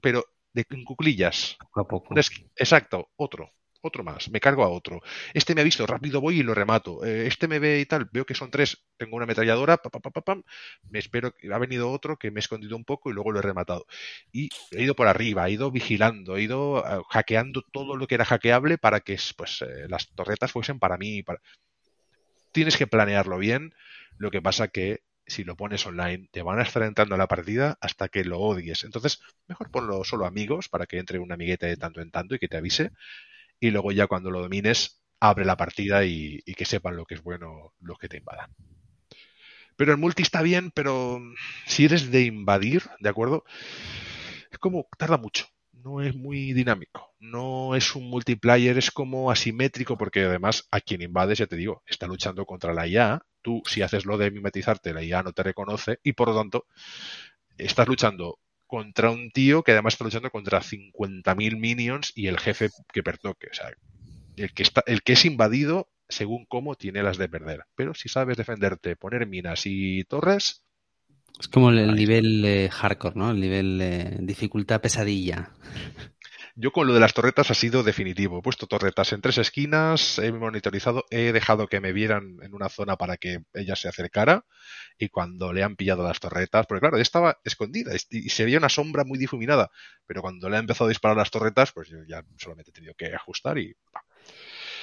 pero 0.00 0.24
de, 0.52 0.64
en 0.70 0.84
cuclillas. 0.84 1.56
Poco 1.58 1.80
a 1.80 1.88
poco. 1.88 2.14
exacto, 2.56 3.10
otro 3.16 3.52
otro 3.82 4.04
más, 4.04 4.30
me 4.30 4.40
cargo 4.40 4.64
a 4.64 4.68
otro. 4.68 5.00
Este 5.34 5.54
me 5.54 5.60
ha 5.60 5.64
visto, 5.64 5.86
rápido 5.86 6.20
voy 6.20 6.40
y 6.40 6.42
lo 6.42 6.54
remato. 6.54 7.04
Eh, 7.04 7.26
este 7.26 7.48
me 7.48 7.58
ve 7.58 7.80
y 7.80 7.86
tal, 7.86 8.08
veo 8.12 8.26
que 8.26 8.34
son 8.34 8.50
tres, 8.50 8.84
tengo 8.96 9.16
una 9.16 9.24
ametralladora, 9.24 9.78
pa, 9.78 9.90
pa, 9.90 10.00
pa, 10.00 10.20
pam, 10.20 10.42
me 10.90 10.98
espero, 10.98 11.34
ha 11.52 11.58
venido 11.58 11.90
otro 11.90 12.16
que 12.16 12.30
me 12.30 12.38
he 12.38 12.42
escondido 12.42 12.76
un 12.76 12.84
poco 12.84 13.10
y 13.10 13.14
luego 13.14 13.32
lo 13.32 13.38
he 13.40 13.42
rematado. 13.42 13.86
Y 14.32 14.48
he 14.72 14.82
ido 14.82 14.94
por 14.94 15.08
arriba, 15.08 15.48
he 15.48 15.52
ido 15.52 15.70
vigilando, 15.70 16.36
he 16.36 16.42
ido 16.42 16.84
eh, 16.86 17.02
hackeando 17.10 17.62
todo 17.62 17.96
lo 17.96 18.06
que 18.06 18.16
era 18.16 18.24
hackeable 18.24 18.78
para 18.78 19.00
que 19.00 19.18
pues, 19.36 19.62
eh, 19.62 19.86
las 19.88 20.08
torretas 20.14 20.52
fuesen 20.52 20.78
para 20.78 20.96
mí. 20.98 21.24
Tienes 22.52 22.76
que 22.76 22.86
planearlo 22.86 23.38
bien, 23.38 23.74
lo 24.18 24.30
que 24.30 24.42
pasa 24.42 24.68
que 24.68 25.02
si 25.30 25.44
lo 25.44 25.56
pones 25.56 25.86
online, 25.86 26.28
te 26.32 26.42
van 26.42 26.58
a 26.58 26.62
estar 26.62 26.82
entrando 26.82 27.14
a 27.14 27.18
la 27.18 27.28
partida 27.28 27.78
hasta 27.80 28.08
que 28.08 28.24
lo 28.24 28.40
odies. 28.40 28.84
Entonces, 28.84 29.20
mejor 29.46 29.70
ponlo 29.70 30.04
solo 30.04 30.26
amigos 30.26 30.68
para 30.68 30.86
que 30.86 30.98
entre 30.98 31.18
un 31.18 31.32
amiguete 31.32 31.66
de 31.66 31.76
tanto 31.76 32.00
en 32.00 32.10
tanto 32.10 32.34
y 32.34 32.38
que 32.38 32.48
te 32.48 32.56
avise 32.56 32.90
y 33.60 33.70
luego 33.70 33.92
ya 33.92 34.06
cuando 34.06 34.30
lo 34.30 34.40
domines, 34.40 35.02
abre 35.20 35.44
la 35.44 35.56
partida 35.56 36.04
y, 36.04 36.42
que 36.42 36.64
sepan 36.64 36.96
lo 36.96 37.04
que 37.04 37.14
es 37.14 37.22
bueno 37.22 37.74
los 37.80 37.98
que 37.98 38.08
te 38.08 38.16
invadan. 38.16 38.50
Pero 39.76 39.92
el 39.92 39.98
multi 39.98 40.22
está 40.22 40.42
bien, 40.42 40.70
pero 40.72 41.20
si 41.66 41.84
eres 41.84 42.10
de 42.10 42.22
invadir, 42.22 42.82
¿de 43.00 43.08
acuerdo? 43.08 43.44
Es 44.50 44.58
como, 44.58 44.88
tarda 44.98 45.16
mucho, 45.16 45.46
no 45.72 46.02
es 46.02 46.14
muy 46.14 46.52
dinámico, 46.52 47.14
no 47.18 47.74
es 47.74 47.94
un 47.94 48.08
multiplayer, 48.10 48.76
es 48.76 48.90
como 48.90 49.30
asimétrico, 49.30 49.96
porque 49.96 50.24
además 50.24 50.66
a 50.70 50.80
quien 50.80 51.02
invades, 51.02 51.38
ya 51.38 51.46
te 51.46 51.56
digo, 51.56 51.82
está 51.86 52.06
luchando 52.06 52.44
contra 52.44 52.74
la 52.74 52.86
IA, 52.86 53.22
tú 53.42 53.62
si 53.66 53.82
haces 53.82 54.04
lo 54.04 54.18
de 54.18 54.30
mimetizarte, 54.30 54.92
la 54.92 55.02
IA 55.02 55.22
no 55.22 55.32
te 55.32 55.42
reconoce 55.42 55.98
y 56.02 56.12
por 56.12 56.28
lo 56.28 56.36
tanto 56.36 56.66
estás 57.56 57.88
luchando 57.88 58.38
contra 58.70 59.10
un 59.10 59.32
tío 59.32 59.64
que 59.64 59.72
además 59.72 59.94
está 59.94 60.04
luchando 60.04 60.30
contra 60.30 60.60
50.000 60.60 61.58
minions 61.58 62.12
y 62.14 62.28
el 62.28 62.38
jefe 62.38 62.70
que 62.92 63.02
pertoque. 63.02 63.48
O 63.50 63.54
sea, 63.54 63.72
el 64.36 64.54
que, 64.54 64.62
está, 64.62 64.84
el 64.86 65.02
que 65.02 65.14
es 65.14 65.24
invadido, 65.24 65.88
según 66.08 66.46
cómo, 66.46 66.76
tiene 66.76 67.02
las 67.02 67.18
de 67.18 67.28
perder. 67.28 67.64
Pero 67.74 67.94
si 67.94 68.08
sabes 68.08 68.36
defenderte, 68.36 68.94
poner 68.94 69.26
minas 69.26 69.62
y 69.64 70.04
torres. 70.04 70.62
Es 71.40 71.48
como 71.48 71.70
el, 71.70 71.96
nivel 71.96 72.44
eh, 72.44 72.68
hardcore, 72.70 73.16
¿no? 73.16 73.32
El 73.32 73.40
nivel 73.40 73.80
eh, 73.82 74.18
dificultad 74.20 74.80
pesadilla. 74.80 75.50
Yo 76.60 76.72
con 76.72 76.86
lo 76.86 76.92
de 76.92 77.00
las 77.00 77.14
torretas 77.14 77.50
ha 77.50 77.54
sido 77.54 77.82
definitivo. 77.82 78.38
He 78.38 78.42
puesto 78.42 78.66
torretas 78.66 79.14
en 79.14 79.22
tres 79.22 79.38
esquinas, 79.38 80.18
he 80.18 80.30
monitorizado, 80.30 81.06
he 81.08 81.32
dejado 81.32 81.68
que 81.68 81.80
me 81.80 81.94
vieran 81.94 82.36
en 82.42 82.52
una 82.52 82.68
zona 82.68 82.96
para 82.96 83.16
que 83.16 83.44
ella 83.54 83.76
se 83.76 83.88
acercara 83.88 84.44
y 84.98 85.08
cuando 85.08 85.54
le 85.54 85.62
han 85.62 85.76
pillado 85.76 86.02
las 86.02 86.20
torretas, 86.20 86.66
porque 86.66 86.80
claro, 86.80 86.98
estaba 86.98 87.38
escondida 87.44 87.92
y 88.10 88.28
se 88.28 88.44
veía 88.44 88.58
una 88.58 88.68
sombra 88.68 89.04
muy 89.04 89.18
difuminada, 89.18 89.70
pero 90.06 90.20
cuando 90.20 90.50
le 90.50 90.58
ha 90.58 90.60
empezado 90.60 90.84
a 90.84 90.90
disparar 90.90 91.16
las 91.16 91.30
torretas, 91.30 91.72
pues 91.72 91.88
yo 91.88 92.04
ya 92.06 92.22
solamente 92.36 92.72
he 92.72 92.74
tenido 92.74 92.92
que 92.94 93.14
ajustar 93.14 93.56
y... 93.56 93.74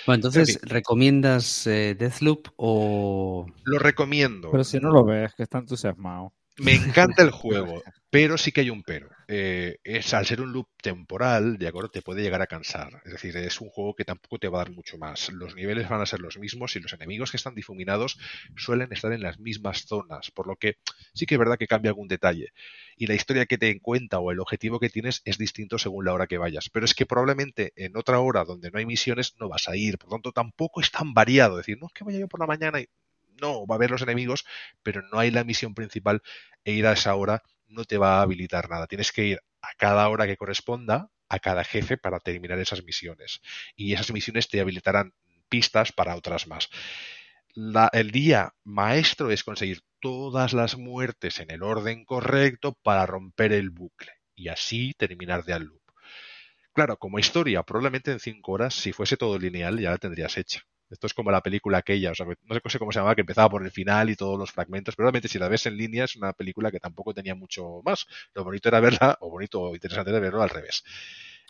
Bueno, 0.08 0.16
entonces, 0.16 0.60
¿recomiendas 0.64 1.68
eh, 1.68 1.94
Deathloop 1.94 2.48
o...? 2.56 3.46
Lo 3.66 3.78
recomiendo. 3.78 4.50
Pero 4.50 4.64
si 4.64 4.80
no 4.80 4.90
lo 4.90 5.06
ves, 5.06 5.36
que 5.36 5.44
está 5.44 5.60
entusiasmado. 5.60 6.34
Me 6.60 6.74
encanta 6.74 7.22
el 7.22 7.30
juego, 7.30 7.84
pero 8.10 8.38
sí 8.38 8.52
que 8.52 8.62
hay 8.62 8.72
un 8.72 8.82
pero. 8.82 9.10
Eh, 9.28 9.78
es 9.84 10.14
al 10.14 10.26
ser 10.26 10.42
un 10.42 10.52
loop 10.52 10.68
temporal, 10.82 11.58
de 11.58 11.68
acuerdo, 11.68 11.90
te 11.90 12.02
puede 12.02 12.24
llegar 12.24 12.42
a 12.42 12.48
cansar. 12.48 13.02
Es 13.06 13.12
decir, 13.12 13.38
es 13.38 13.62
un 13.62 13.70
juego 13.70 13.96
que 13.96 14.06
tampoco 14.06 14.40
te 14.40 14.48
va 14.48 14.62
a 14.62 14.64
dar 14.64 14.74
mucho 14.74 14.98
más. 14.98 15.30
Los 15.32 15.56
niveles 15.56 15.88
van 15.88 16.02
a 16.02 16.06
ser 16.08 16.20
los 16.20 16.38
mismos 16.38 16.76
y 16.76 16.80
los 16.80 16.94
enemigos 16.94 17.30
que 17.30 17.38
están 17.38 17.54
difuminados 17.54 18.18
suelen 18.56 18.92
estar 18.92 19.12
en 19.14 19.22
las 19.22 19.40
mismas 19.40 19.86
zonas, 19.86 20.32
por 20.32 20.48
lo 20.48 20.56
que 20.56 20.78
sí 21.14 21.26
que 21.28 21.36
es 21.36 21.40
verdad 21.40 21.58
que 21.58 21.68
cambia 21.68 21.92
algún 21.92 22.08
detalle. 22.08 22.54
Y 22.96 23.06
la 23.06 23.14
historia 23.14 23.46
que 23.46 23.60
te 23.60 23.80
cuenta 23.80 24.20
o 24.20 24.32
el 24.32 24.40
objetivo 24.40 24.80
que 24.80 24.90
tienes 24.90 25.22
es 25.26 25.38
distinto 25.38 25.78
según 25.78 26.06
la 26.06 26.14
hora 26.14 26.28
que 26.28 26.40
vayas. 26.40 26.70
Pero 26.72 26.86
es 26.86 26.96
que 26.96 27.06
probablemente 27.06 27.74
en 27.76 27.96
otra 27.98 28.20
hora 28.20 28.46
donde 28.46 28.72
no 28.72 28.80
hay 28.80 28.86
misiones 28.86 29.36
no 29.40 29.48
vas 29.50 29.70
a 29.70 29.76
ir. 29.76 30.00
Por 30.00 30.10
lo 30.10 30.16
tanto, 30.16 30.32
tampoco 30.32 30.82
es 30.82 30.90
tan 30.90 31.14
variado. 31.14 31.60
Es 31.60 31.66
decir, 31.68 31.78
no 31.80 31.88
es 31.88 31.94
que 31.94 32.04
vaya 32.04 32.20
yo 32.20 32.28
por 32.28 32.40
la 32.40 32.48
mañana 32.48 32.80
y 32.80 32.88
no, 33.42 33.66
va 33.66 33.76
a 33.76 33.78
haber 33.78 33.92
los 33.92 34.02
enemigos, 34.02 34.46
pero 34.84 35.02
no 35.02 35.20
hay 35.20 35.32
la 35.32 35.44
misión 35.44 35.74
principal 35.74 36.22
e 36.64 36.74
ir 36.74 36.88
a 36.88 36.94
esa 36.94 37.16
hora 37.16 37.44
no 37.68 37.84
te 37.84 37.98
va 37.98 38.20
a 38.20 38.22
habilitar 38.22 38.70
nada. 38.70 38.88
Tienes 38.88 39.12
que 39.12 39.26
ir 39.26 39.40
a 39.62 39.70
cada 39.78 40.08
hora 40.10 40.26
que 40.28 40.38
corresponda 40.38 41.10
a 41.30 41.40
cada 41.40 41.64
jefe 41.64 41.98
para 41.98 42.20
terminar 42.20 42.60
esas 42.60 42.84
misiones. 42.84 43.42
Y 43.76 43.94
esas 43.94 44.12
misiones 44.12 44.48
te 44.48 44.60
habilitarán 44.60 45.14
pistas 45.50 45.92
para 45.92 46.16
otras 46.16 46.48
más. 46.48 46.70
el 47.94 48.12
día 48.12 48.54
maestro 48.64 49.32
es 49.32 49.44
conseguir 49.44 49.82
todas 50.00 50.54
las 50.54 50.78
muertes 50.78 51.40
en 51.40 51.52
el 51.52 51.64
orden 51.64 52.06
correcto 52.06 52.78
para 52.84 53.06
romper 53.06 53.52
el 53.52 53.72
bucle 53.72 54.12
y 54.36 54.50
así 54.50 54.94
terminar 54.98 55.44
de 55.44 55.54
al 55.54 55.64
loop. 55.64 55.82
Claro, 56.74 56.98
como 56.98 57.18
historia, 57.18 57.64
probablemente 57.64 58.12
en 58.12 58.20
5 58.20 58.52
horas, 58.52 58.76
si 58.76 58.94
fuese 58.94 59.18
todo 59.18 59.40
lineal, 59.40 59.80
ya 59.80 59.92
la 59.92 59.98
tendrías 59.98 60.38
hecha. 60.38 60.62
Esto 60.90 61.08
es 61.08 61.14
como 61.14 61.32
la 61.32 61.42
película 61.42 61.80
aquella, 61.80 62.12
o 62.12 62.16
sea, 62.16 62.26
no 62.26 62.70
sé 62.70 62.80
cómo 62.80 62.92
se 62.92 63.00
llamaba, 63.00 63.16
que 63.16 63.22
empezaba 63.22 63.50
por 63.50 63.64
el 63.64 63.72
final 63.72 64.10
y 64.10 64.16
todos 64.16 64.40
los 64.40 64.52
fragmentos, 64.52 64.96
pero 64.96 65.08
realmente 65.08 65.28
si 65.28 65.38
la 65.38 65.50
ves 65.50 65.66
en 65.66 65.76
línea 65.76 66.06
es 66.06 66.16
una 66.16 66.32
película 66.34 66.72
que 66.72 66.80
tampoco 66.80 67.14
tenía 67.14 67.36
mucho 67.36 67.82
más. 67.84 68.08
Lo 68.34 68.44
bonito 68.44 68.70
era 68.70 68.80
verla, 68.80 69.18
o 69.20 69.30
bonito 69.30 69.62
o 69.62 69.74
interesante 69.74 70.12
era 70.12 70.20
verlo 70.20 70.42
al 70.42 70.50
revés. 70.50 70.84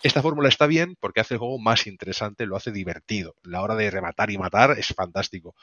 Esta 0.04 0.22
fórmula 0.22 0.50
está 0.50 0.68
bien 0.68 0.96
porque 1.00 1.22
hace 1.22 1.36
el 1.36 1.40
juego 1.40 1.60
más 1.60 1.88
interesante, 1.88 2.46
lo 2.46 2.56
hace 2.56 2.72
divertido. 2.72 3.36
La 3.44 3.62
hora 3.62 3.76
de 3.76 3.90
rematar 3.90 4.32
y 4.32 4.38
matar 4.38 4.72
es 4.78 4.88
fantástico. 4.88 5.56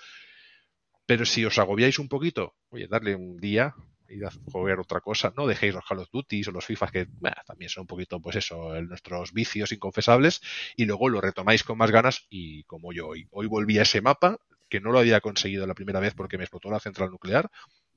Pero 1.07 1.25
si 1.25 1.45
os 1.45 1.59
agobiáis 1.59 1.99
un 1.99 2.09
poquito, 2.09 2.55
oye, 2.71 2.87
darle 2.89 3.15
un 3.15 3.39
día, 3.39 3.75
ir 4.09 4.25
a 4.27 4.31
jugar 4.51 4.81
otra 4.81 5.01
cosa, 5.01 5.33
no 5.37 5.47
dejéis 5.47 5.75
los 5.75 5.85
Call 5.85 6.01
of 6.01 6.11
Duty 6.11 6.43
o 6.49 6.53
los 6.53 6.65
FIFA 6.65 6.89
que 6.89 7.09
también 7.47 7.69
son 7.69 7.83
un 7.83 7.87
poquito, 7.87 8.21
pues 8.21 8.37
eso, 8.37 8.81
nuestros 8.83 9.33
vicios 9.33 9.73
inconfesables, 9.73 10.41
y 10.77 10.85
luego 10.85 11.09
lo 11.09 11.21
retomáis 11.21 11.65
con 11.65 11.79
más 11.79 11.91
ganas 11.91 12.27
y 12.29 12.65
como 12.65 12.93
yo 12.93 13.09
hoy. 13.09 13.27
Hoy 13.31 13.47
volví 13.47 13.79
a 13.79 13.83
ese 13.83 14.01
mapa, 14.01 14.39
que 14.69 14.81
no 14.81 14.93
lo 14.93 14.99
había 14.99 15.21
conseguido 15.21 15.67
la 15.67 15.75
primera 15.75 16.01
vez 16.01 16.15
porque 16.15 16.39
me 16.39 16.45
explotó 16.45 16.71
la 16.71 16.81
central 16.81 17.11
nuclear, 17.11 17.51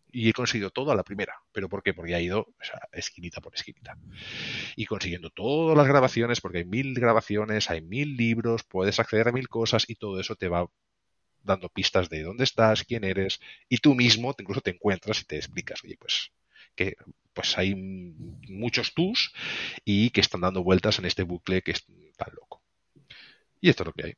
y 0.10 0.30
he 0.30 0.34
conseguido 0.34 0.70
todo 0.70 0.92
a 0.92 0.96
la 0.96 1.04
primera. 1.04 1.34
¿Pero 1.52 1.68
por 1.68 1.84
qué? 1.84 1.94
Porque 1.94 2.16
ha 2.16 2.22
ido 2.22 2.48
esquinita 2.94 3.42
por 3.42 3.54
esquinita. 3.54 3.98
Y 4.76 4.86
consiguiendo 4.86 5.30
todas 5.30 5.78
las 5.78 5.88
grabaciones, 5.88 6.40
porque 6.40 6.60
hay 6.60 6.66
mil 6.66 6.94
grabaciones, 6.94 7.70
hay 7.70 7.82
mil 7.82 8.16
libros, 8.16 8.64
puedes 8.64 9.00
acceder 9.00 9.28
a 9.28 9.32
mil 9.32 9.50
cosas 9.50 9.86
y 9.88 9.96
todo 9.96 10.20
eso 10.20 10.36
te 10.36 10.48
va 10.48 10.66
dando 11.48 11.70
pistas 11.70 12.10
de 12.10 12.22
dónde 12.22 12.44
estás, 12.44 12.84
quién 12.84 13.04
eres, 13.04 13.40
y 13.68 13.78
tú 13.78 13.96
mismo 13.96 14.36
incluso 14.38 14.62
te 14.62 14.72
encuentras 14.72 15.22
y 15.22 15.26
te 15.26 15.38
explicas, 15.38 15.84
oye, 15.84 15.98
pues 16.00 16.32
que 16.76 16.96
pues 17.34 17.58
hay 17.58 17.76
muchos 17.76 18.94
tus 18.94 19.34
y 19.84 20.12
que 20.12 20.22
están 20.22 20.42
dando 20.42 20.64
vueltas 20.64 21.00
en 21.00 21.06
este 21.06 21.24
bucle 21.24 21.62
que 21.62 21.72
es 21.72 21.86
tan 22.16 22.34
loco. 22.34 22.64
Y 23.60 23.70
esto 23.70 23.84
es 23.84 23.88
lo 23.88 23.94
que 23.94 24.06
hay. 24.06 24.14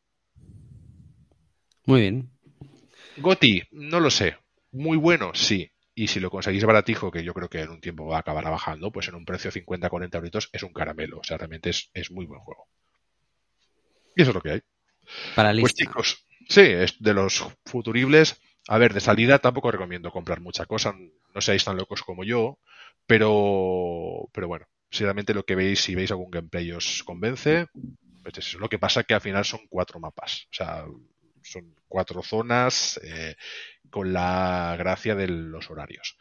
Muy 1.86 2.02
bien. 2.02 2.30
Goti, 3.18 3.64
no 3.72 4.00
lo 4.00 4.10
sé. 4.10 4.38
Muy 4.72 4.98
bueno, 4.98 5.32
sí. 5.34 5.72
Y 5.96 6.08
si 6.08 6.20
lo 6.20 6.30
conseguís 6.30 6.64
baratijo, 6.64 7.12
que 7.12 7.24
yo 7.24 7.34
creo 7.34 7.50
que 7.50 7.62
en 7.62 7.70
un 7.70 7.82
tiempo 7.82 8.06
va 8.06 8.18
a 8.18 8.20
acabar 8.20 8.46
bajando, 8.46 8.92
pues 8.92 9.08
en 9.10 9.16
un 9.16 9.26
precio 9.26 9.52
50-40 9.52 10.16
euritos 10.16 10.50
es 10.54 10.64
un 10.64 10.72
caramelo. 10.72 11.20
O 11.20 11.24
sea, 11.24 11.38
realmente 11.38 11.72
es, 11.72 11.90
es, 11.94 12.12
muy 12.12 12.26
buen 12.26 12.40
juego. 12.40 12.68
Y 14.16 14.22
eso 14.22 14.32
es 14.32 14.36
lo 14.36 14.42
que 14.42 14.52
hay. 14.52 14.62
Para 15.36 15.54
pues 15.60 15.74
chicos, 15.74 16.26
Sí, 16.50 16.62
es 16.62 16.96
de 17.00 17.14
los 17.14 17.46
futuribles. 17.66 18.42
A 18.68 18.78
ver, 18.78 18.94
de 18.94 19.00
salida 19.00 19.40
tampoco 19.40 19.72
recomiendo 19.72 20.12
comprar 20.12 20.42
mucha 20.42 20.66
cosa. 20.66 20.94
No 21.34 21.42
seáis 21.42 21.64
tan 21.64 21.78
locos 21.78 22.02
como 22.04 22.24
yo. 22.24 22.60
Pero, 23.06 24.30
pero 24.34 24.48
bueno, 24.48 24.66
si 24.92 25.04
realmente 25.04 25.34
lo 25.34 25.44
que 25.46 25.56
veis, 25.56 25.80
si 25.82 25.96
veis 25.96 26.12
algún 26.12 26.32
gameplay 26.32 26.72
os 26.72 27.04
convence, 27.04 27.68
pues 28.24 28.38
eso. 28.38 28.60
Lo 28.60 28.70
que 28.70 28.80
pasa 28.80 29.04
que 29.04 29.14
al 29.16 29.22
final 29.22 29.46
son 29.46 29.62
cuatro 29.70 30.00
mapas. 30.00 30.48
O 30.52 30.54
sea, 30.56 30.86
son 31.44 31.76
cuatro 31.88 32.22
zonas 32.24 33.00
eh, 33.04 33.36
con 33.90 34.14
la 34.14 34.76
gracia 34.78 35.16
de 35.16 35.28
los 35.30 35.70
horarios. 35.72 36.18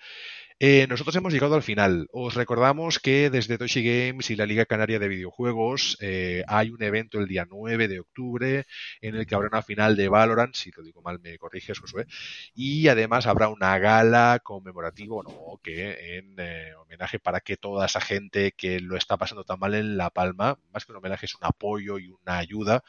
Eh, 0.61 0.89
nosotros 0.89 1.15
hemos 1.15 1.33
llegado 1.33 1.55
al 1.55 1.63
final. 1.63 2.09
Os 2.11 2.35
recordamos 2.35 2.99
que 2.99 3.31
desde 3.31 3.59
Toshi 3.59 3.81
Games 3.85 4.29
y 4.31 4.35
la 4.35 4.45
Liga 4.45 4.67
Canaria 4.67 4.99
de 4.99 5.07
Videojuegos 5.07 5.97
eh, 6.01 6.43
hay 6.49 6.71
un 6.71 6.83
evento 6.83 7.21
el 7.21 7.29
día 7.29 7.47
9 7.49 7.87
de 7.87 8.01
octubre 8.01 8.65
en 9.01 9.15
el 9.15 9.25
que 9.25 9.37
habrá 9.37 9.47
una 9.49 9.63
final 9.63 9.95
de 9.95 10.09
Valorant, 10.09 10.57
si 10.57 10.73
lo 10.73 10.83
digo 10.83 11.01
mal 11.01 11.21
me 11.21 11.39
corriges, 11.39 11.79
Josué, 11.79 12.07
y 12.55 12.89
además 12.89 13.29
habrá 13.29 13.49
una 13.49 13.79
gala 13.79 14.41
conmemorativa, 14.43 15.23
no, 15.23 15.61
que 15.63 16.17
en 16.19 16.35
eh, 16.39 16.75
homenaje 16.75 17.21
para 17.21 17.41
que 17.41 17.57
toda 17.57 17.87
esa 17.87 18.01
gente 18.01 18.51
que 18.51 18.81
lo 18.81 18.97
está 18.97 19.17
pasando 19.17 19.45
tan 19.45 19.61
mal 19.61 19.75
en 19.75 19.97
La 19.97 20.11
Palma, 20.11 20.59
más 20.73 20.85
que 20.85 20.91
un 20.91 20.99
homenaje 20.99 21.27
es 21.27 21.37
un 21.37 21.45
apoyo 21.45 22.01
y 22.01 22.09
una 22.11 22.39
ayuda 22.39 22.83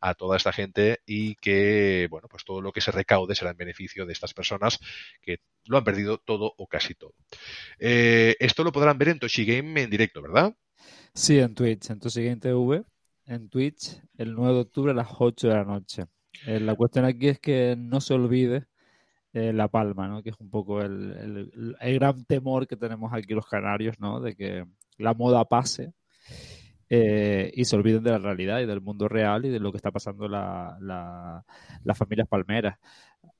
a 0.00 0.14
toda 0.14 0.36
esta 0.36 0.52
gente 0.52 1.00
y 1.06 1.34
que, 1.36 2.06
bueno, 2.08 2.28
pues 2.28 2.44
todo 2.44 2.60
lo 2.60 2.70
que 2.72 2.80
se 2.80 2.92
recaude 2.92 3.34
será 3.34 3.50
en 3.50 3.56
beneficio 3.56 4.06
de 4.06 4.12
estas 4.12 4.32
personas 4.32 4.78
que 5.20 5.40
lo 5.64 5.78
han 5.78 5.84
perdido 5.84 6.18
todo 6.18 6.54
o 6.56 6.68
casi 6.68 6.94
todo. 6.94 7.15
Eh, 7.78 8.36
esto 8.40 8.64
lo 8.64 8.72
podrán 8.72 8.98
ver 8.98 9.08
en 9.08 9.18
Toshigame 9.18 9.82
en 9.82 9.90
directo, 9.90 10.22
¿verdad? 10.22 10.54
Sí, 11.14 11.38
en 11.38 11.54
Twitch, 11.54 11.90
en 11.90 12.00
Toshigame 12.00 12.36
TV, 12.36 12.84
en 13.26 13.48
Twitch, 13.48 14.00
el 14.16 14.34
9 14.34 14.54
de 14.54 14.60
octubre 14.60 14.92
a 14.92 14.94
las 14.94 15.08
8 15.18 15.48
de 15.48 15.54
la 15.54 15.64
noche. 15.64 16.04
Eh, 16.46 16.60
la 16.60 16.74
cuestión 16.74 17.04
aquí 17.04 17.28
es 17.28 17.40
que 17.40 17.74
no 17.78 18.00
se 18.00 18.14
olvide 18.14 18.66
eh, 19.32 19.52
La 19.52 19.68
Palma, 19.68 20.08
¿no? 20.08 20.22
que 20.22 20.30
es 20.30 20.36
un 20.38 20.50
poco 20.50 20.82
el, 20.82 21.76
gran 21.80 22.24
temor 22.24 22.66
que 22.66 22.76
tenemos 22.76 23.12
aquí 23.12 23.34
los 23.34 23.46
canarios, 23.46 23.98
¿no? 23.98 24.20
de 24.20 24.36
que 24.36 24.64
la 24.98 25.14
moda 25.14 25.44
pase 25.44 25.92
y 26.88 27.64
se 27.64 27.74
olviden 27.74 28.04
de 28.04 28.12
la 28.12 28.18
realidad 28.18 28.60
y 28.60 28.66
del 28.66 28.80
mundo 28.80 29.08
real 29.08 29.44
y 29.44 29.48
de 29.48 29.58
lo 29.58 29.72
que 29.72 29.78
está 29.78 29.90
pasando 29.90 30.28
la, 30.28 30.78
las 31.82 31.98
familias 31.98 32.28
palmeras. 32.28 32.78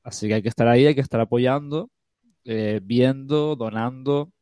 Así 0.02 0.26
que 0.26 0.34
hay 0.34 0.42
que 0.42 0.48
estar 0.48 0.66
ahí, 0.66 0.86
hay 0.86 0.94
que 0.94 1.00
estar 1.00 1.20
apoyando, 1.20 1.90
eh, 2.46 2.80
viendo, 2.82 3.56
donando. 3.56 4.32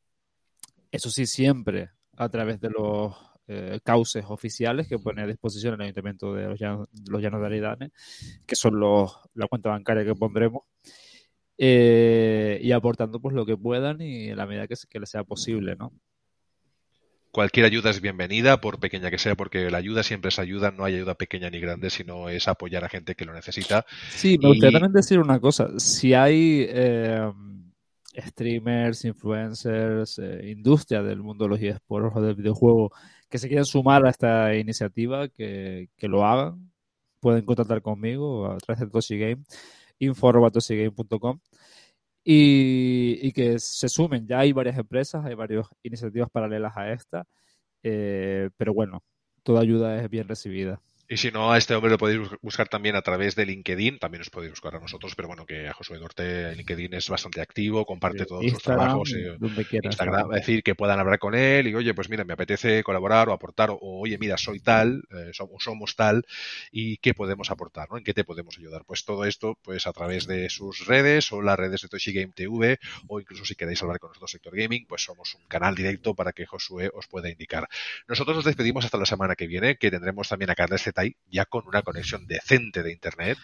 Eso 0.90 1.10
sí, 1.10 1.26
siempre 1.26 1.90
a 2.16 2.28
través 2.28 2.60
de 2.60 2.70
los 2.70 3.16
eh, 3.48 3.80
cauces 3.82 4.24
oficiales 4.28 4.86
que 4.86 4.98
pone 4.98 5.22
a 5.22 5.26
disposición 5.26 5.74
el 5.74 5.80
Ayuntamiento 5.82 6.32
de 6.32 6.46
los 6.46 6.60
Llanos, 6.60 6.88
de 6.92 7.46
Aridane, 7.46 7.90
que 8.46 8.54
son 8.54 8.78
los, 8.78 9.18
la 9.34 9.48
cuenta 9.48 9.70
bancaria 9.70 10.04
que 10.04 10.14
pondremos, 10.14 10.62
y 11.56 12.72
aportando 12.72 13.20
pues 13.20 13.34
lo 13.34 13.46
que 13.46 13.56
puedan 13.56 14.00
y 14.00 14.28
en 14.28 14.36
la 14.36 14.46
medida 14.46 14.66
que, 14.66 14.74
que 14.88 15.00
les 15.00 15.10
sea 15.10 15.24
posible, 15.24 15.76
¿no? 15.76 15.92
cualquier 17.34 17.66
ayuda 17.66 17.90
es 17.90 18.00
bienvenida, 18.00 18.60
por 18.60 18.78
pequeña 18.78 19.10
que 19.10 19.18
sea, 19.18 19.34
porque 19.34 19.68
la 19.68 19.78
ayuda 19.78 20.04
siempre 20.04 20.28
es 20.28 20.38
ayuda, 20.38 20.70
no 20.70 20.84
hay 20.84 20.94
ayuda 20.94 21.16
pequeña 21.16 21.50
ni 21.50 21.58
grande, 21.58 21.90
sino 21.90 22.28
es 22.28 22.46
apoyar 22.46 22.84
a 22.84 22.88
gente 22.88 23.16
que 23.16 23.24
lo 23.24 23.34
necesita. 23.34 23.84
Sí, 24.10 24.38
me 24.40 24.50
gustaría 24.50 24.78
también 24.78 24.92
decir 24.92 25.18
una 25.18 25.40
cosa, 25.40 25.68
si 25.78 26.14
hay 26.14 26.64
eh, 26.68 27.28
streamers, 28.16 29.04
influencers, 29.04 30.18
eh, 30.18 30.50
industria 30.50 31.02
del 31.02 31.22
mundo 31.22 31.44
de 31.44 31.50
los 31.50 31.60
eSports 31.60 32.16
o 32.16 32.20
del 32.20 32.34
videojuego 32.34 32.90
que 33.28 33.38
se 33.38 33.48
quieran 33.48 33.64
sumar 33.66 34.06
a 34.06 34.10
esta 34.10 34.54
iniciativa, 34.54 35.28
que, 35.28 35.88
lo 36.02 36.24
hagan, 36.24 36.70
pueden 37.20 37.44
contactar 37.44 37.82
conmigo 37.82 38.46
a 38.46 38.58
través 38.58 38.80
de 38.80 38.86
Toshi 38.88 39.18
Game, 39.18 39.42
info.toshigame.com 39.98 41.40
y, 42.24 43.32
que 43.32 43.58
se 43.58 43.88
sumen. 43.88 44.26
Ya 44.26 44.40
hay 44.40 44.52
varias 44.52 44.78
empresas, 44.78 45.24
hay 45.24 45.34
varias 45.34 45.66
iniciativas 45.82 46.30
paralelas 46.30 46.76
a 46.76 46.92
esta, 46.92 47.26
eh, 47.82 48.50
pero 48.56 48.74
bueno, 48.74 49.02
toda 49.42 49.62
ayuda 49.62 50.02
es 50.02 50.08
bien 50.10 50.28
recibida. 50.28 50.80
Y 51.06 51.18
si 51.18 51.30
no, 51.30 51.52
a 51.52 51.58
este 51.58 51.74
hombre 51.74 51.90
lo 51.90 51.98
podéis 51.98 52.30
buscar 52.40 52.68
también 52.68 52.96
a 52.96 53.02
través 53.02 53.34
de 53.34 53.44
LinkedIn, 53.44 53.98
también 53.98 54.22
os 54.22 54.30
podéis 54.30 54.52
buscar 54.52 54.74
a 54.74 54.80
nosotros, 54.80 55.14
pero 55.14 55.28
bueno, 55.28 55.44
que 55.44 55.68
a 55.68 55.74
Josué 55.74 55.98
Duarte 55.98 56.50
en 56.50 56.56
LinkedIn 56.56 56.94
es 56.94 57.10
bastante 57.10 57.42
activo, 57.42 57.84
comparte 57.84 58.24
todos 58.24 58.42
sus 58.50 58.62
trabajos, 58.62 59.12
eh, 59.12 59.36
Instagram, 59.82 60.32
es 60.32 60.40
decir, 60.40 60.62
que 60.62 60.74
puedan 60.74 60.98
hablar 60.98 61.18
con 61.18 61.34
él 61.34 61.68
y 61.68 61.74
oye, 61.74 61.92
pues 61.92 62.08
mira, 62.08 62.24
me 62.24 62.32
apetece 62.32 62.82
colaborar 62.82 63.28
o 63.28 63.32
aportar, 63.32 63.68
o, 63.70 63.78
oye, 63.82 64.16
mira, 64.16 64.38
soy 64.38 64.60
tal, 64.60 65.02
eh, 65.10 65.30
somos, 65.32 65.62
somos, 65.62 65.94
tal, 65.94 66.24
y 66.72 66.96
qué 66.96 67.12
podemos 67.12 67.50
aportar, 67.50 67.90
¿no? 67.90 67.98
¿En 67.98 68.04
qué 68.04 68.14
te 68.14 68.24
podemos 68.24 68.56
ayudar? 68.56 68.84
Pues 68.86 69.04
todo 69.04 69.26
esto, 69.26 69.58
pues 69.62 69.86
a 69.86 69.92
través 69.92 70.26
de 70.26 70.48
sus 70.48 70.86
redes 70.86 71.30
o 71.32 71.42
las 71.42 71.58
redes 71.58 71.82
de 71.82 71.88
Toshi 71.88 72.14
Game 72.14 72.32
TV, 72.34 72.78
o 73.08 73.20
incluso 73.20 73.44
si 73.44 73.56
queréis 73.56 73.82
hablar 73.82 73.98
con 73.98 74.08
nosotros 74.08 74.30
Sector 74.30 74.56
Gaming, 74.56 74.86
pues 74.86 75.02
somos 75.02 75.34
un 75.34 75.42
canal 75.48 75.74
directo 75.74 76.14
para 76.14 76.32
que 76.32 76.46
Josué 76.46 76.90
os 76.94 77.06
pueda 77.08 77.28
indicar. 77.28 77.68
Nosotros 78.08 78.36
nos 78.36 78.44
despedimos 78.46 78.86
hasta 78.86 78.96
la 78.96 79.06
semana 79.06 79.36
que 79.36 79.46
viene, 79.46 79.76
que 79.76 79.90
tendremos 79.90 80.30
también 80.30 80.50
a 80.50 80.54
Carles 80.54 80.93
ya 81.26 81.44
con 81.46 81.66
una 81.66 81.82
conexión 81.82 82.26
decente 82.26 82.82
de 82.82 82.92
Internet 82.92 83.38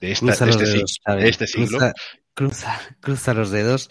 de, 0.00 0.12
este, 0.12 1.28
este, 1.28 1.46
siglo. 1.46 1.78
Cruza, 2.34 2.78
cruza, 3.00 3.32
los 3.32 3.50
dedos, 3.50 3.88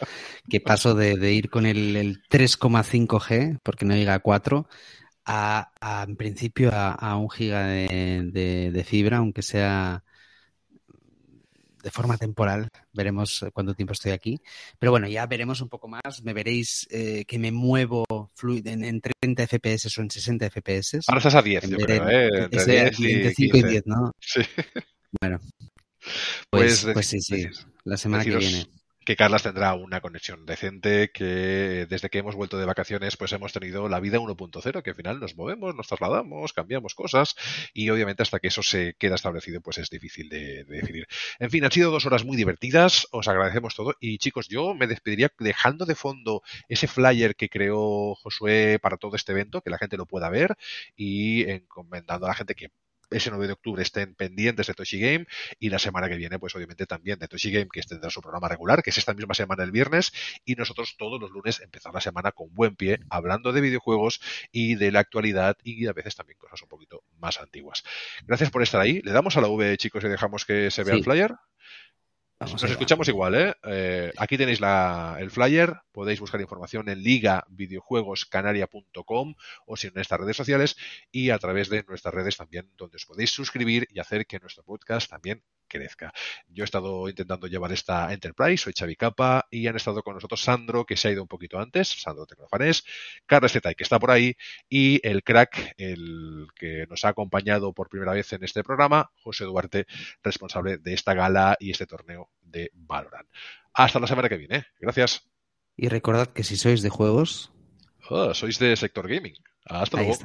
que 0.47 0.61
paso 0.61 0.93
de, 0.93 1.34
ir 1.34 1.49
con 1.49 1.65
el, 1.65 2.22
3,5G, 2.30 3.59
porque 3.63 3.85
no 3.85 3.95
llega 3.95 4.13
a 4.13 4.19
4, 4.19 4.67
a, 5.26 6.05
en 6.07 6.15
principio 6.15 6.69
a, 6.72 7.17
un 7.17 7.30
giga 7.30 7.65
de, 7.65 8.85
fibra, 8.88 9.17
aunque 9.17 9.41
sea 9.41 10.05
de 11.85 11.91
forma 11.91 12.17
temporal. 12.17 12.67
Veremos 12.93 13.45
cuánto 13.53 13.75
tiempo 13.75 13.93
estoy 13.93 14.11
aquí. 14.11 14.41
Pero 14.79 14.91
bueno, 14.91 15.07
ya 15.07 15.27
veremos 15.27 15.61
un 15.61 15.69
poco 15.69 15.87
más. 15.87 16.23
Me 16.23 16.33
veréis 16.33 16.87
eh, 16.89 17.25
que 17.27 17.37
me 17.37 17.51
muevo 17.51 18.03
en, 18.41 18.83
en, 18.83 19.01
30 19.01 19.43
FPS 19.45 19.99
o 19.99 20.01
en 20.01 20.09
60 20.09 20.49
FPS. 20.49 21.01
Ahora 21.07 21.19
estás 21.19 21.35
a 21.35 21.43
10, 21.43 21.69
yo 21.69 21.77
creo, 21.77 22.09
¿eh? 22.09 22.29
Entre, 22.51 22.91
10 22.91 22.99
y 22.99 23.35
5 23.35 23.57
y 23.57 23.63
10, 23.63 23.83
¿no? 23.85 24.11
Sí. 24.19 24.41
Bueno. 25.21 25.39
Pues, 26.49 26.83
pues, 26.83 26.93
pues 26.93 27.07
sí, 27.07 27.21
sí. 27.21 27.47
La 27.83 27.97
semana 27.97 28.23
que 28.23 28.35
viene 28.35 28.65
que 29.06 29.15
Carlas 29.15 29.44
tendrá 29.44 29.76
una 29.76 30.02
conexión 30.02 30.45
decente, 30.45 31.11
que 31.11 31.86
desde 31.88 32.10
que 32.10 32.18
hemos 32.18 32.36
vuelto 32.36 32.57
de 32.57 32.65
vacaciones 32.65 33.18
pues 33.18 33.32
hemos 33.34 33.53
tenido 33.53 33.88
la 33.88 33.99
vida 33.99 34.18
1.0, 34.18 34.82
que 34.82 34.90
al 34.90 34.95
final 34.95 35.19
nos 35.19 35.36
movemos, 35.36 35.76
nos 35.76 35.88
trasladamos, 35.88 36.53
cambiamos 36.53 36.95
cosas 36.95 37.36
y 37.73 37.90
obviamente 37.91 38.23
hasta 38.23 38.40
que 38.40 38.48
eso 38.48 38.64
se 38.64 38.95
queda 38.98 39.15
establecido 39.15 39.61
pues 39.61 39.77
es 39.77 39.90
difícil 39.90 40.27
de, 40.30 40.65
decidir. 40.65 41.07
En 41.40 41.52
fin, 41.52 41.64
han 41.64 41.72
sido 41.72 41.91
dos 41.91 42.06
horas 42.06 42.26
muy 42.26 42.36
divertidas, 42.36 43.07
os 43.11 43.27
agradecemos 43.27 43.76
todo 43.76 43.95
y 43.99 44.18
chicos, 44.18 44.48
yo 44.48 44.73
me 44.73 44.88
despediría 44.88 45.32
dejando 45.38 45.86
de 45.86 45.95
fondo 45.95 46.41
ese 46.68 46.88
flyer 46.88 47.36
que 47.36 47.49
creó 47.49 48.15
Josué 48.15 48.80
para 48.82 48.98
todo 48.98 49.15
este 49.15 49.34
evento, 49.34 49.61
que 49.61 49.69
la 49.69 49.77
gente 49.77 49.98
lo 49.98 50.07
pueda 50.07 50.30
ver 50.30 50.56
y 50.95 51.48
encomendando 51.49 52.26
a 52.26 52.30
la 52.30 52.36
gente 52.36 52.56
que 52.56 52.72
ese 53.10 53.30
9 53.30 53.48
de 53.48 53.53
octubre 53.53 53.82
estén 53.82 54.15
pendientes 54.15 54.68
de 54.68 54.73
Toshi 54.73 54.99
Game 54.99 55.26
y 55.60 55.69
la 55.69 55.80
semana 55.80 56.10
que 56.10 56.15
viene, 56.15 56.40
pues 56.40 56.56
obviamente 56.56 56.86
también 56.86 57.19
de 57.19 57.27
Toshi 57.27 57.52
Game, 57.52 57.68
que 57.72 57.82
tendrá 57.82 58.10
su 58.10 58.22
programa 58.22 58.48
regular, 58.48 58.84
que 58.84 58.90
es 58.90 58.98
esta 58.98 59.14
misma 59.14 59.34
semana 59.34 59.64
el 59.64 59.72
viernes, 59.72 60.11
y 60.45 60.56
nosotros 60.56 60.95
todos 60.98 61.19
los 61.19 61.32
lunes 61.32 61.60
empezar 61.61 61.94
la 61.94 62.02
semana 62.02 62.32
con 62.32 62.53
buen 62.53 62.76
pie, 62.76 62.99
hablando 63.10 63.52
de 63.52 63.61
videojuegos 63.61 64.22
y 64.52 64.76
de 64.76 64.91
la 64.91 64.99
actualidad 64.99 65.57
y 65.64 65.88
a 65.88 65.94
veces 65.94 66.15
también 66.15 66.38
cosas 66.38 66.61
un 66.61 66.69
poquito 66.69 67.03
más 67.18 67.40
antiguas. 67.40 67.84
Gracias 68.26 68.49
por 68.49 68.61
estar 68.64 68.82
ahí. 68.82 69.02
Le 69.03 69.11
damos 69.11 69.38
a 69.38 69.41
la 69.41 69.48
V, 69.48 69.77
chicos, 69.77 70.03
y 70.03 70.07
dejamos 70.07 70.45
que 70.45 70.72
se 70.72 70.84
vea 70.84 70.95
el 70.95 71.03
flyer. 71.03 71.36
Nos 72.39 72.63
escuchamos 72.63 73.07
igual, 73.07 73.35
¿eh? 73.35 73.53
¿eh? 73.63 74.11
Aquí 74.17 74.37
tenéis 74.37 74.59
la, 74.59 75.15
el 75.19 75.31
flyer, 75.31 75.73
podéis 75.93 76.19
buscar 76.19 76.41
información 76.41 76.89
en 76.89 77.01
ligavideojuegoscanaria.com 77.01 79.35
o 79.65 79.77
si 79.77 79.87
en 79.87 79.93
nuestras 79.93 80.19
redes 80.19 80.35
sociales 80.35 80.75
y 81.11 81.29
a 81.29 81.39
través 81.39 81.69
de 81.69 81.85
nuestras 81.87 82.13
redes 82.13 82.35
también, 82.35 82.69
donde 82.75 82.97
os 82.97 83.05
podéis 83.05 83.31
suscribir 83.31 83.87
y 83.89 83.99
hacer 83.99 84.27
que 84.27 84.39
nuestro 84.39 84.63
podcast 84.63 85.09
también 85.09 85.43
crezca. 85.76 86.14
Yo 86.47 86.64
he 86.64 86.65
estado 86.65 87.10
intentando 87.10 87.47
llevar 87.47 87.72
esta 87.72 88.14
Enterprise, 88.14 88.64
soy 88.64 88.73
Xavi 88.77 88.95
Capa 88.95 89.47
y 89.52 89.68
han 89.68 89.76
estado 89.76 90.02
con 90.03 90.15
nosotros 90.15 90.41
Sandro, 90.41 90.85
que 90.85 90.95
se 90.95 91.10
ha 91.10 91.11
ido 91.11 91.22
un 91.22 91.27
poquito 91.27 91.60
antes, 91.60 91.89
Sandro 91.89 92.26
Tecnofanés, 92.26 92.85
Carlos 93.26 93.52
Zetay, 93.52 93.76
que 93.76 93.84
está 93.84 93.99
por 93.99 94.11
ahí, 94.11 94.35
y 94.69 95.06
el 95.07 95.23
crack, 95.23 95.73
el 95.77 96.47
que 96.56 96.85
nos 96.89 97.03
ha 97.06 97.10
acompañado 97.10 97.73
por 97.73 97.89
primera 97.89 98.14
vez 98.14 98.31
en 98.34 98.43
este 98.43 98.64
programa, 98.64 99.11
José 99.22 99.45
Duarte, 99.45 99.85
responsable 100.23 100.77
de 100.77 100.93
esta 100.93 101.14
gala 101.14 101.57
y 101.60 101.72
este 101.72 101.85
torneo 101.85 102.30
de 102.41 102.72
Valorant. 102.73 103.27
Hasta 103.73 103.99
la 103.99 104.07
semana 104.07 104.30
que 104.30 104.38
viene. 104.38 104.65
Gracias. 104.80 105.27
Y 105.76 105.89
recordad 105.89 106.27
que 106.27 106.43
si 106.43 106.56
sois 106.56 106.81
de 106.81 106.89
juegos... 106.89 107.52
Oh, 108.10 108.34
sois 108.34 108.60
de 108.60 108.76
sector 108.77 109.07
gaming. 109.10 109.35
Hasta 109.65 109.97
luego. 109.97 110.18